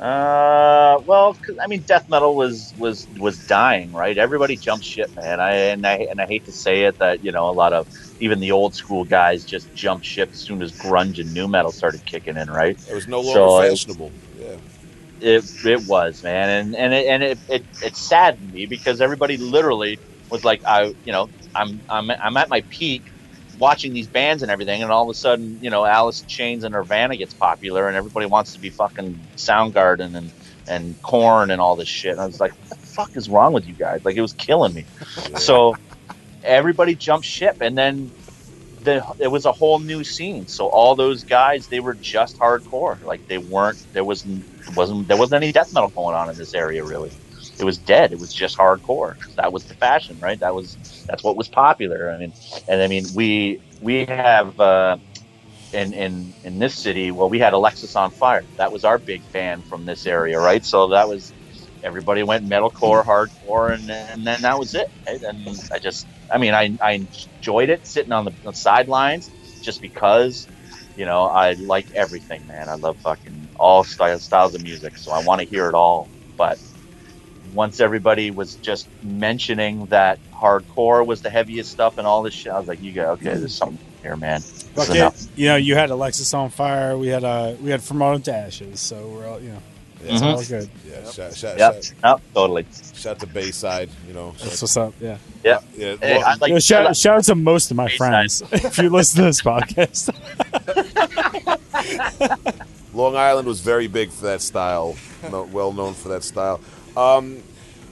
Uh, 0.00 1.00
well, 1.06 1.36
I 1.62 1.68
mean, 1.68 1.80
death 1.82 2.08
metal 2.08 2.34
was 2.34 2.74
was 2.78 3.06
was 3.16 3.38
dying, 3.46 3.92
right? 3.92 4.18
Everybody 4.18 4.56
jumped 4.56 4.84
ship, 4.84 5.14
man. 5.14 5.40
I 5.40 5.52
and 5.52 5.86
I 5.86 5.94
and 6.10 6.20
I 6.20 6.26
hate 6.26 6.44
to 6.46 6.52
say 6.52 6.82
it 6.82 6.98
that 6.98 7.24
you 7.24 7.30
know 7.30 7.48
a 7.48 7.52
lot 7.52 7.72
of 7.72 7.86
even 8.20 8.40
the 8.40 8.50
old 8.50 8.74
school 8.74 9.04
guys 9.04 9.44
just 9.44 9.72
jumped 9.74 10.04
ship 10.04 10.30
as 10.32 10.38
soon 10.40 10.62
as 10.62 10.72
grunge 10.72 11.20
and 11.20 11.32
nu 11.32 11.46
metal 11.46 11.70
started 11.70 12.04
kicking 12.06 12.36
in, 12.36 12.50
right? 12.50 12.76
It 12.88 12.94
was 12.94 13.06
no 13.06 13.20
longer 13.20 13.32
So, 13.38 13.60
fashionable. 13.60 14.10
Yeah. 14.38 14.56
It 15.24 15.44
it 15.66 15.82
was, 15.88 16.22
man, 16.24 16.50
and 16.50 16.76
and 16.76 16.94
it, 16.94 17.06
and 17.08 17.24
it, 17.24 17.40
it 17.48 17.66
it 17.82 17.96
saddened 17.96 18.52
me 18.52 18.66
because 18.66 19.02
everybody 19.02 19.38
literally 19.38 20.00
was 20.30 20.44
like, 20.44 20.62
I 20.68 20.94
you 21.04 21.12
know, 21.12 21.30
I'm 21.56 21.84
I'm 21.90 22.10
I'm 22.12 22.38
at 22.38 22.50
my 22.50 22.64
peak. 22.70 23.04
Watching 23.58 23.94
these 23.94 24.08
bands 24.08 24.42
and 24.44 24.52
everything, 24.52 24.82
and 24.84 24.92
all 24.92 25.04
of 25.04 25.10
a 25.10 25.14
sudden, 25.14 25.58
you 25.62 25.70
know, 25.70 25.84
Alice 25.86 26.22
in 26.22 26.28
Chains 26.28 26.64
and 26.64 26.74
Nirvana 26.74 27.16
gets 27.18 27.34
popular, 27.34 27.88
and 27.88 27.96
everybody 27.96 28.26
wants 28.26 28.54
to 28.54 28.60
be 28.60 28.70
fucking 28.70 29.30
Soundgarden 29.38 30.16
and 30.18 30.32
and 30.68 31.02
Korn 31.02 31.50
and 31.50 31.60
all 31.60 31.76
this 31.76 31.88
shit. 31.88 32.12
And 32.12 32.20
I 32.22 32.26
was 32.26 32.40
like, 32.40 32.52
what 32.60 32.70
the 32.70 32.76
fuck 32.96 33.10
is 33.16 33.28
wrong 33.30 33.54
with 33.54 33.66
you 33.66 33.74
guys? 33.76 34.02
Like, 34.04 34.16
it 34.16 34.22
was 34.22 34.34
killing 34.34 34.74
me. 34.74 34.86
So 35.36 35.80
everybody 36.44 36.96
jumped 36.96 37.26
ship, 37.26 37.56
and 37.60 37.78
then 37.78 38.14
the, 38.84 39.04
it 39.20 39.28
was 39.28 39.46
a 39.46 39.52
whole 39.52 39.80
new 39.80 40.04
scene. 40.04 40.48
So 40.48 40.68
all 40.68 40.96
those 40.96 41.24
guys, 41.24 41.68
they 41.68 41.80
were 41.80 41.96
just 41.96 42.38
hardcore. 42.40 43.02
Like 43.02 43.22
they 43.28 43.38
weren't. 43.38 43.78
There 43.92 44.04
was 44.04 44.26
wasn't 44.76 45.08
there 45.08 45.18
wasn't 45.18 45.42
any 45.44 45.52
death 45.52 45.72
metal 45.72 45.90
going 45.90 46.16
on 46.16 46.30
in 46.30 46.38
this 46.38 46.54
area 46.54 46.84
really. 46.84 47.12
it 47.60 47.64
was 47.64 47.78
dead. 47.78 48.12
It 48.12 48.20
was 48.20 48.32
just 48.32 48.58
hardcore. 48.58 49.16
That 49.36 49.52
was 49.52 49.66
the 49.66 49.74
fashion, 49.74 50.18
right? 50.20 50.40
That 50.40 50.54
was 50.54 50.78
that's 51.08 51.24
what 51.24 51.36
was 51.36 51.48
popular. 51.48 52.10
I 52.12 52.18
mean, 52.18 52.34
and 52.68 52.82
I 52.82 52.88
mean 52.88 53.12
we 53.14 53.60
we 53.80 54.06
have 54.06 54.58
uh, 54.60 54.98
in 55.72 55.94
in 55.94 56.34
in 56.44 56.58
this 56.58 56.76
city. 56.76 57.12
Well, 57.12 57.30
we 57.30 57.40
had 57.40 57.54
Alexisonfire. 57.54 58.42
That 58.58 58.72
was 58.72 58.84
our 58.84 58.98
big 58.98 59.30
band 59.32 59.66
from 59.66 59.84
this 59.86 60.06
area, 60.06 60.40
right? 60.40 60.64
So 60.64 60.88
that 60.90 61.08
was 61.08 61.34
everybody 61.84 62.22
went 62.22 62.48
metalcore, 62.48 63.04
hardcore, 63.04 63.72
and, 63.72 63.90
and 63.90 64.26
then 64.26 64.42
that 64.42 64.58
was 64.58 64.74
it. 64.74 64.90
Right? 65.06 65.22
And 65.22 65.70
I 65.70 65.78
just, 65.78 66.06
I 66.32 66.38
mean, 66.38 66.54
I, 66.54 66.76
I 66.82 66.92
enjoyed 66.92 67.68
it 67.68 67.86
sitting 67.86 68.12
on 68.12 68.24
the, 68.24 68.32
the 68.42 68.52
sidelines 68.52 69.30
just 69.60 69.80
because, 69.80 70.48
you 70.96 71.04
know, 71.04 71.24
I 71.24 71.52
like 71.52 71.92
everything, 71.94 72.46
man. 72.46 72.68
I 72.68 72.74
love 72.74 72.96
fucking 72.96 73.48
all 73.56 73.84
style, 73.84 74.18
styles 74.18 74.54
of 74.54 74.62
music, 74.62 74.96
so 74.96 75.12
I 75.12 75.22
want 75.22 75.40
to 75.40 75.46
hear 75.46 75.68
it 75.68 75.74
all. 75.74 76.08
But 76.36 76.58
once 77.52 77.78
everybody 77.80 78.30
was 78.30 78.56
just 78.56 78.88
mentioning 79.02 79.86
that 79.86 80.18
hardcore 80.32 81.06
was 81.06 81.22
the 81.22 81.30
heaviest 81.30 81.70
stuff 81.70 81.98
and 81.98 82.06
all 82.06 82.22
this 82.22 82.34
shit, 82.34 82.52
I 82.52 82.58
was 82.58 82.66
like, 82.66 82.82
you 82.82 82.92
go, 82.92 83.12
okay, 83.12 83.34
there's 83.34 83.54
something 83.54 83.78
here, 84.02 84.16
man. 84.16 84.40
Fuck 84.40 84.90
it. 84.90 85.28
You 85.36 85.48
know, 85.48 85.56
you 85.56 85.76
had 85.76 85.90
Alexisonfire. 85.90 86.98
We 86.98 87.08
had 87.08 87.24
uh, 87.24 87.54
we 87.60 87.70
had 87.70 87.82
From 87.82 88.02
Autumn 88.02 88.22
to 88.22 88.34
Ashes. 88.34 88.80
So 88.80 89.06
we're 89.06 89.28
all, 89.28 89.40
you 89.40 89.50
know, 89.50 89.62
it's 90.04 90.22
Mhm. 90.22 90.34
all 90.34 90.42
good. 90.44 90.70
Yeah, 90.88 91.10
shout, 91.10 91.36
shout, 91.36 91.58
Yep, 91.58 91.82
shout, 91.82 91.92
yep, 92.04 92.20
totally. 92.34 92.66
shout 92.94 93.18
to 93.20 93.26
Bayside, 93.26 93.90
you 94.06 94.14
know. 94.14 94.32
That's 94.38 94.52
Shout, 94.54 94.62
what's 94.62 94.76
up. 94.76 94.94
Yeah. 95.00 95.16
Yeah. 95.44 95.58
yeah, 95.76 95.96
Hey, 96.00 96.18
well, 96.18 96.36
like, 96.40 96.50
Yo, 96.50 96.56
I 96.56 96.58
shout, 96.60 96.84
like- 96.84 96.96
shout 96.96 97.16
out 97.18 97.24
to 97.24 97.34
most 97.34 97.70
of 97.70 97.76
my 97.76 97.84
Bayside. 97.86 97.96
friends 97.98 98.42
if 98.52 98.78
you 98.78 98.90
listen 98.90 99.16
to 99.18 99.24
this 99.24 99.42
podcast. 99.42 100.10
Long 102.94 103.16
Island 103.16 103.48
was 103.48 103.60
very 103.60 103.88
big 103.88 104.10
for 104.10 104.26
that 104.26 104.40
style, 104.40 104.96
no, 105.30 105.42
well 105.52 105.72
known 105.72 105.94
for 105.94 106.10
that 106.10 106.22
style. 106.22 106.60
Um, 106.96 107.42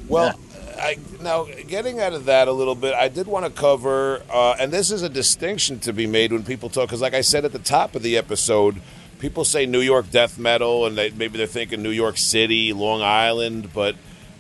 well, 0.09 0.39
I, 0.79 0.97
now 1.21 1.45
getting 1.67 1.99
out 2.01 2.13
of 2.13 2.27
that 2.27 2.47
a 2.47 2.53
little 2.53 2.77
bit, 2.77 2.95
I 2.95 3.09
did 3.09 3.27
want 3.27 3.45
to 3.45 3.51
cover, 3.51 4.23
uh, 4.33 4.55
and 4.61 4.73
this 4.73 4.91
is 4.93 5.03
a 5.03 5.09
distinction 5.09 5.81
to 5.81 5.93
be 5.93 6.07
made 6.07 6.33
when 6.33 6.45
people 6.45 6.69
talk, 6.69 6.87
because 6.89 7.01
like 7.01 7.15
I 7.15 7.21
said 7.21 7.45
at 7.45 7.51
the 7.53 7.59
top 7.59 7.97
of 7.97 8.03
the 8.03 8.17
episode, 8.17 8.81
people 9.23 9.45
say 9.45 9.67
New 9.67 9.81
York 9.81 10.11
death 10.11 10.37
metal, 10.37 10.85
and 10.85 10.99
they, 10.99 11.11
maybe 11.11 11.39
they're 11.39 11.47
thinking 11.47 11.81
New 11.81 11.91
York 11.91 12.19
City, 12.19 12.73
Long 12.73 13.03
Island, 13.03 13.73
but 13.73 13.95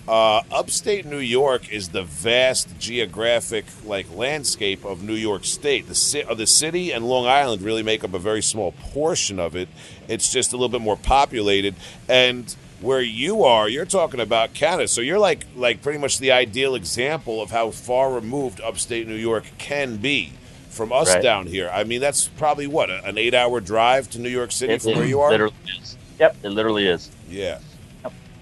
uh, 0.08 0.42
upstate 0.50 1.06
New 1.06 1.20
York 1.20 1.72
is 1.72 1.90
the 1.90 2.02
vast 2.02 2.76
geographic 2.80 3.64
like 3.84 4.12
landscape 4.12 4.84
of 4.84 5.04
New 5.04 5.14
York 5.14 5.44
State. 5.44 5.86
The 5.86 5.94
ci- 5.94 6.24
uh, 6.24 6.34
the 6.34 6.48
city 6.48 6.90
and 6.90 7.06
Long 7.06 7.26
Island 7.26 7.62
really 7.62 7.84
make 7.84 8.02
up 8.02 8.12
a 8.12 8.18
very 8.18 8.42
small 8.42 8.72
portion 8.72 9.38
of 9.38 9.54
it. 9.54 9.68
It's 10.08 10.32
just 10.32 10.52
a 10.52 10.56
little 10.56 10.68
bit 10.68 10.80
more 10.80 10.96
populated, 10.96 11.76
and 12.08 12.52
where 12.80 13.00
you 13.00 13.44
are, 13.44 13.68
you're 13.68 13.86
talking 13.86 14.18
about 14.18 14.52
Canada. 14.52 14.88
So 14.88 15.00
you're 15.00 15.20
like 15.20 15.46
like 15.54 15.80
pretty 15.80 16.00
much 16.00 16.18
the 16.18 16.32
ideal 16.32 16.74
example 16.74 17.40
of 17.40 17.52
how 17.52 17.70
far 17.70 18.12
removed 18.12 18.60
upstate 18.60 19.06
New 19.06 19.14
York 19.14 19.44
can 19.58 19.98
be 19.98 20.32
from 20.72 20.92
us 20.92 21.12
Right. 21.14 21.22
down 21.22 21.46
here. 21.46 21.70
I 21.72 21.84
mean, 21.84 22.00
that's 22.00 22.28
probably 22.28 22.66
what 22.66 22.90
a- 22.90 23.04
an 23.04 23.18
eight 23.18 23.34
hour 23.34 23.60
drive 23.60 24.10
to 24.10 24.18
New 24.18 24.28
York 24.30 24.50
City 24.52 24.72
It, 24.74 24.82
from 24.82 24.92
it 24.92 24.96
where 24.96 25.06
you 25.06 25.20
are. 25.20 25.30
literally 25.30 25.54
is. 25.80 25.96
Yep, 26.18 26.36
it 26.42 26.48
literally 26.50 26.86
is. 26.88 27.10
Yeah. 27.30 27.58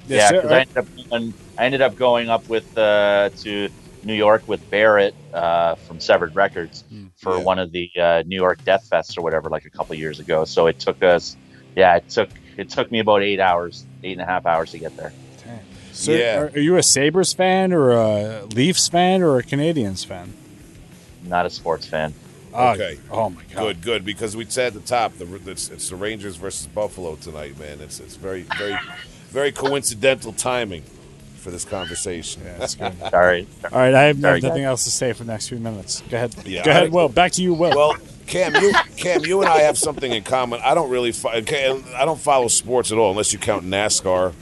Yeah, 0.08 0.28
sir. 0.28 0.36
because 0.42 0.50
I 0.52 0.60
ended 0.60 0.76
up 0.78 0.86
going, 1.10 1.34
I 1.58 1.64
ended 1.66 1.82
up 1.82 1.96
going 1.96 2.28
up 2.30 2.48
with 2.48 2.76
uh, 2.78 3.30
to 3.42 3.68
New 4.02 4.14
York 4.14 4.42
with 4.48 4.68
Barrett 4.70 5.14
uh, 5.34 5.74
from 5.76 6.00
Severed 6.00 6.34
Records 6.34 6.84
for 7.16 7.36
Yeah. 7.36 7.42
one 7.44 7.58
of 7.58 7.70
the 7.70 7.90
uh, 8.00 8.22
New 8.26 8.36
York 8.36 8.64
Death 8.64 8.88
Fests 8.90 9.16
or 9.18 9.22
whatever, 9.22 9.48
like 9.50 9.66
a 9.66 9.70
couple 9.70 9.94
years 9.94 10.18
ago. 10.18 10.44
So 10.44 10.66
it 10.66 10.78
took 10.80 11.02
us, 11.02 11.36
yeah, 11.76 11.96
it 11.96 12.08
took 12.08 12.28
it 12.56 12.68
took 12.70 12.90
me 12.90 12.98
about 12.98 13.22
eight 13.22 13.40
hours, 13.40 13.84
eight 14.02 14.12
and 14.12 14.20
a 14.20 14.24
half 14.26 14.46
hours 14.46 14.72
to 14.72 14.78
get 14.78 14.96
there. 14.96 15.12
So 15.92 16.12
Yeah. 16.12 16.40
are, 16.40 16.46
are 16.54 16.58
you 16.60 16.76
a 16.76 16.82
Sabres 16.82 17.32
fan 17.32 17.72
or 17.72 17.90
a 17.92 18.44
Leafs 18.46 18.88
fan 18.88 19.22
or 19.22 19.38
a 19.38 19.42
Canadiens 19.42 20.04
fan? 20.04 20.32
Not 21.30 21.46
a 21.46 21.50
sports 21.50 21.86
fan. 21.86 22.12
Oh, 22.52 22.72
Okay. 22.72 22.98
Oh 23.10 23.30
my 23.30 23.42
god. 23.54 23.56
Good, 23.62 23.80
good. 23.82 24.04
Because 24.04 24.36
we 24.36 24.44
said 24.46 24.68
at 24.68 24.74
the 24.74 24.80
top, 24.80 25.16
the, 25.16 25.40
it's, 25.50 25.68
it's 25.70 25.88
the 25.88 25.96
Rangers 25.96 26.36
versus 26.36 26.66
Buffalo 26.66 27.14
tonight, 27.16 27.58
man. 27.58 27.80
It's 27.80 28.00
it's 28.00 28.16
very, 28.16 28.42
very, 28.58 28.76
very 29.30 29.52
coincidental 29.52 30.32
timing 30.32 30.82
for 31.36 31.50
this 31.52 31.64
conversation. 31.64 32.42
Yeah, 32.44 32.58
that's 32.58 32.74
good. 32.74 32.98
Sorry. 33.10 33.46
All 33.72 33.78
right, 33.78 33.94
I 33.94 34.02
have 34.04 34.16
Very 34.16 34.40
nothing 34.40 34.64
else 34.64 34.84
to 34.84 34.90
say 34.90 35.12
for 35.12 35.24
the 35.24 35.32
next 35.32 35.48
few 35.48 35.58
minutes. 35.58 36.02
Go 36.10 36.16
ahead. 36.16 36.34
Yeah, 36.44 36.64
Go 36.64 36.70
I- 36.70 36.74
ahead, 36.74 36.92
Will. 36.92 37.08
Back 37.08 37.32
to 37.32 37.42
you, 37.42 37.54
Will. 37.54 37.70
Well, 37.74 37.96
Cam, 38.26 38.54
you 38.56 38.72
Cam, 38.96 39.24
you 39.24 39.40
and 39.40 39.48
I 39.48 39.60
have 39.60 39.78
something 39.78 40.10
in 40.12 40.22
common. 40.24 40.60
I 40.64 40.74
don't 40.74 40.90
really, 40.90 41.12
fo- 41.12 41.30
I 41.30 41.40
don't 41.40 42.18
follow 42.20 42.48
sports 42.48 42.90
at 42.92 42.98
all, 42.98 43.10
unless 43.12 43.32
you 43.32 43.38
count 43.38 43.64
NASCAR 43.64 44.34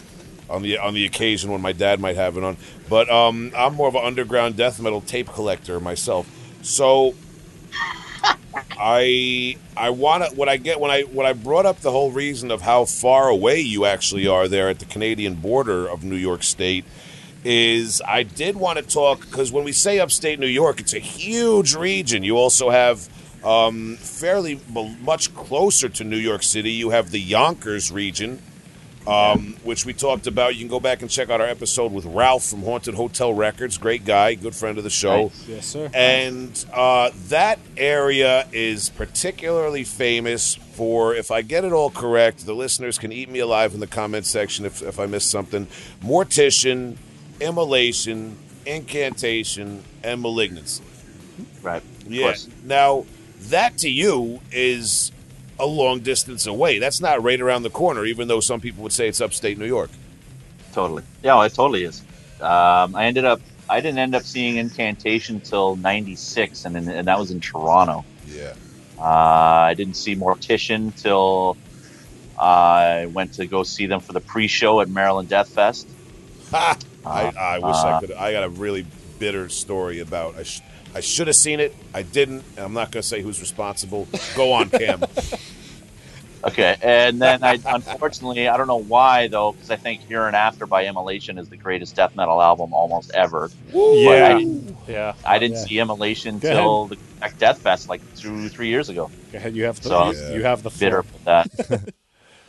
on 0.51 0.63
the 0.63 0.79
on 0.79 0.95
the 0.95 1.05
occasion 1.05 1.53
when 1.53 1.61
my 1.61 1.73
dad 1.73 2.01
might 2.01 2.17
have 2.17 2.37
it 2.39 2.43
on. 2.45 2.57
But 2.89 3.11
um, 3.11 3.53
I'm 3.55 3.75
more 3.75 3.89
of 3.89 3.95
an 3.95 4.05
underground 4.05 4.57
death 4.57 4.81
metal 4.81 5.03
tape 5.03 5.29
collector 5.29 5.79
myself. 5.79 6.27
So 6.69 7.15
I 8.79 9.57
I 9.77 9.91
want 9.91 10.25
to 10.25 10.37
what 10.37 10.49
I 10.49 10.59
get 10.59 10.79
when 10.79 10.91
I 10.91 11.03
when 11.03 11.27
I 11.27 11.33
brought 11.33 11.65
up 11.65 11.81
the 11.81 11.91
whole 11.91 12.13
reason 12.13 12.51
of 12.51 12.61
how 12.61 12.85
far 12.85 13.29
away 13.29 13.61
you 13.61 13.87
actually 13.87 14.29
are 14.29 14.49
there 14.49 14.69
at 14.69 14.79
the 14.79 14.85
Canadian 14.85 15.37
border 15.37 15.89
of 15.89 16.05
New 16.05 16.17
York 16.17 16.43
State 16.43 16.85
is 17.43 18.03
I 18.07 18.23
did 18.23 18.57
want 18.57 18.79
to 18.79 18.85
talk 18.85 19.21
because 19.23 19.51
when 19.51 19.65
we 19.65 19.73
say 19.73 19.99
upstate 19.99 20.39
New 20.39 20.47
York, 20.47 20.81
it's 20.81 20.93
a 20.93 20.99
huge 20.99 21.75
region. 21.75 22.23
You 22.23 22.37
also 22.37 22.69
have 22.69 23.09
um, 23.43 23.97
fairly 23.97 24.61
much 25.01 25.35
closer 25.35 25.89
to 25.89 26.05
New 26.05 26.17
York 26.17 26.43
City. 26.43 26.73
You 26.73 26.91
have 26.91 27.11
the 27.11 27.21
Yonkers 27.21 27.91
region, 27.91 28.43
um, 29.09 29.57
which 29.65 29.87
we 29.87 29.95
talked 29.95 30.27
about. 30.27 30.55
You 30.55 30.61
can 30.61 30.69
go 30.69 30.81
back 30.81 31.01
and 31.01 31.11
check 31.11 31.31
out 31.31 31.41
our 31.41 31.47
episode 31.47 31.93
with 31.93 32.05
Ralph 32.05 32.45
from 32.45 32.63
Haunted 32.63 32.95
Hotel 32.95 33.33
Records. 33.33 33.79
Great 33.79 34.05
guy, 34.05 34.35
good 34.35 34.55
friend 34.55 34.77
of 34.77 34.85
the 34.85 34.91
show. 34.91 35.25
Nice. 35.25 35.49
yes, 35.49 35.67
sir. 35.67 35.91
And 35.95 36.65
uh, 36.73 37.11
that 37.29 37.59
area 37.77 38.47
is 38.53 38.91
particularly 38.91 39.85
famous 39.85 40.55
for, 40.55 41.15
if 41.15 41.31
I 41.31 41.41
get 41.41 41.65
it 41.65 41.73
all 41.73 41.91
correct, 41.91 42.45
the 42.45 42.55
listeners 42.55 42.99
can 42.99 43.11
eat 43.11 43.31
me 43.31 43.39
alive 43.39 43.73
in 43.73 43.81
the 43.81 43.87
comment 43.87 44.27
section 44.27 44.67
if, 44.67 44.83
if 44.83 45.01
I 45.01 45.07
miss 45.07 45.25
something. 45.25 45.67
Mortician, 46.03 46.99
immolation, 47.41 48.37
incantation, 48.67 49.85
and 50.05 50.21
malignancy. 50.21 50.85
Right. 51.63 51.83
Yes. 52.07 52.47
Yeah. 52.47 52.55
Now, 52.65 53.07
that 53.49 53.79
to 53.79 53.89
you 53.89 54.41
is 54.53 55.13
a 55.59 55.67
long 55.67 56.01
distance 56.01 56.47
away. 56.47 56.79
That's 56.79 57.01
not 57.01 57.23
right 57.23 57.41
around 57.41 57.63
the 57.63 57.71
corner, 57.71 58.05
even 58.05 58.29
though 58.29 58.41
some 58.41 58.61
people 58.61 58.83
would 58.83 58.93
say 58.93 59.09
it's 59.09 59.21
upstate 59.21 59.59
New 59.59 59.67
York. 59.67 59.91
Totally. 60.73 61.03
Yeah, 61.23 61.45
it 61.45 61.55
totally 61.55 61.85
is. 61.85 62.03
Um, 62.41 62.95
I 62.95 63.07
ended 63.07 63.25
up. 63.25 63.41
I 63.71 63.81
didn't 63.81 63.99
end 63.99 64.15
up 64.15 64.23
seeing 64.23 64.57
Incantation 64.57 65.41
till 65.41 65.77
'96, 65.77 66.65
and 66.65 66.77
in, 66.77 66.89
and 66.89 67.09
that 67.09 67.19
was 67.19 67.31
in 67.31 67.41
Toronto. 67.41 68.05
Yeah. 68.27 68.55
Uh, 68.99 69.03
I 69.03 69.75
didn't 69.75 69.95
see 69.95 70.17
Mortician 70.17 70.95
till 71.01 71.57
I 72.39 73.07
went 73.07 73.35
to 73.35 73.47
go 73.47 73.63
see 73.63 73.87
them 73.87 74.01
for 74.01 74.13
the 74.13 74.21
pre-show 74.21 74.81
at 74.81 74.89
Maryland 74.89 75.29
Death 75.29 75.49
Fest. 75.49 75.89
Ha! 76.51 76.77
I, 77.05 77.33
I 77.39 77.59
wish 77.59 77.77
I 77.77 77.91
uh, 77.91 78.01
could. 78.01 78.13
I 78.13 78.33
got 78.33 78.45
a 78.45 78.49
really 78.49 78.87
bitter 79.19 79.49
story 79.49 80.01
about. 80.01 80.37
I, 80.37 80.43
sh- 80.45 80.63
I 80.99 81.01
should 81.01 81.29
have 81.29 81.37
seen 81.37 81.61
it. 81.61 81.75
I 81.95 82.03
didn't. 82.03 82.43
And 82.57 82.67
I'm 82.67 82.73
not 82.73 82.91
going 82.91 83.03
to 83.03 83.09
say 83.09 83.23
who's 83.23 83.41
responsible. 83.41 84.09
Go 84.35 84.53
on, 84.53 84.69
Cam. 84.71 85.01
Okay, 86.45 86.77
and 86.83 87.21
then 87.21 87.43
I 87.43 87.59
unfortunately 87.67 88.47
I 88.47 88.57
don't 88.57 88.69
know 88.69 88.77
why 88.81 89.27
though 89.27 89.51
because 89.53 89.73
I 89.73 89.77
think 89.77 90.03
Here 90.07 90.29
in 90.29 90.37
After 90.37 90.67
by 90.67 90.87
Immolation 90.87 91.37
is 91.37 91.49
the 91.49 91.57
greatest 91.57 91.97
death 91.97 92.15
metal 92.15 92.41
album 92.41 92.73
almost 92.73 93.11
ever. 93.13 93.51
But 93.73 93.77
Yeah, 93.97 94.39
didn't, 94.39 94.77
yeah. 94.87 95.15
I 95.27 95.41
didn't 95.41 95.57
Yeah. 95.57 95.65
see 95.65 95.79
Immolation 95.81 96.39
Go 96.39 96.49
till 96.49 96.87
the 96.87 96.97
Death 97.39 97.59
Fest 97.59 97.89
like 97.89 98.01
two 98.15 98.49
three 98.51 98.69
years 98.69 98.89
ago. 98.89 99.11
Go 99.33 99.39
ahead. 99.39 99.57
You 99.57 99.65
have 99.65 99.81
the 99.83 99.89
So- 99.89 100.13
you, 100.13 100.37
you 100.37 100.43
have 100.45 100.63
the 100.63 100.71
Bitter 100.71 101.03
floor. 101.03 101.43
with 101.49 101.69
that. 101.69 101.95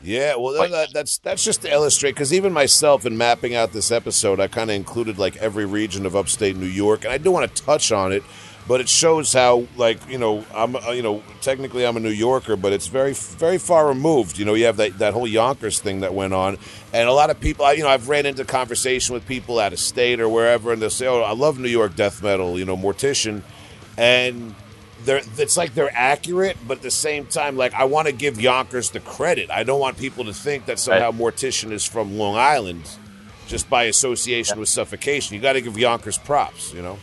Yeah, 0.01 0.35
well, 0.37 0.53
that, 0.69 0.93
that's 0.93 1.17
that's 1.17 1.43
just 1.43 1.61
to 1.63 1.71
illustrate 1.71 2.11
because 2.11 2.33
even 2.33 2.53
myself 2.53 3.05
in 3.05 3.17
mapping 3.17 3.53
out 3.53 3.73
this 3.73 3.91
episode, 3.91 4.39
I 4.39 4.47
kind 4.47 4.69
of 4.69 4.75
included 4.75 5.19
like 5.19 5.35
every 5.37 5.65
region 5.65 6.05
of 6.05 6.15
upstate 6.15 6.55
New 6.55 6.67
York, 6.67 7.03
and 7.03 7.11
I 7.11 7.17
do 7.17 7.31
want 7.31 7.53
to 7.53 7.63
touch 7.63 7.91
on 7.91 8.13
it, 8.13 8.23
but 8.65 8.79
it 8.79 8.87
shows 8.87 9.33
how 9.33 9.65
like 9.75 9.99
you 10.07 10.17
know 10.17 10.45
I'm 10.53 10.77
uh, 10.77 10.91
you 10.91 11.01
know 11.01 11.21
technically 11.41 11.85
I'm 11.85 11.97
a 11.97 11.99
New 11.99 12.11
Yorker, 12.11 12.55
but 12.55 12.71
it's 12.71 12.87
very 12.87 13.11
very 13.13 13.57
far 13.57 13.87
removed. 13.87 14.37
You 14.37 14.45
know, 14.45 14.53
you 14.53 14.65
have 14.65 14.77
that 14.77 14.99
that 14.99 15.13
whole 15.13 15.27
Yonkers 15.27 15.81
thing 15.81 15.99
that 15.99 16.13
went 16.13 16.33
on, 16.33 16.57
and 16.93 17.09
a 17.09 17.13
lot 17.13 17.29
of 17.29 17.39
people, 17.41 17.65
I, 17.65 17.73
you 17.73 17.83
know, 17.83 17.89
I've 17.89 18.07
ran 18.07 18.25
into 18.25 18.45
conversation 18.45 19.13
with 19.13 19.25
people 19.27 19.59
out 19.59 19.73
of 19.73 19.79
state 19.79 20.21
or 20.21 20.29
wherever, 20.29 20.71
and 20.71 20.81
they'll 20.81 20.89
say, 20.89 21.07
"Oh, 21.07 21.21
I 21.21 21.33
love 21.33 21.59
New 21.59 21.67
York 21.67 21.97
death 21.97 22.23
metal," 22.23 22.57
you 22.57 22.63
know, 22.63 22.77
Mortician, 22.77 23.41
and 23.97 24.55
they're 25.05 25.21
it's 25.37 25.57
like 25.57 25.73
they're 25.73 25.91
accurate, 25.93 26.57
but 26.67 26.77
at 26.77 26.83
the 26.83 26.91
same 26.91 27.25
time, 27.25 27.57
like 27.57 27.73
I 27.73 27.85
want 27.85 28.07
to 28.07 28.13
give 28.13 28.39
Yonkers 28.39 28.91
the 28.91 28.99
credit. 28.99 29.49
I 29.49 29.63
don't 29.63 29.79
want 29.79 29.97
people 29.97 30.25
to 30.25 30.33
think 30.33 30.65
that 30.65 30.79
somehow 30.79 31.11
Mortician 31.11 31.71
is 31.71 31.85
from 31.85 32.17
Long 32.17 32.35
Island 32.35 32.89
just 33.47 33.69
by 33.69 33.83
association 33.83 34.59
with 34.59 34.69
suffocation. 34.69 35.35
You 35.35 35.41
got 35.41 35.53
to 35.53 35.61
give 35.61 35.77
Yonkers 35.77 36.17
props, 36.17 36.73
you 36.73 36.81
know. 36.81 36.99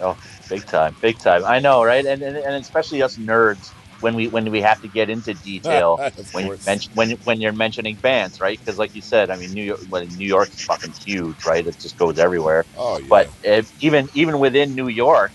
Oh, 0.00 0.18
big 0.48 0.66
time, 0.66 0.94
big 1.00 1.18
time. 1.18 1.44
I 1.44 1.60
know, 1.60 1.84
right? 1.84 2.04
And 2.04 2.22
and, 2.22 2.36
and 2.36 2.54
especially 2.56 3.02
us 3.02 3.16
nerds 3.16 3.70
when 4.00 4.14
we 4.14 4.26
when 4.28 4.50
we 4.50 4.60
have 4.60 4.82
to 4.82 4.88
get 4.88 5.08
into 5.08 5.32
detail 5.34 5.96
when 6.32 6.46
you 6.46 6.58
mention, 6.66 6.92
when 6.94 7.10
when 7.18 7.40
you're 7.40 7.52
mentioning 7.52 7.94
bands, 7.96 8.40
right? 8.40 8.58
Because 8.58 8.78
like 8.78 8.94
you 8.94 9.02
said, 9.02 9.30
I 9.30 9.36
mean, 9.36 9.52
New 9.52 9.62
York, 9.62 9.80
well, 9.90 10.04
New 10.04 10.26
York's 10.26 10.64
fucking 10.64 10.92
huge, 10.92 11.44
right? 11.46 11.66
It 11.66 11.78
just 11.78 11.96
goes 11.96 12.18
everywhere. 12.18 12.64
Oh 12.76 12.98
yeah. 12.98 13.06
But 13.08 13.30
if, 13.44 13.82
even 13.82 14.08
even 14.14 14.40
within 14.40 14.74
New 14.74 14.88
York, 14.88 15.30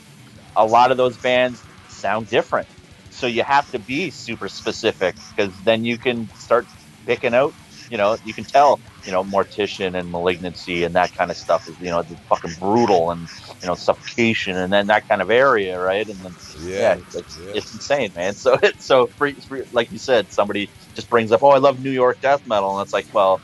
a 0.56 0.66
lot 0.66 0.92
of 0.92 0.98
those 0.98 1.18
bands 1.18 1.64
sound 1.98 2.30
different. 2.30 2.68
So 3.10 3.28
you 3.28 3.44
have 3.44 3.70
to 3.72 3.80
be 3.80 4.12
super 4.12 4.48
specific 4.48 5.16
because 5.36 5.58
then 5.64 5.84
you 5.84 5.98
can 5.98 6.30
start 6.36 6.68
picking 7.06 7.34
out. 7.34 7.54
You 7.90 7.98
know, 7.98 8.18
you 8.26 8.34
can 8.34 8.44
tell. 8.44 8.80
You 9.06 9.14
know, 9.14 9.24
mortician 9.24 9.98
and 9.98 10.12
malignancy 10.12 10.84
and 10.84 10.94
that 10.96 11.16
kind 11.16 11.32
of 11.32 11.38
stuff 11.38 11.70
is 11.70 11.80
you 11.80 11.90
know 11.90 12.02
the 12.02 12.18
fucking 12.28 12.56
brutal 12.60 13.12
and 13.12 13.22
you 13.62 13.68
know 13.68 13.76
suffocation 13.76 14.58
and 14.58 14.74
then 14.74 14.88
that 14.88 15.08
kind 15.08 15.22
of 15.22 15.32
area, 15.32 15.80
right? 15.80 16.06
And 16.06 16.20
then 16.20 16.36
yeah. 16.60 16.98
yeah, 16.98 17.00
it's, 17.14 17.40
yeah. 17.40 17.54
it's 17.56 17.74
insane, 17.74 18.12
man. 18.14 18.34
So 18.34 18.60
it's 18.62 18.84
so 18.92 19.08
for, 19.08 19.32
for, 19.32 19.64
like 19.72 19.94
you 19.94 19.98
said, 19.98 20.30
somebody 20.34 20.70
just 20.94 21.10
brings 21.10 21.32
up, 21.32 21.42
oh, 21.42 21.52
I 21.52 21.60
love 21.60 21.82
New 21.82 21.90
York 21.92 22.20
death 22.20 22.46
metal, 22.46 22.78
and 22.78 22.86
it's 22.86 22.92
like, 22.92 23.08
well, 23.14 23.40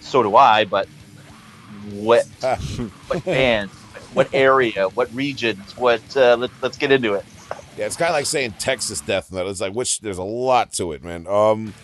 so 0.00 0.22
do 0.22 0.36
I, 0.36 0.64
but 0.64 0.88
what 1.90 2.24
what 3.08 3.24
bands, 3.26 3.74
what 4.14 4.30
area, 4.32 4.88
what 4.88 5.14
regions, 5.14 5.76
what? 5.76 6.02
Uh, 6.16 6.36
let, 6.36 6.50
let's 6.62 6.78
get 6.78 6.92
into 6.92 7.12
it. 7.12 7.26
Yeah, 7.76 7.86
it's 7.86 7.96
kind 7.96 8.08
of 8.10 8.14
like 8.14 8.26
saying 8.26 8.54
Texas 8.58 9.00
death 9.00 9.32
metal. 9.32 9.50
It's 9.50 9.60
like 9.60 9.72
which 9.74 10.00
there's 10.00 10.18
a 10.18 10.22
lot 10.22 10.72
to 10.74 10.92
it, 10.92 11.02
man. 11.02 11.26
Um, 11.26 11.74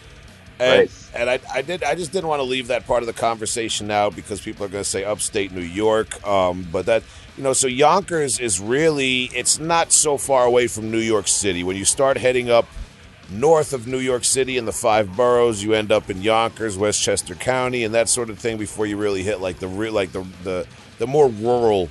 and 0.59 0.79
Right. 0.81 0.91
and 1.15 1.31
I, 1.31 1.41
I 1.53 1.63
did 1.63 1.83
I 1.83 1.95
just 1.95 2.13
didn't 2.13 2.29
want 2.29 2.41
to 2.41 2.45
leave 2.45 2.69
that 2.69 2.87
part 2.87 3.03
of 3.03 3.07
the 3.07 3.13
conversation 3.13 3.91
out 3.91 4.15
because 4.15 4.41
people 4.41 4.65
are 4.65 4.69
going 4.69 4.85
to 4.85 4.89
say 4.89 5.05
upstate 5.05 5.53
New 5.53 5.63
York. 5.63 6.25
Um, 6.27 6.67
but 6.71 6.87
that 6.87 7.03
you 7.37 7.43
know, 7.43 7.53
so 7.55 7.67
Yonkers 7.67 8.39
is 8.39 8.61
really 8.61 9.31
it's 9.35 9.59
not 9.59 9.91
so 9.93 10.17
far 10.19 10.45
away 10.45 10.67
from 10.69 10.91
New 10.91 10.99
York 10.99 11.27
City. 11.27 11.65
When 11.65 11.77
you 11.77 11.85
start 11.85 12.19
heading 12.19 12.51
up 12.51 12.67
north 13.31 13.73
of 13.73 13.87
New 13.87 13.99
York 13.99 14.25
City 14.25 14.59
in 14.59 14.67
the 14.67 14.73
five 14.73 15.17
boroughs, 15.17 15.63
you 15.63 15.73
end 15.73 15.91
up 15.91 16.11
in 16.11 16.21
Yonkers, 16.23 16.77
Westchester 16.77 17.35
County, 17.35 17.85
and 17.85 17.95
that 17.95 18.09
sort 18.09 18.29
of 18.31 18.39
thing 18.39 18.59
before 18.59 18.87
you 18.87 18.97
really 18.97 19.23
hit 19.23 19.41
like 19.41 19.59
the 19.59 19.69
real 19.69 19.93
like 19.93 20.13
the 20.13 20.25
the 20.45 20.67
the 20.99 21.07
more 21.07 21.29
rural. 21.29 21.89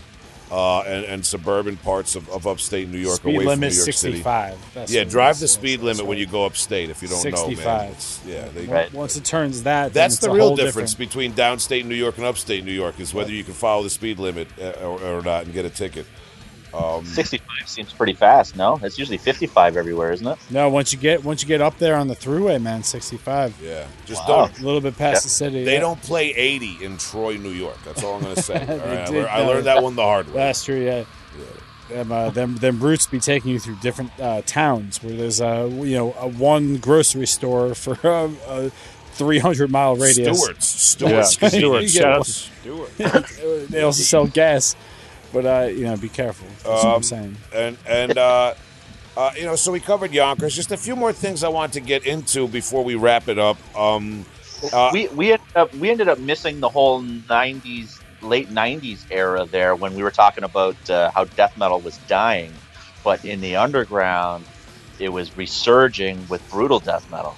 Uh, 0.51 0.81
and, 0.81 1.05
and 1.05 1.23
suburban 1.23 1.77
parts 1.77 2.15
of, 2.15 2.27
of 2.29 2.47
upstate 2.47 2.89
New 2.89 2.97
York 2.97 3.17
Speed 3.17 3.35
away 3.35 3.45
from 3.45 3.59
New 3.59 3.67
limit 3.67 3.75
York 3.75 3.93
City. 3.93 4.23
That's 4.73 4.91
Yeah, 4.91 5.03
drive 5.03 5.37
the 5.37 5.47
speed 5.47 5.81
limit 5.81 6.07
when 6.07 6.17
you 6.17 6.25
go 6.25 6.43
upstate. 6.43 6.89
If 6.89 7.03
you 7.03 7.07
don't 7.07 7.23
know, 7.23 7.47
man. 7.49 7.85
It's- 7.91 8.19
yeah, 8.25 8.47
they, 8.55 8.65
Right. 8.65 8.91
Once 8.91 9.15
it 9.15 9.23
turns 9.23 9.61
that, 9.63 9.93
then 9.93 10.01
that's 10.01 10.15
it's 10.15 10.23
the 10.23 10.31
a 10.31 10.33
real 10.33 10.47
whole 10.47 10.55
difference 10.55 10.93
different- 10.93 11.11
between 11.11 11.33
downstate 11.33 11.85
New 11.85 11.93
York 11.93 12.17
and 12.17 12.25
upstate 12.25 12.65
New 12.65 12.71
York 12.71 12.99
is 12.99 13.13
whether 13.13 13.31
you 13.31 13.43
can 13.43 13.53
follow 13.53 13.83
the 13.83 13.91
speed 13.91 14.17
limit 14.17 14.47
uh, 14.59 14.71
or, 14.81 14.99
or 15.01 15.21
not 15.21 15.43
and 15.45 15.53
get 15.53 15.65
a 15.65 15.69
ticket. 15.69 16.07
Um, 16.73 17.03
Sixty-five 17.05 17.67
seems 17.67 17.91
pretty 17.93 18.13
fast. 18.13 18.55
No, 18.55 18.79
it's 18.83 18.97
usually 18.99 19.17
fifty-five 19.17 19.75
everywhere, 19.77 20.11
isn't 20.11 20.27
it? 20.27 20.37
No, 20.51 20.69
once 20.69 20.93
you 20.93 20.99
get 20.99 21.23
once 21.23 21.41
you 21.41 21.47
get 21.47 21.61
up 21.61 21.77
there 21.79 21.95
on 21.95 22.07
the 22.07 22.15
Thruway, 22.15 22.61
man, 22.61 22.83
65. 22.83 23.55
yeah, 23.61 23.85
just 24.05 24.21
Wow. 24.27 24.45
don't. 24.47 24.59
A 24.59 24.63
little 24.65 24.81
bit 24.81 24.97
past 24.97 25.17
Yeah. 25.17 25.25
the 25.25 25.29
city. 25.29 25.63
They 25.65 25.73
yeah. 25.75 25.79
don't 25.79 26.01
play 26.01 26.29
80 26.35 26.83
in 26.83 26.97
Troy, 26.97 27.37
New 27.37 27.49
York. 27.49 27.77
That's 27.85 28.03
all 28.03 28.15
I'm 28.15 28.23
going 28.23 28.35
to 28.35 28.41
say. 28.41 28.53
All 28.59 28.65
They 28.65 28.77
right, 28.77 28.83
I, 28.99 29.05
did, 29.05 29.13
learned, 29.15 29.27
I 29.27 29.41
uh, 29.41 29.47
learned 29.47 29.65
that 29.65 29.83
one 29.83 29.95
the 29.95 30.03
hard 30.03 30.27
way. 30.27 30.33
That's 30.33 30.63
true. 30.63 30.83
Yeah. 30.83 31.03
Them, 31.89 32.11
uh, 32.11 32.29
them, 32.29 32.55
them 32.57 32.77
brutes 32.77 33.07
be 33.07 33.19
taking 33.19 33.49
you 33.51 33.59
through 33.59 33.77
different 33.81 34.11
uh, 34.19 34.43
towns 34.45 35.01
where 35.01 35.15
there's 35.15 35.41
a 35.41 35.67
you 35.71 35.95
know 35.95 36.13
a 36.19 36.27
one 36.27 36.77
grocery 36.77 37.25
store 37.25 37.73
for 37.73 37.97
a, 38.07 38.29
a 38.47 38.69
300 39.13 39.71
mile 39.71 39.95
radius. 39.95 40.39
Stewart's, 40.39 40.97
Yeah, 41.01 41.23
Stewart's, 41.23 41.41
You 41.55 41.59
Stewart. 41.59 41.89
Shout 41.89 42.13
out 42.13 42.25
to 42.25 42.31
Stewart. 42.31 43.69
they 43.69 43.81
also 43.81 44.03
sell 44.03 44.27
gas, 44.27 44.75
but 45.33 45.45
uh, 45.45 45.67
you 45.67 45.85
know, 45.85 45.95
be 45.97 46.09
careful. 46.09 46.47
That's 46.63 46.83
what 46.83 46.85
Um, 46.85 46.95
I'm 46.95 47.03
saying. 47.03 47.37
and 47.53 47.77
and 47.87 48.17
uh, 48.17 48.53
uh, 49.17 49.31
you 49.35 49.45
know, 49.45 49.55
so 49.55 49.71
we 49.71 49.79
covered 49.79 50.13
Yonkers. 50.13 50.55
Just 50.55 50.71
a 50.71 50.77
few 50.77 50.95
more 50.95 51.11
things 51.13 51.43
I 51.43 51.49
want 51.49 51.73
to 51.73 51.79
get 51.81 52.05
into 52.05 52.47
before 52.47 52.83
we 52.83 52.95
wrap 52.95 53.27
it 53.27 53.37
up. 53.39 53.57
Um, 53.77 54.25
uh, 54.73 54.89
we 54.93 55.07
we 55.09 55.31
ended 55.33 55.55
up 55.55 55.73
we 55.75 55.89
ended 55.89 56.07
up 56.09 56.19
missing 56.19 56.59
the 56.59 56.69
whole 56.69 57.01
'90s, 57.03 58.01
late 58.21 58.49
'90s 58.49 59.05
era 59.11 59.45
there 59.45 59.75
when 59.75 59.95
we 59.95 60.03
were 60.03 60.11
talking 60.11 60.43
about 60.43 60.75
uh, 60.89 61.11
how 61.11 61.25
death 61.25 61.57
metal 61.57 61.79
was 61.79 61.97
dying, 62.07 62.53
but 63.03 63.23
in 63.25 63.41
the 63.41 63.55
underground, 63.55 64.45
it 64.99 65.09
was 65.09 65.35
resurging 65.37 66.25
with 66.29 66.41
brutal 66.51 66.79
death 66.79 67.09
metal. 67.11 67.35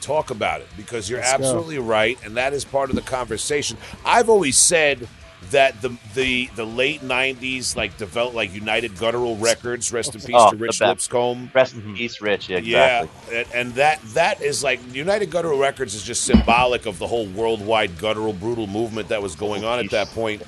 talk 0.00 0.30
about 0.30 0.60
it 0.60 0.68
because 0.76 1.10
you're 1.10 1.18
Let's 1.20 1.32
go. 1.38 1.44
absolutely 1.44 1.78
right, 1.78 2.18
and 2.24 2.36
that 2.36 2.52
is 2.52 2.64
part 2.64 2.90
of 2.90 2.96
the 2.96 3.02
conversation. 3.02 3.76
I've 4.04 4.28
always 4.28 4.56
said 4.56 5.08
that 5.50 5.80
the 5.80 5.96
the 6.14 6.48
the 6.56 6.64
late 6.64 7.02
'90s, 7.02 7.76
like 7.76 7.96
developed 7.98 8.34
like 8.34 8.52
United 8.54 8.98
Guttural 8.98 9.36
Records, 9.36 9.92
rest 9.92 10.14
in 10.14 10.20
peace 10.20 10.30
Oh, 10.34 10.50
to 10.50 10.56
Rich. 10.56 10.80
Lipscomb. 10.80 11.50
Rest 11.54 11.74
in 11.74 11.94
peace, 11.94 12.20
Rich. 12.20 12.48
Yeah, 12.48 12.58
Yeah, 12.58 13.02
exactly. 13.04 13.36
and, 13.38 13.48
and 13.54 13.74
that 13.74 14.02
that 14.14 14.40
is 14.40 14.64
like 14.64 14.80
United 14.94 15.30
Guttural 15.30 15.58
Records 15.58 15.94
is 15.94 16.02
just 16.02 16.24
symbolic 16.24 16.86
of 16.86 16.98
the 16.98 17.06
whole 17.06 17.26
worldwide 17.26 17.98
guttural 17.98 18.32
brutal 18.32 18.66
movement 18.66 19.08
that 19.08 19.22
was 19.22 19.36
going 19.36 19.64
on 19.64 19.78
at 19.78 19.90
that 19.90 20.08
point. 20.08 20.42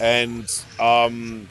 And 0.00 0.46
um, 0.78 1.48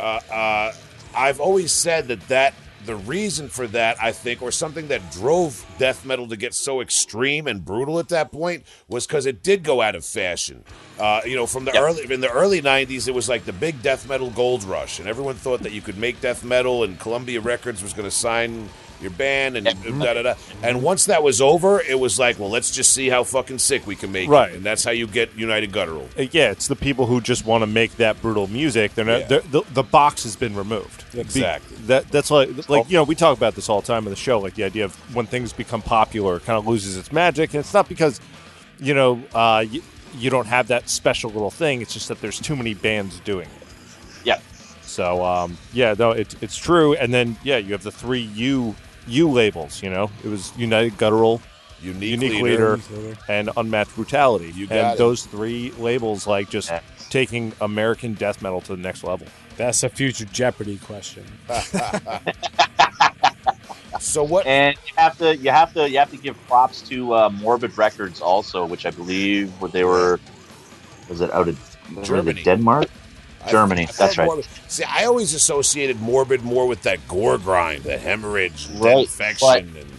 uh, 0.00 0.20
uh, 0.32 0.72
I've 1.14 1.40
always 1.40 1.72
said 1.72 2.08
that 2.08 2.20
that 2.28 2.54
the 2.86 2.96
reason 2.96 3.48
for 3.48 3.66
that, 3.68 3.96
I 4.02 4.12
think, 4.12 4.40
or 4.42 4.50
something 4.50 4.88
that 4.88 5.10
drove 5.12 5.64
death 5.78 6.04
metal 6.06 6.26
to 6.28 6.36
get 6.36 6.54
so 6.54 6.80
extreme 6.80 7.46
and 7.46 7.64
brutal 7.64 7.98
at 7.98 8.08
that 8.08 8.32
point, 8.32 8.64
was 8.88 9.06
because 9.06 9.26
it 9.26 9.42
did 9.42 9.62
go 9.64 9.82
out 9.82 9.94
of 9.94 10.04
fashion. 10.04 10.64
Uh, 10.98 11.20
you 11.26 11.36
know, 11.36 11.46
from 11.46 11.64
the 11.64 11.72
Yeah. 11.74 11.80
early 11.82 12.10
in 12.12 12.20
the 12.20 12.30
early 12.30 12.62
'90s, 12.62 13.08
it 13.08 13.14
was 13.14 13.28
like 13.28 13.44
the 13.44 13.52
big 13.52 13.82
death 13.82 14.08
metal 14.08 14.30
gold 14.30 14.64
rush, 14.64 14.98
and 15.00 15.08
everyone 15.08 15.34
thought 15.34 15.62
that 15.62 15.72
you 15.72 15.82
could 15.82 15.98
make 15.98 16.20
death 16.20 16.44
metal, 16.44 16.84
and 16.84 16.98
Columbia 16.98 17.40
Records 17.40 17.82
was 17.82 17.92
going 17.92 18.08
to 18.08 18.14
sign 18.16 18.68
your 19.00 19.10
band, 19.10 19.56
and 19.56 19.66
da 20.00 20.14
da 20.14 20.22
da. 20.22 20.34
And 20.62 20.82
once 20.82 21.06
that 21.06 21.22
was 21.22 21.40
over, 21.40 21.80
it 21.80 21.98
was 21.98 22.18
like, 22.18 22.38
well, 22.38 22.50
let's 22.50 22.70
just 22.70 22.92
see 22.92 23.08
how 23.08 23.24
fucking 23.24 23.58
sick 23.58 23.86
we 23.86 23.96
can 23.96 24.12
make 24.12 24.28
Right. 24.28 24.50
it, 24.52 24.56
and 24.56 24.64
that's 24.64 24.84
how 24.84 24.90
you 24.90 25.06
get 25.06 25.34
United 25.36 25.72
Guttural. 25.72 26.08
Uh, 26.18 26.22
Yeah, 26.32 26.50
it's 26.50 26.68
the 26.68 26.76
people 26.76 27.06
who 27.06 27.20
just 27.20 27.44
want 27.46 27.62
to 27.62 27.66
make 27.66 27.96
that 27.96 28.20
brutal 28.22 28.46
music. 28.46 28.94
They're 28.94 29.04
not. 29.04 29.20
Yeah. 29.20 29.26
they're- 29.26 29.42
the, 29.50 29.62
the 29.72 29.82
box 29.82 30.22
has 30.24 30.36
been 30.36 30.54
removed. 30.56 31.04
Be- 31.12 31.20
Exactly. 31.20 31.76
that 31.86 32.10
that's 32.10 32.30
like 32.30 32.68
like 32.68 32.88
you 32.90 32.96
know 32.96 33.04
we 33.04 33.14
talk 33.14 33.36
about 33.36 33.54
this 33.54 33.68
all 33.68 33.80
the 33.80 33.86
time 33.86 34.04
on 34.04 34.10
the 34.10 34.16
show. 34.16 34.38
Like 34.40 34.54
the 34.54 34.64
idea 34.64 34.84
of 34.86 34.94
when 35.14 35.26
things 35.26 35.52
become 35.52 35.82
popular, 35.82 36.36
it 36.36 36.44
kind 36.44 36.58
of 36.58 36.66
loses 36.66 36.96
its 36.96 37.12
magic. 37.12 37.54
And 37.54 37.60
it's 37.60 37.72
not 37.74 37.88
because 37.88 38.20
you 38.78 38.94
know 38.94 39.22
uh, 39.34 39.64
you, 39.70 39.82
you 40.18 40.30
don't 40.30 40.46
have 40.46 40.68
that 40.68 40.88
special 40.88 41.30
little 41.30 41.50
thing. 41.50 41.82
It's 41.82 41.92
just 41.94 42.08
that 42.08 42.20
there's 42.20 42.40
too 42.40 42.56
many 42.56 42.74
bands 42.74 43.20
doing 43.20 43.46
it. 43.48 43.66
Yeah. 44.24 44.38
So 44.82 45.24
um, 45.24 45.58
yeah, 45.72 45.94
no, 45.98 46.10
it's 46.12 46.34
it's 46.40 46.56
true. 46.56 46.94
And 46.94 47.12
then 47.12 47.36
yeah, 47.44 47.58
you 47.58 47.72
have 47.72 47.82
the 47.82 47.90
three 47.92 48.22
U 48.34 48.74
U 49.06 49.30
labels. 49.30 49.82
You 49.82 49.90
know, 49.90 50.10
it 50.24 50.28
was 50.28 50.52
United 50.56 50.96
Guttural, 50.98 51.40
Unique, 51.82 52.10
Unique 52.20 52.42
leader. 52.42 52.76
Leader, 52.76 53.16
and 53.28 53.50
Unmatched 53.56 53.94
Brutality. 53.94 54.52
You 54.54 54.66
got 54.66 54.76
and 54.76 54.94
it. 54.94 54.98
those 54.98 55.24
three 55.26 55.72
labels, 55.78 56.26
like 56.26 56.50
just 56.50 56.70
Yeah. 56.70 56.80
taking 57.10 57.52
American 57.60 58.14
death 58.14 58.42
metal 58.42 58.60
to 58.62 58.76
the 58.76 58.82
next 58.82 59.04
level. 59.04 59.26
That's 59.56 59.82
a 59.82 59.88
future 59.88 60.24
Jeopardy 60.26 60.78
question. 60.78 61.24
So 63.98 64.22
what? 64.22 64.46
And 64.46 64.76
you 64.86 64.92
have 64.96 65.16
to 65.18 65.36
you 65.36 65.50
have 65.50 65.72
to 65.72 65.88
you 65.88 65.98
have 65.98 66.10
to 66.10 66.18
give 66.18 66.36
props 66.46 66.82
to 66.82 67.14
uh, 67.14 67.30
Morbid 67.30 67.76
Records 67.78 68.20
also, 68.20 68.66
which 68.66 68.84
I 68.84 68.90
believe 68.90 69.50
what 69.60 69.72
they 69.72 69.84
were 69.84 70.20
was 71.08 71.22
it 71.22 71.32
out 71.32 71.48
of 71.48 71.58
was 71.96 72.04
it 72.08 72.12
Germany. 72.12 72.42
Denmark? 72.42 72.88
I- 73.46 73.50
Germany, 73.50 73.82
I 73.82 73.86
thought 73.86 73.96
that's 73.98 74.18
right. 74.18 74.26
Morbid- 74.26 74.46
See, 74.68 74.84
I 74.84 75.04
always 75.04 75.34
associated 75.34 76.00
morbid 76.00 76.42
more 76.42 76.66
with 76.66 76.82
that 76.82 77.06
gore 77.08 77.38
grind, 77.38 77.84
the 77.84 77.96
hemorrhage, 77.98 78.66
the 78.68 78.98
infection, 79.00 79.38
but- 79.48 79.62
and 79.62 79.92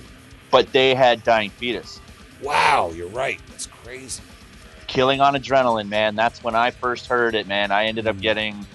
But 0.51 0.71
they 0.71 0.95
had 0.95 1.23
Dying 1.23 1.49
Fetus. 1.51 1.99
wow, 2.41 2.91
you're 2.95 3.07
right. 3.09 3.39
That's 3.49 3.65
crazy. 3.67 4.21
Killing 4.87 5.19
on 5.19 5.33
Adrenaline, 5.35 5.89
man. 5.89 6.15
That's 6.15 6.41
when 6.43 6.55
I 6.55 6.71
first 6.71 7.07
heard 7.07 7.35
it, 7.35 7.45
man. 7.47 7.71
I 7.71 7.85
ended 7.85 8.07
up 8.07 8.19
getting 8.21 8.65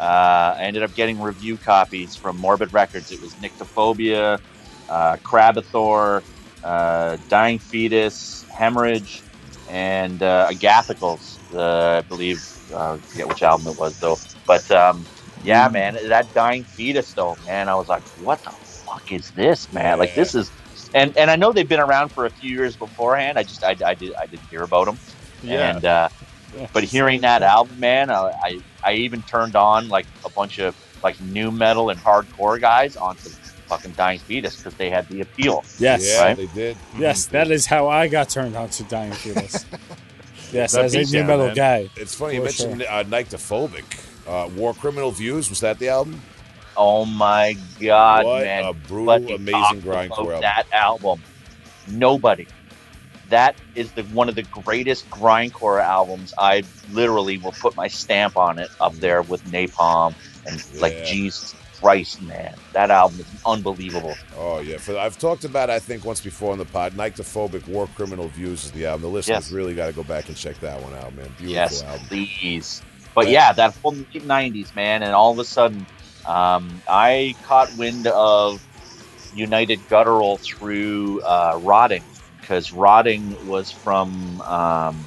uh, 0.00 0.56
I 0.58 0.62
ended 0.62 0.82
up 0.82 0.92
getting 0.96 1.20
review 1.20 1.56
copies 1.56 2.16
from 2.16 2.36
Morbid 2.38 2.72
Records. 2.72 3.12
It 3.12 3.22
was 3.22 3.32
Nyctophobia, 3.34 4.40
uh, 4.88 5.16
Krabathor, 5.18 6.22
uh, 6.64 7.16
Dying 7.28 7.60
Fetus, 7.60 8.44
Hemorrhage, 8.50 9.22
and 9.70 10.20
uh, 10.20 10.48
Agathocles. 10.50 11.38
Uh, 11.54 11.98
I 11.98 12.00
believe 12.08 12.42
I 12.72 12.96
forget 12.98 13.28
which 13.28 13.42
album 13.42 13.68
it 13.68 13.78
was 13.78 13.98
though. 13.98 14.18
But 14.46 14.70
um, 14.70 15.04
yeah, 15.42 15.68
man, 15.68 15.98
that 16.08 16.32
Dying 16.34 16.64
Fetus 16.64 17.12
though, 17.12 17.36
man, 17.46 17.68
I 17.68 17.74
was 17.74 17.88
like, 17.88 18.02
what 18.22 18.42
the 18.44 18.50
fuck 18.50 19.12
is 19.12 19.30
this, 19.32 19.72
man? 19.72 19.98
Like 19.98 20.14
this 20.14 20.34
is, 20.34 20.50
and 20.94 21.16
and 21.16 21.30
I 21.30 21.36
know 21.36 21.52
they've 21.52 21.68
been 21.68 21.80
around 21.80 22.10
for 22.10 22.26
a 22.26 22.30
few 22.30 22.50
years 22.50 22.76
beforehand. 22.76 23.38
I 23.38 23.42
just 23.42 23.62
I, 23.64 23.76
I 23.84 23.94
did 23.94 24.14
I 24.14 24.26
didn't 24.26 24.48
hear 24.48 24.62
about 24.62 24.86
them. 24.86 24.98
Yeah. 25.42 25.76
And 25.76 25.84
uh, 25.84 26.08
but 26.72 26.84
hearing 26.84 27.20
that 27.22 27.42
album, 27.42 27.78
man, 27.80 28.10
I, 28.10 28.30
I 28.42 28.60
I 28.82 28.92
even 28.94 29.22
turned 29.22 29.56
on 29.56 29.88
like 29.88 30.06
a 30.24 30.30
bunch 30.30 30.58
of 30.58 30.76
like 31.02 31.20
nu 31.20 31.50
metal 31.50 31.90
and 31.90 32.00
hardcore 32.00 32.60
guys 32.60 32.96
onto 32.96 33.28
fucking 33.66 33.92
Dying 33.92 34.18
Fetus 34.18 34.56
because 34.56 34.74
they 34.74 34.90
had 34.90 35.08
the 35.08 35.20
appeal. 35.20 35.64
Yes. 35.78 36.06
yeah, 36.06 36.22
right. 36.22 36.36
they 36.36 36.46
did. 36.46 36.76
Yes, 36.98 37.26
that 37.26 37.50
is 37.50 37.66
how 37.66 37.88
I 37.88 38.08
got 38.08 38.28
turned 38.28 38.56
on 38.56 38.68
to 38.70 38.84
Dying 38.84 39.12
Fetus. 39.12 39.64
yes, 40.54 40.72
That 40.72 40.84
as 40.86 40.94
a 40.94 41.16
nu 41.16 41.24
metal 41.24 41.46
man. 41.46 41.54
guy. 41.54 41.90
It's 41.96 42.14
funny 42.14 42.34
you 42.34 42.40
For 42.40 42.44
mentioned 42.44 42.82
uh, 42.82 43.04
Nyctophobic. 43.04 43.84
Uh, 44.26 44.48
War 44.56 44.72
Criminal 44.74 45.10
Views 45.10 45.50
was 45.50 45.60
that 45.60 45.78
the 45.78 45.88
album? 45.88 46.20
Oh 46.76 47.04
my 47.04 47.56
god, 47.80 48.24
what 48.24 48.42
man! 48.44 48.64
a 48.64 48.72
brutal, 48.72 49.06
But 49.06 49.26
they 49.26 49.34
amazing 49.34 49.82
grindcore 49.82 50.10
album. 50.10 50.40
That 50.40 50.64
album, 50.72 51.22
nobody. 51.88 52.46
That 53.28 53.56
is 53.74 53.92
the 53.92 54.02
one 54.04 54.28
of 54.28 54.34
the 54.34 54.42
greatest 54.42 55.08
grindcore 55.10 55.82
albums. 55.82 56.34
I 56.38 56.62
literally 56.92 57.38
will 57.38 57.52
put 57.52 57.76
my 57.76 57.88
stamp 57.88 58.36
on 58.36 58.58
it 58.58 58.70
up 58.80 58.94
there 58.94 59.22
with 59.22 59.44
Napalm 59.44 60.14
and 60.46 60.62
like 60.80 61.04
Jesus 61.06 61.54
Christ, 61.84 62.22
man, 62.22 62.54
that 62.72 62.90
album 62.90 63.20
is 63.20 63.26
unbelievable. 63.44 64.14
Oh 64.38 64.60
yeah, 64.60 64.78
for, 64.78 64.96
I've 64.96 65.18
talked 65.18 65.44
about 65.44 65.68
I 65.68 65.78
think 65.78 66.02
once 66.06 66.18
before 66.22 66.52
on 66.52 66.56
the 66.58 66.64
pod. 66.64 66.94
Nyctophobic 66.94 67.68
War 67.68 67.86
Criminal 67.94 68.28
Views 68.28 68.64
is 68.64 68.72
the 68.72 68.86
album. 68.86 69.02
The 69.02 69.08
listeners 69.08 69.48
Yes. 69.48 69.52
really 69.52 69.74
got 69.74 69.88
to 69.88 69.92
go 69.92 70.02
back 70.02 70.28
and 70.28 70.36
check 70.36 70.58
that 70.60 70.80
one 70.80 70.94
out, 70.94 71.14
man. 71.14 71.26
Beautiful 71.36 71.48
yes, 71.50 71.82
album. 71.82 72.06
please. 72.06 72.80
But 73.14 73.28
yeah, 73.28 73.52
that 73.52 73.74
whole 73.82 73.92
late 73.92 74.12
'90s, 74.14 74.74
man, 74.74 75.02
and 75.02 75.12
all 75.12 75.30
of 75.30 75.38
a 75.38 75.44
sudden, 75.44 75.86
um, 76.24 76.80
I 76.88 77.34
caught 77.44 77.70
wind 77.76 78.06
of 78.06 78.66
United 79.34 79.86
Guttural 79.90 80.38
through 80.38 81.20
uh, 81.20 81.60
Rotting 81.62 82.02
because 82.40 82.72
Rotting 82.72 83.46
was 83.46 83.70
from 83.70 84.40
um, 84.40 85.04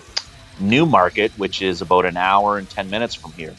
Newmarket, 0.60 1.32
which 1.40 1.64
is 1.64 1.82
about 1.82 2.06
an 2.06 2.18
hour 2.18 2.60
and 2.60 2.70
ten 2.70 2.88
minutes 2.92 3.16
from 3.16 3.32
here. 3.32 3.56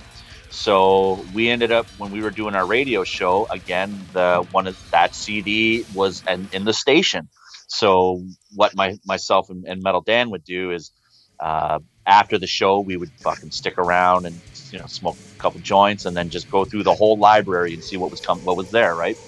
So 0.51 1.29
we 1.33 1.51
ended 1.51 1.73
up 1.73 1.89
when 1.97 2.11
we 2.11 2.23
were 2.23 2.31
doing 2.31 2.55
our 2.55 2.67
radio 2.67 3.05
show 3.05 3.49
again. 3.51 4.09
The 4.13 4.45
one 4.51 4.67
of 4.69 4.79
that 4.93 5.15
CD 5.15 5.85
was 5.93 6.23
in, 6.29 6.49
in 6.53 6.65
the 6.65 6.75
station. 6.75 7.29
So 7.69 8.25
what 8.55 8.77
my 8.77 8.99
myself 9.07 9.51
and, 9.51 9.65
and 9.67 9.83
Metal 9.83 10.03
Dan 10.03 10.31
would 10.31 10.45
do 10.45 10.73
is 10.73 10.93
uh, 11.41 11.81
after 12.07 12.39
the 12.39 12.47
show 12.47 12.81
we 12.81 12.97
would 12.97 13.13
fucking 13.25 13.51
stick 13.53 13.79
around 13.79 14.27
and 14.27 14.43
you 14.73 14.79
know 14.79 14.87
smoke 14.89 15.19
a 15.39 15.43
couple 15.43 15.61
joints 15.61 16.07
and 16.07 16.17
then 16.17 16.31
just 16.31 16.49
go 16.51 16.65
through 16.65 16.85
the 16.85 16.95
whole 16.95 17.19
library 17.19 17.75
and 17.75 17.85
see 17.85 17.97
what 17.99 18.11
was 18.11 18.21
come 18.21 18.41
what 18.45 18.57
was 18.57 18.71
there, 18.71 18.95
right? 18.97 19.19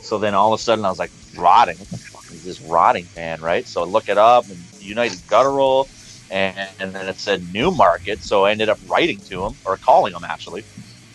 So 0.00 0.18
then 0.18 0.34
all 0.34 0.52
of 0.52 0.58
a 0.60 0.62
sudden 0.62 0.84
I 0.84 0.90
was 0.90 0.98
like, 0.98 1.12
rotting. 1.34 1.78
What 1.78 1.90
the 1.90 1.98
fuck 1.98 2.24
is 2.30 2.44
this 2.44 2.60
rotting 2.62 3.10
man, 3.16 3.40
right? 3.40 3.66
So 3.68 3.82
I 3.82 3.86
look 3.86 4.08
it 4.08 4.18
up 4.18 4.46
and 4.50 4.68
United 4.78 5.26
Guttural 5.26 5.90
and, 6.34 6.70
and 6.80 6.94
then 6.96 7.08
it 7.08 7.20
said 7.20 7.52
Newmarket. 7.52 8.22
So 8.24 8.44
I 8.46 8.52
ended 8.52 8.70
up 8.70 8.80
writing 8.82 9.22
to 9.28 9.42
them 9.42 9.60
or 9.64 9.78
calling 9.78 10.14
them 10.14 10.24
actually. 10.24 10.66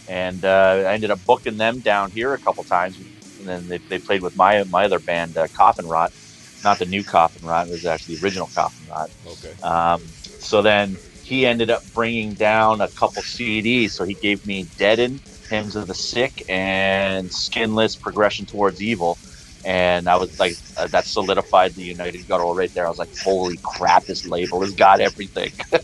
And 0.07 0.45
uh, 0.45 0.83
I 0.87 0.93
ended 0.93 1.11
up 1.11 1.21
booking 1.27 1.57
them 1.57 1.81
down 1.81 2.11
here 2.11 2.33
a 2.33 2.39
couple 2.39 2.65
times. 2.65 2.99
And 3.39 3.47
then 3.47 3.67
they, 3.67 3.81
they 3.89 3.99
played 3.99 4.23
with 4.23 4.35
my 4.35 4.63
my 4.65 4.85
other 4.85 4.99
band, 4.99 5.37
uh, 5.37 5.49
Coffin 5.55 5.87
Rot. 5.87 6.13
Not 6.63 6.79
the 6.79 6.87
new 6.87 7.05
Coffin 7.05 7.43
Rot, 7.43 7.67
it 7.67 7.71
was 7.71 7.85
actually 7.85 8.17
the 8.17 8.23
original 8.25 8.49
Coffin 8.55 8.85
Rot. 8.87 9.11
Okay. 9.25 9.55
Um, 9.63 10.15
so 10.39 10.61
then 10.61 10.99
he 11.21 11.45
ended 11.47 11.71
up 11.71 11.83
bringing 11.93 12.35
down 12.35 12.81
a 12.81 12.89
couple 12.89 13.23
CDs. 13.23 13.91
So 13.91 14.05
he 14.05 14.15
gave 14.15 14.45
me 14.45 14.69
Deaden, 14.77 15.21
Hymns 15.49 15.75
of 15.75 15.87
the 15.87 15.95
Sick, 15.95 16.43
and 16.49 17.31
Skinless 17.33 17.97
Progression 17.97 18.45
Towards 18.45 18.81
Evil. 18.81 19.19
And 19.65 20.07
I 20.07 20.15
was 20.15 20.39
like, 20.39 20.55
uh, 20.77 20.87
that 20.87 21.05
solidified 21.05 21.73
the 21.73 21.83
United 21.83 22.27
Guttural 22.27 22.55
right 22.55 22.73
there. 22.73 22.85
I 22.85 22.89
was 22.89 22.99
like, 22.99 23.15
holy 23.17 23.57
crap, 23.61 24.05
this 24.05 24.25
label 24.25 24.61
has 24.61 24.73
got 24.73 24.99
everything. 25.01 25.51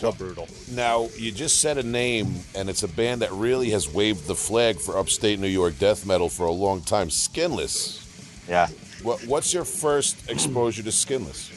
So 0.00 0.12
brutal. 0.12 0.48
Now 0.72 1.10
you 1.18 1.30
just 1.30 1.60
said 1.60 1.76
a 1.76 1.82
name, 1.82 2.36
and 2.54 2.70
it's 2.70 2.82
a 2.82 2.88
band 2.88 3.20
that 3.20 3.30
really 3.32 3.68
has 3.68 3.86
waved 3.86 4.26
the 4.26 4.34
flag 4.34 4.80
for 4.80 4.96
upstate 4.96 5.38
New 5.38 5.46
York 5.46 5.78
death 5.78 6.06
metal 6.06 6.30
for 6.30 6.46
a 6.46 6.50
long 6.50 6.80
time. 6.80 7.10
Skinless. 7.10 8.00
yeah. 8.48 8.68
What, 9.02 9.20
what's 9.26 9.52
your 9.52 9.66
first 9.66 10.30
exposure 10.30 10.82
to 10.82 10.90
Skinless? 10.90 11.50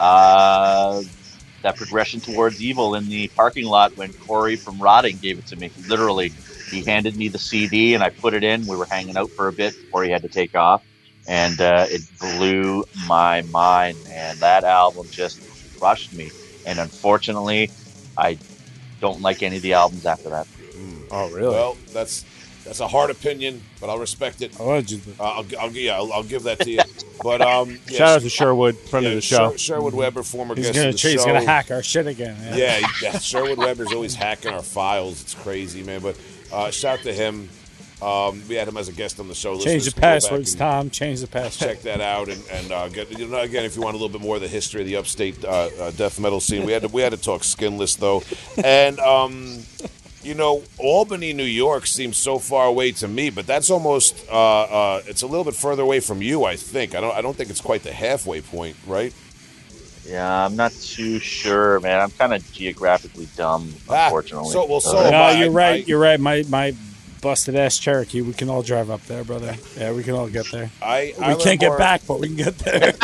Uh, 0.00 1.02
that 1.60 1.76
progression 1.76 2.20
towards 2.20 2.62
evil 2.62 2.94
in 2.94 3.06
the 3.10 3.28
parking 3.28 3.66
lot 3.66 3.94
when 3.98 4.10
Corey 4.14 4.56
from 4.56 4.78
Rotting 4.78 5.18
gave 5.18 5.38
it 5.38 5.46
to 5.48 5.56
me. 5.56 5.70
Literally, 5.86 6.32
he 6.74 6.82
handed 6.84 7.16
me 7.16 7.28
the 7.28 7.38
CD 7.38 7.94
and 7.94 8.02
I 8.02 8.10
put 8.10 8.34
it 8.34 8.44
in. 8.44 8.66
We 8.66 8.76
were 8.76 8.86
hanging 8.86 9.16
out 9.16 9.30
for 9.30 9.48
a 9.48 9.52
bit 9.52 9.74
before 9.74 10.04
he 10.04 10.10
had 10.10 10.22
to 10.22 10.28
take 10.28 10.54
off, 10.54 10.84
and 11.26 11.60
uh, 11.60 11.86
it 11.88 12.02
blew 12.20 12.84
my 13.06 13.42
mind. 13.42 13.96
And 14.10 14.38
that 14.40 14.64
album 14.64 15.06
just 15.10 15.40
crushed 15.78 16.12
me. 16.12 16.30
And 16.66 16.78
unfortunately, 16.78 17.70
I 18.16 18.38
don't 19.00 19.20
like 19.20 19.42
any 19.42 19.56
of 19.56 19.62
the 19.62 19.74
albums 19.74 20.06
after 20.06 20.30
that. 20.30 20.46
Oh, 21.10 21.30
really? 21.30 21.54
Well, 21.54 21.76
that's 21.92 22.24
that's 22.64 22.80
a 22.80 22.88
hard 22.88 23.10
opinion, 23.10 23.62
but 23.78 23.90
I'll 23.90 23.98
respect 23.98 24.40
it. 24.40 24.58
Allegedly. 24.58 25.14
Uh, 25.20 25.22
I'll, 25.24 25.46
I'll, 25.60 25.70
yeah, 25.72 25.96
I'll, 25.96 26.10
I'll 26.14 26.22
give 26.22 26.44
that 26.44 26.60
to 26.60 26.70
you. 26.70 26.80
But 27.22 27.42
um, 27.42 27.70
yeah, 27.88 27.98
Shout 27.98 28.08
out 28.16 28.22
to 28.22 28.30
Sherwood, 28.30 28.76
friend 28.78 29.04
yeah, 29.04 29.10
of 29.10 29.16
the 29.16 29.20
show. 29.20 29.50
Sher- 29.52 29.58
Sherwood 29.58 29.92
Webber, 29.92 30.22
former 30.22 30.54
He's 30.54 30.66
guest 30.66 30.76
gonna, 30.76 30.88
of 30.88 30.94
the 31.00 31.08
he's 31.08 31.20
show. 31.20 31.26
gonna 31.26 31.44
hack 31.44 31.70
our 31.70 31.82
shit 31.82 32.06
again. 32.06 32.36
Yeah. 32.42 32.56
Yeah, 32.56 32.76
he- 32.78 33.04
yeah, 33.04 33.18
Sherwood 33.18 33.58
Webber's 33.58 33.92
always 33.92 34.14
hacking 34.14 34.52
our 34.52 34.62
files. 34.62 35.20
It's 35.20 35.34
crazy, 35.34 35.82
man. 35.82 36.00
But 36.00 36.16
uh, 36.54 36.70
shout 36.70 37.00
to 37.00 37.12
him. 37.12 37.48
Um, 38.02 38.42
we 38.48 38.56
had 38.56 38.68
him 38.68 38.76
as 38.76 38.88
a 38.88 38.92
guest 38.92 39.18
on 39.18 39.28
the 39.28 39.34
show. 39.34 39.54
Change 39.54 39.64
Listeners 39.64 39.84
the 39.86 39.90
can 39.92 40.00
go 40.00 40.02
back 40.02 40.22
passwords, 40.22 40.54
Tom. 40.54 40.90
Change 40.90 41.20
the 41.20 41.26
passwords. 41.26 41.58
Check 41.58 41.82
that 41.82 42.00
out 42.00 42.28
and, 42.28 42.42
and 42.50 42.72
uh, 42.72 42.88
get 42.88 43.10
you 43.18 43.26
know 43.26 43.38
again 43.40 43.64
if 43.64 43.76
you 43.76 43.82
want 43.82 43.94
a 43.94 43.98
little 43.98 44.12
bit 44.12 44.20
more 44.20 44.36
of 44.36 44.42
the 44.42 44.48
history 44.48 44.82
of 44.82 44.86
the 44.86 44.96
upstate 44.96 45.42
uh, 45.44 45.70
uh, 45.80 45.90
death 45.92 46.20
metal 46.20 46.40
scene. 46.40 46.66
We 46.66 46.72
had 46.72 46.82
to 46.82 46.88
we 46.88 47.02
had 47.02 47.12
to 47.12 47.16
talk 47.16 47.44
skinless 47.44 47.96
though, 47.96 48.22
and 48.62 48.98
um, 48.98 49.62
you 50.22 50.34
know 50.34 50.62
Albany, 50.76 51.32
New 51.32 51.44
York 51.44 51.86
seems 51.86 52.16
so 52.16 52.38
far 52.38 52.66
away 52.66 52.92
to 52.92 53.08
me, 53.08 53.30
but 53.30 53.46
that's 53.46 53.70
almost 53.70 54.26
uh, 54.28 54.62
uh, 54.62 55.02
it's 55.06 55.22
a 55.22 55.26
little 55.26 55.44
bit 55.44 55.54
further 55.54 55.82
away 55.82 56.00
from 56.00 56.20
you. 56.20 56.44
I 56.44 56.56
think 56.56 56.94
I 56.94 57.00
don't 57.00 57.14
I 57.14 57.22
don't 57.22 57.36
think 57.36 57.48
it's 57.48 57.60
quite 57.60 57.84
the 57.84 57.92
halfway 57.92 58.42
point, 58.42 58.76
right? 58.86 59.14
Yeah, 60.06 60.44
I'm 60.46 60.54
not 60.56 60.72
too 60.72 61.18
sure, 61.18 61.80
man. 61.80 62.00
I'm 62.00 62.10
kind 62.10 62.34
of 62.34 62.52
geographically 62.52 63.28
dumb, 63.36 63.72
Ah, 63.88 64.06
unfortunately. 64.06 64.50
so- 64.52 64.66
well, 64.66 64.80
so- 64.80 65.10
No, 65.10 65.30
you're 65.30 65.50
right. 65.50 65.82
I- 65.82 65.84
you're 65.86 65.98
right. 66.00 66.20
My 66.20 66.44
my 66.48 66.74
busted 67.22 67.56
ass 67.56 67.78
Cherokee. 67.78 68.20
We 68.20 68.34
can 68.34 68.50
all 68.50 68.60
drive 68.62 68.90
up 68.90 69.02
there, 69.06 69.24
brother. 69.24 69.56
Yeah, 69.78 69.92
we 69.92 70.02
can 70.02 70.12
all 70.14 70.28
get 70.28 70.44
there. 70.52 70.70
I, 70.82 71.14
We 71.16 71.24
I 71.24 71.28
learned 71.28 71.40
can't 71.40 71.58
get 71.60 71.78
back, 71.78 72.02
but 72.06 72.20
we 72.20 72.26
can 72.28 72.36
get 72.36 72.58
there. 72.58 72.92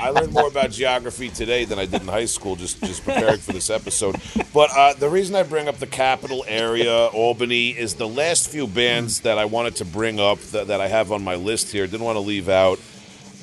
I 0.00 0.10
learned 0.10 0.32
more 0.32 0.46
about 0.46 0.70
geography 0.70 1.30
today 1.30 1.64
than 1.64 1.78
I 1.80 1.86
did 1.86 2.02
in 2.02 2.06
high 2.08 2.26
school, 2.26 2.54
just 2.54 2.80
just 2.84 3.04
preparing 3.04 3.38
for 3.38 3.52
this 3.52 3.70
episode. 3.70 4.16
But 4.52 4.70
uh, 4.76 4.92
the 4.94 5.08
reason 5.08 5.34
I 5.34 5.42
bring 5.42 5.66
up 5.66 5.78
the 5.78 5.86
capital 5.88 6.44
area, 6.46 7.06
Albany, 7.08 7.70
is 7.70 7.94
the 7.94 8.06
last 8.06 8.48
few 8.50 8.68
bands 8.68 9.20
that 9.22 9.36
I 9.38 9.46
wanted 9.46 9.76
to 9.76 9.84
bring 9.84 10.20
up 10.20 10.38
that, 10.52 10.68
that 10.68 10.80
I 10.80 10.86
have 10.86 11.10
on 11.10 11.24
my 11.24 11.34
list 11.34 11.72
here. 11.72 11.86
Didn't 11.88 12.04
want 12.06 12.16
to 12.16 12.20
leave 12.20 12.48
out 12.48 12.78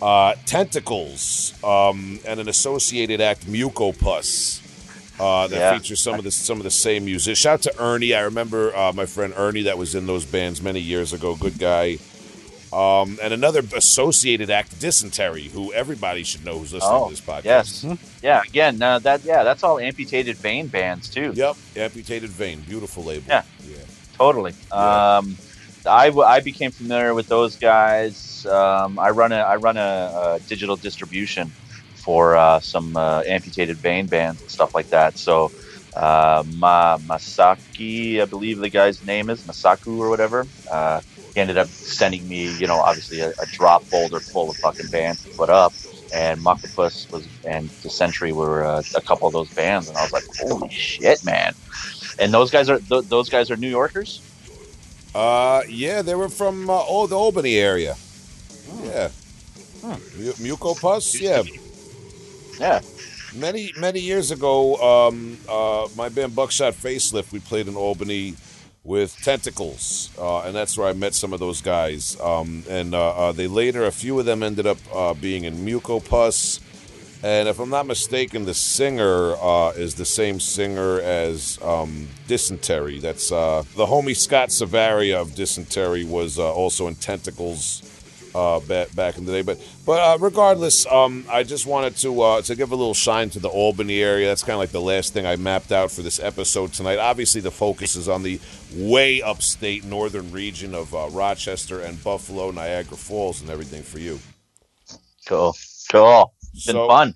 uh, 0.02 0.34
Tentacles 0.46 1.54
um, 1.64 2.20
and 2.26 2.40
an 2.40 2.48
associated 2.50 3.22
act, 3.22 3.46
Mucopus. 3.48 4.60
Uh, 5.20 5.46
that 5.48 5.56
Yeah. 5.58 5.78
features 5.78 6.00
some 6.02 6.16
of 6.16 6.24
the 6.24 6.32
some 6.32 6.58
of 6.58 6.64
the 6.64 6.72
same 6.72 7.06
musicians. 7.06 7.38
Shout 7.38 7.54
out 7.54 7.62
to 7.74 7.80
Ernie. 7.84 8.16
I 8.16 8.22
remember 8.22 8.76
uh, 8.76 8.92
my 8.94 9.06
friend 9.06 9.34
Ernie 9.38 9.64
that 9.64 9.78
was 9.78 9.94
in 9.94 10.08
those 10.08 10.26
bands 10.26 10.62
many 10.64 10.80
years 10.80 11.14
ago. 11.14 11.36
Good 11.36 11.60
guy. 11.60 12.00
Um, 12.74 13.20
and 13.22 13.34
another 13.34 13.62
associated 13.76 14.50
act, 14.50 14.80
Dysentery, 14.80 15.50
who 15.50 15.74
everybody 15.74 16.24
should 16.24 16.46
know 16.46 16.58
who's 16.58 16.74
listening 16.74 16.94
Oh, 16.96 17.10
to 17.10 17.12
this 17.12 17.20
podcast. 17.22 17.44
yes, 17.44 17.86
yeah. 18.24 18.42
Again, 18.48 18.82
uh, 18.82 18.98
that 19.00 19.24
yeah, 19.26 19.44
that's 19.44 19.62
all 19.64 19.78
amputated 19.78 20.38
vein 20.38 20.68
bands 20.68 21.10
too. 21.10 21.34
Yep. 21.36 21.58
Amputated 21.76 22.30
Vein. 22.30 22.62
Beautiful 22.62 23.04
label. 23.04 23.26
Yeah. 23.28 23.44
Yeah. 23.68 23.76
Totally. 24.18 24.54
Yeah. 24.72 25.18
Um, 25.18 25.38
I, 25.86 26.10
I 26.12 26.40
became 26.42 26.72
familiar 26.72 27.14
with 27.14 27.28
those 27.28 27.58
guys. 27.58 28.46
Um, 28.50 29.00
I 29.00 29.10
run 29.10 29.32
a 29.32 29.38
I 29.38 29.56
run 29.58 29.78
a, 29.78 29.82
a 30.38 30.40
digital 30.46 30.78
distribution 30.78 31.56
for 31.96 32.36
uh, 32.36 32.60
some 32.60 32.96
uh, 32.96 33.22
amputated 33.28 33.82
vein 33.82 34.08
bands 34.08 34.42
and 34.42 34.50
stuff 34.50 34.72
like 34.74 34.90
that. 34.90 35.18
So 35.18 35.52
uh, 35.96 36.44
Ma 36.46 36.98
Masaki, 36.98 38.22
I 38.22 38.26
believe 38.26 38.60
the 38.60 38.70
guy's 38.70 39.04
name 39.04 39.30
is 39.30 39.44
Masaku 39.44 39.98
or 39.98 40.10
whatever. 40.10 40.50
Uh, 40.72 41.02
he 41.34 41.42
ended 41.42 41.58
up 41.58 41.70
sending 41.72 42.28
me, 42.28 42.52
you 42.52 42.68
know, 42.68 42.80
obviously 42.80 43.20
a, 43.22 43.30
a 43.30 43.46
drop 43.50 43.86
folder 43.90 44.22
full 44.22 44.50
of 44.50 44.58
fucking 44.58 44.90
bands 44.90 45.22
to 45.24 45.30
put 45.38 45.50
up. 45.50 45.76
And 46.14 46.42
Mucopus 46.42 47.08
was 47.10 47.30
and 47.44 47.72
Dysentery 47.82 48.34
were 48.34 48.66
uh, 48.66 48.84
a 48.96 49.02
couple 49.02 49.28
of 49.28 49.34
those 49.34 49.50
bands, 49.52 49.88
and 49.88 49.98
I 49.98 50.02
was 50.02 50.12
like, 50.12 50.26
"Holy 50.28 50.68
shit, 50.70 51.24
man!" 51.24 51.54
And 52.20 52.34
those 52.34 52.52
guys 52.52 52.70
are 52.70 52.80
th- 52.80 53.06
those 53.08 53.30
guys 53.30 53.52
are 53.52 53.58
New 53.58 53.70
Yorkers. 53.70 54.24
Uh, 55.14 55.62
yeah, 55.68 56.02
they 56.02 56.16
were 56.16 56.30
from 56.30 56.70
uh, 56.70 56.84
oh 56.88 57.08
the 57.08 57.18
Albany 57.18 57.56
area. 57.58 57.96
Hmm. 57.96 58.86
Yeah. 58.86 59.10
Mu- 60.18 60.34
Mucopus. 60.34 61.20
Yeah. 61.20 61.44
Yeah. 62.60 62.82
Many 63.36 63.74
many 63.78 64.00
years 64.00 64.32
ago, 64.32 64.76
um, 64.78 65.38
uh, 65.50 65.88
my 65.96 66.10
band 66.10 66.36
Buckshot 66.36 66.74
Facelift, 66.74 67.32
we 67.32 67.40
played 67.40 67.68
in 67.68 67.76
Albany 67.76 68.36
with 68.84 69.16
Tentacles, 69.22 70.10
uh, 70.18 70.42
and 70.42 70.56
that's 70.56 70.78
where 70.78 70.88
I 70.88 70.94
met 70.94 71.14
some 71.14 71.34
of 71.34 71.40
those 71.40 71.62
guys. 71.62 72.20
Um, 72.20 72.64
and 72.70 72.94
uh, 72.96 73.10
uh, 73.16 73.32
they 73.32 73.48
later, 73.48 73.86
a 73.86 73.92
few 73.92 74.20
of 74.20 74.26
them 74.26 74.44
ended 74.44 74.66
up 74.68 74.78
uh, 74.94 75.14
being 75.14 75.44
in 75.46 75.64
Mucopus. 75.66 76.60
And 77.24 77.48
if 77.48 77.60
I'm 77.60 77.70
not 77.70 77.86
mistaken, 77.86 78.46
the 78.46 78.54
singer 78.54 79.36
uh, 79.36 79.74
is 79.76 79.94
the 79.94 80.06
same 80.06 80.40
singer 80.40 81.00
as 81.02 81.60
um, 81.62 82.08
Dysentery. 82.28 83.00
That's 83.00 83.32
uh, 83.32 83.64
the 83.76 83.86
homie 83.86 84.16
Scott 84.16 84.50
Savaria 84.50 85.22
of 85.22 85.36
Dysentery 85.36 86.04
was 86.04 86.40
uh, 86.40 86.52
also 86.52 86.88
in 86.88 86.96
Tentacles 86.96 87.84
uh, 88.34 88.60
back, 88.62 88.96
back 88.96 89.18
in 89.20 89.26
the 89.26 89.34
day. 89.34 89.44
But 89.44 89.60
but 89.86 90.00
uh, 90.00 90.18
regardless, 90.20 90.88
um, 90.88 91.26
I 91.30 91.44
just 91.44 91.68
wanted 91.68 91.96
to 91.98 92.22
uh, 92.22 92.42
to 92.42 92.56
give 92.56 92.72
a 92.72 92.76
little 92.76 92.96
shine 92.96 93.30
to 93.32 93.40
the 93.40 93.50
Albany 93.50 94.02
area. 94.02 94.28
That's 94.28 94.42
kind 94.42 94.54
of 94.54 94.60
like 94.60 94.72
the 94.72 94.82
last 94.82 95.14
thing 95.14 95.28
I 95.28 95.36
mapped 95.36 95.72
out 95.72 95.92
for 95.92 96.02
this 96.02 96.20
episode 96.20 96.74
tonight. 96.74 96.98
Obviously, 96.98 97.42
the 97.42 97.52
focus 97.52 97.96
is 97.96 98.10
on 98.10 98.24
the 98.24 98.40
way 98.74 99.22
upstate 99.22 99.84
northern 99.84 100.32
region 100.32 100.74
of 100.74 100.94
Rochester 100.94 101.82
and 101.82 102.04
Buffalo, 102.04 102.50
Niagara 102.50 102.98
Falls, 102.98 103.42
and 103.42 103.52
everything 103.52 103.84
for 103.84 104.00
you. 104.00 104.20
Cool. 105.28 105.56
Cool. 105.92 106.34
It's 106.54 106.66
been 106.66 106.76
So- 106.76 106.88
fun. 106.88 107.16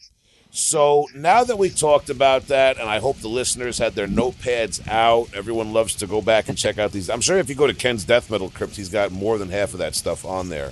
So 0.51 1.05
now 1.13 1.43
that 1.43 1.57
we 1.57 1.69
talked 1.69 2.09
about 2.09 2.47
that, 2.47 2.77
and 2.79 2.87
I 2.89 2.99
hope 2.99 3.19
the 3.19 3.27
listeners 3.27 3.77
had 3.77 3.93
their 3.93 4.07
notepads 4.07 4.87
out, 4.87 5.27
everyone 5.35 5.73
loves 5.73 5.95
to 5.95 6.07
go 6.07 6.21
back 6.21 6.47
and 6.47 6.57
check 6.57 6.77
out 6.77 6.93
these. 6.93 7.09
I'm 7.09 7.19
sure 7.19 7.37
if 7.37 7.49
you 7.49 7.55
go 7.55 7.67
to 7.67 7.73
Ken's 7.73 8.05
Death 8.05 8.31
Metal 8.31 8.49
Crypt, 8.49 8.77
he's 8.77 8.87
got 8.87 9.11
more 9.11 9.37
than 9.37 9.49
half 9.49 9.73
of 9.73 9.79
that 9.79 9.95
stuff 9.95 10.23
on 10.23 10.47
there. 10.47 10.71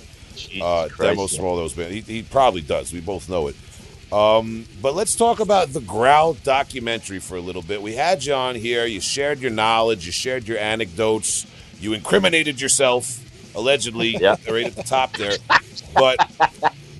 Uh, 0.60 0.88
Christ, 0.88 0.98
demos 0.98 1.32
yeah. 1.32 1.36
from 1.38 1.46
all 1.46 1.56
those 1.56 1.74
bands. 1.74 1.92
He, 1.92 2.00
he 2.00 2.22
probably 2.22 2.62
does. 2.62 2.94
We 2.94 3.00
both 3.00 3.28
know 3.28 3.48
it. 3.48 3.56
Um, 4.10 4.64
but 4.80 4.94
let's 4.94 5.16
talk 5.16 5.38
about 5.40 5.74
the 5.74 5.80
Growl 5.82 6.32
documentary 6.32 7.18
for 7.18 7.36
a 7.36 7.40
little 7.42 7.62
bit. 7.62 7.82
We 7.82 7.92
had 7.94 8.24
you 8.24 8.32
on 8.32 8.54
here. 8.54 8.86
You 8.86 9.00
shared 9.02 9.40
your 9.40 9.50
knowledge. 9.50 10.06
You 10.06 10.12
shared 10.12 10.48
your 10.48 10.56
anecdotes. 10.56 11.46
You 11.78 11.92
incriminated 11.92 12.58
yourself, 12.58 13.20
allegedly, 13.54 14.16
Yeah. 14.20 14.36
right 14.48 14.66
at 14.66 14.76
the 14.76 14.82
top 14.82 15.12
there. 15.18 15.36
But 15.94 16.16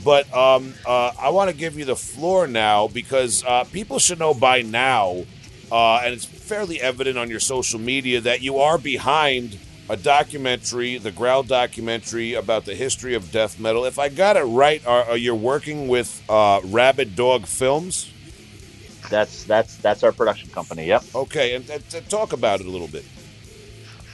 but 0.04 0.32
um, 0.34 0.74
uh, 0.86 1.12
I 1.18 1.30
want 1.30 1.50
to 1.50 1.56
give 1.56 1.78
you 1.78 1.84
the 1.84 1.96
floor 1.96 2.46
now 2.46 2.88
because 2.88 3.42
uh, 3.44 3.64
people 3.64 3.98
should 3.98 4.18
know 4.18 4.34
by 4.34 4.62
now, 4.62 5.24
uh, 5.72 6.02
and 6.04 6.12
it's 6.12 6.24
fairly 6.24 6.80
evident 6.80 7.16
on 7.18 7.30
your 7.30 7.40
social 7.40 7.80
media 7.80 8.20
that 8.20 8.42
you 8.42 8.58
are 8.58 8.78
behind 8.78 9.58
a 9.88 9.96
documentary, 9.96 10.98
the 10.98 11.10
Growl 11.10 11.42
documentary 11.42 12.34
about 12.34 12.64
the 12.64 12.74
history 12.74 13.14
of 13.14 13.30
death 13.30 13.58
metal. 13.58 13.84
If 13.84 13.98
I 13.98 14.08
got 14.08 14.36
it 14.36 14.44
right, 14.44 14.84
are, 14.86 15.04
are 15.04 15.16
you 15.16 15.34
working 15.34 15.88
with 15.88 16.22
uh, 16.28 16.60
Rabid 16.64 17.16
Dog 17.16 17.46
Films? 17.46 18.10
That's 19.10 19.44
that's 19.44 19.76
that's 19.76 20.02
our 20.02 20.12
production 20.12 20.48
company. 20.50 20.86
Yep. 20.86 21.04
Okay, 21.14 21.54
and, 21.54 21.68
and, 21.68 21.84
and 21.94 22.08
talk 22.08 22.32
about 22.32 22.60
it 22.60 22.66
a 22.66 22.70
little 22.70 22.88
bit. 22.88 23.04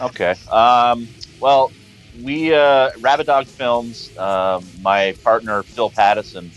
Okay. 0.01 0.35
Um, 0.51 1.09
well, 1.39 1.71
we 2.23 2.55
uh, 2.55 2.91
Rabid 3.01 3.27
Dog 3.27 3.47
Films. 3.47 4.17
Uh, 4.17 4.61
my 4.83 5.13
partner 5.25 5.63
Phil 5.63 5.91
Pattison. 5.91 6.51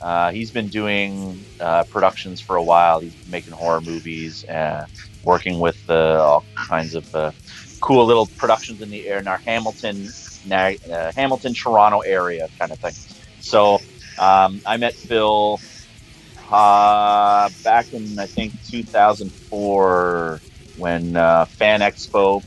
Uh, 0.00 0.30
he's 0.30 0.50
been 0.50 0.68
doing 0.68 1.44
uh, 1.60 1.84
productions 1.84 2.40
for 2.40 2.56
a 2.56 2.62
while. 2.62 3.00
He's 3.00 3.14
been 3.14 3.30
making 3.30 3.52
horror 3.52 3.80
movies, 3.80 4.44
and 4.44 4.86
working 5.24 5.60
with 5.60 5.78
uh, 5.90 6.22
all 6.24 6.44
kinds 6.54 6.94
of 6.94 7.14
uh, 7.14 7.32
cool 7.80 8.06
little 8.06 8.26
productions 8.26 8.80
in 8.80 8.90
the 8.90 9.06
air 9.06 9.18
in 9.18 9.28
our 9.28 9.36
Hamilton, 9.38 10.08
Hamilton, 10.48 11.54
Toronto 11.54 12.00
area 12.00 12.48
kind 12.58 12.72
of 12.72 12.78
thing. 12.78 12.94
So 13.40 13.80
um, 14.18 14.60
I 14.64 14.78
met 14.78 14.94
Phil 14.94 15.60
back 16.50 17.92
in 17.92 18.18
I 18.18 18.26
think 18.26 18.52
2004 18.68 20.40
when 20.78 21.12
Fan 21.12 21.80
Expo, 21.80 22.42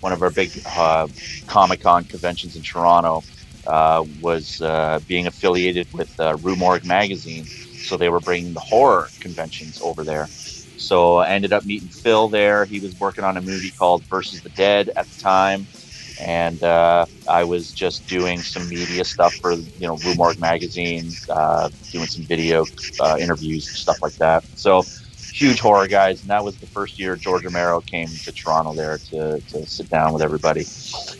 one 0.00 0.12
of 0.12 0.22
our 0.22 0.30
big 0.30 0.50
uh, 0.76 1.06
Comic 1.46 1.80
Con 1.80 2.04
conventions 2.04 2.56
in 2.56 2.62
Toronto, 2.62 3.22
uh, 3.66 4.04
was 4.20 4.60
uh, 4.60 5.00
being 5.06 5.26
affiliated 5.26 5.88
with 5.92 6.10
uh, 6.18 6.36
Rue 6.36 6.56
Morgue 6.56 6.84
magazine. 6.84 7.44
So 7.46 7.96
they 7.96 8.08
were 8.08 8.20
bringing 8.20 8.54
the 8.54 8.60
horror 8.60 9.08
conventions 9.20 9.80
over 9.82 10.04
there. 10.04 10.26
So 10.76 11.16
I 11.18 11.28
ended 11.30 11.52
up 11.52 11.64
meeting 11.64 11.90
Phil 11.90 12.28
there. 12.28 12.64
He 12.64 12.80
was 12.80 12.96
working 12.96 13.24
on 13.24 13.36
a 13.36 13.42
movie 13.42 13.70
called 13.70 14.04
Versus 14.08 14.42
the 14.42 14.50
Dead 14.50 14.90
at 14.96 15.08
the 15.08 15.16
time. 15.16 15.66
And 16.20 16.62
uh, 16.62 17.06
I 17.28 17.44
was 17.44 17.72
just 17.72 18.06
doing 18.06 18.40
some 18.40 18.68
media 18.68 19.04
stuff 19.04 19.34
for, 19.34 19.52
you 19.52 19.86
know, 19.86 19.96
Rue 20.04 20.14
Morgue 20.14 20.38
magazine, 20.38 21.10
uh, 21.28 21.70
doing 21.92 22.06
some 22.06 22.24
video 22.26 22.64
uh, 23.00 23.16
interviews 23.18 23.68
and 23.68 23.76
stuff 23.76 23.98
like 24.02 24.16
that. 24.18 24.44
So 24.54 24.82
huge 25.34 25.60
horror 25.60 25.86
guys. 25.88 26.22
And 26.22 26.30
that 26.30 26.44
was 26.44 26.58
the 26.58 26.66
first 26.68 26.98
year 26.98 27.16
George 27.16 27.44
Romero 27.44 27.80
came 27.80 28.08
to 28.08 28.32
Toronto 28.32 28.74
there 28.74 28.98
to, 29.10 29.42
to 29.48 29.66
sit 29.66 29.88
down 29.90 30.12
with 30.12 30.22
everybody. 30.22 30.64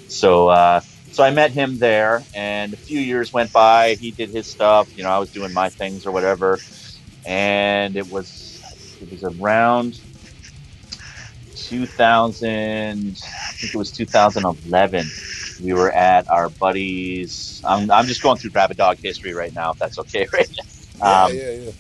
So, 0.07 0.49
uh, 0.49 0.81
so 1.11 1.25
I 1.25 1.31
met 1.31 1.51
him 1.53 1.79
there, 1.79 2.27
and 2.33 2.73
a 2.73 2.77
few 2.77 3.01
years 3.01 3.33
went 3.33 3.53
by. 3.53 3.95
He 3.95 4.13
did 4.13 4.31
his 4.31 4.49
stuff. 4.49 4.91
You 4.95 5.03
know, 5.03 5.11
I 5.11 5.19
was 5.19 5.31
doing 5.31 5.53
my 5.53 5.71
things 5.71 6.07
or 6.07 6.13
whatever. 6.13 6.59
And 7.25 7.97
it 7.97 8.09
was, 8.09 8.61
it 9.01 9.11
was 9.11 9.25
around 9.25 9.95
2000. 11.55 12.49
I 12.49 13.53
think 13.53 13.75
it 13.75 13.79
was 13.79 13.93
2011. 13.93 15.07
We 15.63 15.73
were 15.75 15.93
at 15.93 16.27
our 16.31 16.51
buddies. 16.51 17.61
I'm, 17.65 17.91
I'm 17.91 18.07
just 18.07 18.23
going 18.23 18.39
through 18.39 18.53
Rabid 18.55 18.77
Dog 18.77 18.99
history 19.03 19.35
right 19.35 19.53
now, 19.53 19.73
if 19.73 19.79
that's 19.79 19.99
okay, 19.99 20.27
right? 20.33 20.49
Um, 21.01 21.33
yeah, 21.33 21.51
yeah. 21.51 21.71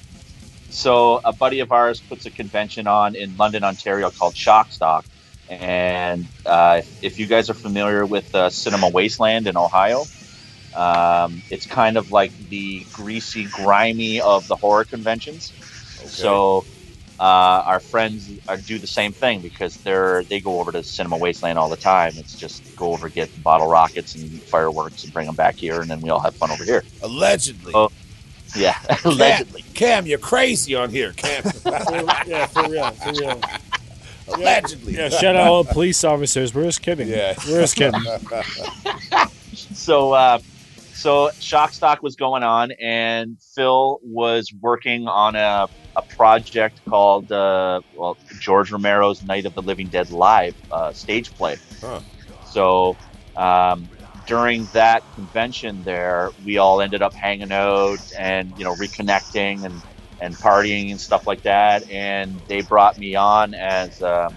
So 0.70 1.20
a 1.24 1.32
buddy 1.32 1.60
of 1.60 1.72
ours 1.72 2.00
puts 2.00 2.26
a 2.26 2.30
convention 2.30 2.86
on 2.86 3.14
in 3.14 3.36
London, 3.36 3.64
Ontario 3.64 4.10
called 4.10 4.34
Shockstock. 4.34 5.04
And 5.48 6.26
uh, 6.46 6.82
if 7.02 7.18
you 7.18 7.26
guys 7.26 7.50
are 7.50 7.54
familiar 7.54 8.06
with 8.06 8.32
uh, 8.34 8.50
Cinema 8.50 8.88
Wasteland 8.88 9.48
in 9.48 9.56
Ohio, 9.56 10.04
um, 10.76 11.42
it's 11.50 11.66
kind 11.66 11.96
of 11.96 12.12
like 12.12 12.32
the 12.48 12.86
greasy, 12.92 13.46
grimy 13.46 14.20
of 14.20 14.46
the 14.46 14.54
horror 14.54 14.84
conventions. 14.84 15.52
Okay. 15.98 16.08
So 16.08 16.64
uh, 17.18 17.62
our 17.66 17.80
friends 17.80 18.30
are, 18.48 18.56
do 18.56 18.78
the 18.78 18.86
same 18.86 19.12
thing 19.12 19.40
because 19.40 19.76
they're 19.78 20.24
they 20.24 20.40
go 20.40 20.60
over 20.60 20.72
to 20.72 20.82
Cinema 20.82 21.18
Wasteland 21.18 21.58
all 21.58 21.68
the 21.68 21.76
time. 21.76 22.12
It's 22.16 22.34
just 22.34 22.76
go 22.76 22.92
over, 22.92 23.08
get 23.08 23.28
bottle 23.42 23.68
rockets 23.68 24.14
and 24.14 24.40
fireworks, 24.42 25.04
and 25.04 25.12
bring 25.12 25.26
them 25.26 25.34
back 25.34 25.56
here, 25.56 25.82
and 25.82 25.90
then 25.90 26.00
we 26.00 26.08
all 26.08 26.20
have 26.20 26.34
fun 26.34 26.50
over 26.50 26.64
here. 26.64 26.82
allegedly. 27.02 27.72
Oh, 27.74 27.90
Yeah, 28.56 28.78
allegedly. 29.04 29.64
Cam, 29.74 30.06
you're 30.06 30.18
crazy 30.18 30.74
on 30.74 30.90
here, 30.90 31.12
Cam. 31.12 31.44
yeah, 32.26 32.46
for 32.46 32.68
real, 32.68 32.90
for 32.90 33.12
real. 33.12 33.40
allegedly. 34.28 34.94
Yeah, 34.94 35.08
shout 35.08 35.36
out 35.36 35.46
all 35.46 35.64
police 35.64 36.04
officers. 36.04 36.54
We're 36.54 36.64
just 36.64 36.82
kidding. 36.82 37.08
Yeah. 37.08 37.34
we're 37.48 37.60
just 37.60 37.76
kidding. 37.76 38.00
so 39.52 40.12
uh, 40.12 40.38
so 41.00 41.30
Shockstock 41.40 42.02
was 42.02 42.16
going 42.16 42.42
on, 42.42 42.72
and 42.72 43.38
Phil 43.54 44.00
was 44.02 44.52
working 44.60 45.08
on 45.08 45.34
a, 45.34 45.66
a 45.96 46.02
project 46.02 46.80
called 46.86 47.32
uh, 47.32 47.80
well 47.96 48.16
George 48.38 48.70
Romero's 48.70 49.22
Night 49.24 49.46
of 49.46 49.54
the 49.54 49.62
Living 49.62 49.88
Dead 49.88 50.10
live 50.10 50.54
uh, 50.70 50.92
stage 50.92 51.32
play. 51.34 51.56
Huh. 51.80 52.00
So 52.44 52.96
um, 53.36 53.88
during 54.30 54.64
that 54.66 55.02
convention, 55.16 55.82
there 55.82 56.30
we 56.46 56.56
all 56.56 56.80
ended 56.80 57.02
up 57.02 57.12
hanging 57.12 57.50
out 57.50 57.98
and 58.16 58.56
you 58.56 58.62
know 58.62 58.76
reconnecting 58.76 59.64
and 59.64 59.82
and 60.20 60.36
partying 60.36 60.92
and 60.92 61.00
stuff 61.00 61.26
like 61.26 61.42
that. 61.42 61.90
And 61.90 62.40
they 62.46 62.60
brought 62.60 62.96
me 62.96 63.16
on 63.16 63.54
as 63.54 64.00
um, 64.00 64.32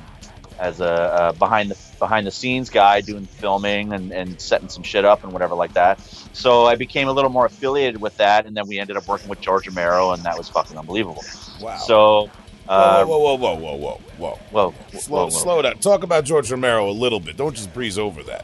as 0.59 0.81
a, 0.81 0.87
uh 0.87 1.31
behind 1.33 1.69
the 1.69 1.77
behind 1.99 2.25
the 2.25 2.31
scenes 2.31 2.71
guy 2.71 3.01
doing 3.01 3.25
filming 3.25 3.93
and, 3.93 4.11
and 4.11 4.41
setting 4.41 4.67
some 4.67 4.81
shit 4.81 5.05
up 5.05 5.23
and 5.23 5.31
whatever 5.31 5.53
like 5.53 5.73
that. 5.73 5.99
So 6.33 6.65
I 6.65 6.75
became 6.75 7.07
a 7.07 7.13
little 7.13 7.29
more 7.29 7.45
affiliated 7.45 8.01
with 8.01 8.17
that, 8.17 8.47
and 8.47 8.57
then 8.57 8.67
we 8.67 8.79
ended 8.79 8.97
up 8.97 9.07
working 9.07 9.29
with 9.29 9.41
George 9.41 9.67
Romero, 9.67 10.11
and 10.11 10.23
that 10.23 10.35
was 10.35 10.49
fucking 10.49 10.75
unbelievable. 10.75 11.23
Wow. 11.61 11.77
So, 11.77 12.31
uh, 12.67 13.05
whoa, 13.05 13.19
whoa, 13.19 13.35
whoa, 13.35 13.55
whoa, 13.55 13.75
whoa, 13.75 14.01
whoa, 14.17 14.39
well, 14.51 14.71
whoa. 14.71 14.99
Slow, 14.99 15.17
well, 15.17 15.29
slow 15.29 15.61
down. 15.61 15.77
Talk 15.77 16.01
about 16.01 16.23
George 16.23 16.51
Romero 16.51 16.89
a 16.89 16.91
little 16.91 17.19
bit. 17.19 17.37
Don't 17.37 17.55
just 17.55 17.71
breeze 17.71 17.99
over 17.99 18.23
that. 18.23 18.43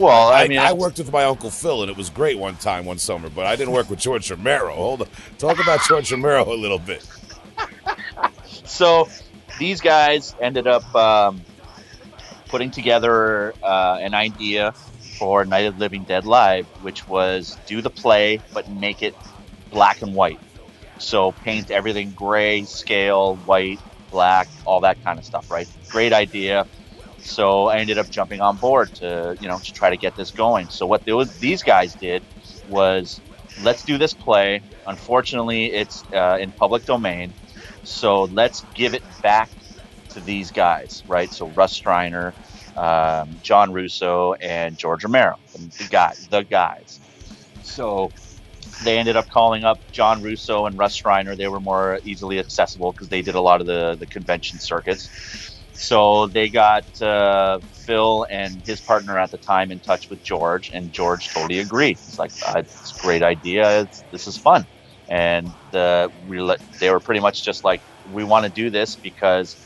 Well, 0.00 0.28
I 0.28 0.44
I, 0.44 0.48
mean, 0.48 0.58
I 0.58 0.72
worked 0.72 0.98
with 0.98 1.12
my 1.12 1.24
uncle 1.24 1.50
Phil, 1.50 1.82
and 1.82 1.90
it 1.90 1.96
was 1.96 2.08
great 2.08 2.38
one 2.38 2.56
time, 2.56 2.86
one 2.86 2.98
summer. 2.98 3.28
But 3.28 3.44
I 3.44 3.54
didn't 3.54 3.74
work 3.74 3.90
with 3.90 3.98
George 3.98 4.30
Romero. 4.30 4.74
Hold 4.74 5.02
on. 5.02 5.08
Talk 5.38 5.62
about 5.62 5.80
George 5.86 6.10
Romero 6.10 6.50
a 6.52 6.56
little 6.56 6.78
bit. 6.78 7.06
so 8.64 9.08
these 9.58 9.80
guys 9.80 10.34
ended 10.40 10.66
up 10.66 10.94
um, 10.94 11.42
putting 12.48 12.70
together 12.70 13.52
uh, 13.62 13.98
an 14.00 14.14
idea 14.14 14.72
for 15.18 15.44
Night 15.44 15.66
of 15.66 15.74
the 15.74 15.80
Living 15.80 16.04
Dead 16.04 16.24
Live, 16.24 16.66
which 16.82 17.06
was 17.06 17.58
do 17.66 17.82
the 17.82 17.90
play 17.90 18.40
but 18.54 18.68
make 18.70 19.02
it 19.02 19.14
black 19.70 20.00
and 20.00 20.14
white. 20.14 20.40
So 20.98 21.32
paint 21.32 21.70
everything 21.70 22.12
gray, 22.12 22.64
scale, 22.64 23.36
white, 23.36 23.80
black, 24.10 24.48
all 24.64 24.80
that 24.80 25.02
kind 25.04 25.18
of 25.18 25.26
stuff, 25.26 25.50
right? 25.50 25.68
Great 25.90 26.14
idea. 26.14 26.66
So 27.22 27.66
I 27.66 27.78
ended 27.78 27.98
up 27.98 28.10
jumping 28.10 28.40
on 28.40 28.56
board 28.56 28.94
to, 28.96 29.36
you 29.40 29.48
know, 29.48 29.58
to 29.58 29.72
try 29.72 29.90
to 29.90 29.96
get 29.96 30.16
this 30.16 30.30
going. 30.30 30.68
So 30.68 30.86
what 30.86 31.04
these 31.40 31.62
guys 31.62 31.94
did 31.94 32.22
was, 32.68 33.20
let's 33.62 33.84
do 33.84 33.98
this 33.98 34.14
play. 34.14 34.62
Unfortunately, 34.86 35.72
it's 35.72 36.02
uh, 36.12 36.38
in 36.40 36.52
public 36.52 36.84
domain. 36.84 37.32
So 37.82 38.24
let's 38.24 38.64
give 38.74 38.94
it 38.94 39.02
back 39.22 39.50
to 40.10 40.20
these 40.20 40.50
guys, 40.50 41.02
right? 41.06 41.32
So 41.32 41.48
Russ 41.48 41.78
Streiner, 41.78 42.34
um, 42.76 43.38
John 43.42 43.72
Russo, 43.72 44.34
and 44.34 44.76
George 44.76 45.04
Romero, 45.04 45.38
the 45.54 45.86
guy, 45.90 46.14
the 46.30 46.42
guys. 46.42 47.00
So 47.62 48.12
they 48.84 48.98
ended 48.98 49.16
up 49.16 49.28
calling 49.28 49.64
up 49.64 49.80
John 49.92 50.22
Russo 50.22 50.66
and 50.66 50.78
Russ 50.78 50.98
Streiner. 51.00 51.36
They 51.36 51.48
were 51.48 51.60
more 51.60 52.00
easily 52.04 52.38
accessible 52.38 52.92
because 52.92 53.08
they 53.08 53.22
did 53.22 53.34
a 53.34 53.40
lot 53.40 53.60
of 53.60 53.66
the 53.66 53.96
the 53.98 54.06
convention 54.06 54.58
circuits. 54.58 55.10
So 55.80 56.26
they 56.28 56.48
got 56.50 56.84
uh, 57.00 57.60
Phil 57.86 58.26
and 58.30 58.62
his 58.66 58.80
partner 58.80 59.18
at 59.18 59.30
the 59.30 59.38
time 59.38 59.70
in 59.70 59.80
touch 59.80 60.10
with 60.10 60.22
George, 60.22 60.70
and 60.72 60.92
George 60.92 61.28
totally 61.32 61.58
agreed. 61.60 61.98
It's 62.06 62.18
like, 62.18 62.32
uh, 62.46 62.58
it's 62.58 62.92
a 62.98 63.02
great 63.06 63.22
idea. 63.22 63.82
It's, 63.82 64.04
this 64.12 64.26
is 64.26 64.36
fun. 64.36 64.66
And 65.08 65.48
uh, 65.72 66.08
we 66.26 66.40
let, 66.40 66.60
they 66.80 66.90
were 66.90 67.00
pretty 67.00 67.20
much 67.20 67.42
just 67.44 67.64
like, 67.64 67.82
we 68.04 68.24
want 68.24 68.44
to 68.44 68.50
do 68.50 68.70
this 68.70 68.96
because 68.96 69.56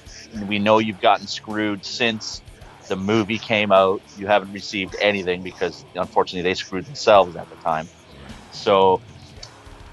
we 0.47 0.59
know 0.59 0.79
you've 0.79 1.01
gotten 1.01 1.27
screwed 1.27 1.85
since 1.85 2.43
the 2.89 2.97
movie 2.97 3.39
came 3.39 3.73
out. 3.73 4.03
You 4.15 4.27
haven't 4.27 4.53
received 4.53 4.97
anything 5.01 5.43
because 5.43 5.85
unfortunately 5.95 6.49
they 6.49 6.55
screwed 6.55 6.87
themselves 6.87 7.37
at 7.37 7.49
the 7.49 7.57
time. 7.57 7.91
So 8.51 9.03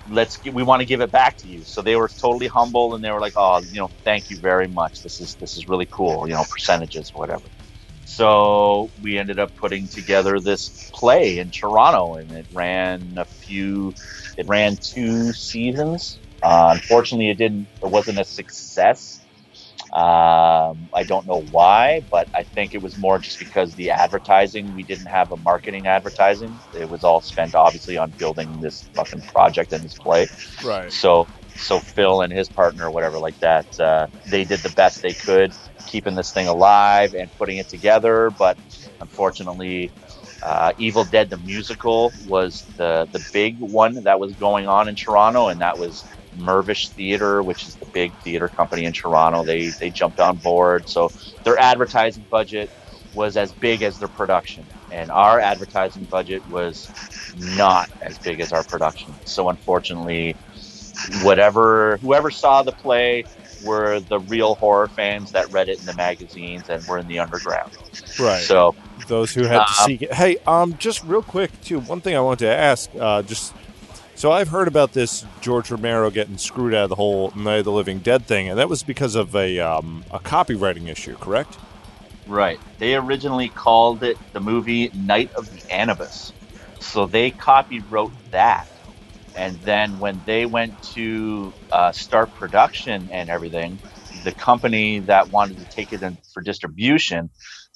let's 0.08 0.40
we 0.52 0.64
want 0.64 0.82
to 0.82 0.86
give 0.86 1.02
it 1.02 1.12
back 1.12 1.38
to 1.40 1.48
you. 1.48 1.64
So 1.64 1.82
they 1.82 1.96
were 1.96 2.10
totally 2.10 2.48
humble 2.48 2.96
and 2.96 3.04
they 3.04 3.12
were 3.12 3.22
like, 3.22 3.34
oh, 3.36 3.62
you 3.72 3.80
know, 3.80 3.92
thank 4.04 4.30
you 4.30 4.40
very 4.40 4.68
much. 4.68 5.02
This 5.02 5.20
is 5.20 5.36
this 5.40 5.58
is 5.58 5.68
really 5.68 5.88
cool. 5.92 6.28
You 6.28 6.36
know, 6.36 6.46
percentages, 6.50 7.12
whatever. 7.14 7.52
So 8.04 8.92
we 9.00 9.18
ended 9.18 9.40
up 9.40 9.56
putting 9.56 9.88
together 9.88 10.40
this 10.40 10.92
play 10.94 11.40
in 11.40 11.52
Toronto, 11.52 12.16
and 12.16 12.32
it 12.34 12.48
ran 12.52 13.16
a 13.18 13.26
few. 13.26 13.94
It 14.38 14.48
ran 14.48 14.78
two 14.82 15.34
seasons. 15.34 16.20
Uh, 16.42 16.72
unfortunately, 16.74 17.30
it 17.30 17.38
didn't. 17.38 17.70
It 17.84 17.92
wasn't 17.92 18.20
a 18.20 18.26
success. 18.26 19.21
Um, 19.94 20.90
I 20.94 21.04
don't 21.06 21.28
know 21.28 21.46
why, 21.52 22.02
but 22.10 22.30
I 22.34 22.44
think 22.44 22.74
it 22.74 22.82
was 22.82 22.98
more 22.98 23.20
just 23.20 23.40
because 23.40 23.76
the 23.76 23.90
advertising. 23.92 24.74
We 24.74 24.84
didn't 24.84 25.08
have 25.08 25.32
a 25.32 25.38
marketing 25.38 25.86
advertising. 25.86 26.60
It 26.74 26.90
was 26.90 27.04
all 27.04 27.22
spent 27.22 27.56
obviously 27.56 27.98
on 27.98 28.12
building 28.12 28.60
this 28.62 28.90
fucking 28.96 29.22
project 29.22 29.74
and 29.74 29.84
this 29.84 29.96
play. 29.96 30.28
Right. 30.64 30.92
So 30.92 31.28
so 31.56 31.80
Phil 31.80 32.22
and 32.22 32.32
his 32.32 32.50
partner, 32.50 32.88
or 32.88 32.92
whatever 32.92 33.20
like 33.20 33.38
that, 33.40 33.68
uh, 33.80 34.08
they 34.30 34.46
did 34.46 34.62
the 34.62 34.74
best 34.76 35.02
they 35.02 35.14
could, 35.14 35.52
keeping 35.88 36.16
this 36.16 36.32
thing 36.32 36.48
alive 36.48 37.14
and 37.14 37.30
putting 37.38 37.58
it 37.58 37.68
together. 37.68 38.32
But 38.32 38.58
unfortunately, 39.02 39.92
uh, 40.42 40.72
Evil 40.78 41.04
Dead 41.04 41.30
the 41.30 41.38
musical 41.38 42.12
was 42.28 42.64
the 42.78 43.10
the 43.12 43.24
big 43.34 43.58
one 43.60 44.04
that 44.04 44.20
was 44.20 44.34
going 44.36 44.68
on 44.68 44.88
in 44.88 44.96
Toronto, 44.96 45.50
and 45.50 45.60
that 45.62 45.78
was 45.78 46.06
Mirvish 46.38 46.90
Theater, 46.90 47.42
which 47.44 47.68
is 47.68 47.76
the 47.76 47.86
big 47.86 48.14
theater 48.24 48.48
company 48.48 48.86
in 48.86 48.94
Toronto. 48.94 49.44
They 49.44 49.68
they 49.70 49.90
jumped 49.90 50.20
on 50.20 50.38
board, 50.38 50.88
so 50.90 51.12
their 51.44 51.58
advertising 51.58 52.26
budget 52.30 52.70
was 53.14 53.36
as 53.36 53.52
big 53.52 53.82
as 53.82 54.00
their 54.00 54.08
production, 54.08 54.66
and 54.92 55.12
our 55.12 55.40
advertising 55.40 56.06
budget 56.06 56.48
was 56.50 56.90
not 57.38 57.90
as 58.02 58.18
big 58.20 58.40
as 58.40 58.54
our 58.54 58.64
production. 58.64 59.14
So 59.26 59.50
unfortunately, 59.50 60.36
whatever 61.22 61.98
whoever 61.98 62.32
saw 62.32 62.64
the 62.64 62.72
play 62.72 63.26
were 63.64 64.00
the 64.00 64.20
real 64.20 64.56
horror 64.56 64.88
fans 64.88 65.34
that 65.34 65.52
read 65.52 65.70
it 65.70 65.80
in 65.80 65.86
the 65.86 65.94
magazines 65.94 66.70
and 66.70 66.86
were 66.88 66.98
in 66.98 67.08
the 67.08 67.20
underground. 67.20 67.72
Right. 68.20 68.42
So 68.42 68.76
those 69.08 69.34
who 69.34 69.44
had 69.44 69.66
to 69.66 69.82
Um, 69.82 69.86
seek 69.86 70.02
it. 70.04 70.14
Hey, 70.14 70.38
um, 70.48 70.76
just 70.78 71.04
real 71.04 71.22
quick 71.22 71.62
too. 71.62 71.80
One 71.80 72.02
thing 72.02 72.16
I 72.16 72.22
wanted 72.22 72.46
to 72.46 72.56
ask, 72.56 72.90
uh, 73.00 73.22
just 73.22 73.54
so 74.22 74.32
I've 74.32 74.50
heard 74.50 74.68
about 74.68 74.94
this 74.94 75.26
George 75.42 75.72
Romero 75.72 76.12
getting 76.12 76.38
screwed 76.38 76.76
out 76.76 76.84
of 76.84 76.90
the 76.90 76.96
whole 76.96 77.34
Night 77.36 77.58
of 77.58 77.66
the 77.66 77.72
Living 77.72 77.98
Dead 77.98 78.28
thing, 78.28 78.50
and 78.50 78.60
that 78.60 78.70
was 78.70 78.84
because 78.84 79.16
of 79.16 79.36
a 79.36 79.58
um, 79.58 80.06
a 80.12 80.20
copywriting 80.20 80.88
issue, 80.88 81.16
correct? 81.16 81.58
Right. 82.28 82.60
They 82.78 82.94
originally 82.96 83.50
called 83.50 84.04
it 84.04 84.20
the 84.34 84.40
movie 84.40 84.92
Night 84.94 85.34
of 85.34 85.50
the 85.52 85.74
Anubis. 85.74 86.34
So 86.80 87.08
they 87.08 87.32
copywrote 87.32 88.12
that. 88.30 88.68
And 89.36 89.60
then 89.62 89.98
when 89.98 90.22
they 90.28 90.46
went 90.46 90.80
to 90.94 91.52
uh, 91.72 91.92
start 91.92 92.32
production 92.36 93.10
and 93.12 93.28
everything, 93.28 93.80
the 94.24 94.32
company 94.32 95.00
that 95.00 95.30
wanted 95.32 95.58
to 95.58 95.66
take 95.66 95.94
it 95.94 96.02
in 96.02 96.18
for 96.34 96.42
distribution 96.42 97.30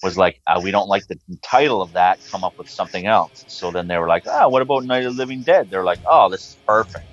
was 0.04 0.18
like, 0.18 0.42
uh, 0.46 0.60
we 0.64 0.72
don't 0.72 0.88
like 0.88 1.08
the 1.08 1.18
title 1.42 1.82
of 1.82 1.94
that, 1.94 2.20
come 2.30 2.44
up 2.44 2.58
with 2.58 2.70
something 2.70 3.06
else. 3.06 3.46
So 3.48 3.72
then 3.72 3.88
they 3.88 3.98
were 3.98 4.08
like, 4.08 4.26
ah, 4.28 4.48
what 4.48 4.62
about 4.62 4.84
Night 4.84 5.06
of 5.06 5.16
the 5.16 5.18
Living 5.18 5.42
Dead? 5.42 5.70
They're 5.70 5.84
like, 5.84 6.00
oh, 6.06 6.30
this 6.30 6.42
is 6.50 6.58
perfect. 6.68 7.06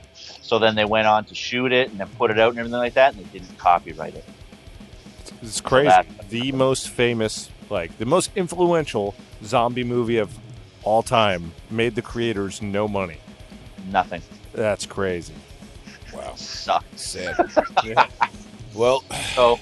So 0.43 0.59
then 0.59 0.75
they 0.75 0.85
went 0.85 1.07
on 1.07 1.25
to 1.27 1.35
shoot 1.35 1.73
it 1.73 1.91
and 1.91 1.99
then 1.99 2.09
put 2.19 2.31
it 2.31 2.39
out 2.39 2.51
and 2.51 2.59
everything 2.59 2.79
like 2.79 2.95
that, 2.95 3.15
and 3.15 3.25
they 3.25 3.39
didn't 3.39 3.57
copyright 3.59 4.15
it. 4.15 4.25
It's 5.41 5.61
crazy. 5.61 5.89
that- 5.89 6.07
the 6.29 6.53
most 6.53 6.89
famous, 6.89 7.51
like 7.71 7.97
the 7.99 8.07
most 8.07 8.31
influential 8.37 9.15
zombie 9.45 9.85
movie 9.85 10.19
of 10.19 10.37
all 10.83 11.03
time, 11.03 11.53
made 11.71 11.95
the 11.95 12.03
creators 12.03 12.61
no 12.61 12.89
money. 12.89 13.19
Nothing. 13.91 14.23
That's 14.53 14.87
crazy. 14.87 15.35
Wow. 16.13 16.35
Sucked. 16.37 16.99
Sad. 16.99 17.37
Well, 18.75 19.05
So, 19.35 19.59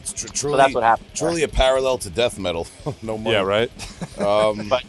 it's 0.00 0.12
tr- 0.14 0.26
so 0.34 0.56
that's 0.56 0.74
what 0.74 0.82
happened. 0.82 1.08
truly 1.14 1.42
a 1.44 1.48
parallel 1.48 1.98
to 1.98 2.10
death 2.10 2.38
metal. 2.38 2.66
no 3.02 3.16
money. 3.18 3.36
Yeah, 3.36 3.42
right. 3.42 3.70
Um, 4.18 4.68
But- 4.70 4.84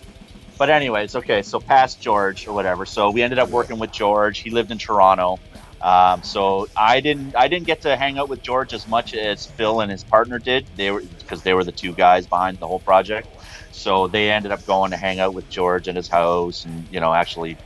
But 0.58 0.70
anyways, 0.70 1.16
okay, 1.16 1.42
so 1.42 1.60
past 1.60 2.00
George 2.02 2.48
or 2.48 2.54
whatever. 2.54 2.86
So 2.86 3.10
we 3.10 3.22
ended 3.24 3.40
up 3.40 3.50
working 3.50 3.80
with 3.80 3.92
George. 3.92 4.40
He 4.40 4.50
lived 4.52 4.72
in 4.72 4.78
Toronto. 4.78 5.40
Um, 5.82 6.24
so 6.24 6.68
I 6.78 7.02
didn't 7.02 7.36
I 7.36 7.48
didn't 7.50 7.66
get 7.66 7.82
to 7.82 7.96
hang 7.98 8.18
out 8.18 8.30
with 8.30 8.42
George 8.42 8.72
as 8.74 8.88
much 8.88 9.14
as 9.14 9.46
Phil 9.46 9.82
and 9.82 9.92
his 9.92 10.04
partner 10.04 10.40
did. 10.40 10.66
They 10.78 10.92
were 10.92 11.02
because 11.20 11.42
they 11.44 11.54
were 11.54 11.64
the 11.66 11.72
two 11.74 11.92
guys 11.92 12.26
behind 12.28 12.60
the 12.60 12.68
whole 12.68 12.80
project. 12.80 13.28
So 13.72 14.08
they 14.08 14.32
ended 14.32 14.52
up 14.54 14.66
going 14.66 14.92
to 14.92 14.98
hang 14.98 15.20
out 15.20 15.34
with 15.34 15.50
George 15.50 15.88
at 15.90 15.96
his 15.96 16.08
house 16.08 16.64
and 16.66 16.88
you 16.92 17.00
know 17.02 17.14
actually 17.14 17.58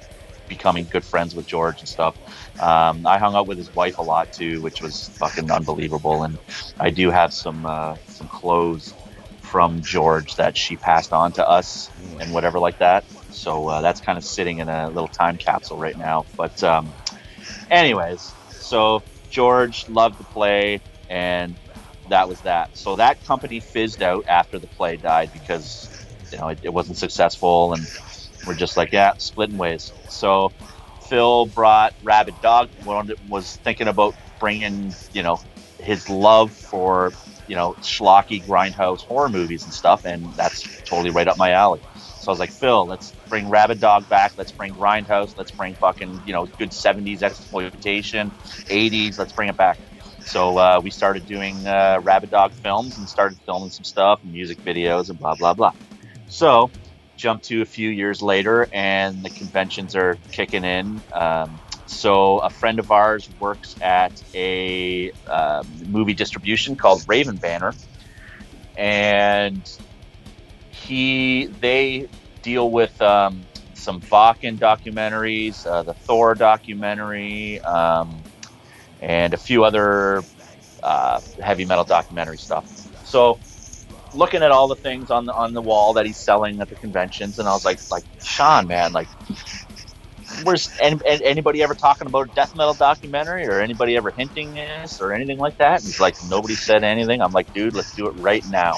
becoming 0.47 0.85
good 0.89 1.03
friends 1.03 1.35
with 1.35 1.45
George 1.45 1.79
and 1.79 1.87
stuff. 1.87 2.15
Um, 2.59 3.05
I 3.05 3.17
hung 3.17 3.35
out 3.35 3.47
with 3.47 3.57
his 3.57 3.73
wife 3.75 3.97
a 3.97 4.03
lot 4.03 4.31
too, 4.33 4.61
which 4.61 4.81
was 4.81 5.09
fucking 5.09 5.51
unbelievable. 5.51 6.23
And 6.23 6.37
I 6.79 6.89
do 6.89 7.11
have 7.11 7.33
some 7.33 7.65
uh, 7.65 7.95
some 8.07 8.27
clothes 8.27 8.93
from 9.41 9.81
George 9.81 10.35
that 10.35 10.57
she 10.57 10.75
passed 10.75 11.13
on 11.13 11.31
to 11.33 11.47
us 11.47 11.89
and 12.19 12.33
whatever 12.33 12.59
like 12.59 12.79
that. 12.79 13.05
So 13.31 13.67
uh, 13.67 13.81
that's 13.81 14.01
kind 14.01 14.17
of 14.17 14.23
sitting 14.23 14.59
in 14.59 14.69
a 14.69 14.89
little 14.89 15.07
time 15.07 15.37
capsule 15.37 15.77
right 15.77 15.97
now. 15.97 16.25
But 16.35 16.61
um, 16.63 16.91
anyways, 17.69 18.33
so 18.49 19.03
George 19.29 19.87
loved 19.87 20.19
the 20.19 20.23
play, 20.25 20.81
and 21.09 21.55
that 22.09 22.27
was 22.27 22.41
that. 22.41 22.75
So 22.75 22.95
that 22.95 23.23
company 23.25 23.59
fizzed 23.59 24.01
out 24.01 24.25
after 24.27 24.59
the 24.59 24.67
play 24.67 24.97
died 24.97 25.31
because 25.31 25.89
you 26.31 26.37
know 26.37 26.49
it, 26.49 26.59
it 26.63 26.73
wasn't 26.73 26.97
successful, 26.97 27.73
and 27.73 27.85
we're 28.45 28.55
just 28.55 28.77
like 28.77 28.91
yeah, 28.91 29.13
splitting 29.17 29.57
ways. 29.57 29.91
So 30.09 30.51
Phil 31.09 31.45
brought 31.47 31.93
Rabid 32.03 32.35
Dog. 32.41 32.69
Was 33.29 33.55
thinking 33.57 33.87
about 33.87 34.15
bringing 34.39 34.93
you 35.13 35.23
know 35.23 35.39
his 35.79 36.09
love 36.09 36.51
for 36.51 37.13
you 37.47 37.55
know 37.55 37.73
schlocky 37.81 38.43
grindhouse 38.43 39.01
horror 39.01 39.29
movies 39.29 39.63
and 39.63 39.73
stuff, 39.73 40.05
and 40.05 40.25
that's 40.33 40.81
totally 40.83 41.09
right 41.11 41.27
up 41.27 41.37
my 41.37 41.51
alley. 41.51 41.81
So 41.95 42.29
I 42.29 42.31
was 42.31 42.39
like, 42.39 42.51
Phil, 42.51 42.85
let's 42.85 43.13
bring 43.29 43.49
Rabid 43.49 43.79
Dog 43.79 44.09
back. 44.09 44.33
Let's 44.37 44.51
bring 44.51 44.73
Grindhouse. 44.73 45.37
Let's 45.37 45.51
bring 45.51 45.75
fucking 45.75 46.21
you 46.25 46.33
know 46.33 46.45
good 46.45 46.71
'70s 46.71 47.23
exploitation, 47.23 48.31
'80s. 48.31 49.17
Let's 49.17 49.33
bring 49.33 49.49
it 49.49 49.57
back. 49.57 49.77
So 50.19 50.57
uh, 50.57 50.81
we 50.83 50.89
started 50.89 51.25
doing 51.25 51.65
uh, 51.65 52.01
Rabid 52.03 52.31
Dog 52.31 52.51
films 52.51 52.97
and 52.97 53.07
started 53.07 53.37
filming 53.45 53.69
some 53.69 53.85
stuff, 53.85 54.19
music 54.25 54.57
videos, 54.65 55.09
and 55.09 55.17
blah 55.17 55.35
blah 55.35 55.53
blah. 55.53 55.71
So 56.27 56.69
jump 57.17 57.41
to 57.43 57.61
a 57.61 57.65
few 57.65 57.89
years 57.89 58.21
later, 58.21 58.69
and 58.71 59.23
the 59.23 59.29
conventions 59.29 59.95
are 59.95 60.17
kicking 60.31 60.63
in. 60.63 61.01
Um, 61.11 61.59
so 61.87 62.39
a 62.39 62.49
friend 62.49 62.79
of 62.79 62.91
ours 62.91 63.29
works 63.39 63.75
at 63.81 64.21
a 64.33 65.11
um, 65.27 65.67
movie 65.87 66.13
distribution 66.13 66.75
called 66.75 67.03
Raven 67.07 67.37
Banner, 67.37 67.73
and 68.77 69.69
he 70.69 71.47
they 71.59 72.07
deal 72.43 72.69
with 72.69 73.01
um, 73.01 73.41
some 73.73 73.99
Bakken 74.01 74.57
documentaries, 74.57 75.65
uh, 75.65 75.83
the 75.83 75.93
Thor 75.93 76.35
documentary, 76.35 77.59
um, 77.61 78.21
and 79.01 79.33
a 79.33 79.37
few 79.37 79.63
other 79.63 80.23
uh, 80.83 81.19
heavy 81.41 81.65
metal 81.65 81.83
documentary 81.83 82.37
stuff. 82.37 82.67
So 83.05 83.39
looking 84.13 84.43
at 84.43 84.51
all 84.51 84.67
the 84.67 84.75
things 84.75 85.09
on 85.11 85.25
the 85.25 85.33
on 85.33 85.53
the 85.53 85.61
wall 85.61 85.93
that 85.93 86.05
he's 86.05 86.17
selling 86.17 86.61
at 86.61 86.69
the 86.69 86.75
conventions, 86.75 87.39
and 87.39 87.47
I 87.47 87.51
was 87.51 87.65
like, 87.65 87.79
like 87.91 88.03
Sean, 88.23 88.67
man, 88.67 88.93
like, 88.93 89.07
where's 90.43 90.69
any, 90.81 90.97
anybody 91.05 91.63
ever 91.63 91.73
talking 91.75 92.07
about 92.07 92.27
a 92.27 92.31
death 92.33 92.55
metal 92.55 92.73
documentary, 92.73 93.45
or 93.47 93.59
anybody 93.59 93.95
ever 93.95 94.11
hinting 94.15 94.53
this, 94.53 94.99
or 95.01 95.13
anything 95.13 95.37
like 95.37 95.57
that? 95.57 95.75
And 95.79 95.83
he's 95.83 95.99
like, 95.99 96.15
nobody 96.29 96.55
said 96.55 96.83
anything. 96.83 97.21
I'm 97.21 97.31
like, 97.31 97.51
dude, 97.53 97.75
let's 97.75 97.93
do 97.95 98.07
it 98.07 98.15
right 98.15 98.43
now. 98.49 98.73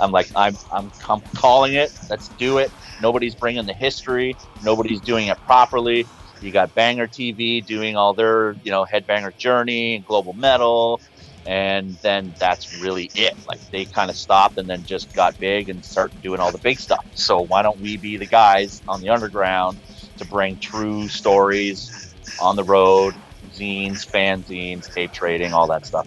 I'm 0.00 0.12
like, 0.12 0.30
I'm 0.34 0.56
I'm, 0.72 0.90
I'm 1.08 1.22
calling 1.34 1.74
it. 1.74 1.90
Let's 2.08 2.28
do 2.28 2.58
it. 2.58 2.72
Nobody's 3.00 3.34
bringing 3.34 3.66
the 3.66 3.74
history. 3.74 4.36
Nobody's 4.62 5.00
doing 5.00 5.28
it 5.28 5.38
properly. 5.44 6.06
You 6.40 6.52
got 6.52 6.74
Banger 6.74 7.08
TV 7.08 7.64
doing 7.64 7.96
all 7.96 8.14
their, 8.14 8.54
you 8.62 8.70
know, 8.70 8.84
Headbanger 8.84 9.36
Journey 9.36 9.96
and 9.96 10.04
Global 10.04 10.34
Metal, 10.34 11.00
and 11.48 11.94
then 12.02 12.34
that's 12.38 12.78
really 12.82 13.10
it. 13.14 13.34
Like 13.48 13.58
they 13.70 13.86
kind 13.86 14.10
of 14.10 14.16
stopped 14.16 14.58
and 14.58 14.68
then 14.68 14.84
just 14.84 15.14
got 15.14 15.40
big 15.40 15.70
and 15.70 15.82
started 15.82 16.20
doing 16.20 16.40
all 16.40 16.52
the 16.52 16.58
big 16.58 16.78
stuff. 16.78 17.06
So 17.14 17.40
why 17.40 17.62
don't 17.62 17.80
we 17.80 17.96
be 17.96 18.18
the 18.18 18.26
guys 18.26 18.82
on 18.86 19.00
the 19.00 19.08
underground 19.08 19.78
to 20.18 20.26
bring 20.26 20.58
true 20.58 21.08
stories 21.08 22.14
on 22.38 22.54
the 22.56 22.64
road, 22.64 23.14
zines, 23.52 24.06
fanzines, 24.06 24.92
tape 24.92 25.10
trading, 25.12 25.54
all 25.54 25.66
that 25.68 25.86
stuff. 25.86 26.06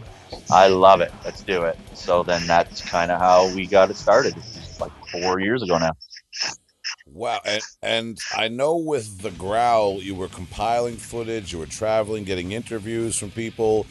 I 0.51 0.67
love 0.67 1.01
it. 1.01 1.11
Let's 1.25 1.41
do 1.41 1.63
it. 1.63 1.77
So 1.95 2.21
then 2.21 2.45
that's 2.45 2.87
kind 2.87 3.09
of 3.09 3.19
how 3.19 3.51
we 3.55 3.65
got 3.65 3.89
it 3.89 3.97
started. 3.97 4.35
Like 4.79 4.91
four 5.11 5.39
years 5.39 5.63
ago 5.63 5.79
now. 5.79 5.93
Wow, 7.07 7.39
and, 7.45 7.61
and 7.81 8.19
I 8.35 8.47
know 8.47 8.77
with 8.77 9.21
the 9.21 9.31
growl, 9.31 10.01
you 10.01 10.13
were 10.15 10.27
compiling 10.27 10.97
footage, 10.97 11.51
you 11.51 11.59
were 11.59 11.65
traveling, 11.65 12.23
getting 12.25 12.51
interviews 12.51 13.17
from 13.17 13.31
people, 13.31 13.85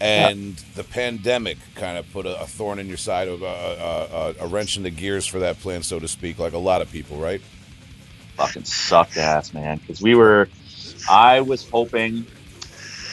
and 0.00 0.56
the 0.74 0.84
pandemic 0.84 1.58
kind 1.74 1.98
of 1.98 2.10
put 2.12 2.26
a, 2.26 2.40
a 2.40 2.46
thorn 2.46 2.78
in 2.78 2.88
your 2.88 2.96
side, 2.96 3.28
a, 3.28 3.34
a, 3.34 3.44
a, 3.44 4.34
a 4.40 4.46
wrench 4.46 4.76
in 4.76 4.82
the 4.82 4.90
gears 4.90 5.26
for 5.26 5.40
that 5.40 5.60
plan, 5.60 5.82
so 5.82 5.98
to 5.98 6.08
speak, 6.08 6.38
like 6.38 6.52
a 6.52 6.58
lot 6.58 6.82
of 6.82 6.90
people, 6.90 7.18
right? 7.18 7.40
Fucking 8.36 8.64
sucked 8.64 9.16
ass, 9.16 9.52
man. 9.52 9.78
Because 9.78 10.00
we 10.00 10.14
were, 10.14 10.48
I 11.08 11.40
was 11.40 11.68
hoping 11.68 12.26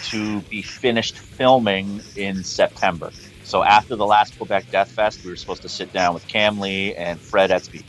to 0.05 0.39
be 0.41 0.61
finished 0.61 1.17
filming 1.17 2.01
in 2.15 2.43
September. 2.43 3.11
So 3.43 3.63
after 3.63 3.95
the 3.95 4.05
last 4.05 4.37
Quebec 4.37 4.71
Death 4.71 4.91
Fest, 4.91 5.23
we 5.23 5.29
were 5.29 5.35
supposed 5.35 5.61
to 5.63 5.69
sit 5.69 5.91
down 5.93 6.13
with 6.13 6.27
Cam 6.27 6.59
Lee 6.59 6.95
and 6.95 7.19
Fred 7.19 7.49
Estby 7.49 7.83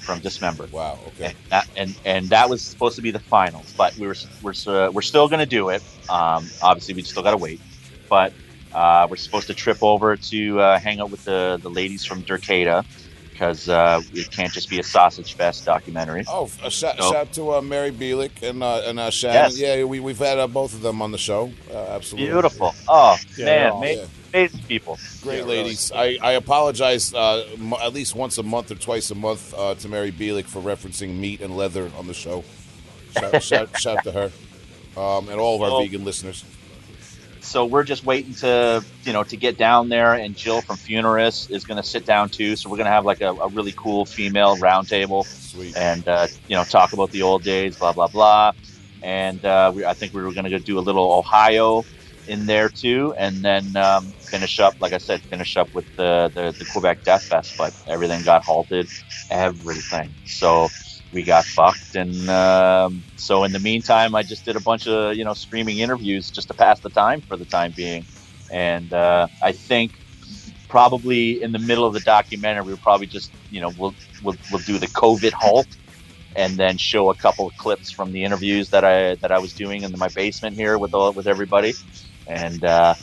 from 0.00 0.18
Dismember. 0.20 0.66
Wow. 0.72 0.98
Okay. 1.08 1.26
And 1.26 1.36
that, 1.50 1.68
and, 1.76 1.96
and 2.04 2.28
that 2.30 2.48
was 2.48 2.62
supposed 2.62 2.96
to 2.96 3.02
be 3.02 3.10
the 3.10 3.20
finals, 3.20 3.72
but 3.76 3.96
we 3.96 4.06
were 4.06 4.16
we're 4.42 4.54
uh, 4.66 4.90
we're 4.90 5.02
still 5.02 5.28
going 5.28 5.40
to 5.40 5.46
do 5.46 5.68
it. 5.68 5.82
Um, 6.08 6.48
obviously, 6.62 6.94
we 6.94 7.02
still 7.02 7.22
got 7.22 7.32
to 7.32 7.36
wait, 7.36 7.60
but 8.10 8.34
uh, 8.74 9.06
we're 9.08 9.16
supposed 9.16 9.46
to 9.46 9.54
trip 9.54 9.82
over 9.82 10.16
to 10.16 10.60
uh, 10.60 10.78
hang 10.78 11.00
out 11.00 11.10
with 11.10 11.24
the 11.24 11.58
the 11.62 11.70
ladies 11.70 12.04
from 12.04 12.22
Derketa 12.22 12.84
because 13.32 13.70
uh, 13.70 14.02
it 14.12 14.30
can't 14.30 14.52
just 14.52 14.68
be 14.68 14.78
a 14.78 14.82
sausage 14.82 15.32
fest 15.34 15.64
documentary. 15.64 16.24
Oh, 16.28 16.50
a 16.62 16.70
shout, 16.70 16.98
So- 16.98 17.10
shout 17.12 17.32
to 17.32 17.54
uh, 17.54 17.62
Mary 17.62 17.90
Bielich 17.90 18.42
and 18.42 18.62
uh, 18.62 18.82
and 18.84 19.00
uh, 19.00 19.08
Shannon. 19.10 19.50
Yes. 19.50 19.58
Yeah, 19.58 19.84
we 19.84 19.98
we've 20.00 20.18
had 20.18 20.38
uh, 20.38 20.46
both 20.46 20.74
of 20.74 20.82
them 20.82 21.00
on 21.00 21.10
the 21.12 21.18
show. 21.18 21.50
Uh, 21.72 21.76
absolutely. 21.96 22.30
Beautiful. 22.30 22.74
Oh 22.86 23.16
Yeah, 23.38 23.44
man, 23.46 23.46
they're 23.46 23.72
ma- 23.72 23.86
Yeah. 24.02 24.06
amazing 24.34 24.60
people. 24.68 24.98
Great 25.22 25.36
Yeah, 25.38 25.42
really. 25.44 25.56
ladies. 25.62 25.90
I, 25.92 26.18
I 26.22 26.32
apologize 26.32 27.14
uh, 27.14 27.46
m- 27.58 27.72
at 27.72 27.92
least 27.94 28.14
once 28.14 28.36
a 28.38 28.42
month 28.42 28.70
or 28.70 28.74
twice 28.76 29.10
a 29.10 29.14
month 29.16 29.54
uh, 29.56 29.74
to 29.76 29.88
Mary 29.88 30.12
Bielich 30.12 30.44
for 30.44 30.60
referencing 30.60 31.16
meat 31.18 31.40
and 31.40 31.56
leather 31.56 31.90
on 31.98 32.06
the 32.06 32.14
show. 32.14 32.44
Shout, 33.18 33.42
shout, 33.42 33.80
shout 33.80 34.04
to 34.04 34.12
her 34.12 34.30
um, 35.00 35.28
and 35.30 35.40
all 35.40 35.56
of 35.56 35.62
our 35.62 35.70
Well- 35.70 35.80
vegan 35.82 36.04
listeners. 36.04 36.44
So 37.40 37.64
we're 37.64 37.84
just 37.84 38.04
waiting 38.04 38.34
to 38.34 38.84
you 39.04 39.12
know 39.12 39.24
to 39.24 39.36
get 39.36 39.56
down 39.58 39.88
there 39.88 40.14
and 40.14 40.36
jill 40.36 40.60
from 40.60 40.76
funerus 40.76 41.50
is 41.50 41.64
going 41.64 41.76
to 41.76 41.82
sit 41.82 42.04
down 42.06 42.28
too. 42.28 42.56
So 42.56 42.70
we're 42.70 42.76
going 42.76 42.86
to 42.86 42.92
have 42.92 43.04
like 43.04 43.20
a, 43.20 43.32
a 43.32 43.48
really 43.48 43.72
cool 43.76 44.04
female 44.04 44.56
roundtable 44.56 45.26
and 45.76 46.06
uh, 46.06 46.26
you 46.48 46.56
know 46.56 46.64
talk 46.64 46.92
about 46.92 47.10
the 47.10 47.22
old 47.22 47.42
days 47.42 47.76
blah 47.76 47.92
blah 47.92 48.08
blah. 48.08 48.52
And 49.02 49.42
uh, 49.44 49.72
we, 49.74 49.84
i 49.84 49.94
think 49.94 50.12
we 50.12 50.22
were 50.22 50.32
going 50.32 50.50
to 50.50 50.58
do 50.58 50.78
a 50.78 50.80
little 50.80 51.12
ohio 51.12 51.84
in 52.28 52.46
there 52.46 52.68
too 52.68 53.14
and 53.16 53.36
then 53.38 53.74
um, 53.76 54.04
finish 54.04 54.60
up 54.60 54.78
like 54.80 54.92
i 54.92 54.98
said 54.98 55.20
finish 55.22 55.56
up 55.56 55.72
with 55.74 55.86
the, 55.96 56.30
the, 56.34 56.54
the 56.58 56.64
quebec 56.66 57.02
death 57.02 57.22
fest 57.24 57.54
but 57.56 57.74
everything 57.88 58.22
got 58.22 58.44
halted 58.44 58.86
everything. 59.30 60.10
So 60.26 60.68
we 61.12 61.24
got 61.24 61.44
fucked 61.46 61.96
and 61.96 62.28
um, 62.30 63.04
so 63.16 63.44
in 63.44 63.52
the 63.52 63.60
meantime 63.60 64.14
i 64.14 64.22
just 64.22 64.44
did 64.44 64.56
a 64.56 64.60
bunch 64.60 64.86
of 64.86 65.16
you 65.16 65.24
know 65.24 65.34
screaming 65.34 65.78
interviews 65.78 66.30
just 66.30 66.48
to 66.48 66.54
pass 66.54 66.80
the 66.80 66.90
time 66.90 67.22
for 67.28 67.36
the 67.36 67.46
time 67.46 67.72
being. 67.76 68.06
And 68.50 68.92
uh, 68.92 69.28
i 69.42 69.52
think 69.52 69.94
probably 70.68 71.42
in 71.42 71.52
the 71.52 71.58
middle 71.60 71.86
of 71.86 71.94
the 71.94 72.00
documentary 72.00 72.64
we'll 72.64 72.78
probably 72.78 73.06
just 73.08 73.32
you 73.50 73.60
know 73.60 73.72
we'll 73.76 73.96
we'll, 74.22 74.36
we'll 74.52 74.62
do 74.62 74.78
the 74.78 74.88
covid 74.88 75.32
halt 75.32 75.68
and 76.36 76.58
then 76.58 76.78
show 76.78 77.10
a 77.10 77.16
couple 77.16 77.46
of 77.48 77.56
clips 77.56 77.92
from 77.92 78.12
the 78.12 78.24
interviews 78.24 78.70
that 78.70 78.84
i 78.84 79.16
that 79.22 79.32
i 79.32 79.38
was 79.38 79.54
doing 79.54 79.82
in 79.84 79.92
my 79.98 80.08
basement 80.14 80.56
here 80.56 80.78
with 80.78 80.94
all 80.94 81.12
with 81.14 81.28
everybody. 81.28 81.74
And 82.26 82.64
uh 82.64 82.94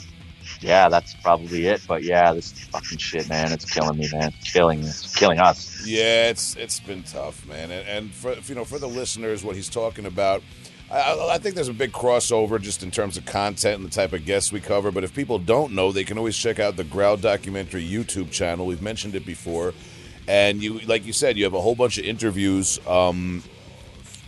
yeah 0.60 0.88
that's 0.88 1.14
probably 1.14 1.66
it 1.66 1.80
but 1.86 2.02
yeah 2.02 2.32
this 2.32 2.52
fucking 2.52 2.98
shit 2.98 3.28
man 3.28 3.52
it's 3.52 3.64
killing 3.70 3.98
me 3.98 4.08
man 4.12 4.32
it's 4.38 4.52
killing 4.52 4.80
it's 4.80 5.14
killing 5.16 5.38
us 5.38 5.86
Yeah, 5.86 6.28
it's 6.30 6.56
it's 6.56 6.80
been 6.80 7.02
tough, 7.04 7.46
man. 7.46 7.70
And, 7.70 7.88
and 7.88 8.10
for 8.12 8.34
you 8.34 8.54
know, 8.54 8.64
for 8.64 8.78
the 8.78 8.88
listeners, 8.88 9.44
what 9.44 9.54
he's 9.56 9.68
talking 9.68 10.06
about, 10.06 10.42
I, 10.90 11.28
I- 11.32 11.38
think 11.38 11.54
there's 11.54 11.68
a 11.68 11.72
big 11.72 11.92
crossover 11.92 12.60
just 12.60 12.82
in 12.82 12.90
terms 12.90 13.16
of 13.16 13.24
content 13.26 13.76
and 13.80 13.84
the 13.86 13.90
type 13.94 14.12
of 14.12 14.24
guests 14.26 14.50
we 14.52 14.60
cover. 14.60 14.90
But 14.90 15.04
if 15.04 15.14
people 15.14 15.38
don't 15.38 15.72
know, 15.74 15.92
they 15.92 16.04
can 16.04 16.18
always 16.18 16.36
check 16.36 16.58
out 16.58 16.76
the 16.76 16.84
Growl 16.84 17.16
Documentary 17.16 17.86
YouTube 17.88 18.30
channel. 18.32 18.66
We've 18.66 18.82
mentioned 18.82 19.14
it 19.14 19.24
before, 19.24 19.72
and 20.26 20.60
you, 20.62 20.80
like 20.80 21.06
you 21.06 21.12
said, 21.12 21.36
you 21.38 21.44
have 21.44 21.54
a 21.54 21.60
whole 21.60 21.76
bunch 21.76 21.96
of 21.98 22.04
interviews. 22.04 22.78
Um, 22.86 23.42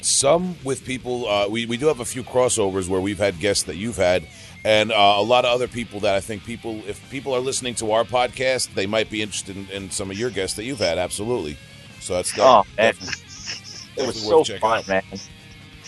some 0.02 0.56
with 0.64 0.84
people. 0.84 1.28
Uh, 1.28 1.48
we 1.48 1.66
we 1.66 1.76
do 1.76 1.86
have 1.86 2.00
a 2.00 2.04
few 2.04 2.22
crossovers 2.22 2.88
where 2.88 3.00
we've 3.00 3.18
had 3.18 3.38
guests 3.40 3.64
that 3.64 3.76
you've 3.76 3.96
had, 3.98 4.26
and 4.64 4.92
uh, 4.92 5.14
a 5.16 5.22
lot 5.22 5.44
of 5.44 5.52
other 5.54 5.68
people 5.68 6.00
that 6.00 6.14
I 6.14 6.20
think 6.20 6.44
people, 6.44 6.82
if 6.86 7.08
people 7.10 7.34
are 7.34 7.40
listening 7.40 7.74
to 7.76 7.92
our 7.92 8.04
podcast, 8.04 8.74
they 8.74 8.86
might 8.86 9.10
be 9.10 9.22
interested 9.22 9.56
in, 9.56 9.68
in 9.70 9.90
some 9.90 10.10
of 10.10 10.18
your 10.18 10.30
guests 10.30 10.56
that 10.56 10.64
you've 10.64 10.78
had. 10.80 10.98
Absolutely. 10.98 11.56
So 12.00 12.14
that's 12.14 12.32
Oh, 12.38 12.64
man. 12.76 12.94
it 13.96 14.06
was 14.06 14.20
so 14.20 14.44
fun, 14.44 14.78
out. 14.78 14.88
man. 14.88 15.02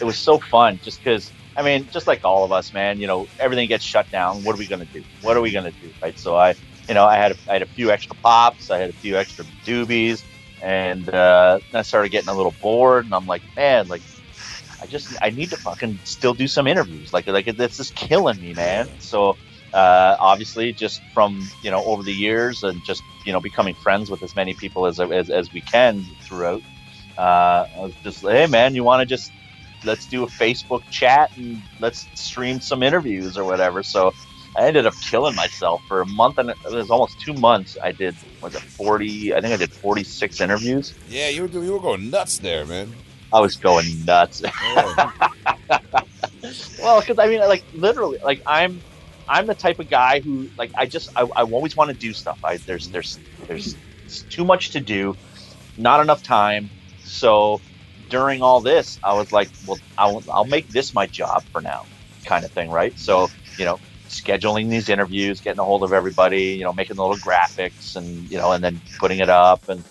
It 0.00 0.04
was 0.04 0.18
so 0.18 0.38
fun 0.38 0.80
just 0.82 0.98
because, 0.98 1.30
I 1.56 1.62
mean, 1.62 1.86
just 1.92 2.06
like 2.06 2.24
all 2.24 2.44
of 2.44 2.52
us, 2.52 2.72
man, 2.72 2.98
you 2.98 3.06
know, 3.06 3.28
everything 3.38 3.68
gets 3.68 3.84
shut 3.84 4.10
down. 4.10 4.42
What 4.42 4.54
are 4.54 4.58
we 4.58 4.66
going 4.66 4.84
to 4.86 4.92
do? 4.92 5.04
What 5.20 5.36
are 5.36 5.40
we 5.40 5.50
going 5.50 5.64
to 5.64 5.80
do? 5.80 5.90
Right. 6.02 6.18
So 6.18 6.36
I, 6.36 6.54
you 6.88 6.94
know, 6.94 7.04
I 7.04 7.16
had, 7.16 7.32
a, 7.32 7.36
I 7.48 7.52
had 7.54 7.62
a 7.62 7.66
few 7.66 7.90
extra 7.90 8.16
pops, 8.16 8.70
I 8.70 8.78
had 8.78 8.90
a 8.90 8.94
few 8.94 9.16
extra 9.16 9.44
doobies, 9.64 10.24
and 10.62 11.08
uh, 11.10 11.60
I 11.72 11.82
started 11.82 12.10
getting 12.10 12.28
a 12.30 12.34
little 12.34 12.54
bored. 12.60 13.04
And 13.04 13.14
I'm 13.14 13.26
like, 13.26 13.42
man, 13.54 13.88
like, 13.88 14.02
I 14.82 14.86
just, 14.86 15.16
I 15.22 15.30
need 15.30 15.50
to 15.50 15.56
fucking 15.56 16.00
still 16.04 16.34
do 16.34 16.48
some 16.48 16.66
interviews. 16.66 17.12
Like, 17.12 17.26
like 17.28 17.46
this 17.56 17.78
is 17.78 17.90
killing 17.92 18.40
me, 18.40 18.52
man. 18.52 18.88
So, 18.98 19.36
uh, 19.72 20.16
obviously, 20.20 20.72
just 20.72 21.00
from 21.14 21.48
you 21.62 21.70
know 21.70 21.82
over 21.84 22.02
the 22.02 22.12
years 22.12 22.62
and 22.62 22.84
just 22.84 23.02
you 23.24 23.32
know 23.32 23.40
becoming 23.40 23.74
friends 23.74 24.10
with 24.10 24.22
as 24.22 24.36
many 24.36 24.54
people 24.54 24.86
as 24.86 25.00
as, 25.00 25.30
as 25.30 25.52
we 25.52 25.60
can 25.62 26.04
throughout. 26.22 26.62
Uh, 27.16 27.66
I 27.76 27.80
was 27.80 27.94
just, 28.02 28.20
hey 28.22 28.46
man, 28.46 28.74
you 28.74 28.84
want 28.84 29.00
to 29.00 29.06
just 29.06 29.32
let's 29.84 30.06
do 30.06 30.24
a 30.24 30.26
Facebook 30.26 30.82
chat 30.90 31.34
and 31.36 31.62
let's 31.80 32.06
stream 32.14 32.60
some 32.60 32.82
interviews 32.82 33.38
or 33.38 33.44
whatever. 33.44 33.82
So 33.82 34.12
I 34.56 34.66
ended 34.66 34.86
up 34.86 34.94
killing 35.00 35.34
myself 35.34 35.82
for 35.88 36.02
a 36.02 36.06
month 36.06 36.38
and 36.38 36.50
it 36.50 36.56
was 36.64 36.90
almost 36.90 37.18
two 37.20 37.32
months. 37.32 37.78
I 37.82 37.92
did 37.92 38.14
was 38.42 38.54
it 38.54 38.62
forty? 38.62 39.34
I 39.34 39.40
think 39.40 39.54
I 39.54 39.56
did 39.56 39.72
forty 39.72 40.04
six 40.04 40.40
interviews. 40.40 40.92
Yeah, 41.08 41.28
you 41.28 41.42
were 41.42 41.48
you 41.48 41.72
were 41.72 41.80
going 41.80 42.10
nuts 42.10 42.38
there, 42.38 42.66
man. 42.66 42.92
I 43.32 43.40
was 43.40 43.56
going 43.56 44.04
nuts. 44.04 44.42
Oh. 44.64 45.12
Well, 46.82 47.00
because 47.00 47.18
I 47.18 47.28
mean, 47.28 47.40
like 47.40 47.64
literally, 47.72 48.18
like 48.22 48.40
I'm, 48.46 48.82
I'm 49.28 49.46
the 49.46 49.54
type 49.54 49.78
of 49.78 49.88
guy 49.88 50.20
who, 50.20 50.50
like, 50.58 50.72
I 50.76 50.86
just, 50.86 51.08
I, 51.16 51.22
I 51.22 51.42
always 51.42 51.76
want 51.76 51.90
to 51.90 51.96
do 51.96 52.12
stuff. 52.12 52.38
I 52.44 52.58
there's, 52.66 52.90
there's, 52.90 53.20
there's 53.48 53.76
too 54.28 54.44
much 54.44 54.72
to 54.72 54.80
do, 54.80 55.16
not 55.76 56.00
enough 56.00 56.22
time. 56.22 56.70
So 56.98 57.62
during 58.08 58.42
all 58.42 58.60
this, 58.60 58.98
I 59.02 59.14
was 59.14 59.32
like, 59.32 59.50
well, 59.66 59.78
I'll, 59.96 60.22
I'll 60.32 60.46
make 60.46 60.68
this 60.68 60.94
my 60.94 61.06
job 61.06 61.42
for 61.52 61.60
now, 61.62 61.86
kind 62.26 62.44
of 62.44 62.52
thing, 62.52 62.70
right? 62.70 62.98
So 62.98 63.28
you 63.58 63.64
know, 63.64 63.80
scheduling 64.08 64.68
these 64.70 64.88
interviews, 64.88 65.40
getting 65.40 65.60
a 65.60 65.64
hold 65.64 65.84
of 65.84 65.92
everybody, 65.92 66.54
you 66.54 66.64
know, 66.64 66.72
making 66.72 66.96
the 66.96 67.02
little 67.02 67.18
graphics, 67.18 67.96
and 67.96 68.30
you 68.30 68.38
know, 68.38 68.52
and 68.52 68.62
then 68.62 68.82
putting 69.00 69.18
it 69.20 69.30
up 69.30 69.62
and 69.68 69.84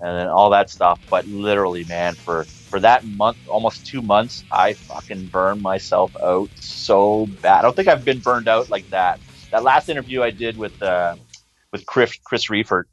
and 0.00 0.18
then 0.18 0.28
all 0.28 0.50
that 0.50 0.70
stuff. 0.70 1.00
But 1.10 1.26
literally, 1.26 1.84
man, 1.84 2.14
for 2.24 2.46
for 2.68 2.80
that 2.80 3.04
month, 3.04 3.38
almost 3.48 3.86
two 3.86 4.02
months, 4.02 4.44
I 4.50 4.72
fucking 4.72 5.26
burned 5.26 5.62
myself 5.62 6.16
out 6.20 6.50
so 6.56 7.26
bad. 7.40 7.60
I 7.60 7.62
don't 7.62 7.76
think 7.76 7.88
I've 7.88 8.04
been 8.04 8.18
burned 8.18 8.48
out 8.48 8.70
like 8.70 8.88
that. 8.90 9.20
That 9.52 9.62
last 9.62 9.88
interview 9.88 10.22
I 10.22 10.30
did 10.30 10.56
with 10.56 10.80
uh, 10.82 11.16
with 11.72 11.86
Chris 11.86 12.18
Chris 12.24 12.46
Reifert, 12.46 12.84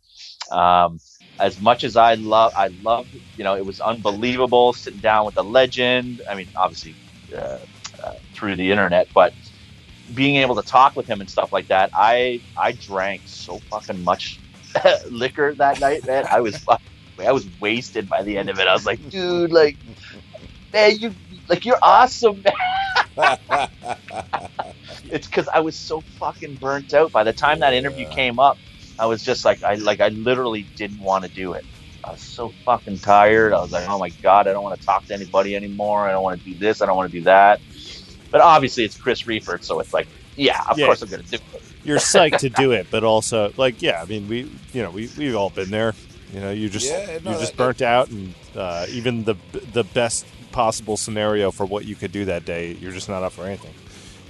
um, 0.52 1.00
as 1.40 1.60
much 1.60 1.84
as 1.84 1.98
I 1.98 2.14
love, 2.16 2.54
I 2.56 2.68
love, 2.84 3.08
you 3.38 3.44
know, 3.44 3.56
it 3.56 3.66
was 3.66 3.82
unbelievable 3.82 4.74
sitting 4.74 5.00
down 5.00 5.26
with 5.26 5.38
a 5.38 5.42
legend. 5.42 6.22
I 6.30 6.36
mean, 6.36 6.48
obviously 6.56 6.96
uh, 7.36 7.58
uh, 8.04 8.14
through 8.34 8.56
the 8.56 8.70
internet, 8.70 9.08
but 9.14 9.34
being 10.14 10.36
able 10.36 10.56
to 10.56 10.62
talk 10.62 10.96
with 10.96 11.08
him 11.08 11.22
and 11.22 11.30
stuff 11.30 11.52
like 11.52 11.68
that, 11.70 11.90
I 11.94 12.42
I 12.56 12.74
drank 12.74 13.24
so 13.26 13.58
fucking 13.58 14.04
much 14.04 14.40
liquor 15.10 15.54
that 15.56 15.80
night, 15.80 16.06
man. 16.06 16.26
I 16.30 16.42
was 16.42 16.64
I 17.20 17.32
was 17.32 17.48
wasted 17.60 18.10
by 18.10 18.24
the 18.24 18.38
end 18.38 18.50
of 18.50 18.60
it. 18.60 18.68
I 18.68 18.74
was 18.74 18.86
like, 18.86 19.00
dude, 19.10 19.52
like, 19.52 19.78
man, 20.74 20.98
you 21.00 21.16
like 21.50 21.66
you're 21.66 21.80
awesome, 21.82 22.44
man. 23.18 23.38
It's 25.10 25.28
because 25.28 25.48
I 25.54 25.60
was 25.62 25.78
so 25.78 26.02
fucking 26.02 26.56
burnt 26.58 26.94
out. 26.94 27.12
By 27.12 27.24
the 27.24 27.34
time 27.34 27.60
that 27.60 27.74
interview 27.74 28.06
came 28.08 28.40
up, 28.40 28.60
I 28.98 29.06
was 29.06 29.24
just 29.24 29.46
like, 29.46 29.64
I 29.64 29.76
like, 29.76 30.00
I 30.02 30.10
literally 30.10 30.64
didn't 30.76 31.00
want 31.00 31.26
to 31.26 31.30
do 31.30 31.54
it. 31.54 31.66
I 32.04 32.12
was 32.12 32.22
so 32.22 32.54
fucking 32.66 33.00
tired. 33.00 33.54
I 33.54 33.62
was 33.62 33.72
like, 33.72 33.86
oh 33.88 34.00
my 34.00 34.10
god, 34.10 34.48
I 34.48 34.54
don't 34.54 34.64
want 34.64 34.80
to 34.80 34.86
talk 34.86 35.06
to 35.08 35.14
anybody 35.14 35.56
anymore. 35.56 36.08
I 36.08 36.12
don't 36.12 36.24
want 36.24 36.44
to 36.44 36.50
do 36.52 36.58
this. 36.58 36.82
I 36.82 36.86
don't 36.86 36.98
want 36.98 37.12
to 37.12 37.18
do 37.20 37.24
that. 37.26 37.62
But 38.32 38.42
obviously, 38.42 38.84
it's 38.84 38.98
Chris 38.98 39.24
Reifert, 39.24 39.64
so 39.64 39.80
it's 39.80 39.94
like, 39.94 40.10
yeah, 40.36 40.60
of 40.70 40.78
Yeah. 40.78 40.88
course 40.88 41.02
I'm 41.02 41.10
gonna 41.10 41.24
do 41.24 41.38
it. 41.38 41.64
You're 41.84 42.00
psyched 42.00 42.40
to 42.40 42.50
do 42.50 42.72
it, 42.74 42.88
but 42.90 43.04
also 43.04 43.54
like, 43.58 43.82
yeah, 43.82 44.02
I 44.02 44.06
mean, 44.06 44.28
we, 44.28 44.50
you 44.74 44.82
know, 44.82 44.90
we 44.92 45.10
we've 45.18 45.36
all 45.36 45.50
been 45.52 45.70
there. 45.70 45.94
You 46.34 46.40
know, 46.40 46.52
you 46.52 46.68
just 46.68 46.88
Yeah, 46.90 47.20
no, 47.24 47.32
you're 47.32 47.40
just 47.40 47.54
that- 47.54 47.58
burnt 47.58 47.82
out, 47.82 48.10
and 48.10 48.34
uh, 48.56 48.86
even 48.90 49.24
the 49.24 49.36
the 49.72 49.84
best 49.84 50.26
possible 50.52 50.98
scenario 50.98 51.52
for 51.52 51.66
what 51.66 51.86
you 51.86 51.96
could 51.96 52.12
do 52.12 52.26
that 52.26 52.44
day, 52.46 52.74
you're 52.74 52.92
just 52.92 53.08
not 53.10 53.24
up 53.24 53.34
for 53.34 53.46
anything. 53.46 53.72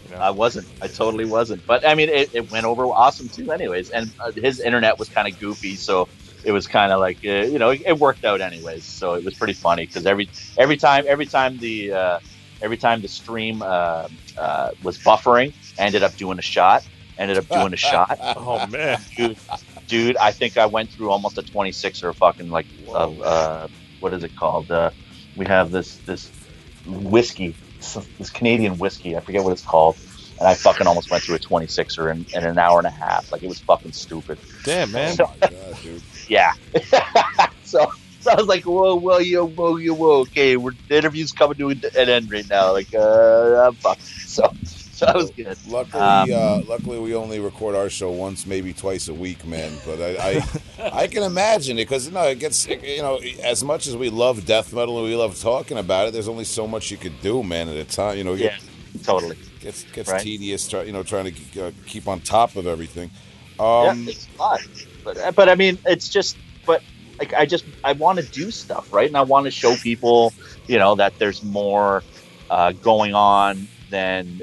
You 0.10 0.16
Yeah. 0.18 0.28
I 0.28 0.32
wasn't. 0.32 0.68
I 0.82 0.88
totally 0.88 1.26
wasn't. 1.26 1.66
But 1.66 1.88
I 1.88 1.96
mean, 1.96 2.10
it, 2.10 2.30
it 2.36 2.52
went 2.52 2.66
over 2.66 2.84
awesome 2.86 3.30
too, 3.30 3.52
anyways. 3.52 3.90
And 3.90 4.12
uh, 4.20 4.32
his 4.34 4.60
internet 4.60 5.00
was 5.00 5.08
kind 5.10 5.28
of 5.32 5.40
goofy, 5.40 5.76
so 5.76 6.08
it 6.44 6.52
was 6.52 6.68
kind 6.68 6.92
of 6.92 7.00
like 7.00 7.18
uh, 7.26 7.48
you 7.48 7.58
know 7.58 7.70
it, 7.70 7.82
it 7.86 7.98
worked 7.98 8.26
out 8.26 8.42
anyways. 8.42 8.84
So 8.84 9.14
it 9.14 9.24
was 9.24 9.34
pretty 9.36 9.54
funny 9.54 9.86
because 9.86 10.06
every 10.06 10.30
every 10.58 10.76
time 10.78 11.06
every 11.08 11.26
time 11.26 11.58
the 11.58 11.94
uh, 11.94 12.20
every 12.62 12.78
time 12.78 13.02
the 13.02 13.08
stream 13.08 13.62
uh, 13.62 14.08
uh, 14.38 14.72
was 14.84 14.98
buffering, 14.98 15.54
I 15.80 15.84
ended 15.84 16.04
up 16.04 16.16
doing 16.18 16.38
a 16.38 16.42
shot. 16.44 16.86
Ended 17.18 17.38
up 17.38 17.48
doing 17.48 17.74
a 17.74 17.78
shot. 17.92 18.18
Oh 18.36 18.66
man. 18.68 19.00
Dude, 19.94 20.08
dude, 20.08 20.18
I 20.18 20.32
think 20.32 20.58
I 20.58 20.66
went 20.66 20.90
through 20.90 21.12
almost 21.12 21.38
a 21.38 21.44
26 21.44 22.04
or 22.04 22.14
fucking 22.14 22.50
like 22.50 22.66
of 22.90 23.22
uh, 23.22 23.68
what 24.00 24.12
is 24.14 24.24
it 24.24 24.36
called? 24.36 24.72
Uh, 24.72 24.90
we 25.36 25.46
have 25.46 25.70
this 25.70 25.98
this 25.98 26.32
whiskey, 26.88 27.56
this 28.18 28.32
Canadian 28.32 28.80
whiskey. 28.80 29.16
I 29.16 29.20
forget 29.20 29.44
what 29.44 29.52
it's 29.52 29.62
called. 29.62 29.96
And 30.40 30.48
I 30.48 30.56
fucking 30.56 30.88
almost 30.88 31.12
went 31.12 31.24
through 31.24 31.36
a 31.36 31.40
26er 31.40 32.12
in, 32.12 32.26
in 32.34 32.44
an 32.44 32.58
hour 32.58 32.80
and 32.80 32.88
a 32.88 32.90
half. 32.90 33.32
Like 33.32 33.44
it 33.44 33.48
was 33.48 33.60
fucking 33.60 33.92
stupid. 33.92 34.40
Damn 34.64 34.92
man. 34.92 35.16
Oh 35.22 35.32
God, 35.40 35.78
dude. 35.84 36.02
Yeah. 36.28 36.54
so, 37.64 37.92
so 38.22 38.32
I 38.32 38.36
was 38.36 38.48
like, 38.48 38.64
whoa, 38.64 38.96
whoa, 38.96 39.20
yo, 39.20 39.46
whoa, 39.46 39.76
yo, 39.76 39.94
whoa. 39.94 40.22
Okay, 40.22 40.56
we're, 40.56 40.72
the 40.88 40.98
interview's 40.98 41.34
coming 41.34 41.58
to 41.58 41.70
an 41.70 42.10
end 42.10 42.32
right 42.32 42.50
now. 42.50 42.72
Like, 42.72 42.96
uh, 42.96 43.68
I'm 43.68 43.76
fucked. 43.76 44.02
So, 44.02 44.52
so 45.04 45.12
that 45.14 45.16
was 45.16 45.32
good. 45.32 45.58
Luckily, 45.66 46.32
Um, 46.32 46.32
uh, 46.32 46.62
luckily, 46.64 47.00
we 47.00 47.16
only 47.16 47.40
record 47.40 47.76
our 47.76 47.90
show 47.90 48.12
once, 48.12 48.46
maybe 48.46 48.74
twice 48.74 49.08
a 49.08 49.14
week, 49.14 49.46
man. 49.46 49.80
But 49.86 50.02
I, 50.02 50.38
I, 50.38 50.42
I 51.04 51.08
can 51.08 51.24
imagine 51.24 51.78
it 51.78 51.86
because 51.86 52.06
you 52.08 52.14
know 52.14 52.24
it 52.24 52.40
gets 52.40 52.68
you 52.68 53.02
know 53.02 53.20
as 53.44 53.64
much 53.64 53.88
as 53.88 53.96
we 53.96 54.10
love 54.10 54.46
death 54.46 54.74
metal 54.74 54.98
and 55.00 55.08
we 55.08 55.16
love 55.16 55.40
talking 55.40 55.78
about 55.78 56.08
it. 56.08 56.14
There's 56.14 56.28
only 56.28 56.46
so 56.46 56.68
much 56.68 56.92
you 56.92 56.98
could 56.98 57.20
do, 57.22 57.44
man, 57.44 57.70
at 57.70 57.76
a 57.78 57.86
time. 57.86 58.18
You 58.18 58.24
know, 58.24 58.34
Yeah, 58.34 58.58
totally. 59.04 59.38
gets 59.60 59.84
gets 59.92 60.12
Right. 60.12 60.22
tedious. 60.22 60.72
You 60.72 60.92
know, 60.92 61.04
trying 61.04 61.34
to 61.34 61.68
uh, 61.68 61.72
keep 61.86 62.08
on 62.08 62.22
top 62.22 62.56
of 62.56 62.68
everything. 62.68 63.12
yeah, 63.80 63.94
Um, 63.94 64.08
it's 64.08 64.26
fun. 64.28 64.60
But, 65.04 65.36
but 65.36 65.50
I 65.50 65.56
mean, 65.56 65.80
it's 65.86 66.10
just, 66.10 66.38
but 66.66 66.82
like, 67.20 67.34
I 67.34 67.46
just, 67.46 67.66
I 67.84 67.94
want 67.94 68.20
to 68.20 68.26
do 68.26 68.52
stuff, 68.52 68.92
right? 68.94 69.08
And 69.08 69.18
I 69.18 69.22
want 69.22 69.46
to 69.46 69.52
show 69.52 69.76
people, 69.76 70.34
you 70.68 70.78
know, 70.80 70.96
that 70.96 71.18
there's 71.20 71.44
more 71.44 72.04
uh, 72.50 72.72
going 72.72 73.14
on 73.14 73.68
than, 73.90 74.42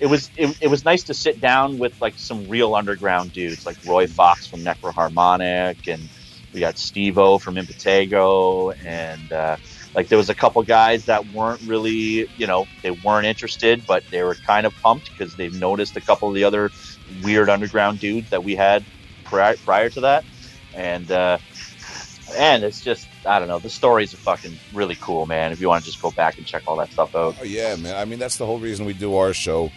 it 0.00 0.06
was, 0.06 0.30
it, 0.36 0.56
it 0.62 0.68
was 0.68 0.84
nice 0.84 1.04
to 1.04 1.14
sit 1.14 1.40
down 1.40 1.78
with 1.78 2.00
like 2.00 2.14
some 2.16 2.48
real 2.48 2.74
underground 2.74 3.32
dudes, 3.32 3.66
like 3.66 3.76
Roy 3.86 4.06
Fox 4.06 4.46
from 4.46 4.60
Necroharmonic, 4.60 5.92
and 5.92 6.08
we 6.52 6.60
got 6.60 6.78
Steve 6.78 7.18
O 7.18 7.38
from 7.38 7.56
Impetigo, 7.56 8.74
and 8.84 9.32
uh, 9.32 9.56
like 9.94 10.08
there 10.08 10.18
was 10.18 10.30
a 10.30 10.34
couple 10.34 10.62
guys 10.62 11.06
that 11.06 11.32
weren't 11.32 11.60
really, 11.62 12.28
you 12.36 12.46
know, 12.46 12.66
they 12.82 12.90
weren't 12.90 13.26
interested, 13.26 13.86
but 13.86 14.04
they 14.10 14.22
were 14.22 14.34
kind 14.34 14.66
of 14.66 14.74
pumped 14.82 15.10
because 15.10 15.36
they've 15.36 15.58
noticed 15.58 15.96
a 15.96 16.00
couple 16.00 16.28
of 16.28 16.34
the 16.34 16.44
other 16.44 16.70
weird 17.22 17.48
underground 17.48 18.00
dudes 18.00 18.30
that 18.30 18.42
we 18.42 18.54
had 18.54 18.84
prior, 19.24 19.56
prior 19.58 19.90
to 19.90 20.00
that, 20.02 20.24
and 20.74 21.10
uh, 21.10 21.38
and 22.36 22.64
it's 22.64 22.80
just 22.80 23.06
I 23.26 23.38
don't 23.38 23.48
know. 23.48 23.58
The 23.58 23.70
stories 23.70 24.14
are 24.14 24.18
fucking 24.18 24.56
really 24.72 24.96
cool, 24.96 25.26
man. 25.26 25.52
If 25.52 25.60
you 25.60 25.68
want 25.68 25.84
to 25.84 25.90
just 25.90 26.02
go 26.02 26.10
back 26.10 26.38
and 26.38 26.46
check 26.46 26.62
all 26.66 26.76
that 26.76 26.92
stuff 26.92 27.14
out, 27.14 27.36
Oh 27.40 27.44
yeah, 27.44 27.76
man. 27.76 27.96
I 27.96 28.04
mean, 28.04 28.18
that's 28.18 28.36
the 28.36 28.46
whole 28.46 28.58
reason 28.58 28.86
we 28.86 28.92
do 28.92 29.16
our 29.16 29.32
show. 29.32 29.70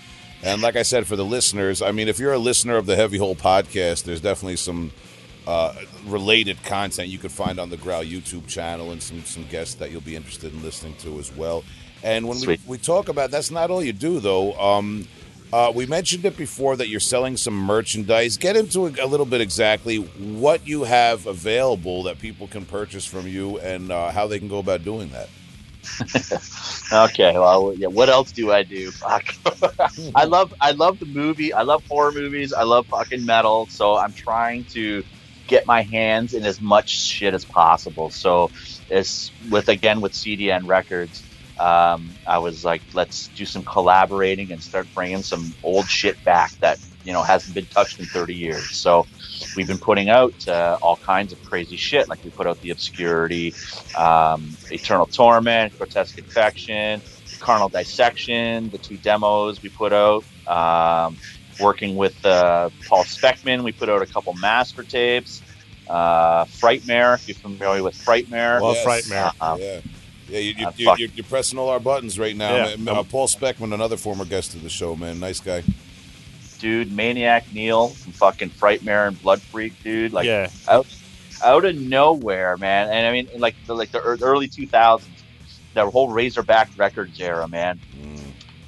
And 0.44 0.62
like 0.62 0.76
I 0.76 0.84
said, 0.84 1.08
for 1.08 1.16
the 1.16 1.26
listeners, 1.26 1.82
I 1.82 1.92
mean, 1.92 2.08
if 2.08 2.20
you're 2.20 2.34
a 2.34 2.40
listener 2.40 2.76
of 2.78 2.86
the 2.86 2.96
Heavy 2.96 3.18
Hole 3.18 3.36
podcast, 3.36 4.04
there's 4.04 4.22
definitely 4.22 4.58
some 4.58 4.92
uh, 5.48 5.74
related 6.06 6.62
content 6.64 7.08
you 7.08 7.18
could 7.18 7.32
find 7.32 7.60
on 7.60 7.70
the 7.70 7.78
Growl 7.78 8.04
YouTube 8.04 8.48
channel 8.48 8.92
and 8.92 9.02
some 9.02 9.24
some 9.24 9.46
guests 9.48 9.76
that 9.76 9.92
you'll 9.92 10.02
be 10.02 10.16
interested 10.16 10.54
in 10.54 10.62
listening 10.62 10.96
to 11.00 11.18
as 11.20 11.36
well. 11.36 11.64
And 12.04 12.28
when 12.28 12.40
we, 12.46 12.60
we 12.68 12.78
talk 12.78 13.10
about 13.10 13.32
that's 13.32 13.50
not 13.50 13.72
all 13.72 13.84
you 13.84 13.94
do 13.94 14.20
though. 14.20 14.54
Um, 14.60 15.08
uh, 15.52 15.72
we 15.74 15.86
mentioned 15.86 16.26
it 16.26 16.36
before 16.36 16.76
that 16.76 16.90
you're 16.90 17.00
selling 17.00 17.38
some 17.38 17.54
merchandise. 17.54 18.36
Get 18.36 18.58
into 18.58 18.88
a, 18.88 19.06
a 19.06 19.08
little 19.08 19.26
bit 19.26 19.40
exactly 19.40 19.98
what 19.98 20.68
you 20.68 20.84
have 20.84 21.26
available 21.26 22.04
that 22.04 22.20
people 22.20 22.48
can 22.48 22.66
purchase 22.66 23.06
from 23.06 23.28
you 23.28 23.58
and 23.60 23.90
uh, 23.90 24.12
how 24.12 24.28
they 24.28 24.40
can 24.40 24.50
go 24.50 24.58
about 24.58 24.84
doing 24.84 25.10
that. 25.12 25.30
Okay, 26.92 27.34
well, 27.34 27.74
yeah. 27.78 27.88
What 27.88 28.10
else 28.10 28.32
do 28.32 28.52
I 28.52 28.64
do? 28.64 28.92
Fuck. 28.92 29.26
I 30.16 30.26
love, 30.26 30.54
I 30.62 30.72
love 30.72 31.00
the 31.00 31.06
movie. 31.06 31.54
I 31.54 31.64
love 31.64 31.84
horror 31.88 32.14
movies. 32.14 32.54
I 32.54 32.64
love 32.64 32.88
fucking 32.90 33.26
metal. 33.26 33.68
So 33.70 33.96
I'm 33.98 34.14
trying 34.16 34.66
to 34.74 35.04
get 35.48 35.66
my 35.68 35.84
hands 35.84 36.34
in 36.34 36.46
as 36.46 36.62
much 36.62 36.90
shit 36.90 37.34
as 37.34 37.46
possible. 37.46 38.10
So 38.10 38.52
it's 38.90 39.34
with 39.50 39.70
again 39.70 40.02
with 40.02 40.14
CDN 40.14 40.62
Records. 40.64 41.26
Um, 41.60 42.20
I 42.26 42.40
was 42.40 42.64
like, 42.64 42.84
let's 42.94 43.30
do 43.36 43.46
some 43.46 43.66
collaborating 43.66 44.52
and 44.52 44.62
start 44.62 44.90
bringing 44.94 45.24
some 45.24 45.54
old 45.64 45.88
shit 45.88 46.24
back 46.24 46.52
that 46.62 46.78
you 47.04 47.14
know 47.14 47.22
hasn't 47.24 47.54
been 47.56 47.66
touched 47.68 48.00
in 48.00 48.06
30 48.06 48.36
years. 48.36 48.70
So 48.72 49.06
we've 49.56 49.68
been 49.68 49.78
putting 49.78 50.10
out 50.10 50.48
uh, 50.48 50.78
all 50.82 50.98
kinds 50.98 51.32
of 51.34 51.44
crazy 51.44 51.78
shit. 51.78 52.10
Like 52.10 52.24
we 52.24 52.30
put 52.30 52.48
out 52.48 52.60
the 52.62 52.72
Obscurity, 52.72 53.54
um, 53.98 54.56
Eternal 54.72 55.06
Torment, 55.06 55.78
Grotesque 55.78 56.18
Infection, 56.18 57.02
Carnal 57.40 57.70
Dissection, 57.70 58.70
the 58.70 58.78
two 58.78 58.98
demos 58.98 59.62
we 59.62 59.70
put 59.70 59.94
out. 59.94 60.24
Um, 60.48 61.18
working 61.60 61.96
with 61.96 62.24
uh, 62.26 62.70
Paul 62.88 63.04
Speckmann, 63.04 63.64
we 63.64 63.72
put 63.72 63.90
out 63.90 64.02
a 64.02 64.06
couple 64.06 64.34
master 64.34 64.84
tapes. 64.84 65.42
Uh, 65.90 66.44
Frightmare, 66.46 67.16
if 67.16 67.28
you're 67.28 67.36
familiar 67.36 67.82
with 67.82 67.96
Frightmare. 67.96 68.60
Love 68.60 68.76
Yes. 68.76 68.86
Frightmare. 68.86 69.32
Uh, 69.40 69.58
yeah. 69.60 69.80
Yeah, 70.30 70.40
you, 70.40 70.54
you, 70.58 70.68
uh, 70.68 70.72
you, 70.76 70.96
you're, 70.98 71.10
you're 71.16 71.24
pressing 71.24 71.58
all 71.58 71.70
our 71.70 71.80
buttons 71.80 72.20
right 72.20 72.36
now. 72.36 72.68
Yeah. 72.68 72.92
Uh, 72.92 73.04
Paul 73.04 73.28
Speckmann, 73.28 73.74
another 73.74 73.96
former 73.96 74.26
guest 74.26 74.56
of 74.56 74.62
the 74.62 74.70
show, 74.70 74.94
man. 74.96 75.22
Nice 75.22 75.40
guy. 75.40 75.64
Dude, 76.60 76.92
Maniac 76.92 77.46
Neil 77.54 77.90
from 77.90 78.12
fucking 78.14 78.50
Frightmare 78.52 79.08
and 79.08 79.22
Blood 79.22 79.42
Freak, 79.42 79.82
dude. 79.84 80.14
Like 80.14 80.26
yeah. 80.26 80.50
out 80.68 81.66
of 81.66 81.76
nowhere, 81.76 82.58
man. 82.58 82.90
And 82.90 83.06
I 83.06 83.12
mean, 83.12 83.30
like 83.40 83.56
the 83.66 83.76
like 83.76 83.92
the 83.92 84.02
early 84.02 84.48
2000s, 84.48 85.04
that 85.74 85.88
whole 85.88 86.10
Razorback 86.10 86.70
Records 86.78 87.20
era, 87.20 87.48
man. 87.48 87.80
Mm. 88.00 88.20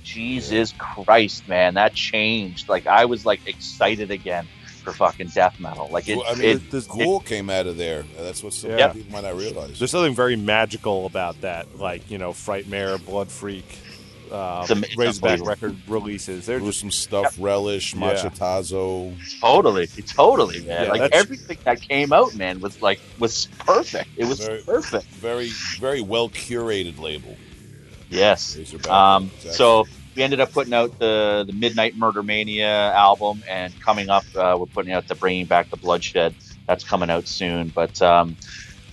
Jesus 0.03 0.74
Christ, 0.78 1.48
man, 1.48 1.76
that 1.76 1.94
changed. 1.94 2.70
Like 2.70 2.88
I 2.88 3.06
was 3.06 3.26
like 3.26 3.48
excited 3.48 4.11
again 4.11 4.48
for 4.84 4.91
fucking 4.94 5.28
death 5.28 5.60
metal. 5.60 5.88
Like 5.91 6.07
it, 6.07 6.18
Well, 6.18 6.26
I 6.28 6.36
mean, 6.36 6.49
it, 6.57 6.72
this- 6.72 6.88
Ghoul 6.88 7.20
came 7.20 7.49
out 7.49 7.68
of 7.68 7.78
there. 7.78 8.03
That's 8.18 8.41
what 8.41 8.53
some 8.53 8.72
Yeah. 8.72 8.94
people 8.94 9.11
might 9.11 9.24
not 9.24 9.36
realize. 9.36 9.78
There's 9.78 9.91
something 9.91 10.16
very 10.16 10.36
magical 10.36 11.06
about 11.06 11.41
that, 11.41 11.78
like 11.78 12.10
you 12.10 12.18
know, 12.18 12.32
Frightmare, 12.32 13.03
Blood 13.06 13.30
Freak, 13.30 13.66
uh, 14.31 14.60
It's 14.61 14.72
am- 14.72 14.84
it's 14.84 14.95
Razorback 14.97 15.45
record 15.45 15.76
releases. 15.88 16.45
They're 16.45 16.57
just 16.60 16.64
gruesome 16.81 16.91
stuff. 16.91 17.35
Relish, 17.39 17.93
Machetazo. 17.95 19.14
totally, 19.41 19.88
totally, 19.88 20.61
man. 20.61 20.85
Yeah, 20.85 20.91
like 20.91 21.11
everything 21.14 21.57
that 21.64 21.81
came 21.81 22.14
out, 22.14 22.35
man, 22.35 22.60
was 22.60 22.81
like 22.81 22.99
was 23.19 23.47
perfect. 23.60 24.10
It 24.18 24.26
was 24.26 24.39
Very- 24.39 24.61
perfect. 24.64 25.06
Very, 25.07 25.49
very 25.80 26.01
well 26.01 26.30
curated 26.30 26.99
label. 26.99 27.35
Yes. 28.10 28.56
Razorback. 28.57 28.91
Um, 28.91 29.23
Exactly. 29.26 29.51
so 29.51 29.85
we 30.15 30.23
ended 30.23 30.39
up 30.39 30.51
putting 30.51 30.73
out 30.73 30.97
the 30.99 31.43
the 31.47 31.53
Midnight 31.53 31.95
Murder 31.95 32.23
Mania 32.23 32.91
album, 32.93 33.43
and 33.47 33.77
coming 33.81 34.10
up, 34.10 34.26
uh, 34.35 34.56
we're 34.60 34.65
putting 34.65 34.91
out 34.93 35.07
the 35.07 35.15
Bringing 35.15 35.45
Back 35.45 35.69
the 35.69 35.77
Bloodshed. 35.77 36.34
That's 36.68 36.84
coming 36.84 37.10
out 37.10 37.27
soon. 37.27 37.69
But 37.69 38.01
um, 38.01 38.35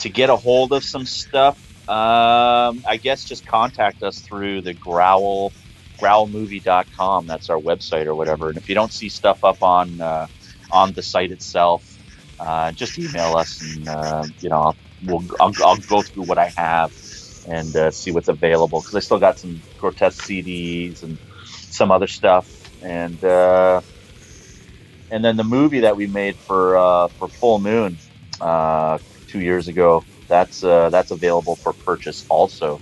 to 0.00 0.08
get 0.08 0.30
a 0.30 0.36
hold 0.36 0.72
of 0.72 0.84
some 0.84 1.04
stuff, 1.06 1.65
um, 1.88 2.82
I 2.86 2.98
guess 3.00 3.24
just 3.24 3.46
contact 3.46 4.02
us 4.02 4.20
through 4.20 4.62
the 4.62 4.74
Growl 4.74 5.52
growlmovie.com. 5.98 7.26
That's 7.26 7.50
our 7.50 7.58
website 7.58 8.06
or 8.06 8.14
whatever. 8.14 8.48
And 8.48 8.58
if 8.58 8.68
you 8.68 8.74
don't 8.74 8.92
see 8.92 9.08
stuff 9.08 9.44
up 9.44 9.62
on 9.62 10.00
uh, 10.00 10.26
on 10.70 10.92
the 10.92 11.02
site 11.02 11.30
itself, 11.32 11.84
uh, 12.38 12.72
just 12.72 12.98
email 12.98 13.36
us, 13.36 13.62
and 13.62 13.88
uh, 13.88 14.24
you 14.40 14.48
know, 14.48 14.62
I'll, 14.62 14.76
we'll 15.04 15.24
I'll, 15.40 15.52
I'll 15.64 15.76
go 15.76 16.02
through 16.02 16.24
what 16.24 16.38
I 16.38 16.52
have 16.56 16.92
and 17.48 17.74
uh, 17.76 17.90
see 17.90 18.10
what's 18.10 18.28
available 18.28 18.80
because 18.80 18.94
I 18.94 19.00
still 19.00 19.18
got 19.18 19.38
some 19.38 19.62
grotesque 19.78 20.22
CDs 20.22 21.02
and 21.02 21.18
some 21.44 21.90
other 21.90 22.06
stuff, 22.06 22.50
and 22.82 23.22
uh, 23.24 23.80
and 25.10 25.24
then 25.24 25.36
the 25.36 25.44
movie 25.44 25.80
that 25.80 25.96
we 25.96 26.06
made 26.06 26.36
for 26.36 26.76
uh, 26.76 27.08
for 27.08 27.28
Full 27.28 27.58
Moon 27.58 27.96
two 29.28 29.40
years 29.40 29.68
ago. 29.68 30.04
That's 30.28 30.64
uh, 30.64 30.90
that's 30.90 31.10
available 31.10 31.56
for 31.56 31.72
purchase 31.72 32.26
also 32.28 32.80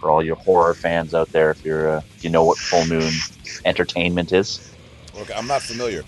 for 0.00 0.10
all 0.10 0.24
your 0.24 0.36
horror 0.36 0.74
fans 0.74 1.12
out 1.14 1.30
there. 1.32 1.50
If 1.50 1.64
you're 1.64 1.88
uh, 1.88 2.00
if 2.16 2.24
you 2.24 2.30
know 2.30 2.44
what 2.44 2.58
Full 2.58 2.86
Moon 2.86 3.12
Entertainment 3.64 4.32
is. 4.32 4.74
Okay, 5.16 5.34
I'm 5.34 5.46
not 5.46 5.62
familiar. 5.62 6.04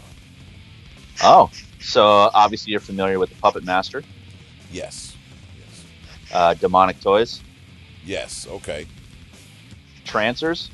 Oh, 1.23 1.51
so 1.81 2.05
obviously 2.33 2.71
you're 2.73 2.81
familiar 2.81 3.19
with 3.19 3.29
the 3.31 3.37
Puppet 3.37 3.65
Master, 3.65 4.03
Yes. 4.73 5.17
Yes. 5.59 5.85
uh, 6.33 6.55
Demonic 6.55 7.01
Toys, 7.01 7.43
Yes. 8.05 8.47
Okay. 8.49 8.87
Trancers. 10.05 10.71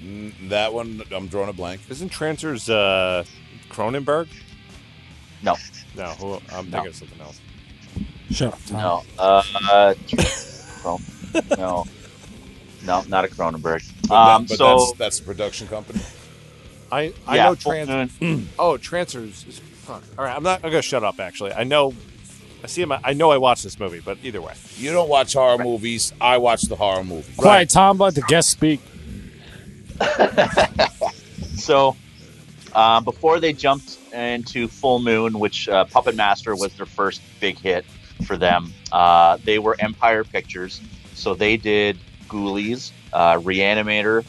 Mm, 0.00 0.50
that 0.50 0.72
one, 0.72 1.02
I'm 1.10 1.26
drawing 1.28 1.48
a 1.48 1.52
blank. 1.52 1.80
isn't 1.88 2.10
Trancers 2.10 2.68
uh, 2.70 3.24
Cronenberg? 3.70 4.28
No. 5.42 5.56
No, 5.96 6.04
who, 6.10 6.34
I'm 6.52 6.70
No. 6.70 6.78
thinking 6.82 6.86
of 6.88 6.94
something 6.96 7.20
else. 7.20 7.40
Shut 8.32 8.52
up, 8.54 8.60
Tom. 8.66 8.76
No. 8.78 9.02
Uh, 9.18 9.42
uh, 9.70 9.94
no. 11.56 11.86
no, 12.84 13.02
not 13.08 13.24
a 13.24 13.28
Cronenberg. 13.28 13.82
But, 14.08 14.14
Um, 14.14 14.44
but 14.46 14.56
so 14.58 14.76
that's 14.78 14.92
that's 14.98 15.18
a 15.20 15.22
production 15.22 15.68
company. 15.68 16.00
I 16.90 17.12
I 17.26 17.36
Yeah, 17.36 17.44
know 17.44 17.54
Full 17.54 17.72
trans. 17.72 18.20
Moon. 18.20 18.48
oh, 18.58 18.76
transfers. 18.76 19.44
Is, 19.48 19.58
fuck. 19.58 20.02
All 20.18 20.24
right, 20.24 20.34
I'm 20.36 20.42
not. 20.42 20.60
I'm 20.64 20.70
gonna 20.70 20.82
shut 20.82 21.04
up. 21.04 21.20
Actually, 21.20 21.52
I 21.52 21.64
know. 21.64 21.94
I 22.64 22.68
see 22.68 22.82
him. 22.82 22.92
I 22.92 23.12
know 23.12 23.30
I 23.32 23.38
watched 23.38 23.64
this 23.64 23.78
movie, 23.80 24.00
but 24.00 24.18
either 24.22 24.40
way, 24.40 24.54
You 24.76 24.92
don't 24.92 25.08
watch 25.08 25.32
horror 25.34 25.62
movies. 25.62 26.12
I 26.20 26.38
watch 26.38 26.62
the 26.62 26.76
horror 26.76 27.02
movies. 27.02 27.34
Quiet, 27.36 27.70
Tom. 27.70 27.98
Let 27.98 28.14
the 28.14 28.22
guest 28.22 28.50
speak. 28.50 28.80
So, 31.54 31.96
um, 32.74 33.04
before 33.04 33.38
they 33.38 33.52
jumped 33.52 33.98
into 34.12 34.66
Full 34.66 34.98
Moon, 34.98 35.38
which 35.38 35.68
uh, 35.68 35.84
Puppet 35.84 36.16
Master 36.16 36.56
was 36.56 36.74
their 36.74 36.86
first 36.86 37.20
big 37.40 37.56
hit 37.58 37.84
for 38.22 38.36
them, 38.36 38.72
uh, 38.90 39.38
they 39.44 39.58
were 39.58 39.76
Empire 39.78 40.24
Pictures. 40.24 40.80
So 41.14 41.34
they 41.34 41.56
did 41.56 41.98
Ghoulies, 42.28 42.90
uh, 43.12 43.34
Reanimator, 43.38 44.24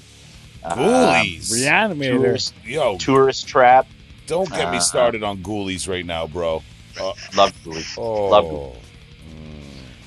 uh, 0.63 0.75
Ghoulies. 0.75 1.51
Reanimator. 1.51 2.17
Tourist, 2.17 2.53
Yo, 2.65 2.97
Tourist 2.97 3.47
Trap. 3.47 3.87
don't 4.27 4.49
get 4.49 4.69
me 4.71 4.77
Uh, 4.77 4.81
started 4.81 5.23
on 5.23 5.37
Ghoulies 5.43 5.87
right 5.87 6.05
now, 6.05 6.27
bro. 6.27 6.61
Uh, 6.99 7.13
Loved 7.35 7.55
Ghoulies. 7.63 7.97
oh, 7.97 8.27
Love 8.29 8.45
Ghoulies. 8.45 8.75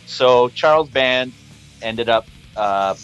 So 0.07 0.49
Charles 0.51 0.89
Band 0.89 1.33
ended 1.83 2.09
up 2.09 2.27
uh, 2.57 2.95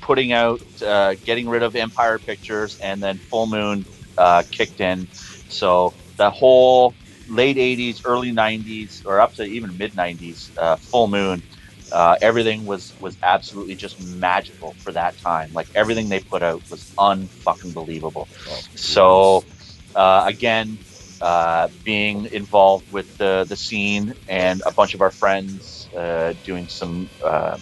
putting 0.00 0.32
out, 0.32 0.60
uh, 0.82 1.14
getting 1.24 1.48
rid 1.48 1.62
of 1.62 1.76
Empire 1.76 2.18
Pictures, 2.18 2.78
and 2.80 3.02
then 3.02 3.18
Full 3.18 3.46
Moon 3.46 3.84
uh, 4.16 4.42
kicked 4.50 4.80
in. 4.80 5.06
So 5.48 5.92
the 6.16 6.30
whole 6.30 6.94
late 7.28 7.58
'80s, 7.58 8.00
early 8.04 8.32
'90s, 8.32 9.02
or 9.06 9.20
up 9.20 9.34
to 9.34 9.44
even 9.44 9.76
mid 9.76 9.94
'90s, 9.94 10.52
uh, 10.56 10.76
Full 10.76 11.08
Moon, 11.08 11.44
uh, 11.92 12.16
everything 12.22 12.64
was 12.64 12.94
was 12.98 13.18
absolutely 13.22 13.76
just 13.76 13.98
magical 14.00 14.76
for 14.82 14.92
that 14.92 15.16
time. 15.18 15.52
Like 15.52 15.68
everything 15.74 16.08
they 16.08 16.20
put 16.20 16.42
out 16.42 16.62
was 16.68 16.86
unfucking 16.98 17.72
believable. 17.74 18.28
Oh, 18.46 18.64
So 18.74 19.46
uh, 19.94 20.24
again, 20.26 20.80
uh, 21.20 21.68
being 21.84 22.26
involved 22.32 22.86
with 22.90 23.06
the 23.18 23.46
the 23.48 23.56
scene 23.56 24.14
and 24.28 24.62
a 24.66 24.72
bunch 24.72 24.94
of 24.94 25.00
our 25.00 25.10
friends 25.10 25.88
uh, 25.96 26.34
doing 26.42 26.68
some. 26.68 27.10
Uh, 27.24 27.58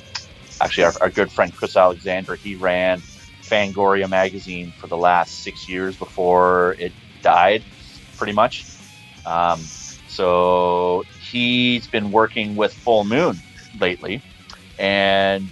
actually, 0.61 0.85
our, 0.85 0.95
our 1.03 1.11
good 1.11 1.33
friend 1.33 1.55
Chris 1.55 1.77
Alexander, 1.77 2.37
he 2.37 2.57
ran 2.57 3.03
Fangoria 3.43 4.09
magazine 4.09 4.73
for 4.79 4.89
the 4.89 4.97
last 4.99 5.43
six 5.43 5.69
years 5.69 5.97
before 5.97 6.77
it 6.79 6.95
died, 7.23 7.65
pretty 8.17 8.33
much. 8.33 8.67
Um, 9.27 9.61
so 10.09 11.05
he's 11.31 11.89
been 11.89 12.11
working 12.13 12.57
with 12.57 12.73
Full 12.73 13.05
Moon 13.05 13.37
lately, 13.81 14.23
and 14.79 15.51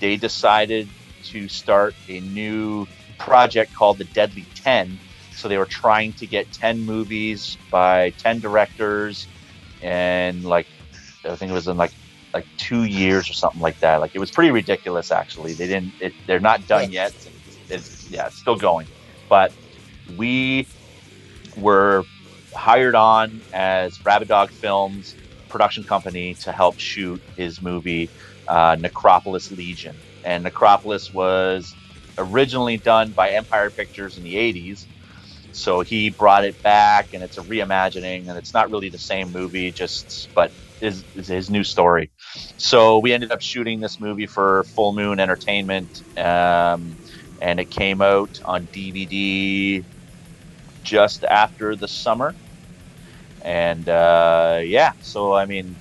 they 0.00 0.16
decided 0.16 0.88
to 1.32 1.48
start 1.48 1.96
a 2.08 2.20
new 2.20 2.86
project 3.18 3.74
called 3.74 3.98
the 3.98 4.04
Deadly 4.14 4.48
Ten. 4.54 5.00
So 5.36 5.48
they 5.48 5.58
were 5.58 5.66
trying 5.66 6.14
to 6.14 6.26
get 6.28 6.52
10 6.52 6.84
movies 6.86 7.58
by 7.70 8.12
10 8.18 8.40
directors 8.40 9.28
and 9.82 10.44
like 10.44 10.68
I 11.24 11.36
think 11.36 11.50
it 11.50 11.54
was 11.54 11.68
in 11.68 11.76
like 11.76 11.92
like 12.34 12.46
2 12.58 12.84
years 12.84 13.30
or 13.30 13.34
something 13.34 13.60
like 13.62 13.78
that. 13.80 14.00
Like 14.00 14.12
it 14.14 14.20
was 14.20 14.30
pretty 14.32 14.52
ridiculous 14.52 15.12
actually. 15.12 15.54
They 15.54 15.68
didn't 15.68 15.94
it, 16.00 16.14
they're 16.26 16.40
not 16.40 16.66
done 16.66 16.90
yet. 16.90 17.12
It's 17.70 18.08
yeah, 18.10 18.26
it's 18.28 18.38
still 18.38 18.56
going. 18.56 18.88
But 19.28 19.52
we 20.16 20.68
were 21.56 22.04
hired 22.56 22.96
on 22.96 23.42
as 23.52 24.00
Rabid 24.04 24.28
Dog 24.28 24.52
Films 24.52 25.16
production 25.50 25.84
company 25.84 26.36
to 26.42 26.52
help 26.52 26.78
shoot 26.78 27.22
his 27.36 27.62
movie 27.62 28.12
uh, 28.48 28.76
Necropolis 28.78 29.50
Legion. 29.50 30.02
And 30.24 30.44
Necropolis 30.44 31.10
was 31.12 31.76
originally 32.18 32.78
done 32.78 33.12
by 33.12 33.32
Empire 33.32 33.70
Pictures 33.70 34.16
in 34.16 34.24
the 34.24 34.36
80s. 34.36 34.88
So 35.52 35.82
he 35.82 36.10
brought 36.10 36.44
it 36.44 36.60
back, 36.62 37.08
and 37.12 37.22
it's 37.22 37.38
a 37.38 37.42
reimagining, 37.42 38.28
and 38.28 38.38
it's 38.38 38.54
not 38.54 38.70
really 38.70 38.90
the 38.90 38.98
same 38.98 39.32
movie, 39.32 39.72
just 39.72 40.30
but 40.34 40.52
is, 40.80 41.06
is 41.14 41.28
his 41.28 41.50
new 41.50 41.64
story. 41.64 42.10
So 42.58 42.98
we 42.98 43.12
ended 43.12 43.32
up 43.32 43.40
shooting 43.42 43.80
this 43.80 44.00
movie 44.00 44.26
for 44.26 44.64
Full 44.74 44.94
Moon 44.94 45.20
Entertainment, 45.20 46.02
um, 46.16 46.98
and 47.40 47.60
it 47.60 47.70
came 47.70 48.02
out 48.02 48.36
on 48.44 48.68
DVD 48.68 49.84
just 50.84 51.24
after 51.24 51.76
the 51.76 51.88
summer. 51.88 52.36
And 53.44 53.88
uh, 53.88 54.60
yeah, 54.64 54.92
so 55.02 55.34
I 55.34 55.44
mean, 55.44 55.76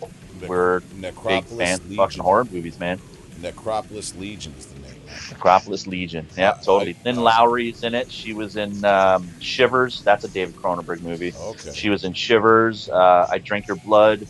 we're 0.47 0.81
big 0.81 0.97
Necropolis 0.99 1.57
fans 1.57 1.79
of 1.79 1.95
fucking 1.95 2.21
horror 2.21 2.45
movies, 2.45 2.79
man. 2.79 2.99
Necropolis 3.41 4.15
Legion 4.15 4.53
is 4.57 4.65
the 4.67 4.79
name. 4.79 4.89
Necropolis 5.31 5.87
Legion. 5.87 6.27
Yeah, 6.37 6.51
Uh, 6.51 6.53
totally. 6.61 6.95
Lynn 7.05 7.17
Lowry's 7.17 7.83
in 7.83 7.93
it. 7.95 8.11
She 8.11 8.33
was 8.33 8.55
in 8.57 8.83
um, 8.85 9.29
Shivers. 9.39 10.01
That's 10.03 10.23
a 10.23 10.27
David 10.27 10.55
Cronenberg 10.55 11.01
movie. 11.01 11.33
Okay. 11.39 11.71
She 11.73 11.89
was 11.89 12.03
in 12.03 12.13
Shivers, 12.13 12.89
uh, 12.89 13.27
I 13.29 13.37
Drink 13.39 13.67
Your 13.67 13.77
Blood, 13.77 14.27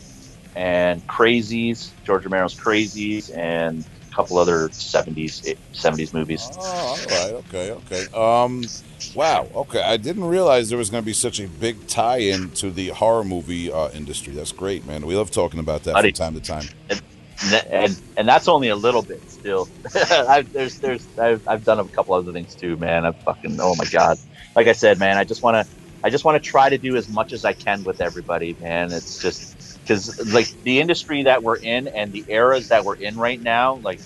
and 0.56 1.04
Crazies, 1.08 1.90
George 2.04 2.24
Romero's 2.24 2.54
Crazies, 2.54 3.36
and 3.36 3.84
couple 4.14 4.38
other 4.38 4.68
70s 4.68 5.56
70s 5.72 6.14
movies. 6.14 6.48
Oh, 6.52 6.60
all 6.60 6.96
right. 6.96 7.32
Okay. 7.32 7.70
Okay. 7.72 8.06
Um. 8.14 8.64
Wow. 9.14 9.48
Okay. 9.54 9.82
I 9.82 9.96
didn't 9.96 10.24
realize 10.24 10.68
there 10.68 10.78
was 10.78 10.90
going 10.90 11.02
to 11.02 11.06
be 11.06 11.12
such 11.12 11.40
a 11.40 11.48
big 11.48 11.86
tie-in 11.86 12.50
to 12.52 12.70
the 12.70 12.88
horror 12.88 13.24
movie 13.24 13.70
uh, 13.70 13.90
industry. 13.90 14.32
That's 14.32 14.52
great, 14.52 14.86
man. 14.86 15.06
We 15.06 15.16
love 15.16 15.30
talking 15.30 15.60
about 15.60 15.84
that 15.84 15.94
Buddy. 15.94 16.10
from 16.10 16.16
time 16.16 16.34
to 16.34 16.40
time. 16.40 16.64
And, 16.88 17.02
and 17.70 18.00
and 18.16 18.28
that's 18.28 18.48
only 18.48 18.68
a 18.68 18.76
little 18.76 19.02
bit 19.02 19.28
still. 19.30 19.68
I've, 20.10 20.52
there's 20.52 20.78
there's 20.78 21.06
I've, 21.18 21.46
I've 21.46 21.64
done 21.64 21.80
a 21.80 21.84
couple 21.84 22.14
other 22.14 22.32
things 22.32 22.54
too, 22.54 22.76
man. 22.76 23.04
I 23.04 23.12
fucking 23.12 23.58
oh 23.60 23.74
my 23.74 23.84
god. 23.86 24.18
Like 24.54 24.68
I 24.68 24.72
said, 24.72 24.98
man, 24.98 25.18
I 25.18 25.24
just 25.24 25.42
want 25.42 25.66
to 25.66 25.74
I 26.04 26.10
just 26.10 26.24
want 26.24 26.42
to 26.42 26.50
try 26.50 26.68
to 26.68 26.78
do 26.78 26.96
as 26.96 27.08
much 27.08 27.32
as 27.32 27.44
I 27.44 27.54
can 27.54 27.82
with 27.82 28.00
everybody, 28.00 28.56
man. 28.60 28.92
It's 28.92 29.20
just 29.20 29.53
because 29.86 30.12
like 30.18 30.50
the 30.64 30.80
industry 30.80 31.24
that 31.24 31.42
we're 31.42 31.56
in 31.58 31.88
and 31.88 32.12
the 32.12 32.26
eras 32.28 32.68
that 32.68 32.84
we're 32.84 32.96
in 32.96 33.16
right 33.16 33.40
now, 33.42 33.76
like 33.76 34.02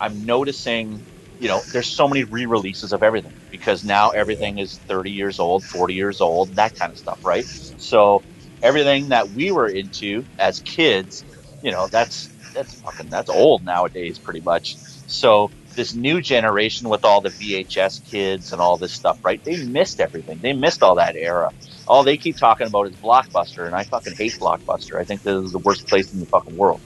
I'm 0.00 0.24
noticing, 0.24 1.04
you 1.38 1.48
know, 1.48 1.64
there's 1.72 1.88
so 1.88 2.08
many 2.08 2.24
re-releases 2.24 2.92
of 2.92 3.02
everything 3.02 3.36
because 3.50 3.84
now 3.84 4.10
everything 4.10 4.58
is 4.58 4.80
30 4.88 5.10
years 5.10 5.38
old, 5.38 5.64
40 5.66 5.94
years 5.94 6.20
old, 6.20 6.56
that 6.56 6.74
kind 6.74 6.90
of 6.90 6.98
stuff, 6.98 7.18
right? 7.24 7.48
So 7.76 8.24
everything 8.62 9.08
that 9.10 9.30
we 9.30 9.50
were 9.52 9.68
into 9.68 10.26
as 10.38 10.60
kids, 10.60 11.24
you 11.60 11.72
know, 11.72 11.88
that's 11.88 12.30
that's 12.54 12.74
fucking 12.80 13.10
that's 13.10 13.30
old 13.30 13.64
nowadays, 13.64 14.18
pretty 14.18 14.40
much. 14.40 14.78
So 15.06 15.52
this 15.74 15.94
new 15.94 16.20
generation 16.22 16.88
with 16.88 17.04
all 17.04 17.20
the 17.20 17.30
VHS 17.32 18.02
kids 18.10 18.52
and 18.52 18.60
all 18.62 18.78
this 18.78 18.94
stuff, 18.94 19.18
right? 19.24 19.42
They 19.44 19.58
missed 19.58 20.00
everything. 20.00 20.40
They 20.40 20.54
missed 20.54 20.82
all 20.82 20.96
that 20.96 21.16
era. 21.16 21.52
All 21.86 22.02
they 22.02 22.16
keep 22.16 22.36
talking 22.36 22.66
about 22.66 22.88
is 22.88 22.96
Blockbuster, 22.96 23.66
and 23.66 23.74
I 23.74 23.84
fucking 23.84 24.14
hate 24.16 24.34
Blockbuster. 24.40 25.00
I 25.00 25.04
think 25.04 25.22
this 25.22 25.36
is 25.36 25.52
the 25.52 25.58
worst 25.58 25.88
place 25.88 26.12
in 26.12 26.20
the 26.20 26.26
fucking 26.26 26.56
world. 26.56 26.80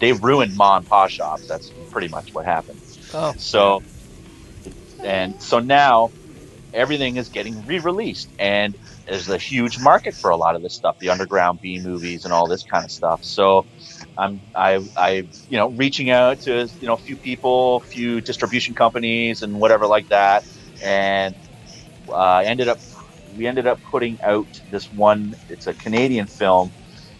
They've 0.00 0.22
ruined 0.22 0.56
ma 0.56 0.76
and 0.76 0.86
pa 0.86 1.08
shops. 1.08 1.46
That's 1.46 1.72
pretty 1.90 2.08
much 2.08 2.30
what 2.32 2.44
happened. 2.44 2.78
Oh. 3.14 3.34
So, 3.38 3.82
and 5.02 5.40
so 5.40 5.60
now 5.60 6.12
everything 6.74 7.16
is 7.16 7.28
getting 7.30 7.64
re-released, 7.64 8.32
and 8.38 8.76
there's 9.06 9.28
a 9.28 9.38
huge 9.38 9.78
market 9.80 10.14
for 10.14 10.30
a 10.30 10.36
lot 10.36 10.54
of 10.54 10.62
this 10.62 10.74
stuff, 10.74 10.98
the 10.98 11.08
underground 11.08 11.60
B 11.60 11.80
movies 11.80 12.24
and 12.24 12.32
all 12.32 12.46
this 12.46 12.62
kind 12.64 12.84
of 12.84 12.90
stuff. 12.90 13.20
So, 13.22 13.66
I'm 14.16 14.42
I 14.54 14.80
I 14.96 15.10
you 15.48 15.56
know 15.56 15.68
reaching 15.68 16.10
out 16.10 16.40
to 16.40 16.68
you 16.80 16.86
know 16.86 16.94
a 16.94 16.98
few 16.98 17.16
people, 17.16 17.78
a 17.78 17.80
few 17.80 18.20
distribution 18.20 18.74
companies, 18.74 19.42
and 19.42 19.58
whatever 19.58 19.86
like 19.86 20.08
that, 20.08 20.44
and 20.82 21.34
uh, 22.08 22.12
I 22.14 22.44
ended 22.44 22.68
up 22.68 22.78
we 23.38 23.46
ended 23.46 23.68
up 23.68 23.80
putting 23.84 24.20
out 24.22 24.60
this 24.70 24.92
one. 24.92 25.34
It's 25.48 25.68
a 25.68 25.72
Canadian 25.72 26.26
film. 26.26 26.72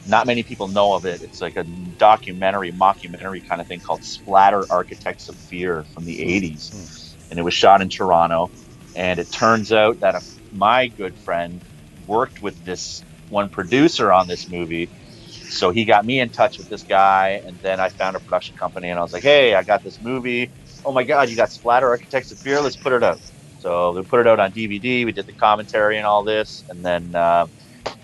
Not 0.09 0.27
many 0.27 0.43
people 0.43 0.66
know 0.66 0.95
of 0.95 1.07
it. 1.07 1.23
It's 1.23 1.40
like 1.40 1.57
a 1.57 1.62
documentary, 1.62 2.73
mockumentary 2.73 3.47
kind 3.49 3.61
of 3.61 3.69
thing 3.69 3.78
called 3.78 4.03
Splatter 4.03 4.65
Architects 4.69 5.28
of 5.28 5.36
Fear 5.36 5.85
from 5.85 6.05
the 6.05 6.19
80s. 6.19 6.73
Hmm. 6.73 7.31
And 7.31 7.39
it 7.39 7.43
was 7.43 7.55
shot 7.55 7.81
in 7.82 7.89
Toronto. 7.89 8.51
And 8.97 9.20
it 9.20 9.31
turns 9.31 9.73
out 9.73 10.01
that 10.01 10.16
a, 10.16 10.23
my 10.53 10.89
good 10.89 11.15
friend 11.15 11.62
worked 12.09 12.43
with 12.43 12.65
this 12.65 13.05
one 13.28 13.49
producer 13.49 14.12
on 14.12 14.27
this 14.27 14.49
movie. 14.49 14.90
So 15.28 15.70
he 15.70 15.85
got 15.85 16.05
me 16.05 16.19
in 16.19 16.31
touch 16.31 16.59
with 16.59 16.69
this 16.69 16.82
guy. 16.82 17.43
And 17.47 17.57
then 17.61 17.78
I 17.78 17.90
found 17.90 18.16
a 18.16 18.20
production 18.20 18.57
company 18.57 18.89
and 18.89 18.99
I 18.99 19.03
was 19.03 19.12
like, 19.12 19.23
hey, 19.23 19.55
I 19.55 19.62
got 19.62 19.85
this 19.85 20.01
movie. 20.01 20.51
Oh 20.85 20.90
my 20.93 21.05
God, 21.05 21.28
you 21.28 21.36
got 21.36 21.53
Splatter 21.53 21.89
Architects 21.89 22.32
of 22.32 22.39
Fear? 22.39 22.61
Let's 22.61 22.77
put 22.77 22.93
it 22.93 23.05
out. 23.05 23.20
So 23.59 23.93
we 23.93 24.03
put 24.03 24.21
it 24.21 24.27
out 24.27 24.39
on 24.41 24.53
DVD. 24.53 25.05
We 25.05 25.13
did 25.13 25.27
the 25.27 25.33
commentary 25.33 25.97
and 25.97 26.07
all 26.07 26.23
this, 26.25 26.65
and 26.69 26.85
then 26.85 27.15
uh, 27.15 27.47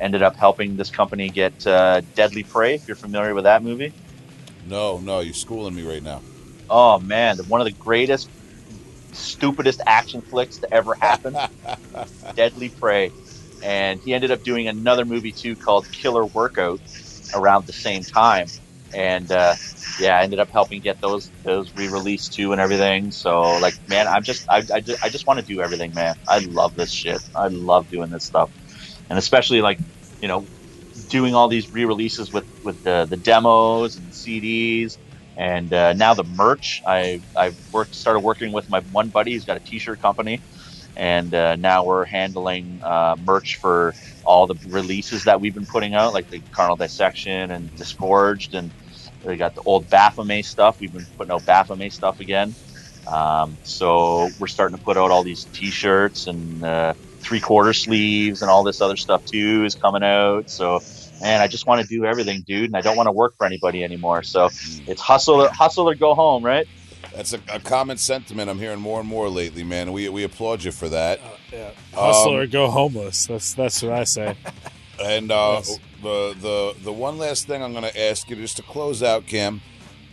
ended 0.01 0.23
up 0.23 0.37
helping 0.37 0.77
this 0.77 0.91
company 0.91 1.29
get 1.31 1.67
uh, 1.67 2.03
Deadly 2.15 2.43
Prey. 2.45 2.75
If 2.75 2.89
you're 2.89 2.97
familiar 2.97 3.35
with 3.35 3.45
that 3.45 3.63
movie, 3.63 3.93
No, 4.67 4.99
no, 4.99 5.21
you're 5.21 5.35
schooling 5.35 5.75
me 5.75 5.83
right 5.83 6.03
now. 6.03 6.23
oh 6.69 6.99
man, 6.99 7.39
one 7.49 7.61
of 7.61 7.67
the 7.67 7.73
greatest, 7.73 8.29
stupidest 9.13 9.81
action 9.87 10.23
flicks 10.23 10.59
to 10.59 10.75
ever 10.75 10.95
happen. 11.01 11.37
Deadly 12.37 12.71
Prey, 12.71 13.13
and 13.63 14.01
he 14.01 14.13
ended 14.13 14.31
up 14.33 14.43
doing 14.43 14.67
another 14.67 15.05
movie 15.05 15.33
too 15.33 15.55
called 15.55 15.87
Killer 15.93 16.27
Workout 16.27 16.81
around 17.35 17.67
the 17.67 17.73
same 17.73 18.03
time. 18.03 18.47
And 18.95 19.31
uh, 19.33 19.55
yeah, 20.01 20.19
I 20.19 20.23
ended 20.23 20.41
up 20.41 20.51
helping 20.53 20.81
get 20.83 21.01
those 21.01 21.33
those 21.45 21.73
re-released 21.75 22.35
too 22.35 22.53
and 22.53 22.61
everything. 22.61 23.11
So 23.13 23.43
like, 23.61 23.75
man, 23.89 24.09
I'm 24.09 24.25
just 24.25 24.47
I, 24.51 24.65
I 24.73 24.81
just, 24.81 25.05
I 25.05 25.11
just 25.11 25.27
want 25.27 25.41
to 25.41 25.45
do 25.47 25.61
everything, 25.63 25.93
man. 25.95 26.17
I 26.29 26.41
love 26.41 26.75
this 26.77 26.91
shit. 26.93 27.21
I 27.35 27.49
love 27.49 27.89
doing 27.91 28.11
this 28.11 28.25
stuff, 28.27 28.51
and 29.11 29.19
especially 29.19 29.63
like 29.63 29.81
you 30.21 30.29
know 30.29 30.49
doing 31.09 31.35
all 31.35 31.49
these 31.49 31.73
re-releases 31.73 32.33
with 32.33 32.47
with 32.63 32.83
the 32.85 33.07
the 33.11 33.17
demos 33.19 33.97
and 33.97 34.13
CDs. 34.13 34.99
And 35.37 35.73
uh, 35.75 35.95
now 35.95 36.15
the 36.15 36.25
merch, 36.25 36.83
I 36.87 37.23
I've 37.37 37.59
worked 37.73 37.95
started 37.97 38.21
working 38.21 38.53
with 38.53 38.69
my 38.69 38.83
one 38.91 39.11
buddy. 39.11 39.33
He's 39.33 39.45
got 39.47 39.57
a 39.57 39.61
T-shirt 39.61 40.01
company, 40.01 40.45
and 40.97 41.35
uh, 41.35 41.57
now 41.57 41.85
we're 41.85 42.05
handling 42.05 42.81
uh, 42.85 43.17
merch 43.19 43.59
for 43.61 43.97
all 44.25 44.47
the 44.47 44.57
releases 44.69 45.25
that 45.25 45.41
we've 45.41 45.55
been 45.55 45.67
putting 45.67 45.95
out, 45.95 46.13
like 46.15 46.29
the 46.31 46.45
Carnal 46.53 46.77
Dissection 46.77 47.51
and 47.51 47.75
Disgorged, 47.77 48.55
and 48.55 48.73
we 49.25 49.37
got 49.37 49.55
the 49.55 49.63
old 49.63 49.89
Baphomet 49.91 50.45
stuff. 50.45 50.81
We've 50.81 50.93
been 50.93 51.07
putting 51.17 51.33
out 51.33 51.45
Baphomet 51.47 51.93
stuff 51.93 52.21
again. 52.21 52.55
Um, 53.07 53.57
so 53.65 54.29
we're 54.39 54.47
starting 54.47 54.77
to 54.79 54.83
put 54.83 54.97
out 54.97 55.11
all 55.11 55.23
these 55.23 55.45
T-shirts 55.45 56.27
and 56.27 56.65
uh, 56.65 56.95
three-quarter 57.21 57.73
sleeves 57.73 58.43
and 58.43 58.51
all 58.51 58.63
this 58.63 58.81
other 58.81 58.97
stuff 58.97 59.25
too 59.27 59.65
is 59.65 59.75
coming 59.75 60.03
out. 60.03 60.49
So, 60.49 60.81
man, 61.21 61.41
I 61.41 61.47
just 61.47 61.67
want 61.67 61.83
to 61.83 61.87
do 61.87 62.05
everything, 62.05 62.43
dude, 62.47 62.67
and 62.67 62.77
I 62.77 62.81
don't 62.81 62.97
want 62.97 63.09
to 63.09 63.13
work 63.13 63.37
for 63.37 63.47
anybody 63.47 63.85
anymore. 63.85 64.23
So 64.23 64.47
it's 64.87 65.01
hustle, 65.01 65.47
hustle 65.49 65.89
or 65.89 65.95
go 65.95 66.15
home, 66.15 66.43
right? 66.45 66.67
That's 67.15 67.33
a, 67.33 67.41
a 67.53 67.61
common 67.61 67.97
sentiment 67.99 68.51
I'm 68.51 68.59
hearing 68.59 68.81
more 68.81 68.99
and 69.01 69.09
more 69.09 69.29
lately, 69.29 69.63
man. 69.63 69.93
We 69.93 70.09
we 70.09 70.25
applaud 70.25 70.65
you 70.65 70.73
for 70.73 70.89
that. 70.89 71.21
Yeah. 71.53 71.71
Hustle 71.93 72.31
Um, 72.31 72.37
or 72.41 72.47
go 72.47 72.69
homeless. 72.69 73.27
That's 73.27 73.55
that's 73.55 73.83
what 73.83 73.93
I 73.93 74.05
say. 74.05 74.37
And 75.03 75.33
uh, 75.33 75.55
Yes. 75.57 75.79
The 76.05 76.37
the 76.39 76.85
the 76.85 76.93
one 76.93 77.19
last 77.19 77.47
thing 77.49 77.63
I'm 77.63 77.73
going 77.73 77.85
to 77.85 78.01
ask 78.01 78.31
you 78.31 78.37
just 78.37 78.57
to 78.59 78.63
close 78.63 79.03
out, 79.03 79.27
Kim. 79.27 79.61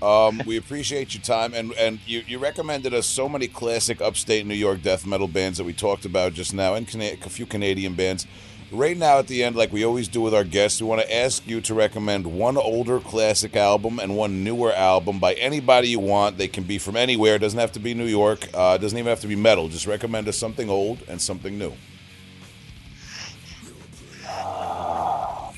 Um, 0.01 0.41
we 0.47 0.57
appreciate 0.63 1.13
your 1.13 1.21
time, 1.21 1.53
and 1.53 1.73
and 1.73 1.99
you, 2.07 2.23
you 2.27 2.39
recommended 2.39 2.93
us 2.93 3.05
so 3.05 3.29
many 3.29 3.47
classic 3.47 4.01
upstate 4.01 4.47
New 4.47 4.55
York 4.55 4.81
death 4.81 5.05
metal 5.05 5.27
bands 5.27 5.59
that 5.59 5.65
we 5.65 5.73
talked 5.73 6.05
about 6.05 6.33
just 6.33 6.53
now, 6.53 6.73
and 6.73 6.87
Cana- 6.87 7.17
a 7.23 7.29
few 7.29 7.45
Canadian 7.45 7.93
bands. 7.93 8.25
Right 8.71 8.97
now, 8.97 9.19
at 9.19 9.27
the 9.27 9.43
end, 9.43 9.57
like 9.57 9.73
we 9.73 9.83
always 9.83 10.07
do 10.07 10.21
with 10.21 10.33
our 10.33 10.45
guests, 10.45 10.81
we 10.81 10.87
want 10.87 11.01
to 11.01 11.13
ask 11.13 11.45
you 11.45 11.59
to 11.59 11.73
recommend 11.73 12.25
one 12.25 12.55
older 12.55 13.01
classic 13.01 13.57
album 13.57 13.99
and 13.99 14.15
one 14.15 14.45
newer 14.45 14.71
album 14.71 15.19
by 15.19 15.33
anybody 15.33 15.89
you 15.89 15.99
want. 15.99 16.37
They 16.37 16.47
can 16.47 16.63
be 16.63 16.77
from 16.77 16.95
anywhere. 16.95 17.35
It 17.35 17.39
doesn't 17.39 17.59
have 17.59 17.73
to 17.73 17.81
be 17.81 17.93
New 17.93 18.05
York. 18.05 18.47
Uh, 18.53 18.77
it 18.79 18.81
doesn't 18.81 18.97
even 18.97 19.09
have 19.09 19.19
to 19.19 19.27
be 19.27 19.35
metal. 19.35 19.67
Just 19.67 19.87
recommend 19.87 20.29
us 20.29 20.37
something 20.37 20.69
old 20.69 21.03
and 21.09 21.21
something 21.21 21.57
new. 21.59 21.73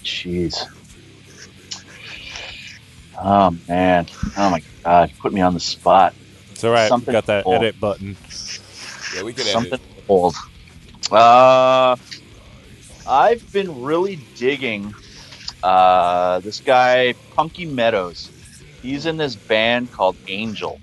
Jeez. 0.03 0.55
Oh 3.21 3.55
man. 3.67 4.07
Oh 4.37 4.49
my 4.49 4.61
god. 4.83 5.09
You 5.09 5.15
put 5.21 5.33
me 5.33 5.41
on 5.41 5.53
the 5.53 5.59
spot. 5.59 6.13
It's 6.51 6.63
all 6.63 6.71
right. 6.71 6.89
Something 6.89 7.07
We 7.07 7.13
got 7.13 7.25
that 7.27 7.45
old. 7.45 7.55
edit 7.55 7.79
button. 7.79 8.17
Yeah, 9.15 9.23
we 9.23 9.33
could 9.33 9.45
end 9.45 9.53
Something 9.53 9.73
it. 9.73 10.03
old. 10.09 10.35
Uh, 11.11 11.95
I've 13.07 13.51
been 13.53 13.81
really 13.83 14.19
digging 14.35 14.93
uh, 15.61 16.39
this 16.39 16.59
guy, 16.59 17.13
Punky 17.35 17.65
Meadows. 17.65 18.29
He's 18.81 19.05
in 19.05 19.17
this 19.17 19.35
band 19.35 19.91
called 19.91 20.15
Angel. 20.27 20.79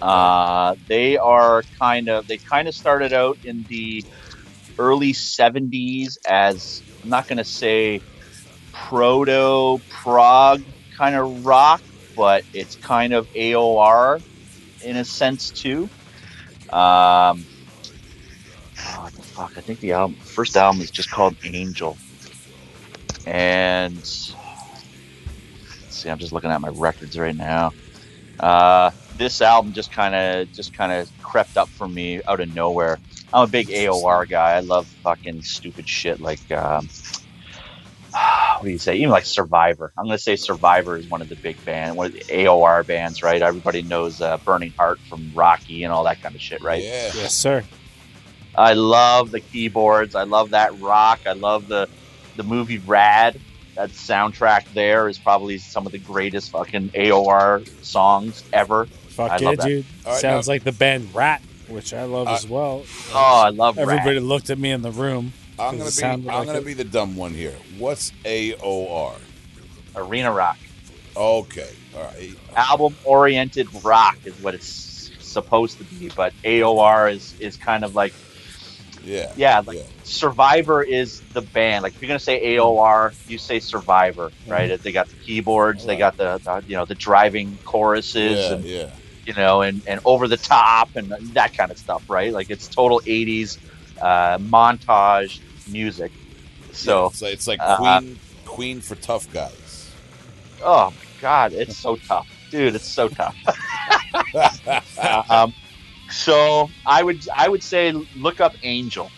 Uh, 0.00 0.74
they 0.88 1.16
are 1.16 1.62
kind 1.78 2.08
of 2.08 2.26
they 2.26 2.36
kind 2.38 2.66
of 2.68 2.74
started 2.74 3.12
out 3.12 3.38
in 3.44 3.64
the 3.68 4.04
early 4.78 5.12
70s 5.12 6.16
as 6.26 6.82
I'm 7.02 7.08
not 7.08 7.28
going 7.28 7.38
to 7.38 7.44
say 7.44 8.00
proto 8.72 9.82
prog 9.88 10.62
kind 10.96 11.16
of 11.16 11.44
rock, 11.44 11.82
but 12.16 12.44
it's 12.52 12.76
kind 12.76 13.12
of 13.12 13.28
AOR 13.32 14.22
in 14.84 14.96
a 14.96 15.04
sense 15.04 15.50
too. 15.50 15.88
Um, 16.70 17.44
oh, 18.78 19.00
what 19.00 19.12
the 19.12 19.22
fuck? 19.22 19.58
I 19.58 19.60
think 19.60 19.80
the 19.80 19.92
album, 19.92 20.16
first 20.16 20.56
album 20.56 20.80
is 20.80 20.90
just 20.90 21.10
called 21.10 21.36
Angel. 21.44 21.96
And 23.26 24.04
see, 24.04 24.34
I'm 26.08 26.18
just 26.18 26.32
looking 26.32 26.50
at 26.50 26.60
my 26.60 26.68
records 26.68 27.18
right 27.18 27.36
now. 27.36 27.72
Uh, 28.40 28.90
this 29.18 29.40
album 29.40 29.72
just 29.72 29.92
kind 29.92 30.14
of 30.14 30.52
just 30.52 30.74
kind 30.74 30.92
of 30.92 31.10
crept 31.22 31.56
up 31.56 31.68
for 31.68 31.88
me 31.88 32.22
out 32.24 32.40
of 32.40 32.54
nowhere. 32.54 32.98
I'm 33.32 33.44
a 33.44 33.46
big 33.46 33.68
AOR 33.68 34.28
guy. 34.28 34.52
I 34.52 34.60
love 34.60 34.86
fucking 35.02 35.42
stupid 35.42 35.88
shit 35.88 36.20
like 36.20 36.50
um, 36.50 36.88
what 38.58 38.62
do 38.62 38.70
you 38.70 38.78
say? 38.78 38.96
Even 38.96 39.10
like 39.10 39.24
Survivor. 39.24 39.92
I'm 39.96 40.04
gonna 40.04 40.18
say 40.18 40.36
Survivor 40.36 40.96
is 40.96 41.08
one 41.08 41.22
of 41.22 41.28
the 41.28 41.36
big 41.36 41.62
band, 41.64 41.96
one 41.96 42.06
of 42.06 42.12
the 42.12 42.20
AOR 42.20 42.86
bands, 42.86 43.22
right? 43.22 43.40
Everybody 43.40 43.82
knows 43.82 44.20
uh, 44.20 44.38
Burning 44.38 44.72
Heart 44.72 45.00
from 45.00 45.30
Rocky 45.34 45.84
and 45.84 45.92
all 45.92 46.04
that 46.04 46.20
kind 46.22 46.34
of 46.34 46.40
shit, 46.40 46.62
right? 46.62 46.82
Yeah. 46.82 47.10
Yes, 47.14 47.34
sir. 47.34 47.64
I 48.54 48.74
love 48.74 49.30
the 49.30 49.40
keyboards. 49.40 50.14
I 50.14 50.24
love 50.24 50.50
that 50.50 50.78
rock. 50.78 51.20
I 51.26 51.32
love 51.32 51.68
the 51.68 51.88
the 52.36 52.42
movie 52.42 52.78
Rad. 52.78 53.40
That 53.76 53.88
soundtrack 53.90 54.70
there 54.74 55.08
is 55.08 55.18
probably 55.18 55.56
some 55.56 55.86
of 55.86 55.92
the 55.92 55.98
greatest 55.98 56.50
fucking 56.50 56.90
AOR 56.90 57.66
songs 57.82 58.44
ever. 58.52 58.84
Fuck 58.84 59.30
I 59.30 59.38
yeah, 59.38 59.48
love 59.48 59.56
that. 59.58 59.66
dude. 59.66 59.86
All 60.04 60.12
right, 60.12 60.20
Sounds 60.20 60.48
like 60.48 60.64
the 60.64 60.72
band 60.72 61.14
Ratt, 61.14 61.40
which 61.72 61.92
I 61.94 62.04
love 62.04 62.28
Uh, 62.28 62.32
as 62.34 62.46
well. 62.46 62.84
Oh, 63.14 63.42
I 63.44 63.48
love 63.48 63.78
Everybody 63.78 64.16
Rad. 64.16 64.22
looked 64.22 64.50
at 64.50 64.58
me 64.58 64.70
in 64.70 64.82
the 64.82 64.90
room. 64.90 65.32
I'm 65.58 65.78
gonna 65.78 65.90
be 65.90 66.02
I'm 66.02 66.22
like 66.24 66.46
gonna 66.46 66.58
it? 66.58 66.64
be 66.64 66.74
the 66.74 66.84
dumb 66.84 67.16
one 67.16 67.32
here. 67.32 67.54
What's 67.78 68.12
AOR? 68.24 69.14
Arena 69.94 70.32
rock. 70.32 70.56
Okay, 71.16 71.68
all 71.96 72.04
right. 72.04 72.30
Album 72.56 72.96
oriented 73.04 73.68
rock 73.84 74.16
is 74.24 74.34
what 74.42 74.54
it's 74.54 75.10
supposed 75.20 75.78
to 75.78 75.84
be, 75.84 76.10
but 76.16 76.32
AOR 76.44 77.12
is 77.12 77.34
is 77.40 77.56
kind 77.56 77.84
of 77.84 77.94
like 77.94 78.14
Yeah, 79.04 79.32
yeah, 79.36 79.60
like 79.66 79.78
yeah. 79.78 79.82
Survivor 80.04 80.82
is 80.82 81.20
the 81.32 81.42
band. 81.42 81.82
Like 81.82 81.94
if 81.94 82.02
you're 82.02 82.08
gonna 82.08 82.18
say 82.18 82.56
AOR, 82.56 83.12
you 83.28 83.38
say 83.38 83.60
Survivor, 83.60 84.30
right? 84.46 84.80
They 84.82 84.92
got 84.92 85.08
the 85.08 85.16
keyboards, 85.16 85.84
they 85.86 85.96
got 85.96 86.16
the, 86.16 86.38
the 86.44 86.62
you 86.66 86.76
know 86.76 86.84
the 86.86 86.94
driving 86.94 87.58
choruses, 87.64 88.50
yeah, 88.50 88.54
and 88.54 88.64
yeah. 88.64 88.90
You 89.26 89.34
know, 89.34 89.62
and, 89.62 89.82
and 89.86 90.00
over 90.04 90.28
the 90.28 90.36
top 90.36 90.90
and 90.94 91.12
that 91.34 91.56
kind 91.56 91.70
of 91.70 91.78
stuff, 91.78 92.02
right? 92.08 92.32
Like 92.32 92.50
it's 92.50 92.68
total 92.68 93.00
80s 93.06 93.58
uh, 94.00 94.38
montage 94.38 95.40
music. 95.70 96.10
Yeah, 96.68 96.72
So, 96.72 97.06
it's 97.06 97.22
like, 97.22 97.32
it's 97.34 97.46
like 97.46 97.60
uh, 97.60 97.76
Queen 97.76 98.16
Queen 98.44 98.80
for 98.80 98.94
tough 98.96 99.30
guys. 99.32 99.90
oh 100.64 100.90
my 100.90 101.04
God, 101.20 101.52
it's 101.52 101.76
so 101.78 101.96
tough. 101.96 102.26
Dude, 102.50 102.74
it's 102.74 102.88
so 102.88 103.08
tough. 103.08 103.36
um, 105.30 105.52
so 106.10 106.68
I 106.86 107.02
would 107.02 107.20
I 107.36 107.48
would 107.48 107.62
say 107.62 107.92
look 108.16 108.40
up 108.40 108.54
Angel, 108.62 109.10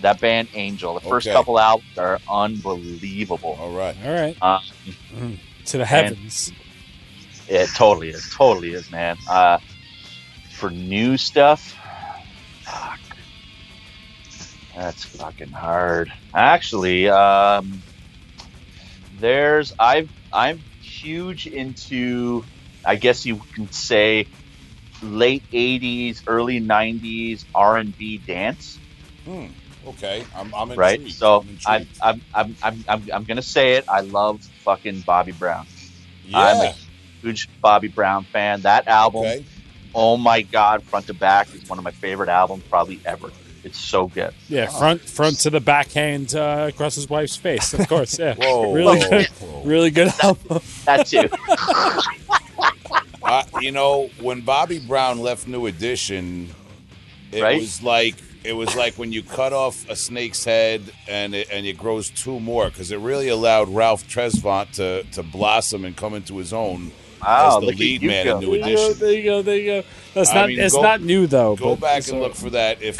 that 0.00 0.20
band 0.20 0.48
Angel. 0.54 0.94
The 0.94 1.00
first 1.00 1.28
Okay. 1.28 1.36
couple 1.36 1.58
albums 1.58 1.96
are 1.98 2.18
unbelievable. 2.28 3.56
All 3.60 3.70
right. 3.70 3.96
All 4.04 4.12
right. 4.12 4.36
Um, 4.42 5.38
To 5.66 5.78
the 5.78 5.86
heavens. 5.86 6.52
It 7.52 7.68
totally 7.76 8.10
is. 8.10 8.26
Totally 8.36 8.72
is, 8.72 8.90
man. 8.90 9.16
Uh, 9.30 9.58
for 10.52 10.70
new 10.70 11.16
stuff, 11.18 11.74
fuck. 12.64 13.00
That's 14.76 15.04
fucking 15.04 15.52
hard. 15.52 16.10
Actually, 16.34 17.08
um, 17.10 17.84
there's 19.10 19.72
I've 19.78 20.10
I'm 20.32 20.64
huge 20.80 21.46
into 21.46 22.44
I 22.86 22.96
guess 22.96 23.26
you 23.26 23.42
can 23.54 23.70
say 23.72 24.28
late 25.02 25.44
'80s, 25.52 26.18
early 26.26 26.60
'90s 26.60 27.46
R&B 27.54 28.18
dance, 28.26 28.80
Hmm. 29.24 29.48
Okay. 29.86 30.24
I'm 30.34 30.54
I'm 30.54 30.70
right? 30.76 31.00
So 31.08 31.46
I'm 31.66 31.88
I'm. 32.02 32.22
I'm, 32.34 32.56
I'm 32.62 32.84
I'm 32.88 33.06
I'm 33.14 33.24
gonna 33.24 33.42
say 33.42 33.74
it. 33.74 33.84
I 33.88 34.00
love 34.02 34.42
fucking 34.64 35.02
Bobby 35.02 35.32
Brown. 35.32 35.66
yeah. 36.24 36.52
I'm 36.52 36.62
a 36.62 36.74
huge 37.22 37.48
Bobby 37.60 37.88
Brown 37.88 38.24
fan. 38.24 38.60
That 38.62 38.86
album, 38.88 39.22
okay. 39.22 39.44
oh 39.94 40.16
my 40.16 40.42
god, 40.42 40.82
front 40.82 41.06
to 41.06 41.14
back 41.14 41.54
is 41.54 41.68
one 41.68 41.78
of 41.78 41.84
my 41.84 41.90
favorite 41.92 42.28
albums 42.28 42.64
probably 42.68 43.00
ever. 43.06 43.30
It's 43.64 43.78
so 43.78 44.08
good. 44.08 44.34
Yeah, 44.48 44.66
front 44.66 45.00
front 45.02 45.38
to 45.40 45.50
the 45.50 45.60
backhand 45.60 46.34
uh, 46.34 46.66
across 46.68 46.96
his 46.96 47.08
wife's 47.08 47.36
face. 47.36 47.72
Of 47.74 47.88
course, 47.88 48.18
yeah. 48.18 48.34
Whoa. 48.38 48.72
really 48.74 48.98
whoa, 48.98 49.08
good, 49.10 49.26
whoa. 49.28 49.62
really 49.64 49.90
good 49.90 50.12
album. 50.22 50.60
That 50.84 51.06
too. 51.06 51.28
Uh, 53.22 53.44
you 53.60 53.70
know, 53.70 54.10
when 54.20 54.40
Bobby 54.40 54.78
Brown 54.80 55.20
left 55.20 55.46
New 55.46 55.66
Edition, 55.66 56.50
it 57.30 57.40
Right? 57.42 57.58
was 57.60 57.82
like 57.82 58.16
it 58.44 58.52
was 58.54 58.74
like 58.74 58.94
when 58.94 59.12
you 59.12 59.22
cut 59.22 59.52
off 59.52 59.88
a 59.88 59.94
snake's 59.94 60.44
head 60.44 60.82
and 61.08 61.32
it, 61.34 61.48
and 61.52 61.64
it 61.64 61.78
grows 61.78 62.10
two 62.10 62.40
more 62.40 62.68
because 62.68 62.90
it 62.90 62.98
really 62.98 63.28
allowed 63.28 63.68
Ralph 63.68 64.06
Tresvant 64.08 64.72
to 64.72 65.04
to 65.12 65.22
blossom 65.22 65.84
and 65.84 65.96
come 65.96 66.14
into 66.14 66.36
his 66.38 66.52
own. 66.52 66.90
Wow, 67.22 67.58
as 67.58 67.64
the 67.64 67.68
at 67.72 67.78
lead 67.78 68.02
man 68.02 68.26
go. 68.26 68.34
in 68.38 68.40
New 68.44 68.50
There 68.50 68.56
you 68.56 68.62
go. 68.62 68.70
Edition. 68.86 68.98
There 69.00 69.12
you 69.12 69.22
go. 69.24 69.42
There 69.42 69.56
you 69.56 69.66
go. 69.82 69.88
That's 70.14 70.30
I 70.30 70.34
not. 70.34 70.48
mean, 70.48 70.60
it's 70.60 70.74
go- 70.74 70.82
not 70.82 71.00
new 71.00 71.26
though. 71.26 71.56
Go 71.56 71.70
but 71.76 71.80
back 71.80 71.98
it's, 72.00 72.10
and 72.10 72.20
look 72.20 72.34
for 72.34 72.50
that. 72.50 72.82
If 72.82 72.98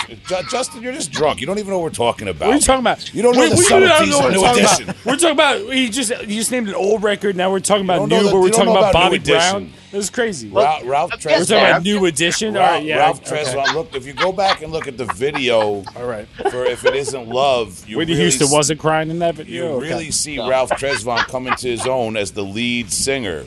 Justin, 0.50 0.82
you're 0.82 0.92
just 0.94 1.10
drunk. 1.10 1.40
You 1.40 1.46
don't 1.46 1.58
even 1.58 1.70
know 1.70 1.78
what 1.78 1.84
we're 1.84 1.90
talking 1.90 2.28
about. 2.28 2.46
What 2.46 2.52
are 2.52 2.56
you 2.56 2.60
talking 2.62 2.80
about? 2.80 3.12
You 3.14 3.20
don't 3.22 3.34
know 3.34 3.40
We- 3.42 3.48
the 3.50 3.56
we 3.56 3.68
don't 3.68 3.82
subtleties 3.88 4.10
know 4.10 4.18
of 4.18 4.24
what 4.24 4.32
New 4.32 4.40
we're 4.40 4.46
talking 4.46 4.64
Edition. 4.64 4.84
about. 4.90 5.04
We're 5.04 5.16
talking 5.16 5.30
about. 5.32 5.76
You 5.76 5.88
just 5.90 6.10
you 6.22 6.36
just 6.36 6.50
named 6.52 6.68
an 6.68 6.74
old 6.74 7.02
record. 7.02 7.36
Now 7.36 7.50
we're 7.50 7.60
talking 7.60 7.84
about 7.84 8.08
new, 8.08 8.16
know 8.16 8.22
that- 8.24 8.32
but 8.32 8.40
we're 8.40 8.48
talking 8.50 8.70
about 8.70 8.90
about 8.90 8.92
Bobby 8.94 9.18
New 9.18 9.24
Brown. 9.24 9.72
This 9.90 10.04
is 10.04 10.10
crazy. 10.10 10.48
Ra- 10.48 10.80
Ralph 10.84 11.10
Yes, 11.22 11.24
we're 11.26 11.44
talking 11.56 11.68
about 11.70 11.82
new 11.82 12.06
edition. 12.06 12.56
All 12.56 12.62
Ralph, 12.62 12.72
right, 12.76 12.84
yeah. 12.84 12.96
Ralph 12.96 13.30
okay. 13.30 13.44
Tresvant. 13.44 13.74
Look, 13.74 13.94
if 13.94 14.06
you 14.06 14.14
go 14.14 14.32
back 14.32 14.62
and 14.62 14.72
look 14.72 14.88
at 14.88 14.96
the 14.96 15.04
video 15.04 15.84
All 15.94 16.06
right. 16.06 16.26
for 16.50 16.64
"If 16.64 16.86
It 16.86 16.96
Isn't 16.96 17.28
Love," 17.28 17.84
you 17.86 17.98
Whitney 17.98 18.14
really 18.14 18.22
Houston 18.24 18.46
see- 18.46 18.54
wasn't 18.56 18.80
crying 18.80 19.10
in 19.10 19.18
that 19.18 19.36
You 19.36 19.44
video. 19.44 19.72
Okay. 19.76 19.88
really 19.90 20.10
see 20.10 20.38
Ralph 20.38 20.70
Tresvant 20.70 21.26
come 21.28 21.46
into 21.46 21.68
his 21.68 21.86
own 21.86 22.16
as 22.16 22.30
the 22.30 22.42
lead 22.42 22.90
singer 22.90 23.44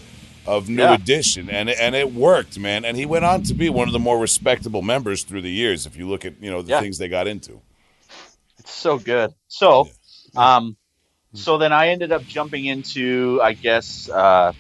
of 0.48 0.70
New 0.70 0.82
Yeah. 0.84 0.94
Edition, 0.94 1.50
and 1.50 1.70
and 1.70 1.96
it 1.96 2.14
worked, 2.14 2.58
man. 2.60 2.86
And 2.86 2.96
he 2.98 3.06
went 3.06 3.26
on 3.26 3.44
to 3.44 3.54
be 3.54 3.70
one 3.70 3.88
of 3.88 3.94
the 3.94 4.00
more 4.00 4.20
respectable 4.20 4.82
members 4.82 5.24
through 5.24 5.42
the 5.42 5.52
years. 5.52 5.86
If 5.86 5.98
you 5.98 6.08
look 6.08 6.26
at 6.26 6.34
you 6.42 6.52
know 6.52 6.62
the 6.62 6.72
Yeah. 6.72 6.82
things 6.82 6.98
they 6.98 7.08
got 7.08 7.28
into. 7.28 7.62
It's 8.60 8.72
so 8.72 8.98
good. 8.98 9.34
So, 9.48 9.90
um, 10.36 10.76
so 11.34 11.58
then 11.58 11.72
I 11.74 11.90
ended 11.90 12.12
up 12.12 12.24
jumping 12.24 12.66
into, 12.66 13.40
I 13.44 13.54
guess, 13.54 14.10
uh, 14.10 14.54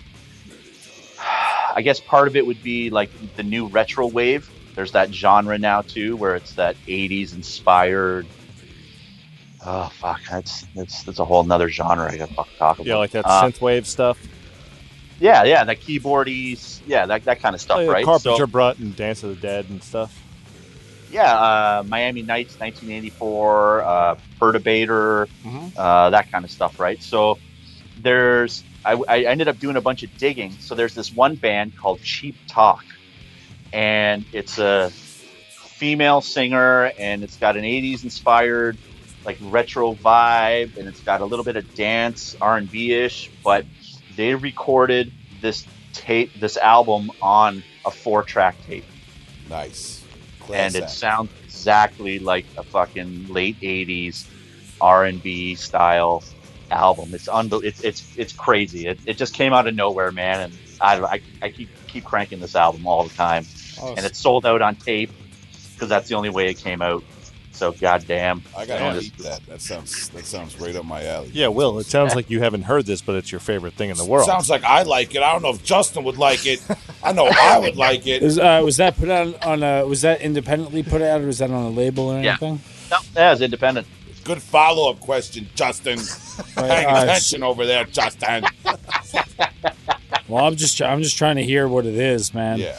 I 1.73 1.81
guess 1.81 1.99
part 1.99 2.27
of 2.27 2.35
it 2.35 2.45
would 2.45 2.61
be 2.63 2.89
like 2.89 3.09
the 3.35 3.43
new 3.43 3.67
retro 3.67 4.07
wave. 4.07 4.49
There's 4.75 4.91
that 4.91 5.13
genre 5.13 5.57
now 5.57 5.81
too, 5.81 6.15
where 6.17 6.35
it's 6.35 6.53
that 6.55 6.75
'80s 6.87 7.33
inspired. 7.33 8.25
Oh 9.65 9.89
fuck, 9.99 10.21
that's 10.29 10.65
that's 10.75 11.03
that's 11.03 11.19
a 11.19 11.25
whole 11.25 11.41
another 11.41 11.69
genre 11.69 12.11
I 12.11 12.17
got 12.17 12.29
to 12.29 12.35
talk 12.35 12.49
about. 12.59 12.85
Yeah, 12.85 12.97
like 12.97 13.11
that 13.11 13.25
Uh, 13.25 13.43
synthwave 13.43 13.85
stuff. 13.85 14.19
Yeah, 15.19 15.43
yeah, 15.43 15.63
that 15.63 15.79
keyboardies, 15.81 16.79
yeah, 16.85 17.05
that, 17.05 17.23
that 17.25 17.39
kind 17.41 17.55
of 17.55 17.61
stuff, 17.61 17.77
Like 17.77 17.87
right? 17.89 18.05
Carpenter 18.05 18.37
So- 18.37 18.47
Brut 18.47 18.77
and 18.79 18.95
Dance 18.95 19.23
of 19.23 19.29
the 19.29 19.35
Dead 19.35 19.65
and 19.69 19.81
stuff. 19.83 20.21
yeah, 21.11 21.33
uh, 21.33 21.83
Miami 21.87 22.21
Nights, 22.21 22.59
1984, 22.59 23.83
uh, 23.83 24.15
Perturbator, 24.41 25.27
Mhm. 25.45 25.71
uh, 25.77 26.09
that 26.09 26.31
kind 26.31 26.43
of 26.43 26.51
stuff, 26.51 26.79
right? 26.79 27.01
So 27.01 27.37
there's, 28.01 28.63
I, 28.83 28.93
I 29.07 29.19
ended 29.21 29.47
up 29.47 29.59
doing 29.59 29.77
a 29.77 29.81
bunch 29.81 30.03
of 30.03 30.15
digging. 30.17 30.51
So 30.59 30.75
there's 30.75 30.93
this 30.93 31.13
one 31.13 31.35
band 31.35 31.77
called 31.77 32.01
Cheap 32.01 32.35
Talk, 32.47 32.83
and 33.71 34.25
it's 34.33 34.57
a 34.59 34.91
female 34.91 36.21
singer, 36.21 36.91
and 36.99 37.23
it's 37.23 37.37
got 37.37 37.55
an 37.57 37.63
80s 37.63 38.03
inspired, 38.03 38.77
like 39.25 39.37
retro 39.41 39.93
vibe, 39.95 40.77
and 40.77 40.87
it's 40.87 40.99
got 41.01 41.21
a 41.21 41.25
little 41.25 41.45
bit 41.45 41.55
of 41.55 41.73
dance, 41.75 42.35
R&B 42.41 42.91
ish, 42.93 43.29
but 43.43 43.65
they 44.15 44.35
recorded 44.35 45.11
this 45.41 45.65
tape, 45.93 46.31
this 46.39 46.57
album 46.57 47.11
on 47.21 47.63
a 47.85 47.91
four 47.91 48.23
track 48.23 48.55
tape 48.67 48.85
Nice, 49.49 50.03
and 50.53 50.75
it 50.75 50.89
sounds 50.89 51.29
exactly 51.43 52.19
like 52.19 52.45
a 52.57 52.63
fucking 52.63 53.27
late 53.27 53.59
'80s 53.61 54.25
R&B 54.81 55.55
style 55.55 56.23
album. 56.71 57.13
It's 57.13 57.27
unbel- 57.27 57.63
it's 57.63 57.81
it's 57.81 58.17
it's 58.17 58.33
crazy. 58.33 58.87
It, 58.87 58.99
it 59.05 59.17
just 59.17 59.33
came 59.33 59.53
out 59.53 59.67
of 59.67 59.75
nowhere, 59.75 60.11
man. 60.11 60.39
And 60.41 60.53
I 60.81 60.99
I, 60.99 61.21
I 61.43 61.49
keep 61.49 61.69
keep 61.87 62.03
cranking 62.03 62.39
this 62.39 62.55
album 62.55 62.87
all 62.87 63.03
the 63.03 63.13
time, 63.13 63.43
Awesome. 63.77 63.97
and 63.97 64.05
it's 64.05 64.19
sold 64.19 64.45
out 64.45 64.61
on 64.61 64.75
tape 64.75 65.11
because 65.73 65.89
that's 65.89 66.09
the 66.09 66.15
only 66.15 66.29
way 66.29 66.47
it 66.47 66.55
came 66.55 66.81
out. 66.81 67.03
So 67.55 67.71
goddamn, 67.71 68.43
I 68.55 68.65
gotta 68.65 68.83
Man, 68.83 69.01
eat 69.01 69.17
that. 69.19 69.45
That 69.45 69.61
sounds 69.61 70.09
that 70.09 70.25
sounds 70.25 70.59
right 70.59 70.75
up 70.75 70.83
my 70.83 71.05
alley. 71.05 71.29
Yeah, 71.33 71.47
Will, 71.47 71.79
it 71.79 71.85
sounds 71.85 72.13
like 72.13 72.29
you 72.29 72.41
haven't 72.41 72.63
heard 72.63 72.85
this, 72.85 73.01
but 73.01 73.15
it's 73.15 73.31
your 73.31 73.39
favorite 73.39 73.73
thing 73.75 73.89
in 73.89 73.95
the 73.97 74.03
world. 74.05 74.25
Sounds 74.27 74.49
like 74.49 74.63
I 74.65 74.83
like 74.83 75.15
it. 75.15 75.21
I 75.23 75.31
don't 75.31 75.41
know 75.41 75.51
if 75.51 75.63
Justin 75.63 76.03
would 76.03 76.17
like 76.17 76.45
it. 76.45 76.61
I 77.01 77.13
know 77.13 77.27
I 77.31 77.57
would 77.59 77.77
like 77.77 78.07
it. 78.07 78.23
Is, 78.23 78.37
uh, 78.37 78.61
was 78.63 78.77
that 78.77 78.97
put 78.97 79.09
out 79.09 79.45
on 79.45 79.63
a? 79.63 79.85
Was 79.85 80.01
that 80.01 80.19
independently 80.21 80.83
put 80.83 81.01
out, 81.01 81.21
or 81.21 81.27
was 81.27 81.37
that 81.39 81.49
on 81.49 81.63
a 81.63 81.69
label 81.69 82.09
or 82.09 82.21
Yeah. 82.21 82.31
anything? 82.31 82.59
no, 82.91 82.97
that 83.13 83.31
was 83.31 83.41
independent. 83.41 83.87
Good 84.25 84.41
follow 84.41 84.89
up 84.91 84.99
question, 84.99 85.47
Justin. 85.55 85.99
Right, 86.57 86.69
Paying 86.69 86.85
uh, 86.87 87.03
attention 87.03 87.43
over 87.43 87.65
there, 87.65 87.85
Justin. 87.85 88.43
Well, 90.27 90.43
I'm 90.45 90.55
just 90.55 90.81
I'm 90.81 91.01
just 91.03 91.17
trying 91.17 91.35
to 91.35 91.43
hear 91.43 91.67
what 91.67 91.85
it 91.85 91.95
is, 91.95 92.33
man. 92.33 92.57
Yeah. 92.59 92.77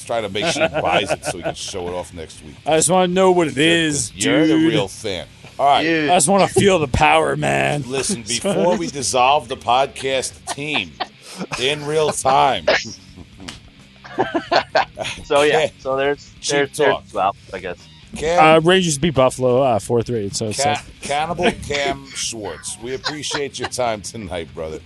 Just 0.00 0.06
trying 0.06 0.22
to 0.22 0.30
make 0.30 0.46
sure 0.46 0.66
he 0.66 0.80
buys 0.80 1.10
it 1.10 1.22
so 1.26 1.36
he 1.36 1.42
can 1.42 1.54
show 1.54 1.86
it 1.88 1.92
off 1.92 2.14
next 2.14 2.42
week. 2.42 2.54
I 2.64 2.76
just 2.78 2.88
want 2.88 3.10
to 3.10 3.14
know 3.14 3.32
what 3.32 3.48
it 3.48 3.58
is, 3.58 4.14
You're 4.14 4.46
dude. 4.46 4.50
the 4.62 4.66
real 4.68 4.88
fan. 4.88 5.26
All 5.58 5.66
right. 5.66 5.84
I 5.86 6.06
just 6.16 6.26
want 6.26 6.48
to 6.48 6.54
feel 6.58 6.78
the 6.78 6.88
power, 6.88 7.36
man. 7.36 7.82
Listen, 7.86 8.22
before 8.26 8.78
we 8.78 8.86
dissolve 8.86 9.48
the 9.48 9.58
podcast 9.58 10.54
team 10.54 10.92
in 11.60 11.84
real 11.84 12.12
time, 12.12 12.64
So 15.24 15.42
yeah, 15.42 15.68
so 15.80 15.96
there's 15.96 16.32
Cheap 16.40 16.50
there's, 16.50 16.76
talk. 16.76 17.02
there's 17.02 17.12
well, 17.14 17.36
I 17.52 17.58
guess. 17.58 17.88
Cam, 18.16 18.42
Uh, 18.56 18.60
Rangers 18.60 18.98
beat 18.98 19.14
Buffalo 19.14 19.62
uh, 19.62 19.78
four 19.78 20.02
three. 20.02 20.30
So 20.30 20.46
it's 20.48 20.62
Ca- 20.62 20.70
like, 20.70 21.00
Cannibal 21.02 21.52
Cam 21.66 22.06
Schwarz, 22.08 22.76
we 22.82 22.94
appreciate 22.94 23.58
your 23.58 23.68
time 23.68 24.00
tonight, 24.02 24.48
brother. 24.54 24.80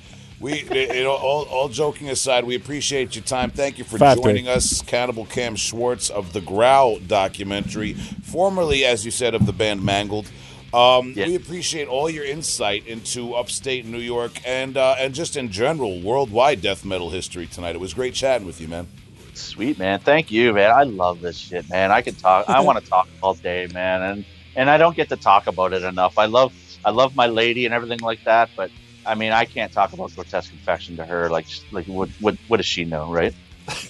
We, 0.44 0.52
it, 0.60 0.72
it- 0.72 1.06
all, 1.06 1.44
all 1.46 1.70
joking 1.70 2.10
aside, 2.10 2.44
we 2.44 2.54
appreciate 2.54 3.16
your 3.16 3.24
time. 3.24 3.50
Thank 3.50 3.78
you 3.78 3.84
for 3.84 3.96
Five 3.96 4.18
joining 4.20 4.46
us, 4.46 4.82
Cannibal 4.82 5.24
Cam 5.24 5.56
Schwarz 5.56 6.10
of 6.10 6.34
the 6.34 6.42
Growl 6.42 6.98
documentary, 6.98 7.94
formerly, 7.94 8.84
as 8.84 9.06
you 9.06 9.10
said, 9.10 9.34
of 9.34 9.46
the 9.46 9.54
band 9.54 9.82
Mangled. 9.82 10.30
Um, 10.74 11.14
Yeah. 11.16 11.28
We 11.28 11.36
appreciate 11.36 11.88
all 11.88 12.10
your 12.10 12.26
insight 12.26 12.86
into 12.86 13.32
upstate 13.32 13.86
New 13.86 13.96
York 13.96 14.32
and 14.44 14.76
uh, 14.76 14.96
and 14.98 15.14
just 15.14 15.34
in 15.38 15.50
general 15.50 16.02
worldwide 16.02 16.60
death 16.60 16.84
metal 16.84 17.08
history 17.08 17.46
tonight. 17.46 17.74
It 17.74 17.80
was 17.80 17.94
great 17.94 18.12
chatting 18.12 18.46
with 18.46 18.60
you, 18.60 18.68
man. 18.68 18.86
Sweet 19.32 19.78
man, 19.78 19.98
thank 20.00 20.30
you, 20.30 20.52
man. 20.52 20.72
I 20.72 20.82
love 20.82 21.22
this 21.22 21.38
shit, 21.38 21.70
man. 21.70 21.90
I 21.90 22.02
can 22.02 22.16
talk. 22.16 22.50
I 22.50 22.60
want 22.60 22.84
to 22.84 22.90
talk 22.90 23.08
all 23.22 23.32
day, 23.32 23.66
man, 23.72 24.02
and 24.02 24.24
and 24.56 24.68
I 24.68 24.76
don't 24.76 24.94
get 24.94 25.08
to 25.08 25.16
talk 25.16 25.46
about 25.46 25.72
it 25.72 25.84
enough. 25.84 26.18
I 26.18 26.26
love 26.26 26.52
I 26.84 26.90
love 26.90 27.16
my 27.16 27.28
lady 27.28 27.64
and 27.64 27.72
everything 27.72 28.00
like 28.00 28.24
that, 28.24 28.50
but 28.56 28.70
I 29.06 29.14
mean, 29.14 29.32
I 29.32 29.44
can't 29.44 29.72
talk 29.72 29.92
about 29.92 30.14
Grotesque 30.14 30.52
Infection 30.52 30.96
to 30.96 31.04
her. 31.04 31.28
Like 31.30 31.46
like 31.72 31.86
what 31.86 32.08
what 32.20 32.36
what 32.48 32.56
does 32.58 32.66
she 32.66 32.84
know, 32.84 33.10
right? 33.12 33.34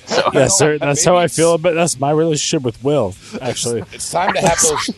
So 0.07 0.31
yes, 0.35 0.57
sir. 0.59 0.78
That's 0.78 1.05
how 1.05 1.16
I 1.16 1.28
feel. 1.28 1.59
But 1.59 1.74
that's 1.74 1.99
my 1.99 2.11
relationship 2.11 2.62
with 2.62 2.82
Will, 2.85 3.15
actually. 3.41 3.82
It's 3.93 4.11
time 4.11 4.32
to 4.35 4.41
have 4.41 4.61
those. 4.61 4.91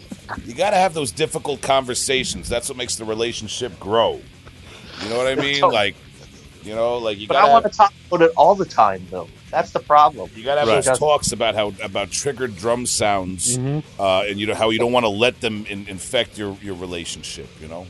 You 0.45 0.55
got 0.55 0.71
to 0.71 0.77
have 0.77 0.93
those 0.93 1.13
difficult 1.13 1.63
conversations. 1.63 2.49
That's 2.49 2.69
what 2.69 2.77
makes 2.77 2.97
the 2.97 3.05
relationship 3.05 3.79
grow. 3.79 4.21
You 5.03 5.09
know 5.09 5.17
what 5.19 5.29
I 5.29 5.35
mean? 5.41 5.61
Like, 5.63 5.95
you 6.65 6.75
know, 6.75 6.99
like 6.99 7.17
you 7.19 7.29
but 7.29 7.35
got 7.35 7.49
I 7.49 7.53
want 7.53 7.65
to 7.65 7.71
talk 7.71 7.93
about 8.09 8.23
it 8.23 8.33
all 8.37 8.55
the 8.57 8.65
time, 8.65 9.07
though. 9.11 9.29
That's 9.53 9.71
the 9.71 9.79
problem. 9.79 10.29
you 10.35 10.43
got 10.45 10.55
to 10.57 10.61
have 10.63 10.69
Right. 10.69 10.85
those 10.85 10.99
talks 10.99 11.31
about 11.31 11.55
how 11.55 11.73
about 11.83 12.11
triggered 12.11 12.57
drum 12.57 12.85
sounds, 12.87 13.57
Mm-hmm. 13.57 14.01
uh, 14.01 14.23
and 14.29 14.41
you 14.41 14.47
know 14.49 14.55
how 14.55 14.71
you 14.71 14.79
don't 14.81 14.91
want 14.93 15.05
to 15.05 15.09
let 15.11 15.41
them 15.41 15.65
in, 15.71 15.87
infect 15.89 16.37
your 16.37 16.57
your 16.61 16.75
relationship. 16.75 17.49
You 17.61 17.69
know? 17.69 17.87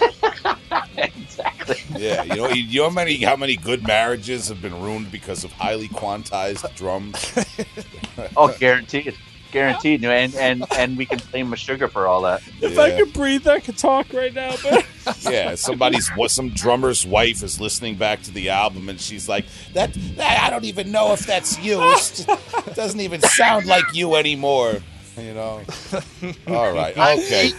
exactly. 0.96 1.76
Yeah. 1.96 2.22
You 2.24 2.36
know, 2.36 2.48
you 2.48 2.62
you 2.62 2.80
know 2.80 2.88
how 2.88 2.94
many 2.94 3.16
how 3.22 3.36
many 3.36 3.56
good 3.56 3.86
marriages 3.86 4.48
have 4.48 4.60
been 4.62 4.80
ruined 4.80 5.10
because 5.12 5.44
of 5.44 5.52
highly 5.52 5.88
quantized 5.88 6.74
drums. 6.76 7.32
Oh, 8.36 8.54
guaranteed, 8.58 9.16
guaranteed. 9.50 10.04
And 10.04 10.34
and 10.34 10.64
and 10.76 10.98
we 10.98 11.06
can 11.06 11.20
blame 11.30 11.54
sugar 11.54 11.88
for 11.88 12.06
all 12.06 12.20
that. 12.22 12.42
If 12.60 12.74
Yeah. 12.74 12.82
I 12.82 12.90
could 12.90 13.12
breathe, 13.14 13.48
I 13.48 13.60
could 13.60 13.78
talk 13.78 14.12
right 14.12 14.34
now. 14.34 14.54
But 14.62 14.84
Yeah, 15.22 15.54
somebody's 15.54 16.08
what 16.10 16.30
some 16.30 16.50
drummer's 16.50 17.06
wife 17.06 17.42
is 17.42 17.60
listening 17.60 17.94
back 17.96 18.20
to 18.24 18.30
the 18.30 18.50
album 18.50 18.90
and 18.90 19.00
she's 19.00 19.26
like, 19.26 19.46
"That, 19.72 19.94
that 20.16 20.42
I 20.42 20.50
don't 20.50 20.64
even 20.66 20.92
know 20.92 21.12
if 21.14 21.20
that's 21.20 21.58
you. 21.60 21.76
Just- 21.76 22.28
it 22.28 22.74
doesn't 22.74 23.00
even 23.00 23.22
sound 23.22 23.64
like 23.66 23.84
you 23.94 24.16
anymore." 24.16 24.80
You 25.16 25.32
know. 25.34 25.62
All 26.46 26.72
right. 26.72 26.96
Okay. 26.96 27.52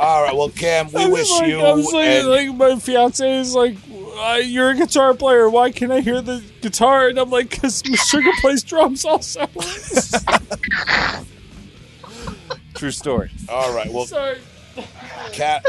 All 0.00 0.22
right. 0.22 0.34
Well, 0.34 0.48
Cam, 0.50 0.90
we 0.92 1.02
I'm 1.04 1.10
wish 1.10 1.30
like, 1.32 1.48
you. 1.48 1.60
I'm 1.60 1.82
saying, 1.82 2.20
and- 2.26 2.28
like 2.30 2.54
my 2.56 2.78
fiance 2.78 3.40
is 3.40 3.54
like, 3.54 3.76
uh, 4.16 4.40
"You're 4.44 4.70
a 4.70 4.74
guitar 4.76 5.14
player. 5.14 5.48
Why 5.50 5.70
can't 5.72 5.90
I 5.92 6.00
hear 6.00 6.20
the 6.22 6.42
guitar?" 6.60 7.08
And 7.08 7.18
I'm 7.18 7.30
like, 7.30 7.60
"Cause 7.60 7.82
Sugar 8.08 8.30
plays 8.40 8.62
drums 8.62 9.04
also." 9.04 9.46
True 12.74 12.90
story. 12.92 13.30
all 13.48 13.74
right. 13.74 13.92
Well, 13.92 14.06
Sorry. 14.06 14.38
Cat. 15.32 15.64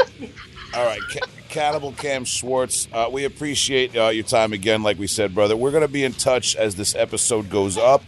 All 0.74 0.84
right, 0.86 1.00
Ca- 1.12 1.26
Cannibal 1.48 1.90
Cam 1.92 2.24
Schwarz. 2.24 2.86
Uh, 2.92 3.08
we 3.10 3.24
appreciate 3.24 3.96
uh, 3.96 4.08
your 4.10 4.22
time 4.22 4.52
again. 4.52 4.84
Like 4.84 4.96
we 5.00 5.08
said, 5.08 5.34
brother, 5.34 5.56
we're 5.56 5.72
going 5.72 5.82
to 5.82 5.88
be 5.88 6.04
in 6.04 6.12
touch 6.12 6.54
as 6.54 6.76
this 6.76 6.94
episode 6.94 7.50
goes 7.50 7.76
up, 7.76 8.04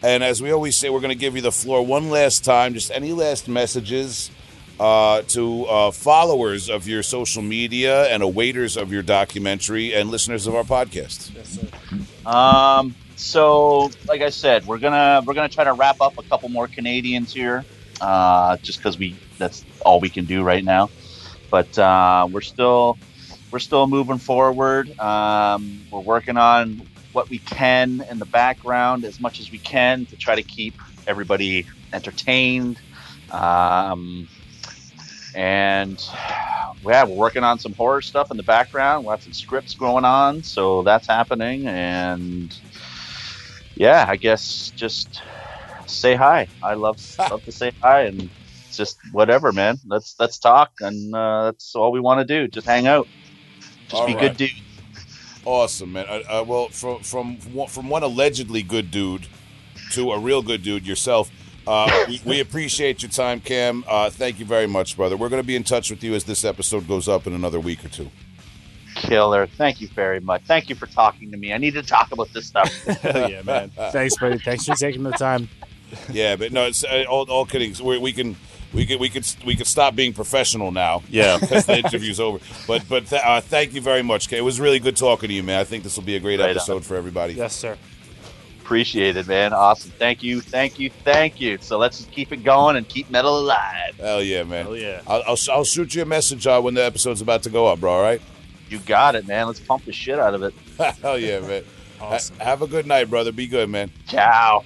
and 0.00 0.22
as 0.22 0.40
we 0.40 0.52
always 0.52 0.76
say, 0.76 0.90
we're 0.90 1.00
going 1.00 1.08
to 1.08 1.16
give 1.18 1.34
you 1.34 1.42
the 1.42 1.50
floor 1.50 1.84
one 1.84 2.10
last 2.10 2.44
time. 2.44 2.72
Just 2.74 2.92
any 2.92 3.12
last 3.12 3.48
messages 3.48 4.30
uh, 4.80 5.22
to 5.22 5.64
uh, 5.66 5.90
followers 5.90 6.68
of 6.68 6.88
your 6.88 7.02
social 7.02 7.42
media 7.42 8.04
and 8.06 8.22
awaiters 8.22 8.80
of 8.80 8.92
your 8.92 9.02
documentary 9.02 9.94
and 9.94 10.10
listeners 10.10 10.46
of 10.46 10.54
our 10.54 10.64
podcast. 10.64 11.34
Yes, 11.34 11.58
Um. 12.26 12.94
So, 13.16 13.90
like 14.08 14.22
I 14.22 14.30
said, 14.30 14.66
we're 14.66 14.78
gonna 14.78 15.22
we're 15.24 15.34
gonna 15.34 15.48
try 15.48 15.64
to 15.64 15.72
wrap 15.72 16.00
up 16.00 16.18
a 16.18 16.22
couple 16.24 16.48
more 16.48 16.66
Canadians 16.66 17.32
here, 17.32 17.64
uh, 18.00 18.56
just 18.58 18.80
because 18.80 18.98
we 18.98 19.16
that's 19.38 19.64
all 19.84 20.00
we 20.00 20.08
can 20.08 20.24
do 20.24 20.42
right 20.42 20.64
now. 20.64 20.90
But 21.50 21.78
uh, 21.78 22.28
we're 22.30 22.40
still 22.40 22.98
we're 23.50 23.60
still 23.60 23.86
moving 23.86 24.18
forward. 24.18 24.98
Um, 24.98 25.86
we're 25.90 26.00
working 26.00 26.36
on 26.36 26.82
what 27.12 27.30
we 27.30 27.38
can 27.38 28.04
in 28.10 28.18
the 28.18 28.26
background 28.26 29.04
as 29.04 29.20
much 29.20 29.38
as 29.38 29.52
we 29.52 29.58
can 29.58 30.06
to 30.06 30.16
try 30.16 30.34
to 30.34 30.42
keep 30.42 30.74
everybody 31.06 31.64
entertained. 31.92 32.80
Um, 33.30 34.28
and 35.34 36.02
yeah, 36.84 37.04
we're 37.04 37.14
working 37.14 37.44
on 37.44 37.58
some 37.58 37.72
horror 37.74 38.02
stuff 38.02 38.30
in 38.30 38.36
the 38.36 38.42
background. 38.42 39.04
We 39.04 39.10
have 39.10 39.22
some 39.22 39.32
scripts 39.32 39.74
going 39.74 40.04
on, 40.04 40.42
so 40.42 40.82
that's 40.82 41.06
happening. 41.06 41.66
And 41.66 42.56
yeah, 43.76 44.04
I 44.08 44.16
guess 44.16 44.72
just 44.76 45.22
say 45.86 46.14
hi. 46.14 46.48
I 46.62 46.74
love 46.74 46.98
love 47.30 47.44
to 47.44 47.52
say 47.52 47.72
hi 47.82 48.02
and 48.02 48.30
just 48.72 48.98
whatever, 49.12 49.52
man. 49.52 49.78
Let's 49.86 50.14
let's 50.18 50.38
talk, 50.38 50.72
and 50.80 51.14
uh, 51.14 51.44
that's 51.44 51.74
all 51.74 51.92
we 51.92 52.00
want 52.00 52.20
to 52.20 52.24
do. 52.24 52.48
Just 52.48 52.66
hang 52.66 52.86
out, 52.86 53.08
just 53.88 54.02
All 54.02 54.06
be 54.06 54.14
right. 54.14 54.20
good 54.20 54.36
dudes. 54.36 54.54
Awesome, 55.44 55.92
man. 55.92 56.06
Uh, 56.08 56.40
uh, 56.40 56.44
well, 56.46 56.68
from 56.68 57.00
from 57.00 57.36
from 57.36 57.88
one 57.88 58.02
allegedly 58.02 58.62
good 58.62 58.90
dude 58.90 59.26
to 59.90 60.12
a 60.12 60.18
real 60.18 60.42
good 60.42 60.62
dude 60.62 60.86
yourself. 60.86 61.30
Uh, 61.66 62.04
we, 62.08 62.20
we 62.24 62.40
appreciate 62.40 63.02
your 63.02 63.10
time, 63.10 63.40
Cam. 63.40 63.84
Uh, 63.88 64.10
thank 64.10 64.38
you 64.38 64.44
very 64.44 64.66
much, 64.66 64.96
brother. 64.96 65.16
We're 65.16 65.28
going 65.30 65.42
to 65.42 65.46
be 65.46 65.56
in 65.56 65.64
touch 65.64 65.90
with 65.90 66.04
you 66.04 66.14
as 66.14 66.24
this 66.24 66.44
episode 66.44 66.86
goes 66.86 67.08
up 67.08 67.26
in 67.26 67.32
another 67.32 67.58
week 67.60 67.84
or 67.84 67.88
two. 67.88 68.10
Killer. 68.96 69.46
Thank 69.46 69.80
you 69.80 69.88
very 69.88 70.20
much. 70.20 70.42
Thank 70.44 70.68
you 70.68 70.74
for 70.76 70.86
talking 70.86 71.30
to 71.30 71.36
me. 71.36 71.52
I 71.52 71.58
need 71.58 71.74
to 71.74 71.82
talk 71.82 72.12
about 72.12 72.32
this 72.32 72.46
stuff. 72.46 72.70
Yeah, 73.04 73.42
man. 73.42 73.70
Thanks, 73.90 74.16
buddy. 74.16 74.38
Thanks 74.38 74.66
for 74.66 74.74
taking 74.76 75.02
the 75.02 75.10
time. 75.12 75.48
Yeah, 76.12 76.36
but 76.36 76.52
no, 76.52 76.66
it's 76.66 76.84
uh, 76.84 77.04
all, 77.08 77.28
all 77.30 77.44
kidding. 77.46 77.74
We, 77.84 77.98
we 77.98 78.12
can 78.12 78.36
we 78.72 78.84
can 78.86 78.98
we 78.98 79.08
could 79.08 79.26
we 79.46 79.54
could 79.56 79.66
stop 79.66 79.94
being 79.94 80.12
professional 80.12 80.70
now. 80.72 81.02
Yeah. 81.08 81.38
because 81.40 81.66
the 81.66 81.78
interview's 81.78 82.20
over. 82.20 82.38
But 82.66 82.88
but 82.88 83.06
th- 83.06 83.22
uh, 83.24 83.40
thank 83.40 83.74
you 83.74 83.80
very 83.80 84.02
much, 84.02 84.28
Kay. 84.28 84.38
It 84.38 84.42
was 84.42 84.60
really 84.60 84.78
good 84.80 84.96
talking 84.96 85.28
to 85.28 85.34
you, 85.34 85.42
man. 85.42 85.60
I 85.60 85.64
think 85.64 85.82
this 85.84 85.96
will 85.96 86.04
be 86.04 86.16
a 86.16 86.20
great 86.20 86.40
Right 86.40 86.50
on. 86.50 86.56
episode 86.56 86.84
for 86.84 86.96
everybody. 86.96 87.34
Yes, 87.34 87.54
sir. 87.54 87.76
Appreciate 88.64 89.18
it, 89.18 89.26
man. 89.28 89.52
Awesome. 89.52 89.90
Thank 89.98 90.22
you. 90.22 90.40
Thank 90.40 90.78
you. 90.78 90.88
Thank 90.88 91.38
you. 91.38 91.58
So 91.60 91.76
let's 91.76 91.98
just 91.98 92.10
keep 92.10 92.32
it 92.32 92.38
going 92.44 92.76
and 92.76 92.88
keep 92.88 93.10
metal 93.10 93.38
alive. 93.38 93.94
Hell 93.98 94.22
yeah, 94.22 94.42
man. 94.42 94.64
Hell 94.64 94.74
yeah. 94.74 95.02
I'll, 95.06 95.22
I'll, 95.26 95.38
I'll 95.52 95.64
shoot 95.64 95.94
you 95.94 96.00
a 96.00 96.06
message 96.06 96.46
uh, 96.46 96.62
when 96.62 96.72
the 96.72 96.82
episode's 96.82 97.20
about 97.20 97.42
to 97.42 97.50
go 97.50 97.66
up, 97.66 97.80
bro. 97.80 97.92
All 97.92 98.00
right? 98.00 98.22
You 98.70 98.78
got 98.78 99.16
it, 99.16 99.26
man. 99.26 99.48
Let's 99.48 99.60
pump 99.60 99.84
the 99.84 99.92
shit 99.92 100.18
out 100.18 100.32
of 100.32 100.42
it. 100.44 100.54
Hell 101.02 101.18
yeah, 101.18 101.40
man. 101.40 101.64
Awesome. 102.00 102.38
Ha- 102.38 102.44
have 102.44 102.62
a 102.62 102.66
good 102.66 102.86
night, 102.86 103.10
brother. 103.10 103.32
Be 103.32 103.46
good, 103.46 103.68
man. 103.68 103.90
Ciao. 104.08 104.64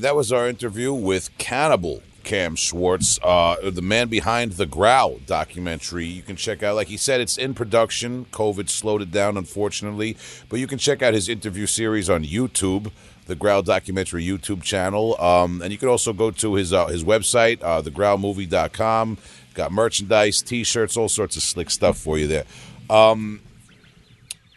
That 0.00 0.16
was 0.16 0.32
our 0.32 0.48
interview 0.48 0.94
with 0.94 1.36
Cannibal 1.36 2.02
Cam 2.24 2.56
Schwarz, 2.56 3.18
uh, 3.22 3.56
the 3.70 3.82
man 3.82 4.08
behind 4.08 4.52
the 4.52 4.64
Growl 4.64 5.18
documentary. 5.26 6.06
You 6.06 6.22
can 6.22 6.36
check 6.36 6.62
out, 6.62 6.74
like 6.74 6.88
he 6.88 6.96
said, 6.96 7.20
it's 7.20 7.36
in 7.36 7.52
production. 7.52 8.24
COVID 8.32 8.70
slowed 8.70 9.02
it 9.02 9.10
down, 9.10 9.36
unfortunately, 9.36 10.16
but 10.48 10.58
you 10.58 10.66
can 10.66 10.78
check 10.78 11.02
out 11.02 11.12
his 11.12 11.28
interview 11.28 11.66
series 11.66 12.08
on 12.08 12.24
YouTube, 12.24 12.90
the 13.26 13.34
Growl 13.34 13.62
documentary 13.62 14.24
YouTube 14.24 14.62
channel, 14.62 15.20
um, 15.20 15.60
and 15.60 15.70
you 15.70 15.76
can 15.76 15.88
also 15.88 16.14
go 16.14 16.30
to 16.30 16.54
his 16.54 16.72
uh, 16.72 16.86
his 16.86 17.04
website, 17.04 17.62
uh, 17.62 17.82
thegrowlmovie.com. 17.82 19.18
Got 19.52 19.72
merchandise, 19.72 20.40
T-shirts, 20.40 20.96
all 20.96 21.10
sorts 21.10 21.36
of 21.36 21.42
slick 21.42 21.68
stuff 21.68 21.98
for 21.98 22.16
you 22.16 22.26
there. 22.26 22.44
Um, 22.88 23.42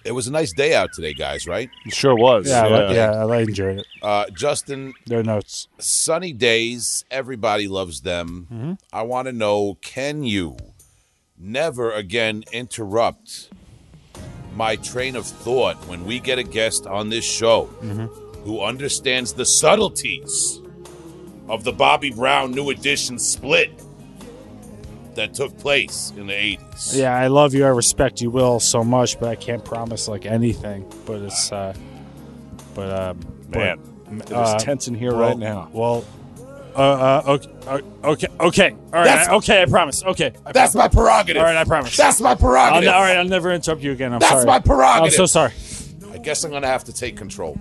it 0.05 0.11
was 0.11 0.27
a 0.27 0.31
nice 0.31 0.53
day 0.53 0.73
out 0.75 0.91
today, 0.93 1.13
guys. 1.13 1.47
Right? 1.47 1.69
It 1.85 1.93
sure 1.93 2.15
was. 2.15 2.47
Yeah, 2.47 2.63
I 2.65 2.88
li- 2.89 2.95
yeah, 2.95 3.25
I 3.25 3.39
enjoyed 3.41 3.80
it. 3.80 3.88
Uh, 4.01 4.25
Justin, 4.31 4.93
Their 5.05 5.23
notes. 5.23 5.67
sunny 5.80 6.34
days, 6.34 7.05
everybody 7.11 7.67
loves 7.67 8.01
them. 8.01 8.77
I 8.91 9.03
want 9.03 9.27
to 9.27 9.31
know 9.31 9.77
can 9.81 10.23
you 10.23 10.57
never 11.38 11.91
again 11.91 12.43
interrupt 12.51 13.49
my 14.55 14.75
train 14.75 15.15
of 15.15 15.25
thought 15.25 15.77
when 15.88 16.05
we 16.05 16.19
get 16.19 16.38
a 16.38 16.43
guest 16.43 16.85
on 16.85 17.09
this 17.09 17.25
show 17.25 17.65
who 18.45 18.61
understands 18.61 19.34
the 19.34 19.45
subtleties 19.45 20.59
of 21.49 21.63
the 21.63 21.71
Bobby 21.71 22.11
Brown 22.11 22.51
New 22.51 22.69
Edition 22.69 23.17
split 23.17 23.71
that 25.15 25.34
took 25.34 25.57
place 25.57 26.11
in 26.18 26.27
the 26.27 26.34
80s? 26.34 26.95
Yeah, 26.98 27.15
I 27.15 27.27
love 27.27 27.53
you. 27.53 27.65
I 27.65 27.69
respect 27.69 28.22
you, 28.22 28.30
Will, 28.30 28.60
so 28.60 28.84
much, 28.84 29.19
but 29.19 29.30
I 29.30 29.35
can't 29.35 29.64
promise 29.64 30.07
like 30.07 30.26
anything. 30.26 30.91
But 31.06 31.22
it's, 31.22 31.52
uh, 31.52 31.73
but 32.73 32.91
um, 32.91 33.19
Man, 33.49 33.80
but, 34.10 34.26
it 34.26 34.31
is 34.31 34.31
uh, 34.31 34.60
tense 34.60 34.88
in 34.88 34.95
here 34.95 35.11
well- 35.15 35.30
right 35.30 35.38
now. 35.38 35.69
Well, 35.72 36.06
uh, 36.76 36.80
uh, 36.80 37.23
okay, 37.27 37.52
uh, 37.68 38.10
okay, 38.10 38.27
okay, 38.40 38.72
all 38.72 38.77
right, 38.94 39.03
That's- 39.06 39.27
I- 39.27 39.35
okay. 39.35 39.61
I 39.61 39.65
promise. 39.65 40.03
Okay, 40.03 40.34
I 40.44 40.52
That's 40.52 40.73
my 40.73 40.88
prerogative. 40.88 41.40
All 41.40 41.45
right, 41.45 41.56
I 41.56 41.65
promise. 41.65 41.95
That's 41.95 42.19
my 42.19 42.31
I'll, 42.31 42.35
prerogative. 42.35 42.90
all 42.91 43.02
right, 43.02 43.15
I'll 43.18 43.26
never 43.26 43.52
interrupt 43.52 43.81
you 43.84 43.91
again. 43.91 44.11
I'm 44.11 44.19
That's 44.19 44.31
sorry. 44.31 44.45
That's 44.45 44.68
my 44.68 44.73
prerogative. 44.76 45.14
I'm 45.14 45.18
so 45.18 45.26
sorry. 45.27 45.52
I 46.23 46.25
guess 46.25 46.45
I'm 46.45 46.51
going 46.51 46.61
to 46.61 46.69
have 46.69 46.85
to 46.85 46.93
take 46.93 47.17
control. 47.17 47.59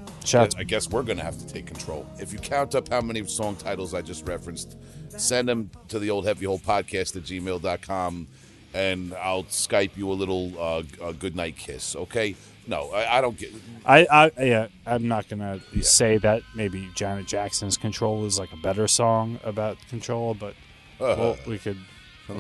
I 0.57 0.63
guess 0.63 0.89
we're 0.89 1.03
going 1.03 1.19
to 1.19 1.25
have 1.25 1.37
to 1.37 1.47
take 1.49 1.67
control. 1.67 2.07
If 2.21 2.33
you 2.33 2.39
count 2.39 2.77
up 2.77 2.89
how 2.91 3.01
many 3.01 3.27
song 3.27 3.57
titles 3.57 3.93
I 3.93 4.03
just 4.03 4.29
referenced, 4.29 4.77
send 5.09 5.49
them 5.49 5.69
to 5.89 5.99
the 5.99 6.11
old 6.11 6.27
heavy 6.27 6.47
hole 6.47 6.61
podcast 6.61 7.17
at 7.17 7.25
gmail.com 7.25 8.29
and 8.73 9.15
I'll 9.15 9.43
Skype 9.45 9.97
you 9.97 10.09
a 10.13 10.15
little 10.15 10.53
uh, 10.61 10.85
a 11.03 11.13
good 11.13 11.35
night 11.35 11.57
kiss, 11.57 11.97
okay? 11.97 12.37
No, 12.69 12.93
I, 12.93 13.19
I 13.19 13.21
don't 13.21 13.37
get. 13.37 13.53
I, 13.85 14.07
I, 14.09 14.31
yeah, 14.41 14.69
I'm 14.87 15.09
not 15.09 15.29
gonna 15.29 15.59
say 15.81 16.19
that 16.19 16.43
maybe 16.55 16.89
Janet 16.95 17.27
Jackson's 17.27 17.77
"Control" 17.77 18.25
is 18.27 18.39
like 18.39 18.53
a 18.53 18.57
better 18.57 18.87
song 18.87 19.41
about 19.43 19.77
control, 19.89 20.35
but 20.35 20.55
well, 21.01 21.37
we 21.49 21.59
could. 21.59 21.79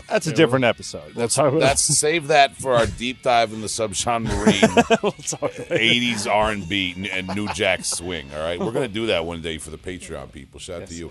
That's 0.08 0.26
a 0.26 0.32
different 0.32 0.64
episode. 0.64 1.14
Talk 1.14 1.48
about 1.48 1.60
That's 1.60 1.82
save 1.82 2.28
that 2.28 2.56
for 2.56 2.74
our 2.74 2.86
deep 2.86 3.22
dive 3.22 3.52
in 3.52 3.60
the 3.60 3.66
subgenre 3.66 5.02
we'll 5.02 5.12
80s 5.12 6.30
R&B 6.30 7.08
and 7.10 7.28
New 7.34 7.48
Jack 7.48 7.84
Swing. 7.84 8.28
All 8.34 8.40
right, 8.40 8.58
we're 8.58 8.72
gonna 8.72 8.88
do 8.88 9.06
that 9.06 9.24
one 9.24 9.42
day 9.42 9.58
for 9.58 9.70
the 9.70 9.78
Patreon 9.78 10.32
people. 10.32 10.60
Shout 10.60 10.82
out 10.82 10.88
to 10.88 10.94
you. 10.94 11.10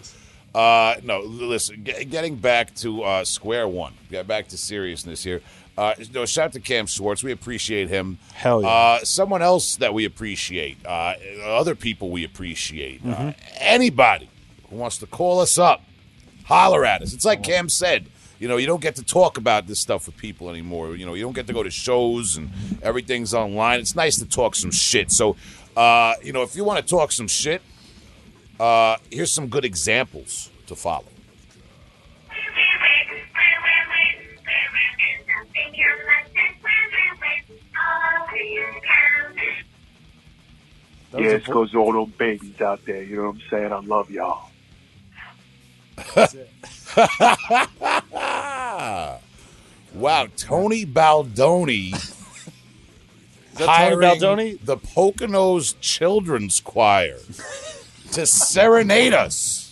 Uh, 0.53 0.95
no, 1.03 1.21
listen. 1.21 1.83
Get, 1.83 2.09
getting 2.09 2.35
back 2.35 2.75
to 2.75 3.03
uh, 3.03 3.23
square 3.23 3.67
one. 3.67 3.93
Get 4.09 4.27
back 4.27 4.49
to 4.49 4.57
seriousness 4.57 5.23
here. 5.23 5.41
Uh, 5.77 5.95
no, 6.13 6.25
shout 6.25 6.47
out 6.47 6.53
to 6.53 6.59
Cam 6.59 6.85
Schwarz. 6.85 7.23
We 7.23 7.31
appreciate 7.31 7.87
him. 7.87 8.17
Hell 8.33 8.61
yeah. 8.61 8.67
Uh, 8.67 8.99
someone 9.03 9.41
else 9.41 9.77
that 9.77 9.93
we 9.93 10.03
appreciate. 10.05 10.85
Uh, 10.85 11.13
other 11.45 11.75
people 11.75 12.09
we 12.11 12.25
appreciate. 12.25 13.03
Mm-hmm. 13.03 13.29
Uh, 13.29 13.33
anybody 13.57 14.29
who 14.69 14.75
wants 14.75 14.97
to 14.97 15.07
call 15.07 15.39
us 15.39 15.57
up, 15.57 15.83
holler 16.45 16.85
at 16.85 17.01
us. 17.01 17.13
It's 17.13 17.25
like 17.25 17.43
Cam 17.43 17.69
said. 17.69 18.07
You 18.41 18.47
know, 18.47 18.57
you 18.57 18.65
don't 18.65 18.81
get 18.81 18.95
to 18.95 19.03
talk 19.03 19.37
about 19.37 19.67
this 19.67 19.79
stuff 19.79 20.07
with 20.07 20.17
people 20.17 20.49
anymore. 20.49 20.95
You 20.95 21.05
know, 21.05 21.13
you 21.13 21.23
don't 21.23 21.35
get 21.35 21.45
to 21.45 21.53
go 21.53 21.61
to 21.61 21.69
shows 21.69 22.37
and 22.37 22.49
everything's 22.81 23.35
online. 23.35 23.79
It's 23.79 23.95
nice 23.95 24.17
to 24.17 24.25
talk 24.25 24.55
some 24.55 24.71
shit. 24.71 25.11
So, 25.11 25.35
uh, 25.77 26.15
you 26.23 26.33
know, 26.33 26.41
if 26.41 26.55
you 26.55 26.63
want 26.63 26.83
to 26.83 26.89
talk 26.89 27.11
some 27.11 27.27
shit, 27.27 27.61
uh, 28.59 28.97
here's 29.11 29.31
some 29.31 29.47
good 29.47 29.63
examples 29.63 30.49
to 30.65 30.75
follow. 30.75 31.05
That 41.11 41.21
Yeah, 41.21 41.27
it 41.29 41.45
vo- 41.45 41.53
goes 41.53 41.71
to 41.73 41.77
all 41.77 41.93
them 41.93 42.13
babies 42.17 42.59
out 42.59 42.83
there. 42.85 43.03
You 43.03 43.17
know 43.17 43.23
what 43.27 43.35
I'm 43.35 43.41
saying? 43.51 43.71
I 43.71 43.79
love 43.81 44.09
y'all. 44.09 44.49
Wow, 49.93 50.27
Tony 50.37 50.85
Baldoni. 50.85 51.91
that 53.55 53.89
Tony 53.89 54.01
Baldoni? 54.01 54.53
the 54.63 54.77
Poconos 54.77 55.75
Children's 55.81 56.61
Choir 56.61 57.17
to 58.13 58.25
serenade 58.25 59.13
us 59.13 59.70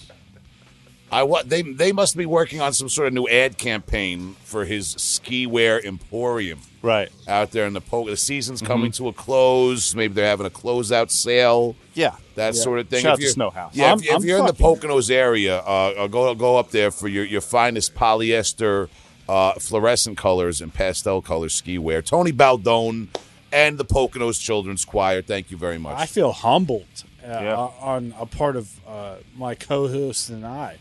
I 1.11 1.23
what 1.23 1.49
they 1.49 1.61
they 1.63 1.91
must 1.91 2.15
be 2.15 2.25
working 2.25 2.61
on 2.61 2.73
some 2.73 2.89
sort 2.89 3.07
of 3.07 3.13
new 3.13 3.27
ad 3.27 3.57
campaign 3.57 4.35
for 4.43 4.65
his 4.65 4.89
ski 4.89 5.45
wear 5.47 5.83
emporium 5.85 6.59
Right. 6.81 7.09
out 7.27 7.51
there 7.51 7.65
in 7.65 7.73
the 7.73 7.81
poke. 7.81 8.07
The 8.07 8.15
season's 8.17 8.61
coming 8.61 8.91
to 8.93 9.07
a 9.09 9.13
close. 9.13 9.93
Maybe 9.95 10.13
they're 10.13 10.27
having 10.27 10.45
a 10.45 10.49
closeout 10.51 11.11
sale. 11.11 11.75
Yeah. 11.93 12.15
that 12.35 12.55
Yeah. 12.55 12.61
sort 12.61 12.79
of 12.79 12.87
thing. 12.87 13.01
Shout 13.01 13.15
If 13.15 13.19
you're- 13.21 13.33
Snow 13.33 13.49
House. 13.49 13.75
Yeah, 13.75 13.87
I'm- 13.87 13.99
if, 13.99 14.05
if 14.05 14.15
I'm 14.15 14.23
you're 14.23 14.39
in 14.39 14.45
the 14.45 14.53
Poconos 14.53 15.11
area, 15.11 15.57
uh, 15.59 15.93
uh, 15.97 16.07
go 16.07 16.33
go 16.35 16.55
up 16.57 16.71
there 16.71 16.89
for 16.89 17.09
your, 17.09 17.25
your 17.25 17.41
finest 17.41 17.95
polyester, 17.95 18.87
uh, 19.27 19.53
fluorescent 19.53 20.17
colors 20.17 20.61
and 20.61 20.73
pastel 20.73 21.21
color 21.21 21.49
ski 21.49 21.77
wear. 21.77 22.01
Tony 22.01 22.31
Baldone 22.31 23.07
and 23.51 23.77
the 23.77 23.83
Poconos 23.83 24.39
Children's 24.39 24.85
Choir. 24.85 25.21
Thank 25.21 25.51
you 25.51 25.57
very 25.57 25.77
much. 25.77 25.97
I 25.97 26.05
feel 26.05 26.31
humbled 26.31 26.85
uh, 27.23 27.27
Yeah. 27.27 27.55
on 27.81 28.13
a 28.17 28.25
part 28.25 28.55
of 28.55 28.69
uh, 28.87 29.15
my 29.35 29.53
co-host 29.55 30.29
and 30.29 30.45
I 30.45 30.77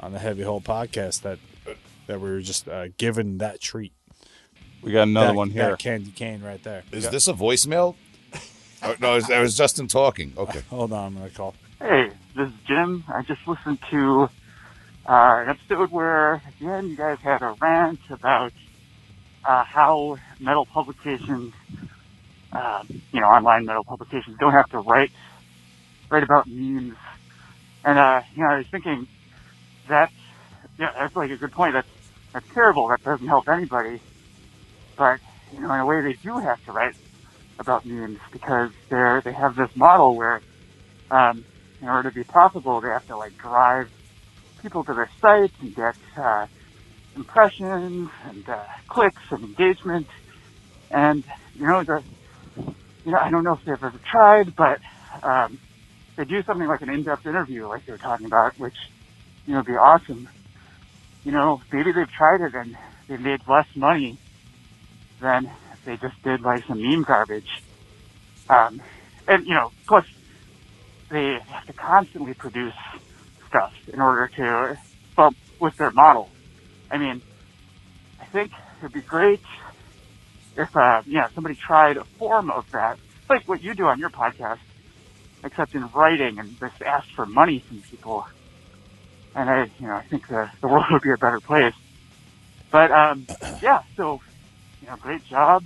on 0.00 0.12
the 0.12 0.18
Heavy 0.18 0.42
Hole 0.42 0.60
podcast 0.60 1.22
that 1.22 1.38
that 2.06 2.20
we 2.20 2.30
were 2.30 2.40
just 2.40 2.68
uh, 2.68 2.88
given 2.96 3.38
that 3.38 3.60
treat. 3.60 3.92
We 4.82 4.92
got 4.92 5.02
another 5.02 5.28
that, 5.28 5.34
one 5.34 5.50
here. 5.50 5.70
That 5.70 5.78
candy 5.78 6.10
cane 6.10 6.42
right 6.42 6.62
there. 6.62 6.82
Is 6.90 7.08
this 7.10 7.28
a 7.28 7.32
voicemail? 7.32 7.94
oh, 8.82 8.96
no, 8.98 9.12
it 9.12 9.14
was, 9.16 9.26
that 9.28 9.40
was 9.40 9.56
Justin 9.56 9.86
talking. 9.86 10.32
Okay. 10.36 10.60
Hold 10.70 10.92
on, 10.92 11.06
I'm 11.06 11.18
gonna 11.18 11.30
call. 11.30 11.54
Hey, 11.78 12.10
this 12.34 12.48
is 12.48 12.54
Jim. 12.66 13.04
I 13.08 13.22
just 13.22 13.46
listened 13.46 13.78
to 13.90 14.28
uh, 15.06 15.44
an 15.44 15.48
episode 15.50 15.90
where 15.90 16.34
at 16.34 16.58
the 16.58 16.66
end 16.66 16.90
you 16.90 16.96
guys 16.96 17.18
had 17.20 17.42
a 17.42 17.54
rant 17.60 18.00
about 18.08 18.52
uh, 19.44 19.64
how 19.64 20.18
metal 20.38 20.66
publications, 20.66 21.54
uh, 22.52 22.82
you 23.12 23.20
know, 23.20 23.26
online 23.26 23.66
metal 23.66 23.84
publications 23.84 24.36
don't 24.40 24.52
have 24.52 24.68
to 24.70 24.78
write 24.78 25.12
write 26.10 26.22
about 26.22 26.46
memes. 26.48 26.96
And 27.84 27.98
uh, 27.98 28.22
you 28.34 28.42
know, 28.42 28.50
I 28.50 28.58
was 28.58 28.66
thinking 28.66 29.06
that 29.90 30.10
yeah, 30.78 30.90
that's 30.98 31.14
like 31.14 31.30
a 31.30 31.36
good 31.36 31.52
point. 31.52 31.74
That's 31.74 31.88
that's 32.32 32.46
terrible. 32.54 32.88
That 32.88 33.02
doesn't 33.02 33.26
help 33.26 33.48
anybody. 33.48 34.00
But 34.96 35.20
you 35.52 35.60
know, 35.60 35.72
in 35.72 35.80
a 35.80 35.86
way, 35.86 36.00
they 36.00 36.14
do 36.14 36.38
have 36.38 36.64
to 36.64 36.72
write 36.72 36.94
about 37.58 37.84
memes 37.84 38.18
because 38.32 38.70
they're 38.88 39.20
they 39.20 39.32
have 39.32 39.56
this 39.56 39.70
model 39.76 40.16
where 40.16 40.40
um, 41.10 41.44
in 41.82 41.88
order 41.88 42.10
to 42.10 42.14
be 42.14 42.24
profitable, 42.24 42.80
they 42.80 42.88
have 42.88 43.06
to 43.08 43.16
like 43.16 43.36
drive 43.36 43.90
people 44.62 44.84
to 44.84 44.94
their 44.94 45.10
sites 45.20 45.54
and 45.60 45.74
get 45.74 45.94
uh, 46.16 46.46
impressions 47.16 48.10
and 48.24 48.48
uh, 48.48 48.58
clicks 48.88 49.22
and 49.30 49.44
engagement. 49.44 50.06
And 50.90 51.24
you 51.54 51.66
know, 51.66 51.82
the 51.84 52.02
you 53.04 53.12
know, 53.12 53.18
I 53.18 53.30
don't 53.30 53.44
know 53.44 53.54
if 53.54 53.64
they've 53.64 53.74
ever 53.74 54.00
tried, 54.10 54.54
but 54.56 54.80
um, 55.22 55.58
they 56.16 56.24
do 56.24 56.42
something 56.42 56.68
like 56.68 56.82
an 56.82 56.90
in-depth 56.90 57.26
interview, 57.26 57.66
like 57.66 57.86
you 57.86 57.92
were 57.92 57.98
talking 57.98 58.26
about, 58.26 58.58
which 58.58 58.76
you 59.46 59.54
know, 59.54 59.62
be 59.62 59.72
awesome. 59.72 60.28
You 61.24 61.32
know, 61.32 61.60
maybe 61.72 61.92
they've 61.92 62.10
tried 62.10 62.40
it 62.40 62.54
and 62.54 62.76
they 63.08 63.16
made 63.16 63.40
less 63.48 63.66
money 63.74 64.18
than 65.20 65.50
they 65.84 65.96
just 65.96 66.22
did 66.22 66.40
like 66.42 66.64
some 66.66 66.82
meme 66.82 67.02
garbage. 67.02 67.62
Um, 68.48 68.80
and 69.28 69.46
you 69.46 69.54
know, 69.54 69.70
plus 69.86 70.06
they 71.10 71.38
have 71.48 71.66
to 71.66 71.72
constantly 71.72 72.34
produce 72.34 72.74
stuff 73.48 73.72
in 73.92 74.00
order 74.00 74.28
to, 74.36 74.78
bump 75.16 75.36
with 75.58 75.76
their 75.76 75.90
model. 75.90 76.30
I 76.90 76.96
mean, 76.96 77.20
I 78.20 78.24
think 78.26 78.52
it'd 78.78 78.92
be 78.92 79.00
great 79.00 79.40
if, 80.56 80.74
uh, 80.76 81.02
yeah, 81.06 81.28
somebody 81.34 81.56
tried 81.56 81.96
a 81.96 82.04
form 82.04 82.50
of 82.50 82.70
that, 82.72 82.98
like 83.28 83.46
what 83.46 83.62
you 83.62 83.74
do 83.74 83.86
on 83.86 83.98
your 83.98 84.10
podcast, 84.10 84.60
except 85.44 85.74
in 85.74 85.86
writing 85.88 86.38
and 86.38 86.58
just 86.58 86.80
asked 86.82 87.12
for 87.12 87.26
money 87.26 87.58
from 87.60 87.82
people. 87.82 88.26
And 89.34 89.48
I, 89.48 89.70
you 89.78 89.86
know, 89.86 89.94
I 89.94 90.02
think 90.02 90.26
the, 90.28 90.50
the 90.60 90.68
world 90.68 90.86
would 90.90 91.02
be 91.02 91.10
a 91.10 91.18
better 91.18 91.40
place. 91.40 91.74
But, 92.70 92.90
um, 92.90 93.26
yeah, 93.62 93.82
so, 93.96 94.20
you 94.82 94.88
know, 94.88 94.96
great 94.96 95.24
job, 95.24 95.64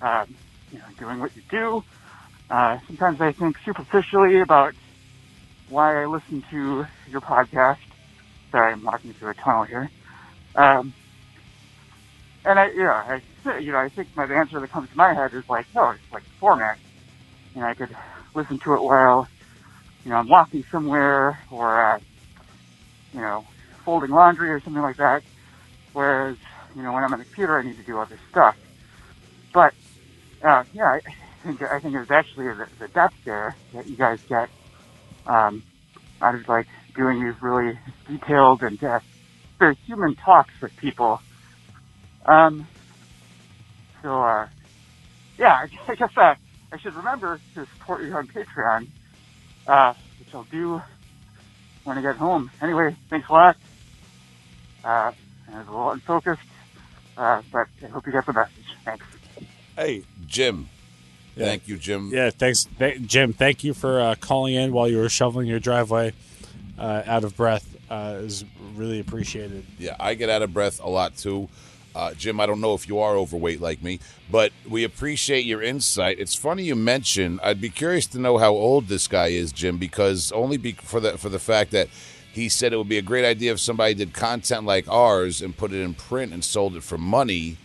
um, 0.00 0.34
you 0.70 0.78
know, 0.78 0.84
doing 0.98 1.20
what 1.20 1.34
you 1.36 1.42
do. 1.50 1.84
Uh, 2.50 2.78
sometimes 2.86 3.20
I 3.20 3.32
think 3.32 3.56
superficially 3.64 4.40
about 4.40 4.74
why 5.68 6.02
I 6.02 6.06
listen 6.06 6.44
to 6.50 6.86
your 7.10 7.20
podcast. 7.20 7.78
Sorry, 8.50 8.72
I'm 8.72 8.84
walking 8.84 9.12
through 9.14 9.30
a 9.30 9.34
tunnel 9.34 9.64
here. 9.64 9.90
Um, 10.54 10.92
and 12.44 12.58
I, 12.58 12.70
yeah, 12.72 13.20
I, 13.46 13.58
you 13.58 13.72
know, 13.72 13.78
I 13.78 13.88
think 13.88 14.08
my 14.16 14.26
the 14.26 14.36
answer 14.36 14.60
that 14.60 14.70
comes 14.70 14.90
to 14.90 14.96
my 14.96 15.14
head 15.14 15.32
is 15.32 15.48
like, 15.48 15.66
no, 15.74 15.90
it's 15.90 16.12
like 16.12 16.24
format. 16.38 16.78
You 17.54 17.62
know, 17.62 17.68
I 17.68 17.74
could 17.74 17.94
listen 18.34 18.58
to 18.60 18.74
it 18.74 18.82
while, 18.82 19.28
you 20.04 20.10
know, 20.10 20.16
I'm 20.16 20.28
walking 20.28 20.64
somewhere 20.70 21.38
or, 21.50 21.84
uh, 21.84 22.00
you 23.12 23.20
know, 23.20 23.44
folding 23.84 24.10
laundry 24.10 24.50
or 24.50 24.60
something 24.64 24.82
like 24.82 24.96
that. 24.98 25.22
Whereas, 25.92 26.36
you 26.74 26.82
know, 26.82 26.92
when 26.92 27.04
I'm 27.04 27.12
on 27.12 27.18
the 27.18 27.24
computer, 27.26 27.58
I 27.58 27.64
need 27.64 27.76
to 27.76 27.84
do 27.84 27.98
other 27.98 28.20
stuff. 28.30 28.54
But, 29.54 29.74
uh, 30.46 30.64
yeah, 30.72 30.98
I 30.98 31.00
think, 31.46 31.60
I 31.62 31.80
think 31.80 31.94
it's 31.96 32.10
actually 32.10 32.46
the, 32.46 32.66
the 32.80 32.88
depth 32.88 33.16
there 33.26 33.58
that 33.74 33.88
you 33.88 33.96
guys 33.96 34.18
get, 34.28 34.48
um, 35.26 35.64
out 36.22 36.34
of 36.34 36.42
like 36.48 36.66
doing 36.96 37.24
these 37.24 37.34
really 37.42 37.78
detailed 38.08 38.62
and, 38.62 38.82
uh, 38.82 39.00
very 39.58 39.78
human 39.86 40.16
talks 40.24 40.54
with 40.62 40.72
people. 40.76 41.20
Um, 42.26 42.68
so, 44.02 44.22
uh, 44.22 44.46
yeah, 45.38 45.56
I 45.88 45.94
guess, 45.98 46.10
uh, 46.16 46.34
I 46.72 46.78
should 46.82 46.94
remember 46.94 47.40
to 47.54 47.66
support 47.78 48.04
you 48.04 48.12
on 48.14 48.28
Patreon, 48.28 48.88
uh, 49.66 49.94
which 50.18 50.28
I'll 50.34 50.48
do 50.50 50.80
when 51.84 51.98
I 51.98 52.02
get 52.02 52.16
home. 52.16 52.50
Anyway, 52.60 52.94
thanks 53.10 53.28
a 53.28 53.32
lot. 53.32 53.56
Uh, 54.84 55.12
it 55.48 55.54
was 55.54 55.66
a 55.68 55.70
little 55.70 55.90
unfocused, 55.90 56.42
uh, 57.16 57.42
but 57.52 57.68
I 57.82 57.86
hope 57.86 58.06
you 58.06 58.12
get 58.12 58.26
the 58.26 58.32
message. 58.32 58.76
Thanks. 58.84 59.04
Hey, 59.76 60.04
Jim. 60.26 60.68
Yeah. 61.36 61.46
Thank 61.46 61.68
you, 61.68 61.78
Jim. 61.78 62.10
Yeah, 62.12 62.30
thanks, 62.30 62.66
th- 62.78 63.00
Jim. 63.02 63.32
Thank 63.32 63.64
you 63.64 63.72
for 63.74 64.00
uh, 64.00 64.14
calling 64.20 64.54
in 64.54 64.72
while 64.72 64.88
you 64.88 64.98
were 64.98 65.08
shoveling 65.08 65.46
your 65.46 65.60
driveway, 65.60 66.12
uh, 66.78 67.02
out 67.06 67.24
of 67.24 67.36
breath. 67.36 67.68
Uh, 67.90 68.20
is 68.20 68.44
really 68.74 69.00
appreciated. 69.00 69.64
Yeah, 69.78 69.96
I 70.00 70.14
get 70.14 70.30
out 70.30 70.40
of 70.42 70.54
breath 70.54 70.80
a 70.82 70.88
lot 70.88 71.16
too. 71.16 71.48
Uh, 71.94 72.14
Jim, 72.14 72.40
I 72.40 72.46
don't 72.46 72.60
know 72.60 72.74
if 72.74 72.88
you 72.88 72.98
are 73.00 73.16
overweight 73.16 73.60
like 73.60 73.82
me, 73.82 74.00
but 74.30 74.52
we 74.68 74.84
appreciate 74.84 75.44
your 75.44 75.62
insight. 75.62 76.18
It's 76.18 76.34
funny 76.34 76.64
you 76.64 76.74
mention. 76.74 77.38
I'd 77.42 77.60
be 77.60 77.68
curious 77.68 78.06
to 78.08 78.18
know 78.18 78.38
how 78.38 78.52
old 78.52 78.88
this 78.88 79.06
guy 79.06 79.28
is, 79.28 79.52
Jim, 79.52 79.78
because 79.78 80.32
only 80.32 80.56
be, 80.56 80.72
for 80.72 81.00
the 81.00 81.18
for 81.18 81.28
the 81.28 81.38
fact 81.38 81.70
that 81.72 81.88
he 82.32 82.48
said 82.48 82.72
it 82.72 82.78
would 82.78 82.88
be 82.88 82.98
a 82.98 83.02
great 83.02 83.26
idea 83.26 83.52
if 83.52 83.60
somebody 83.60 83.92
did 83.92 84.14
content 84.14 84.64
like 84.64 84.88
ours 84.88 85.42
and 85.42 85.56
put 85.56 85.72
it 85.72 85.80
in 85.82 85.92
print 85.92 86.32
and 86.32 86.42
sold 86.42 86.76
it 86.76 86.82
for 86.82 86.96
money. 86.96 87.58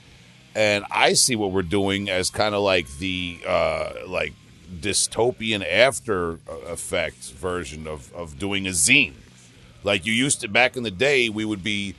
And 0.53 0.83
I 0.91 1.13
see 1.13 1.35
what 1.35 1.51
we're 1.51 1.61
doing 1.61 2.09
as 2.09 2.29
kind 2.29 2.53
of 2.53 2.61
like 2.63 2.89
the 2.97 3.39
uh, 3.47 3.93
like 4.07 4.33
dystopian 4.81 5.65
after 5.65 6.39
effect 6.67 7.31
version 7.31 7.87
of 7.87 8.13
of 8.13 8.37
doing 8.37 8.67
a 8.67 8.71
zine. 8.71 9.13
Like 9.83 10.05
you 10.05 10.11
used 10.11 10.41
to 10.41 10.49
back 10.49 10.75
in 10.75 10.83
the 10.83 10.91
day, 10.91 11.29
we 11.29 11.45
would 11.45 11.63
be 11.63 11.95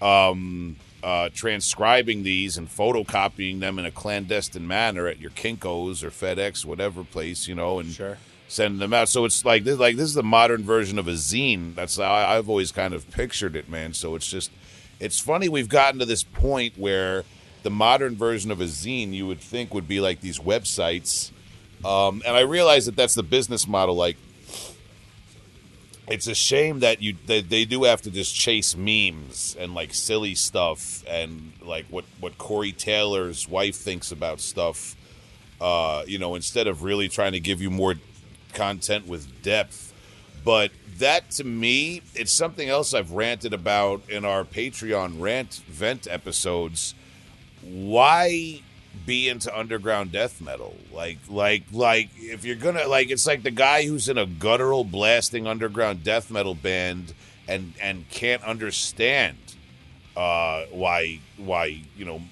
um, 0.00 0.76
uh, 1.02 1.28
transcribing 1.34 2.22
these 2.22 2.56
and 2.56 2.68
photocopying 2.68 3.60
them 3.60 3.78
in 3.78 3.84
a 3.84 3.90
clandestine 3.90 4.66
manner 4.66 5.06
at 5.06 5.18
your 5.20 5.30
Kinkos 5.30 6.02
or 6.02 6.10
FedEx, 6.10 6.64
whatever 6.64 7.04
place, 7.04 7.48
you 7.48 7.54
know, 7.54 7.78
and 7.80 7.90
Sure. 7.92 8.18
sending 8.48 8.78
them 8.78 8.92
out. 8.94 9.08
So 9.08 9.24
it's 9.24 9.44
like 9.44 9.64
this, 9.64 9.78
like 9.78 9.96
this 9.96 10.06
is 10.06 10.14
the 10.14 10.22
modern 10.22 10.62
version 10.62 10.98
of 10.98 11.08
a 11.08 11.12
zine. 11.12 11.74
That's 11.74 11.96
how 11.96 12.04
I, 12.12 12.36
I've 12.38 12.48
always 12.48 12.70
kind 12.72 12.94
of 12.94 13.10
pictured 13.10 13.56
it, 13.56 13.68
man. 13.68 13.94
So 13.94 14.14
it's 14.14 14.30
just, 14.30 14.50
it's 15.00 15.18
funny 15.18 15.48
we've 15.48 15.68
gotten 15.68 15.98
to 16.00 16.06
this 16.06 16.22
point 16.22 16.78
where 16.78 17.24
the 17.62 17.70
modern 17.70 18.16
version 18.16 18.50
of 18.50 18.60
a 18.60 18.64
zine 18.64 19.12
you 19.12 19.26
would 19.26 19.40
think 19.40 19.74
would 19.74 19.88
be 19.88 20.00
like 20.00 20.20
these 20.20 20.38
websites. 20.38 21.30
Um, 21.84 22.22
and 22.24 22.36
I 22.36 22.40
realize 22.40 22.86
that 22.86 22.94
that's 22.94 23.14
the 23.14 23.22
business 23.24 23.66
model. 23.66 23.96
Like, 23.96 24.16
it's 26.08 26.26
a 26.26 26.34
shame 26.34 26.80
that 26.80 27.00
you 27.00 27.16
they, 27.26 27.40
they 27.40 27.64
do 27.64 27.84
have 27.84 28.02
to 28.02 28.10
just 28.10 28.34
chase 28.34 28.76
memes 28.76 29.56
and 29.58 29.74
like 29.74 29.94
silly 29.94 30.34
stuff 30.34 31.04
and 31.08 31.52
like 31.62 31.86
what 31.86 32.04
what 32.20 32.38
Corey 32.38 32.72
Taylor's 32.72 33.48
wife 33.48 33.76
thinks 33.76 34.10
about 34.10 34.40
stuff. 34.40 34.96
Uh, 35.60 36.02
you 36.08 36.18
know, 36.18 36.34
instead 36.34 36.66
of 36.66 36.82
really 36.82 37.08
trying 37.08 37.32
to 37.32 37.40
give 37.40 37.62
you 37.62 37.70
more 37.70 37.94
content 38.52 39.06
with 39.06 39.42
depth. 39.42 39.94
But 40.44 40.72
that 40.98 41.30
to 41.32 41.44
me, 41.44 42.02
it's 42.14 42.32
something 42.32 42.68
else 42.68 42.94
I've 42.94 43.12
ranted 43.12 43.52
about 43.52 44.02
in 44.10 44.24
our 44.24 44.44
Patreon 44.44 45.20
rant 45.20 45.62
vent 45.68 46.08
episodes. 46.10 46.94
Why 47.62 48.62
be 49.06 49.28
into 49.28 49.56
underground 49.56 50.12
death 50.12 50.40
metal? 50.40 50.76
Like, 50.92 51.18
like, 51.28 51.64
like, 51.72 52.10
if 52.16 52.44
you're 52.44 52.56
gonna 52.56 52.86
like, 52.86 53.10
it's 53.10 53.26
like 53.26 53.42
the 53.42 53.50
guy 53.50 53.84
who's 53.84 54.08
in 54.08 54.18
a 54.18 54.26
guttural 54.26 54.84
blasting 54.84 55.46
underground 55.46 56.04
death 56.04 56.30
metal 56.30 56.54
band 56.54 57.14
and 57.48 57.74
and 57.80 58.08
can't 58.08 58.42
understand 58.44 59.36
uh, 60.16 60.64
why 60.70 61.20
why 61.36 61.82
you 61.96 62.04
know 62.04 62.22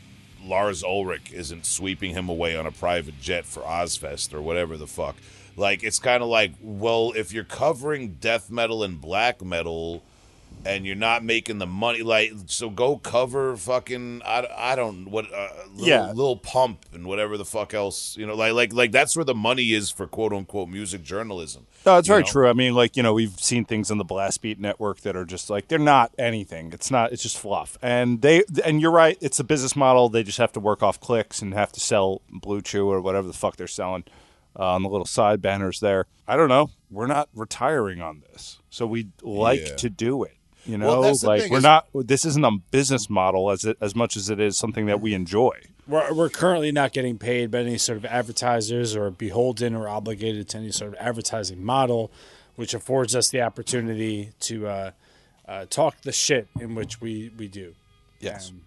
Lars 0.43 0.83
Ulrich 0.83 1.33
isn't 1.33 1.67
sweeping 1.67 2.13
him 2.15 2.29
away 2.29 2.57
on 2.57 2.67
a 2.67 2.73
private 2.73 3.21
jet 3.21 3.45
for 3.45 3.61
Ozzfest 3.63 4.33
or 4.33 4.41
whatever 4.41 4.77
the 4.77 4.87
fuck. 4.87 5.17
Like 5.57 5.83
it's 5.83 5.99
kind 5.99 6.23
of 6.23 6.29
like, 6.29 6.53
well, 6.63 7.13
if 7.17 7.33
you're 7.33 7.45
covering 7.45 8.17
death 8.21 8.51
metal 8.51 8.83
and 8.83 9.01
black 9.01 9.43
metal, 9.43 10.03
and 10.65 10.85
you're 10.85 10.95
not 10.97 11.25
making 11.25 11.59
the 11.59 11.67
money. 11.67 12.03
Like, 12.03 12.33
so 12.47 12.69
go 12.71 12.97
cover 12.99 13.57
fucking 13.57 14.23
I, 14.25 14.47
I 14.57 14.77
don't 14.77 15.11
what 15.11 15.33
uh, 15.33 15.49
little, 15.73 15.89
Yeah. 15.89 16.13
Lil 16.13 16.37
Pump 16.37 16.85
and 16.93 17.07
whatever 17.07 17.37
the 17.39 17.45
fuck 17.45 17.73
else 17.75 18.17
you 18.17 18.27
know. 18.27 18.35
Like 18.35 18.53
like 18.53 18.73
like 18.73 18.93
that's 18.93 19.17
where 19.17 19.25
the 19.25 19.35
money 19.35 19.73
is 19.73 19.91
for 19.91 20.07
quote 20.07 20.33
unquote 20.33 20.69
music 20.69 21.03
journalism. 21.03 21.67
No, 21.87 21.97
it's 21.99 22.09
very 22.09 22.23
know? 22.23 22.27
true. 22.29 22.49
I 22.49 22.53
mean, 22.53 22.75
like 22.75 22.97
you 22.97 23.03
know, 23.03 23.15
we've 23.15 23.39
seen 23.41 23.65
things 23.65 23.91
on 23.91 23.99
the 23.99 24.05
Blast 24.05 24.43
Beat 24.43 24.61
network 24.61 25.01
that 25.01 25.17
are 25.17 25.25
just 25.25 25.49
like 25.51 25.69
they're 25.69 25.79
not 25.79 26.13
anything. 26.19 26.73
It's 26.73 26.91
not. 26.91 27.13
It's 27.13 27.23
just 27.23 27.39
fluff. 27.39 27.79
And 27.83 28.21
they 28.23 28.45
and 28.65 28.81
you're 28.81 28.91
right. 28.91 29.17
It's 29.21 29.41
a 29.41 29.45
business 29.45 29.75
model. 29.77 30.09
They 30.09 30.23
just 30.23 30.39
have 30.39 30.53
to 30.53 30.61
work 30.61 30.83
off 30.83 31.01
clicks 31.01 31.41
and 31.43 31.55
have 31.55 31.73
to 31.73 31.81
sell 31.81 32.23
BlueChew 32.33 32.87
or 32.87 33.01
whatever 33.01 33.27
the 33.27 33.33
fuck 33.33 33.57
they're 33.57 33.67
selling 33.67 34.05
uh, 34.59 34.73
on 34.75 34.83
the 34.83 34.89
little 34.89 35.07
side 35.07 35.41
banners 35.41 35.81
there. 35.81 36.07
I 36.29 36.37
don't 36.37 36.49
know. 36.49 36.71
We're 36.91 37.07
not 37.07 37.29
retiring 37.35 38.01
on 38.01 38.23
this, 38.33 38.59
so 38.69 38.87
we 38.87 39.09
like 39.23 39.61
Yeah. 39.61 39.77
to 39.77 39.91
do 39.91 40.25
it. 40.25 40.37
You 40.67 40.77
know, 40.79 40.87
Well, 40.89 41.03
that's 41.03 41.23
the 41.23 41.27
like 41.27 41.43
thing 41.43 41.53
we're 41.53 41.61
not. 41.61 41.87
This 41.95 42.25
isn't 42.25 42.45
a 42.45 42.59
business 42.71 43.09
model 43.09 43.51
as 43.51 43.65
it, 43.65 43.77
as 43.81 43.95
much 43.97 44.17
as 44.17 44.29
it 44.31 44.39
is 44.41 44.57
something 44.59 44.87
that 44.87 45.01
we 45.01 45.15
enjoy. 45.15 45.53
We're, 45.89 46.13
we're 46.13 46.29
currently 46.29 46.71
not 46.71 46.93
getting 46.93 47.19
paid 47.19 47.51
by 47.51 47.61
any 47.61 47.79
sort 47.79 47.99
of 47.99 48.05
advertisers 48.05 48.95
or 48.95 49.11
beholden 49.11 49.75
or 49.75 49.89
obligated 49.89 50.49
to 50.51 50.59
any 50.59 50.71
sort 50.71 50.93
of 50.93 50.99
advertising 51.01 51.65
model, 51.65 52.11
which 52.57 52.75
affords 52.75 53.17
us 53.17 53.29
the 53.31 53.41
opportunity 53.41 54.31
to 54.41 54.67
uh, 54.67 54.91
uh, 55.49 55.67
talk 55.71 56.01
the 56.03 56.13
shit 56.13 56.47
in 56.61 56.75
which 56.75 57.01
we, 57.01 57.31
we 57.37 57.49
do. 57.49 57.75
Yes. 58.21 58.51
Um, 58.51 58.61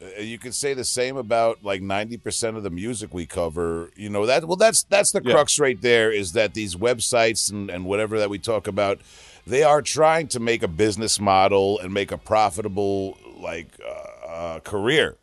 Uh, 0.00 0.20
you 0.20 0.38
could 0.38 0.54
say 0.54 0.74
the 0.74 0.84
same 0.84 1.16
about 1.16 1.64
like 1.64 1.82
90% 1.82 2.56
of 2.56 2.62
the 2.62 2.70
music 2.70 3.12
we 3.12 3.26
cover 3.26 3.90
you 3.96 4.08
know 4.08 4.26
that 4.26 4.44
well 4.46 4.54
that's 4.56 4.84
that's 4.84 5.10
the 5.10 5.20
Yeah. 5.24 5.32
crux 5.32 5.58
right 5.58 5.80
there 5.82 6.12
is 6.12 6.32
that 6.34 6.54
these 6.54 6.76
websites 6.76 7.50
and, 7.50 7.68
and 7.68 7.84
whatever 7.84 8.16
that 8.20 8.30
we 8.30 8.38
talk 8.38 8.68
about 8.68 9.00
they 9.48 9.62
are 9.62 9.82
trying 9.82 10.28
to 10.28 10.40
make 10.40 10.62
a 10.62 10.68
business 10.68 11.18
model 11.18 11.78
and 11.78 11.92
make 11.92 12.12
a 12.12 12.18
profitable 12.18 13.16
like 13.40 13.68
uh, 13.84 14.26
uh, 14.28 14.60
career 14.60 15.16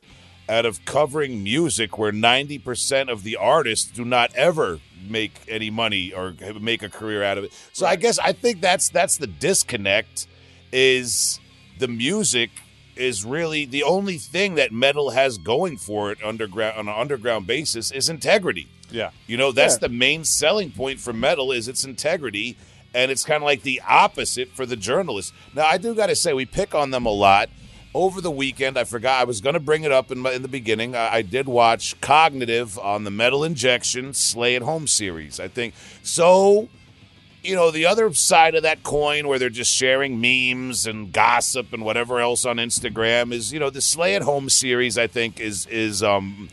out 0.48 0.66
of 0.66 0.84
covering 0.86 1.44
music 1.44 1.98
where 1.98 2.12
90% 2.12 3.10
of 3.12 3.24
the 3.24 3.36
artists 3.36 3.90
do 3.92 4.06
not 4.06 4.34
ever 4.36 4.80
make 5.08 5.34
any 5.48 5.70
money 5.70 6.12
or 6.14 6.34
make 6.60 6.82
a 6.84 6.90
career 6.90 7.22
out 7.24 7.38
of 7.38 7.44
it 7.44 7.54
so 7.74 7.86
i 7.86 7.96
guess 7.96 8.18
i 8.20 8.32
think 8.32 8.60
that's 8.60 8.90
that's 8.90 9.18
the 9.18 9.28
disconnect 9.28 10.26
is 10.72 11.40
the 11.78 11.88
music 11.88 12.50
is 12.96 13.24
really 13.24 13.66
the 13.66 13.84
only 13.84 14.18
thing 14.18 14.56
that 14.56 14.72
metal 14.72 15.12
has 15.12 15.38
going 15.38 15.78
for 15.78 16.12
it 16.12 16.18
underground 16.24 16.78
on 16.78 16.88
an 16.88 16.96
underground 16.98 17.46
basis 17.46 17.92
is 17.92 18.08
integrity. 18.08 18.68
Yeah. 18.90 19.10
You 19.28 19.36
know, 19.36 19.52
that's 19.52 19.76
Yeah. 19.76 19.88
the 19.88 19.90
main 19.90 20.24
selling 20.24 20.72
point 20.72 21.02
for 21.02 21.12
metal 21.12 21.52
is 21.52 21.68
its 21.68 21.84
integrity, 21.84 22.56
and 22.96 23.12
it's 23.12 23.24
kind 23.24 23.44
of 23.44 23.44
like 23.44 23.62
the 23.62 23.82
opposite 23.88 24.50
for 24.50 24.66
the 24.66 24.76
journalists. 24.76 25.34
Now, 25.54 25.66
I 25.66 25.78
do 25.78 25.94
got 25.94 26.08
to 26.08 26.16
say 26.16 26.34
we 26.34 26.46
pick 26.46 26.74
on 26.74 26.92
them 26.92 27.06
a 27.06 27.12
lot. 27.12 27.50
Over 27.94 28.20
the 28.20 28.32
weekend, 28.32 28.78
I 28.78 28.84
forgot 28.84 29.22
I 29.22 29.24
was 29.24 29.40
going 29.40 29.54
to 29.54 29.60
bring 29.60 29.86
it 29.86 29.92
up 29.92 30.12
in, 30.12 30.20
my, 30.20 30.34
in 30.34 30.42
the 30.42 30.50
beginning. 30.50 30.98
I, 30.98 31.16
I 31.16 31.22
did 31.22 31.48
watch 31.48 32.00
Cognitive 32.02 32.78
on 32.80 33.06
the 33.06 33.12
Metal 33.12 33.44
Injection 33.44 34.14
Slay 34.14 34.58
at 34.58 34.62
Home 34.64 34.86
series. 34.86 35.40
I 35.40 35.48
think 35.48 35.74
so 36.04 36.68
you 37.46 37.56
know, 37.56 37.70
the 37.70 37.86
other 37.86 38.12
side 38.14 38.56
of 38.56 38.64
that 38.64 38.84
coin 38.84 39.28
where 39.28 39.38
they're 39.38 39.50
just 39.50 39.72
sharing 39.72 40.20
memes 40.20 40.88
and 40.88 41.14
gossip 41.14 41.74
and 41.74 41.86
whatever 41.86 42.20
else 42.20 42.44
on 42.44 42.58
Instagram 42.58 43.32
is, 43.32 43.54
you 43.54 43.60
know, 43.60 43.70
the 43.70 43.82
Slay 43.82 44.16
at 44.16 44.24
Home 44.24 44.50
series. 44.50 44.98
I 44.98 45.08
think 45.08 45.40
is 45.40 45.66
is 45.68 46.02
um 46.02 46.50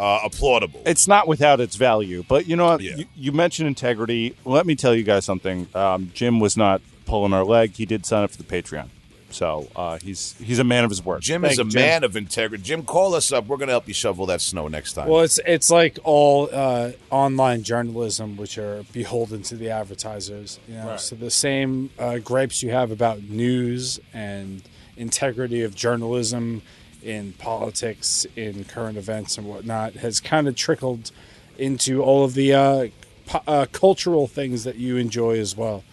uh, 0.00 0.20
applaudable. 0.20 0.82
it's 0.86 1.06
not 1.08 1.28
without 1.28 1.60
its 1.60 1.76
value. 1.76 2.24
But 2.28 2.46
you 2.46 2.56
know 2.56 2.66
what? 2.66 2.80
Yeah. 2.80 2.96
You, 2.96 3.04
you 3.16 3.32
mentioned 3.32 3.68
integrity. 3.68 4.36
Let 4.44 4.66
me 4.66 4.74
tell 4.74 4.94
you 4.94 5.02
guys 5.04 5.24
something. 5.24 5.68
Um, 5.74 6.10
Jim 6.14 6.40
was 6.40 6.56
not 6.56 6.82
pulling 7.06 7.32
our 7.32 7.44
leg. 7.44 7.72
He 7.72 7.86
did 7.86 8.06
sign 8.06 8.24
up 8.24 8.30
for 8.30 8.38
the 8.38 8.44
Patreon, 8.44 8.88
so 9.30 9.68
uh, 9.76 9.98
he's 9.98 10.34
he's 10.38 10.58
a 10.58 10.64
man 10.64 10.84
of 10.84 10.90
his 10.90 11.04
word. 11.04 11.22
Jim 11.22 11.44
is 11.44 11.58
a 11.58 11.64
Jim. 11.64 11.80
man 11.82 12.04
of 12.04 12.16
integrity. 12.16 12.62
Jim, 12.62 12.82
call 12.84 13.14
us 13.14 13.30
up. 13.32 13.46
We're 13.46 13.56
going 13.56 13.68
to 13.68 13.72
help 13.72 13.88
you 13.88 13.94
shovel 13.94 14.26
that 14.26 14.40
snow 14.40 14.68
next 14.68 14.94
time. 14.94 15.08
Well, 15.08 15.20
it's 15.22 15.38
it's 15.46 15.70
like 15.70 15.98
all 16.04 16.48
uh, 16.52 16.92
online 17.10 17.62
journalism, 17.62 18.36
which 18.36 18.58
are 18.58 18.84
beholden 18.92 19.42
to 19.44 19.56
the 19.56 19.70
advertisers. 19.70 20.58
You 20.68 20.74
know, 20.76 20.96
so 20.96 21.14
the 21.16 21.30
same 21.30 21.90
uh, 21.98 22.18
gripes 22.18 22.62
you 22.62 22.70
have 22.70 22.90
about 22.90 23.22
news 23.22 24.00
and 24.12 24.62
integrity 24.96 25.62
of 25.62 25.74
journalism 25.74 26.62
in 27.04 27.34
politics, 27.34 28.26
in 28.34 28.64
current 28.64 28.96
events 28.96 29.38
and 29.38 29.46
whatnot, 29.46 29.94
has 29.94 30.20
kind 30.20 30.48
of 30.48 30.56
trickled 30.56 31.10
into 31.58 32.02
all 32.02 32.24
of 32.24 32.34
the 32.34 32.52
uh, 32.52 32.86
po- 33.26 33.42
uh, 33.46 33.66
cultural 33.70 34.26
things 34.26 34.64
that 34.64 34.76
you 34.76 34.96
enjoy 34.96 35.38
as 35.38 35.56
well. 35.56 35.84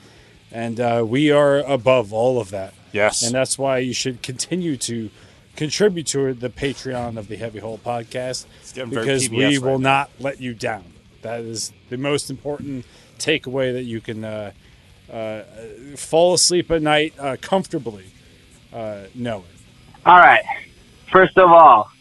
And 0.52 0.80
uh, 0.80 1.06
we 1.08 1.32
are 1.32 1.60
above 1.60 2.12
all 2.14 2.40
of 2.40 2.50
that. 2.52 2.74
Yes. 2.92 3.24
And 3.24 3.34
that's 3.34 3.58
why 3.58 3.80
you 3.80 3.94
should 3.94 4.22
continue 4.22 4.76
to 4.78 5.10
contribute 5.56 6.08
to 6.08 6.34
the 6.34 6.50
Patreon 6.50 7.18
of 7.18 7.28
the 7.28 7.36
Heavy 7.36 7.60
Hole 7.60 7.78
Podcast 7.78 8.46
because 8.90 9.30
we 9.30 9.46
right 9.46 9.62
will 9.62 9.80
now. 9.80 9.90
not 9.90 10.12
let 10.20 10.42
you 10.42 10.54
down. 10.54 10.86
That 11.22 11.42
is 11.42 11.72
the 11.90 11.98
most 11.98 12.30
important 12.30 12.86
takeaway 13.20 13.74
that 13.74 13.84
you 13.84 14.02
can 14.02 14.24
uh, 14.24 14.52
uh, 15.12 15.44
fall 15.96 16.34
asleep 16.34 16.72
at 16.72 16.82
night 16.82 17.14
uh, 17.20 17.38
comfortably 17.42 18.06
uh, 18.74 19.04
knowing. 19.14 19.44
All 20.06 20.18
right. 20.18 20.44
First 21.12 21.38
of 21.38 21.52
all, 21.52 21.92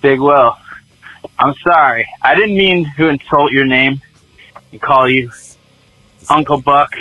Big 0.00 0.20
Will, 0.20 0.56
I'm 1.38 1.54
sorry. 1.62 2.08
I 2.22 2.34
didn't 2.34 2.56
mean 2.56 2.90
to 2.96 3.08
insult 3.08 3.52
your 3.52 3.66
name 3.66 4.00
and 4.72 4.80
call 4.80 5.08
you 5.08 5.30
Uncle 6.30 6.60
Buck, 6.62 6.94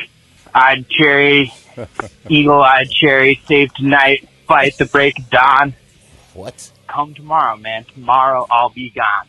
Eyed 0.53 0.89
Cherry, 0.89 1.53
Eagle 2.29 2.61
Eyed 2.61 2.89
Cherry, 2.89 3.41
Save 3.47 3.73
Tonight, 3.75 4.27
Fight 4.45 4.77
the 4.77 4.85
Break 4.85 5.17
of 5.19 5.29
Dawn. 5.29 5.73
what? 6.33 6.71
Come 6.87 7.13
tomorrow, 7.13 7.55
man. 7.57 7.85
Tomorrow 7.85 8.47
I'll 8.51 8.69
be 8.69 8.89
gone. 8.89 9.27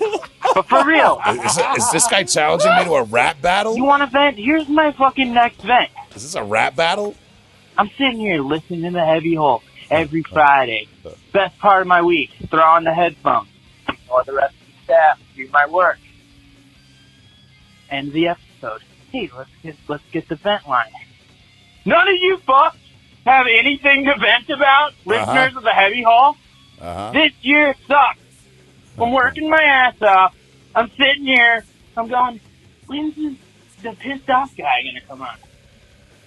but 0.54 0.68
for 0.68 0.84
real, 0.84 1.20
Is, 1.44 1.58
is 1.76 1.90
this 1.90 2.06
guy 2.08 2.24
challenging 2.24 2.74
me 2.76 2.84
to 2.84 2.94
a 2.94 3.04
rap 3.04 3.40
battle? 3.40 3.76
you 3.76 3.84
want 3.84 4.02
a 4.02 4.06
vent? 4.06 4.36
Here's 4.36 4.68
my 4.68 4.92
fucking 4.92 5.32
next 5.32 5.62
vent. 5.62 5.90
Is 6.14 6.22
this 6.22 6.34
a 6.34 6.42
rap 6.42 6.76
battle? 6.76 7.14
I'm 7.78 7.88
sitting 7.96 8.18
here 8.18 8.42
listening 8.42 8.82
to 8.82 8.90
the 8.90 9.04
heavy 9.04 9.34
hole 9.34 9.62
every 9.90 10.22
Friday. 10.22 10.88
Best 11.32 11.58
part 11.58 11.82
of 11.82 11.88
my 11.88 12.02
week. 12.02 12.30
Throw 12.50 12.62
on 12.62 12.84
the 12.84 12.94
headphones. 12.94 13.48
Or 14.08 14.24
the 14.24 14.32
rest 14.32 14.54
of 14.54 14.66
the 14.66 14.84
staff 14.84 15.20
do 15.36 15.48
my 15.50 15.66
work. 15.66 15.98
End 17.90 18.12
the 18.12 18.28
episode. 18.28 18.82
Hey, 19.12 19.30
let's 19.36 19.50
get 19.62 19.76
let's 19.88 20.02
get 20.12 20.28
the 20.28 20.36
vent 20.36 20.68
line. 20.68 20.90
None 21.84 22.08
of 22.08 22.14
you 22.16 22.38
fucks 22.38 22.76
have 23.24 23.46
anything 23.50 24.04
to 24.04 24.14
vent 24.18 24.50
about, 24.50 24.92
listeners 25.04 25.56
of 25.56 25.62
the 25.62 25.72
heavy 25.72 26.02
hole. 26.02 26.36
Uh 26.80 26.94
huh. 26.94 27.10
This 27.12 27.32
year 27.42 27.74
sucks. 27.86 28.18
I'm 28.98 29.12
working 29.12 29.48
my 29.48 29.62
ass 29.62 30.00
off. 30.02 30.34
I'm 30.74 30.90
sitting 30.98 31.24
here. 31.24 31.64
I'm 31.96 32.08
going, 32.08 32.40
when's 32.86 33.14
the, 33.14 33.36
the 33.82 33.92
pissed 33.96 34.28
off 34.28 34.56
guy 34.56 34.82
gonna 34.84 35.00
come 35.06 35.22
on? 35.22 35.36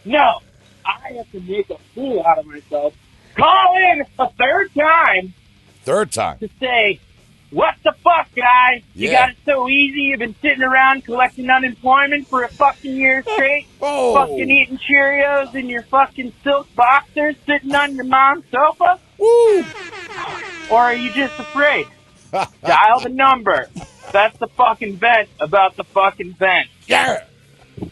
No, 0.05 0.39
I 0.85 1.13
have 1.13 1.31
to 1.31 1.39
make 1.41 1.69
a 1.69 1.77
fool 1.93 2.25
out 2.25 2.39
of 2.39 2.45
myself. 2.47 2.93
Call 3.35 3.75
in 3.77 4.03
a 4.19 4.29
third 4.31 4.73
time 4.73 5.33
Third 5.83 6.11
time. 6.11 6.37
to 6.39 6.49
say, 6.59 6.99
what 7.49 7.75
the 7.83 7.93
fuck, 8.03 8.27
guy? 8.35 8.83
You 8.93 9.09
Yeah. 9.09 9.19
got 9.27 9.29
it 9.31 9.37
so 9.45 9.67
easy. 9.67 10.01
You've 10.03 10.19
been 10.19 10.35
sitting 10.41 10.61
around 10.63 11.03
collecting 11.05 11.49
unemployment 11.49 12.27
for 12.27 12.43
a 12.43 12.47
fucking 12.49 12.95
year 12.95 13.23
straight. 13.33 13.67
Oh, 13.81 14.13
Fucking 14.15 14.49
eating 14.49 14.77
Cheerios 14.77 15.53
in 15.55 15.67
your 15.67 15.81
fucking 15.83 16.33
silk 16.43 16.67
boxers 16.75 17.35
sitting 17.45 17.73
on 17.75 17.95
your 17.95 18.05
mom's 18.05 18.45
sofa? 18.51 18.99
Woo. 19.17 19.65
Or 20.71 20.77
are 20.79 20.93
you 20.93 21.11
just 21.13 21.37
afraid? 21.39 21.87
Dial 22.31 22.99
the 23.01 23.09
number. 23.09 23.67
That's 24.13 24.37
the 24.37 24.47
fucking 24.47 24.97
vent 24.97 25.27
about 25.39 25.75
the 25.75 25.83
fucking 25.83 26.33
vent. 26.33 26.67
Yeah. 26.87 27.23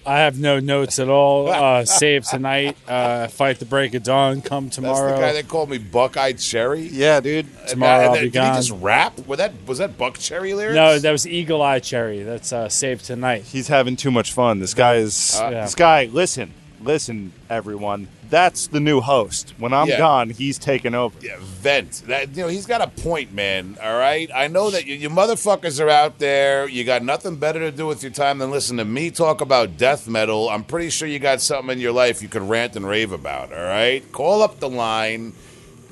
I 0.05 0.19
have 0.19 0.39
no 0.39 0.59
notes 0.59 0.99
at 0.99 1.09
all. 1.09 1.49
Uh, 1.49 1.85
save 1.85 2.25
tonight. 2.25 2.77
Uh, 2.87 3.27
fight 3.27 3.59
the 3.59 3.65
break 3.65 3.93
of 3.93 4.03
dawn. 4.03 4.41
Come 4.41 4.69
tomorrow. 4.69 4.93
That's 4.93 4.99
tomorrow. 5.01 5.15
the 5.15 5.21
guy 5.21 5.33
that 5.41 5.47
called 5.47 5.69
me 5.69 5.77
Buckeye 5.77 6.33
Cherry. 6.33 6.81
yeah, 6.81 7.19
dude. 7.19 7.45
Tomorrow 7.67 8.05
I'll 8.05 8.13
And 8.13 8.21
be 8.21 8.29
Did 8.29 8.43
he 8.43 8.49
just 8.55 8.71
rap? 8.71 9.19
Was 9.27 9.37
that 9.37 9.53
was 9.65 9.77
that 9.79 9.97
Buckcherry 9.97 10.55
lyrics? 10.55 10.75
no, 10.75 10.99
that 10.99 11.11
was 11.11 11.27
Eagle 11.27 11.61
Eye 11.61 11.79
Cherry. 11.79 12.23
That's 12.23 12.51
uh, 12.53 12.69
save 12.69 13.01
tonight. 13.03 13.43
He's 13.43 13.67
having 13.67 13.95
too 13.95 14.11
much 14.11 14.33
fun. 14.33 14.59
This 14.59 14.73
guy 14.73 14.95
is. 14.95 15.39
Uh, 15.39 15.49
Yeah. 15.51 15.61
This 15.63 15.75
guy. 15.75 16.05
Listen, 16.05 16.53
listen, 16.81 17.31
everyone. 17.49 18.07
That's 18.29 18.67
the 18.67 18.79
new 18.79 19.01
host. 19.01 19.53
When 19.57 19.73
I'm 19.73 19.87
Yeah. 19.87 19.97
gone, 19.97 20.29
he's 20.29 20.59
taking 20.59 20.93
over. 20.93 21.17
Yeah, 21.19 21.37
vent. 21.39 22.03
That 22.07 22.35
you 22.35 22.43
know, 22.43 22.47
he's 22.47 22.67
got 22.67 22.79
a 22.81 22.87
point, 22.87 23.33
man. 23.33 23.77
All 23.81 23.97
right, 23.97 24.29
I 24.35 24.47
know 24.47 24.69
that 24.69 24.85
you, 24.85 24.95
you 24.95 25.09
motherfuckers 25.09 25.79
are 25.79 25.89
out 25.89 26.19
there. 26.19 26.67
You 26.69 26.83
got 26.83 27.03
nothing 27.03 27.37
better 27.37 27.59
to 27.59 27.71
do 27.71 27.87
with 27.87 28.03
your 28.03 28.11
time 28.11 28.37
than 28.37 28.51
listen 28.51 28.77
to 28.77 28.85
me 28.85 29.09
talk 29.09 29.41
about 29.41 29.77
death 29.77 30.07
metal. 30.07 30.47
I'm 30.49 30.63
pretty 30.63 30.91
sure 30.91 31.07
you 31.07 31.17
got 31.17 31.41
something 31.41 31.71
in 31.73 31.79
your 31.79 31.91
life 31.91 32.21
you 32.21 32.27
could 32.29 32.43
rant 32.43 32.75
and 32.75 32.87
rave 32.87 33.11
about. 33.11 33.51
All 33.51 33.63
right, 33.63 34.03
call 34.11 34.43
up 34.43 34.59
the 34.59 34.69
line, 34.69 35.33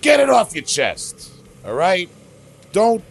get 0.01 0.19
it 0.19 0.29
off 0.29 0.53
your 0.53 0.63
chest. 0.63 1.31
All 1.65 1.73
right, 1.73 2.07
don't 2.71 3.03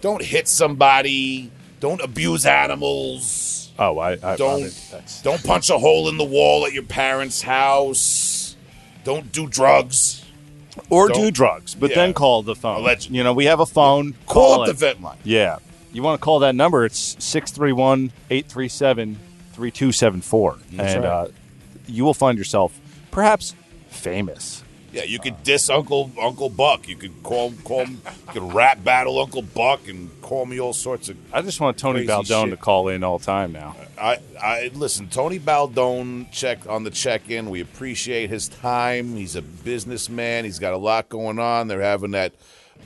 don't 0.00 0.22
hit 0.22 0.48
somebody. 0.48 1.50
Don't 1.80 2.00
abuse 2.00 2.46
animals. 2.46 3.69
Oh, 3.80 3.98
I, 3.98 4.12
I 4.22 4.36
Don't 4.36 4.62
I- 4.94 5.00
don't 5.22 5.42
punch 5.42 5.70
a 5.70 5.78
hole 5.78 6.08
in 6.10 6.18
the 6.18 6.24
wall 6.24 6.66
at 6.66 6.72
your 6.72 6.82
parents' 6.82 7.42
house. 7.42 8.54
Don't 9.04 9.32
do 9.32 9.48
drugs. 9.48 10.22
or 10.88 11.08
Don't- 11.08 11.20
do 11.22 11.30
drugs, 11.32 11.74
but 11.74 11.90
Yeah. 11.90 11.96
then 11.96 12.12
call 12.14 12.42
the 12.42 12.54
phone. 12.54 12.76
Allegedly. 12.76 13.16
You 13.18 13.24
know, 13.24 13.32
we 13.32 13.46
have 13.46 13.58
a 13.58 13.66
phone. 13.66 14.14
Call, 14.26 14.62
up 14.62 14.68
it. 14.68 14.72
the 14.72 14.78
vent 14.78 15.02
line. 15.02 15.16
Yeah. 15.24 15.58
You 15.92 16.02
want 16.02 16.20
to 16.20 16.24
call 16.24 16.38
that 16.40 16.54
number? 16.54 16.84
It's 16.84 17.16
631 17.18 18.12
837 18.30 19.18
3274. 19.54 20.58
And 20.70 20.80
right. 20.80 20.96
uh, 21.04 21.26
you 21.88 22.04
will 22.04 22.14
find 22.14 22.38
yourself 22.38 22.78
perhaps 23.10 23.54
famous. 23.88 24.59
Yeah, 24.92 25.04
you 25.04 25.20
could 25.20 25.42
diss 25.42 25.70
Uncle 25.70 26.10
Uncle 26.20 26.48
Buck. 26.48 26.88
You 26.88 26.96
could 26.96 27.22
call 27.22 27.52
call 27.64 27.84
him. 27.84 28.00
You 28.04 28.32
could 28.32 28.52
rap 28.52 28.82
battle 28.82 29.20
Uncle 29.20 29.42
Buck 29.42 29.86
and 29.88 30.10
call 30.20 30.46
me 30.46 30.60
all 30.60 30.72
sorts 30.72 31.08
of. 31.08 31.16
I 31.32 31.42
just 31.42 31.60
want 31.60 31.78
Tony 31.78 32.04
Crazy 32.04 32.10
Baldone 32.10 32.44
shit. 32.44 32.50
to 32.50 32.56
call 32.56 32.88
in 32.88 33.04
all 33.04 33.18
the 33.18 33.24
time 33.24 33.52
now. 33.52 33.76
I 34.00 34.18
I 34.42 34.70
listen. 34.74 35.08
Tony 35.08 35.38
Baldone 35.38 36.30
check 36.32 36.68
on 36.68 36.82
the 36.82 36.90
check 36.90 37.30
in. 37.30 37.50
We 37.50 37.60
appreciate 37.60 38.30
his 38.30 38.48
time. 38.48 39.14
He's 39.14 39.36
a 39.36 39.42
businessman. 39.42 40.44
He's 40.44 40.58
got 40.58 40.72
a 40.72 40.78
lot 40.78 41.08
going 41.08 41.38
on. 41.38 41.68
They're 41.68 41.80
having 41.80 42.12
that. 42.12 42.32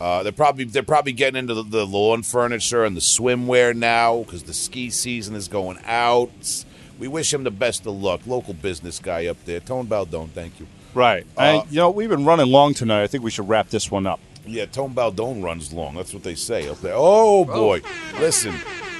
Uh, 0.01 0.23
they're 0.23 0.33
probably 0.33 0.65
they're 0.65 0.83
probably 0.83 1.13
getting 1.13 1.39
into 1.39 1.55
the, 1.55 1.63
the 1.63 1.87
lawn 1.87 2.23
furniture 2.23 2.85
and 2.85 2.97
the 2.97 3.01
swimwear 3.01 3.75
now 3.75 4.19
because 4.25 4.43
the 4.43 4.55
ski 4.55 4.91
season 4.91 5.35
is 5.35 5.49
going 5.49 5.79
out. 5.85 6.65
We 6.99 7.09
wish 7.09 7.33
him 7.33 7.45
the 7.45 7.51
best 7.51 7.87
of 7.87 7.95
luck. 7.95 8.27
Local 8.27 8.55
business 8.55 8.99
guy 8.99 9.27
up 9.27 9.43
there, 9.45 9.61
Tone 9.61 9.87
Baldone. 9.87 10.31
Thank 10.31 10.61
you. 10.61 10.67
Right. 10.95 11.27
Uh, 11.37 11.41
and, 11.41 11.71
you 11.71 11.79
know, 11.79 11.91
we've 11.91 12.09
been 12.09 12.25
running 12.25 12.47
long 12.47 12.75
tonight. 12.75 13.03
I 13.03 13.07
think 13.07 13.25
we 13.25 13.31
should 13.31 13.49
wrap 13.49 13.71
this 13.71 13.91
one 13.91 14.07
up. 14.07 14.21
Yeah, 14.47 14.67
Tone 14.67 14.95
Baldone 14.95 15.43
runs 15.43 15.73
long. 15.73 15.95
That's 15.95 16.13
what 16.13 16.23
they 16.23 16.35
say 16.35 16.69
up 16.69 16.81
there. 16.81 16.93
Oh 16.95 17.47
boy, 17.47 17.81
listen. 18.21 18.53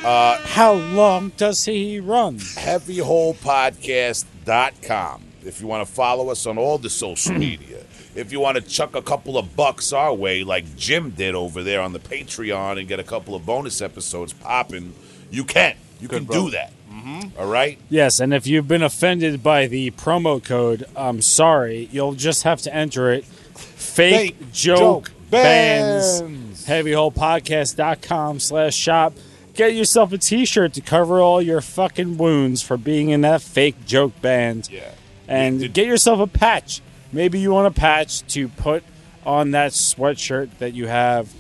How 0.03 0.73
long 0.75 1.31
does 1.37 1.65
he 1.65 2.01
run? 2.01 2.39
heavyholepodcast.com 2.39 5.23
if 5.45 5.61
you 5.61 5.67
want 5.67 5.87
to 5.87 5.93
follow 5.93 6.31
us 6.31 6.47
on 6.47 6.59
all 6.59 6.79
the 6.79 6.91
social 6.91 7.35
media. 7.39 7.85
If 8.15 8.33
you 8.33 8.41
want 8.41 8.57
to 8.57 8.63
chuck 8.63 8.95
a 8.95 9.03
couple 9.03 9.37
of 9.37 9.57
bucks 9.57 9.93
our 9.93 10.15
way, 10.15 10.45
like 10.45 10.77
Jim 10.77 11.11
did 11.11 11.35
over 11.35 11.63
there 11.63 11.81
on 11.81 11.93
the 11.93 11.99
Patreon, 11.99 12.79
and 12.79 12.89
get 12.89 13.01
a 13.01 13.05
couple 13.05 13.35
of 13.35 13.45
bonus 13.45 13.83
episodes 13.83 14.33
popping, 14.33 14.95
you 15.31 15.45
can. 15.45 15.77
You 16.01 16.09
can 16.09 16.25
do 16.25 16.51
that. 16.51 16.73
Mm-hmm. 17.05 17.39
All 17.41 17.47
right? 17.47 17.79
Yes, 17.91 18.21
and 18.21 18.33
if 18.33 18.47
you've 18.47 18.67
been 18.69 18.83
offended 18.83 19.43
by 19.43 19.67
the 19.67 19.91
promo 19.93 20.43
code, 20.43 20.85
I'm 20.97 21.21
sorry. 21.23 21.89
You'll 21.93 22.15
just 22.15 22.45
have 22.45 22.61
to 22.63 22.75
enter 22.75 23.13
it. 23.13 23.25
Fake, 23.25 24.37
Fake 24.37 24.53
joke, 24.53 24.79
joke 25.09 25.11
bands. 25.31 26.23
bands. 26.23 26.67
Heavyholepodcast.com 26.67 28.41
slash 28.41 28.75
shop. 28.75 29.13
Get 29.55 29.75
yourself 29.75 30.13
a 30.13 30.19
t-shirt 30.19 30.73
to 30.75 30.81
cover 30.81 31.21
all 31.21 31.41
your 31.41 31.61
fucking 31.61 32.17
wounds 32.17 32.63
for 32.63 32.77
being 32.77 33.11
in 33.11 33.21
that 33.21 33.41
fake 33.43 33.85
joke 33.87 34.21
band. 34.21 34.69
Yeah. 34.71 34.91
And 35.29 35.61
Did- 35.61 35.73
get 35.75 35.87
yourself 35.87 36.19
a 36.21 36.27
patch. 36.27 36.81
Maybe 37.13 37.39
you 37.39 37.53
want 37.53 37.69
a 37.69 37.71
patch 37.79 38.27
to 38.33 38.49
put 38.49 38.83
on 39.25 39.53
that 39.53 39.73
sweatshirt 39.73 40.51
that 40.59 40.75
you 40.75 40.89
have 40.89 41.33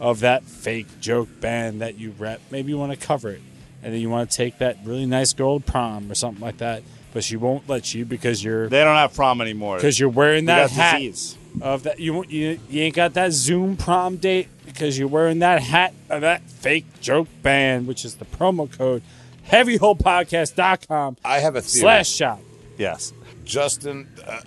of 0.00 0.20
that 0.20 0.42
fake 0.44 1.00
joke 1.00 1.28
band 1.40 1.80
that 1.80 1.98
you 1.98 2.12
rep. 2.18 2.40
Maybe 2.50 2.70
you 2.72 2.78
want 2.78 2.92
to 2.92 2.98
cover 3.06 3.30
it. 3.30 3.40
And 3.82 3.92
then 3.92 4.00
you 4.00 4.08
want 4.10 4.30
to 4.30 4.36
take 4.36 4.58
that 4.58 4.76
really 4.84 5.06
nice 5.06 5.32
girl 5.32 5.58
to 5.60 5.64
prom 5.64 6.10
or 6.10 6.14
something 6.14 6.40
like 6.42 6.58
that. 6.58 6.82
But 7.12 7.24
she 7.24 7.36
won't 7.36 7.68
let 7.68 7.92
you 7.94 8.04
because 8.04 8.42
you're 8.42 8.68
They 8.68 8.82
don't 8.84 8.96
have 8.96 9.14
prom 9.14 9.40
anymore. 9.40 9.76
because 9.76 9.98
you're 10.00 10.08
wearing 10.08 10.46
that 10.46 10.68
got 10.68 10.70
hat 10.70 10.98
disease. 10.98 11.36
of 11.60 11.82
that 11.82 12.00
you, 12.00 12.24
you 12.28 12.58
you 12.70 12.82
ain't 12.82 12.94
got 12.94 13.14
that 13.14 13.32
Zoom 13.32 13.76
prom 13.76 14.16
date 14.16 14.48
because 14.64 14.98
you're 14.98 15.08
wearing 15.08 15.40
that 15.40 15.60
hat 15.62 15.92
of 16.08 16.22
that 16.22 16.42
fake 16.48 16.86
joke 17.02 17.28
band, 17.42 17.86
which 17.86 18.04
is 18.04 18.14
the 18.14 18.24
promo 18.24 18.70
code 18.70 19.02
heavyholepodcast.com 19.50 21.16
I 21.24 21.40
have 21.40 21.56
a 21.56 21.60
theory. 21.60 21.80
slash 21.82 22.08
shop. 22.08 22.40
Yes. 22.78 23.12
Justin, 23.44 24.08
uh, 24.26 24.40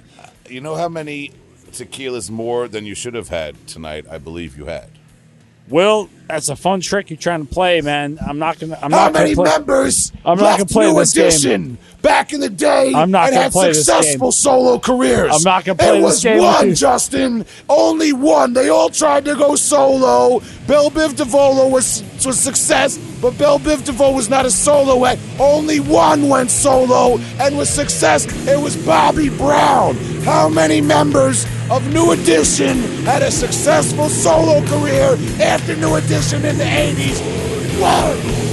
you 0.49 0.61
know 0.61 0.75
how 0.75 0.89
many 0.89 1.31
tequilas 1.71 2.29
more 2.31 2.67
than 2.67 2.85
you 2.85 2.95
should 2.95 3.13
have 3.13 3.29
had 3.29 3.67
tonight? 3.67 4.05
I 4.09 4.17
believe 4.17 4.57
you 4.57 4.65
had. 4.65 4.89
Will, 5.67 6.09
that's 6.27 6.49
a 6.49 6.55
fun 6.55 6.81
trick 6.81 7.09
you're 7.09 7.17
trying 7.17 7.45
to 7.45 7.51
play, 7.51 7.81
man. 7.81 8.17
I'm 8.25 8.37
not 8.39 8.59
gonna. 8.59 8.77
I'm 8.81 8.91
How 8.91 9.05
not 9.05 9.13
gonna 9.13 9.25
many 9.25 9.35
play. 9.35 9.45
members 9.49 10.11
I'm 10.23 10.37
not 10.37 10.57
gonna 10.57 10.65
play 10.67 10.91
New 10.91 10.99
this 10.99 11.43
game. 11.43 11.77
Back 12.05 12.33
in 12.33 12.39
the 12.39 12.51
day 12.51 12.93
I'm 12.93 13.09
not 13.09 13.29
and 13.29 13.35
had 13.35 13.51
successful 13.51 14.31
solo 14.31 14.77
careers? 14.77 15.31
I'm 15.33 15.41
not 15.41 15.65
gonna 15.65 15.75
play 15.75 15.87
It 15.97 16.01
this 16.01 16.03
was 16.03 16.23
game 16.23 16.37
with 16.37 16.45
one. 16.45 16.75
Justin. 16.75 17.45
Only 17.67 18.13
one. 18.13 18.53
They 18.53 18.69
all 18.69 18.89
tried 18.89 19.25
to 19.25 19.33
go 19.33 19.55
solo. 19.55 20.39
Bill 20.67 20.91
Biv 20.91 21.15
DeVolo 21.15 21.71
was 21.71 22.03
was 22.23 22.39
success, 22.39 22.99
but 23.19 23.35
Bill 23.39 23.57
Biv 23.57 23.77
DeVolo 23.77 24.13
was 24.15 24.29
not 24.29 24.45
a 24.45 24.51
solo 24.51 25.03
act. 25.03 25.19
Only 25.39 25.79
one 25.79 26.29
went 26.29 26.51
solo 26.51 27.17
and 27.39 27.57
was 27.57 27.71
success. 27.71 28.27
It 28.47 28.61
was 28.61 28.77
Bobby 28.85 29.29
Brown. 29.29 29.95
How 30.25 30.47
many 30.47 30.81
members 30.81 31.47
of 31.71 31.91
New 31.91 32.11
Edition 32.11 32.77
had 33.05 33.23
a 33.23 33.31
successful 33.31 34.09
solo 34.09 34.63
career 34.67 35.17
after 35.41 35.75
New 35.75 35.95
Edition 35.95 36.45
in 36.45 36.59
the 36.59 36.65
80s? 36.65 37.81
One. 37.81 38.44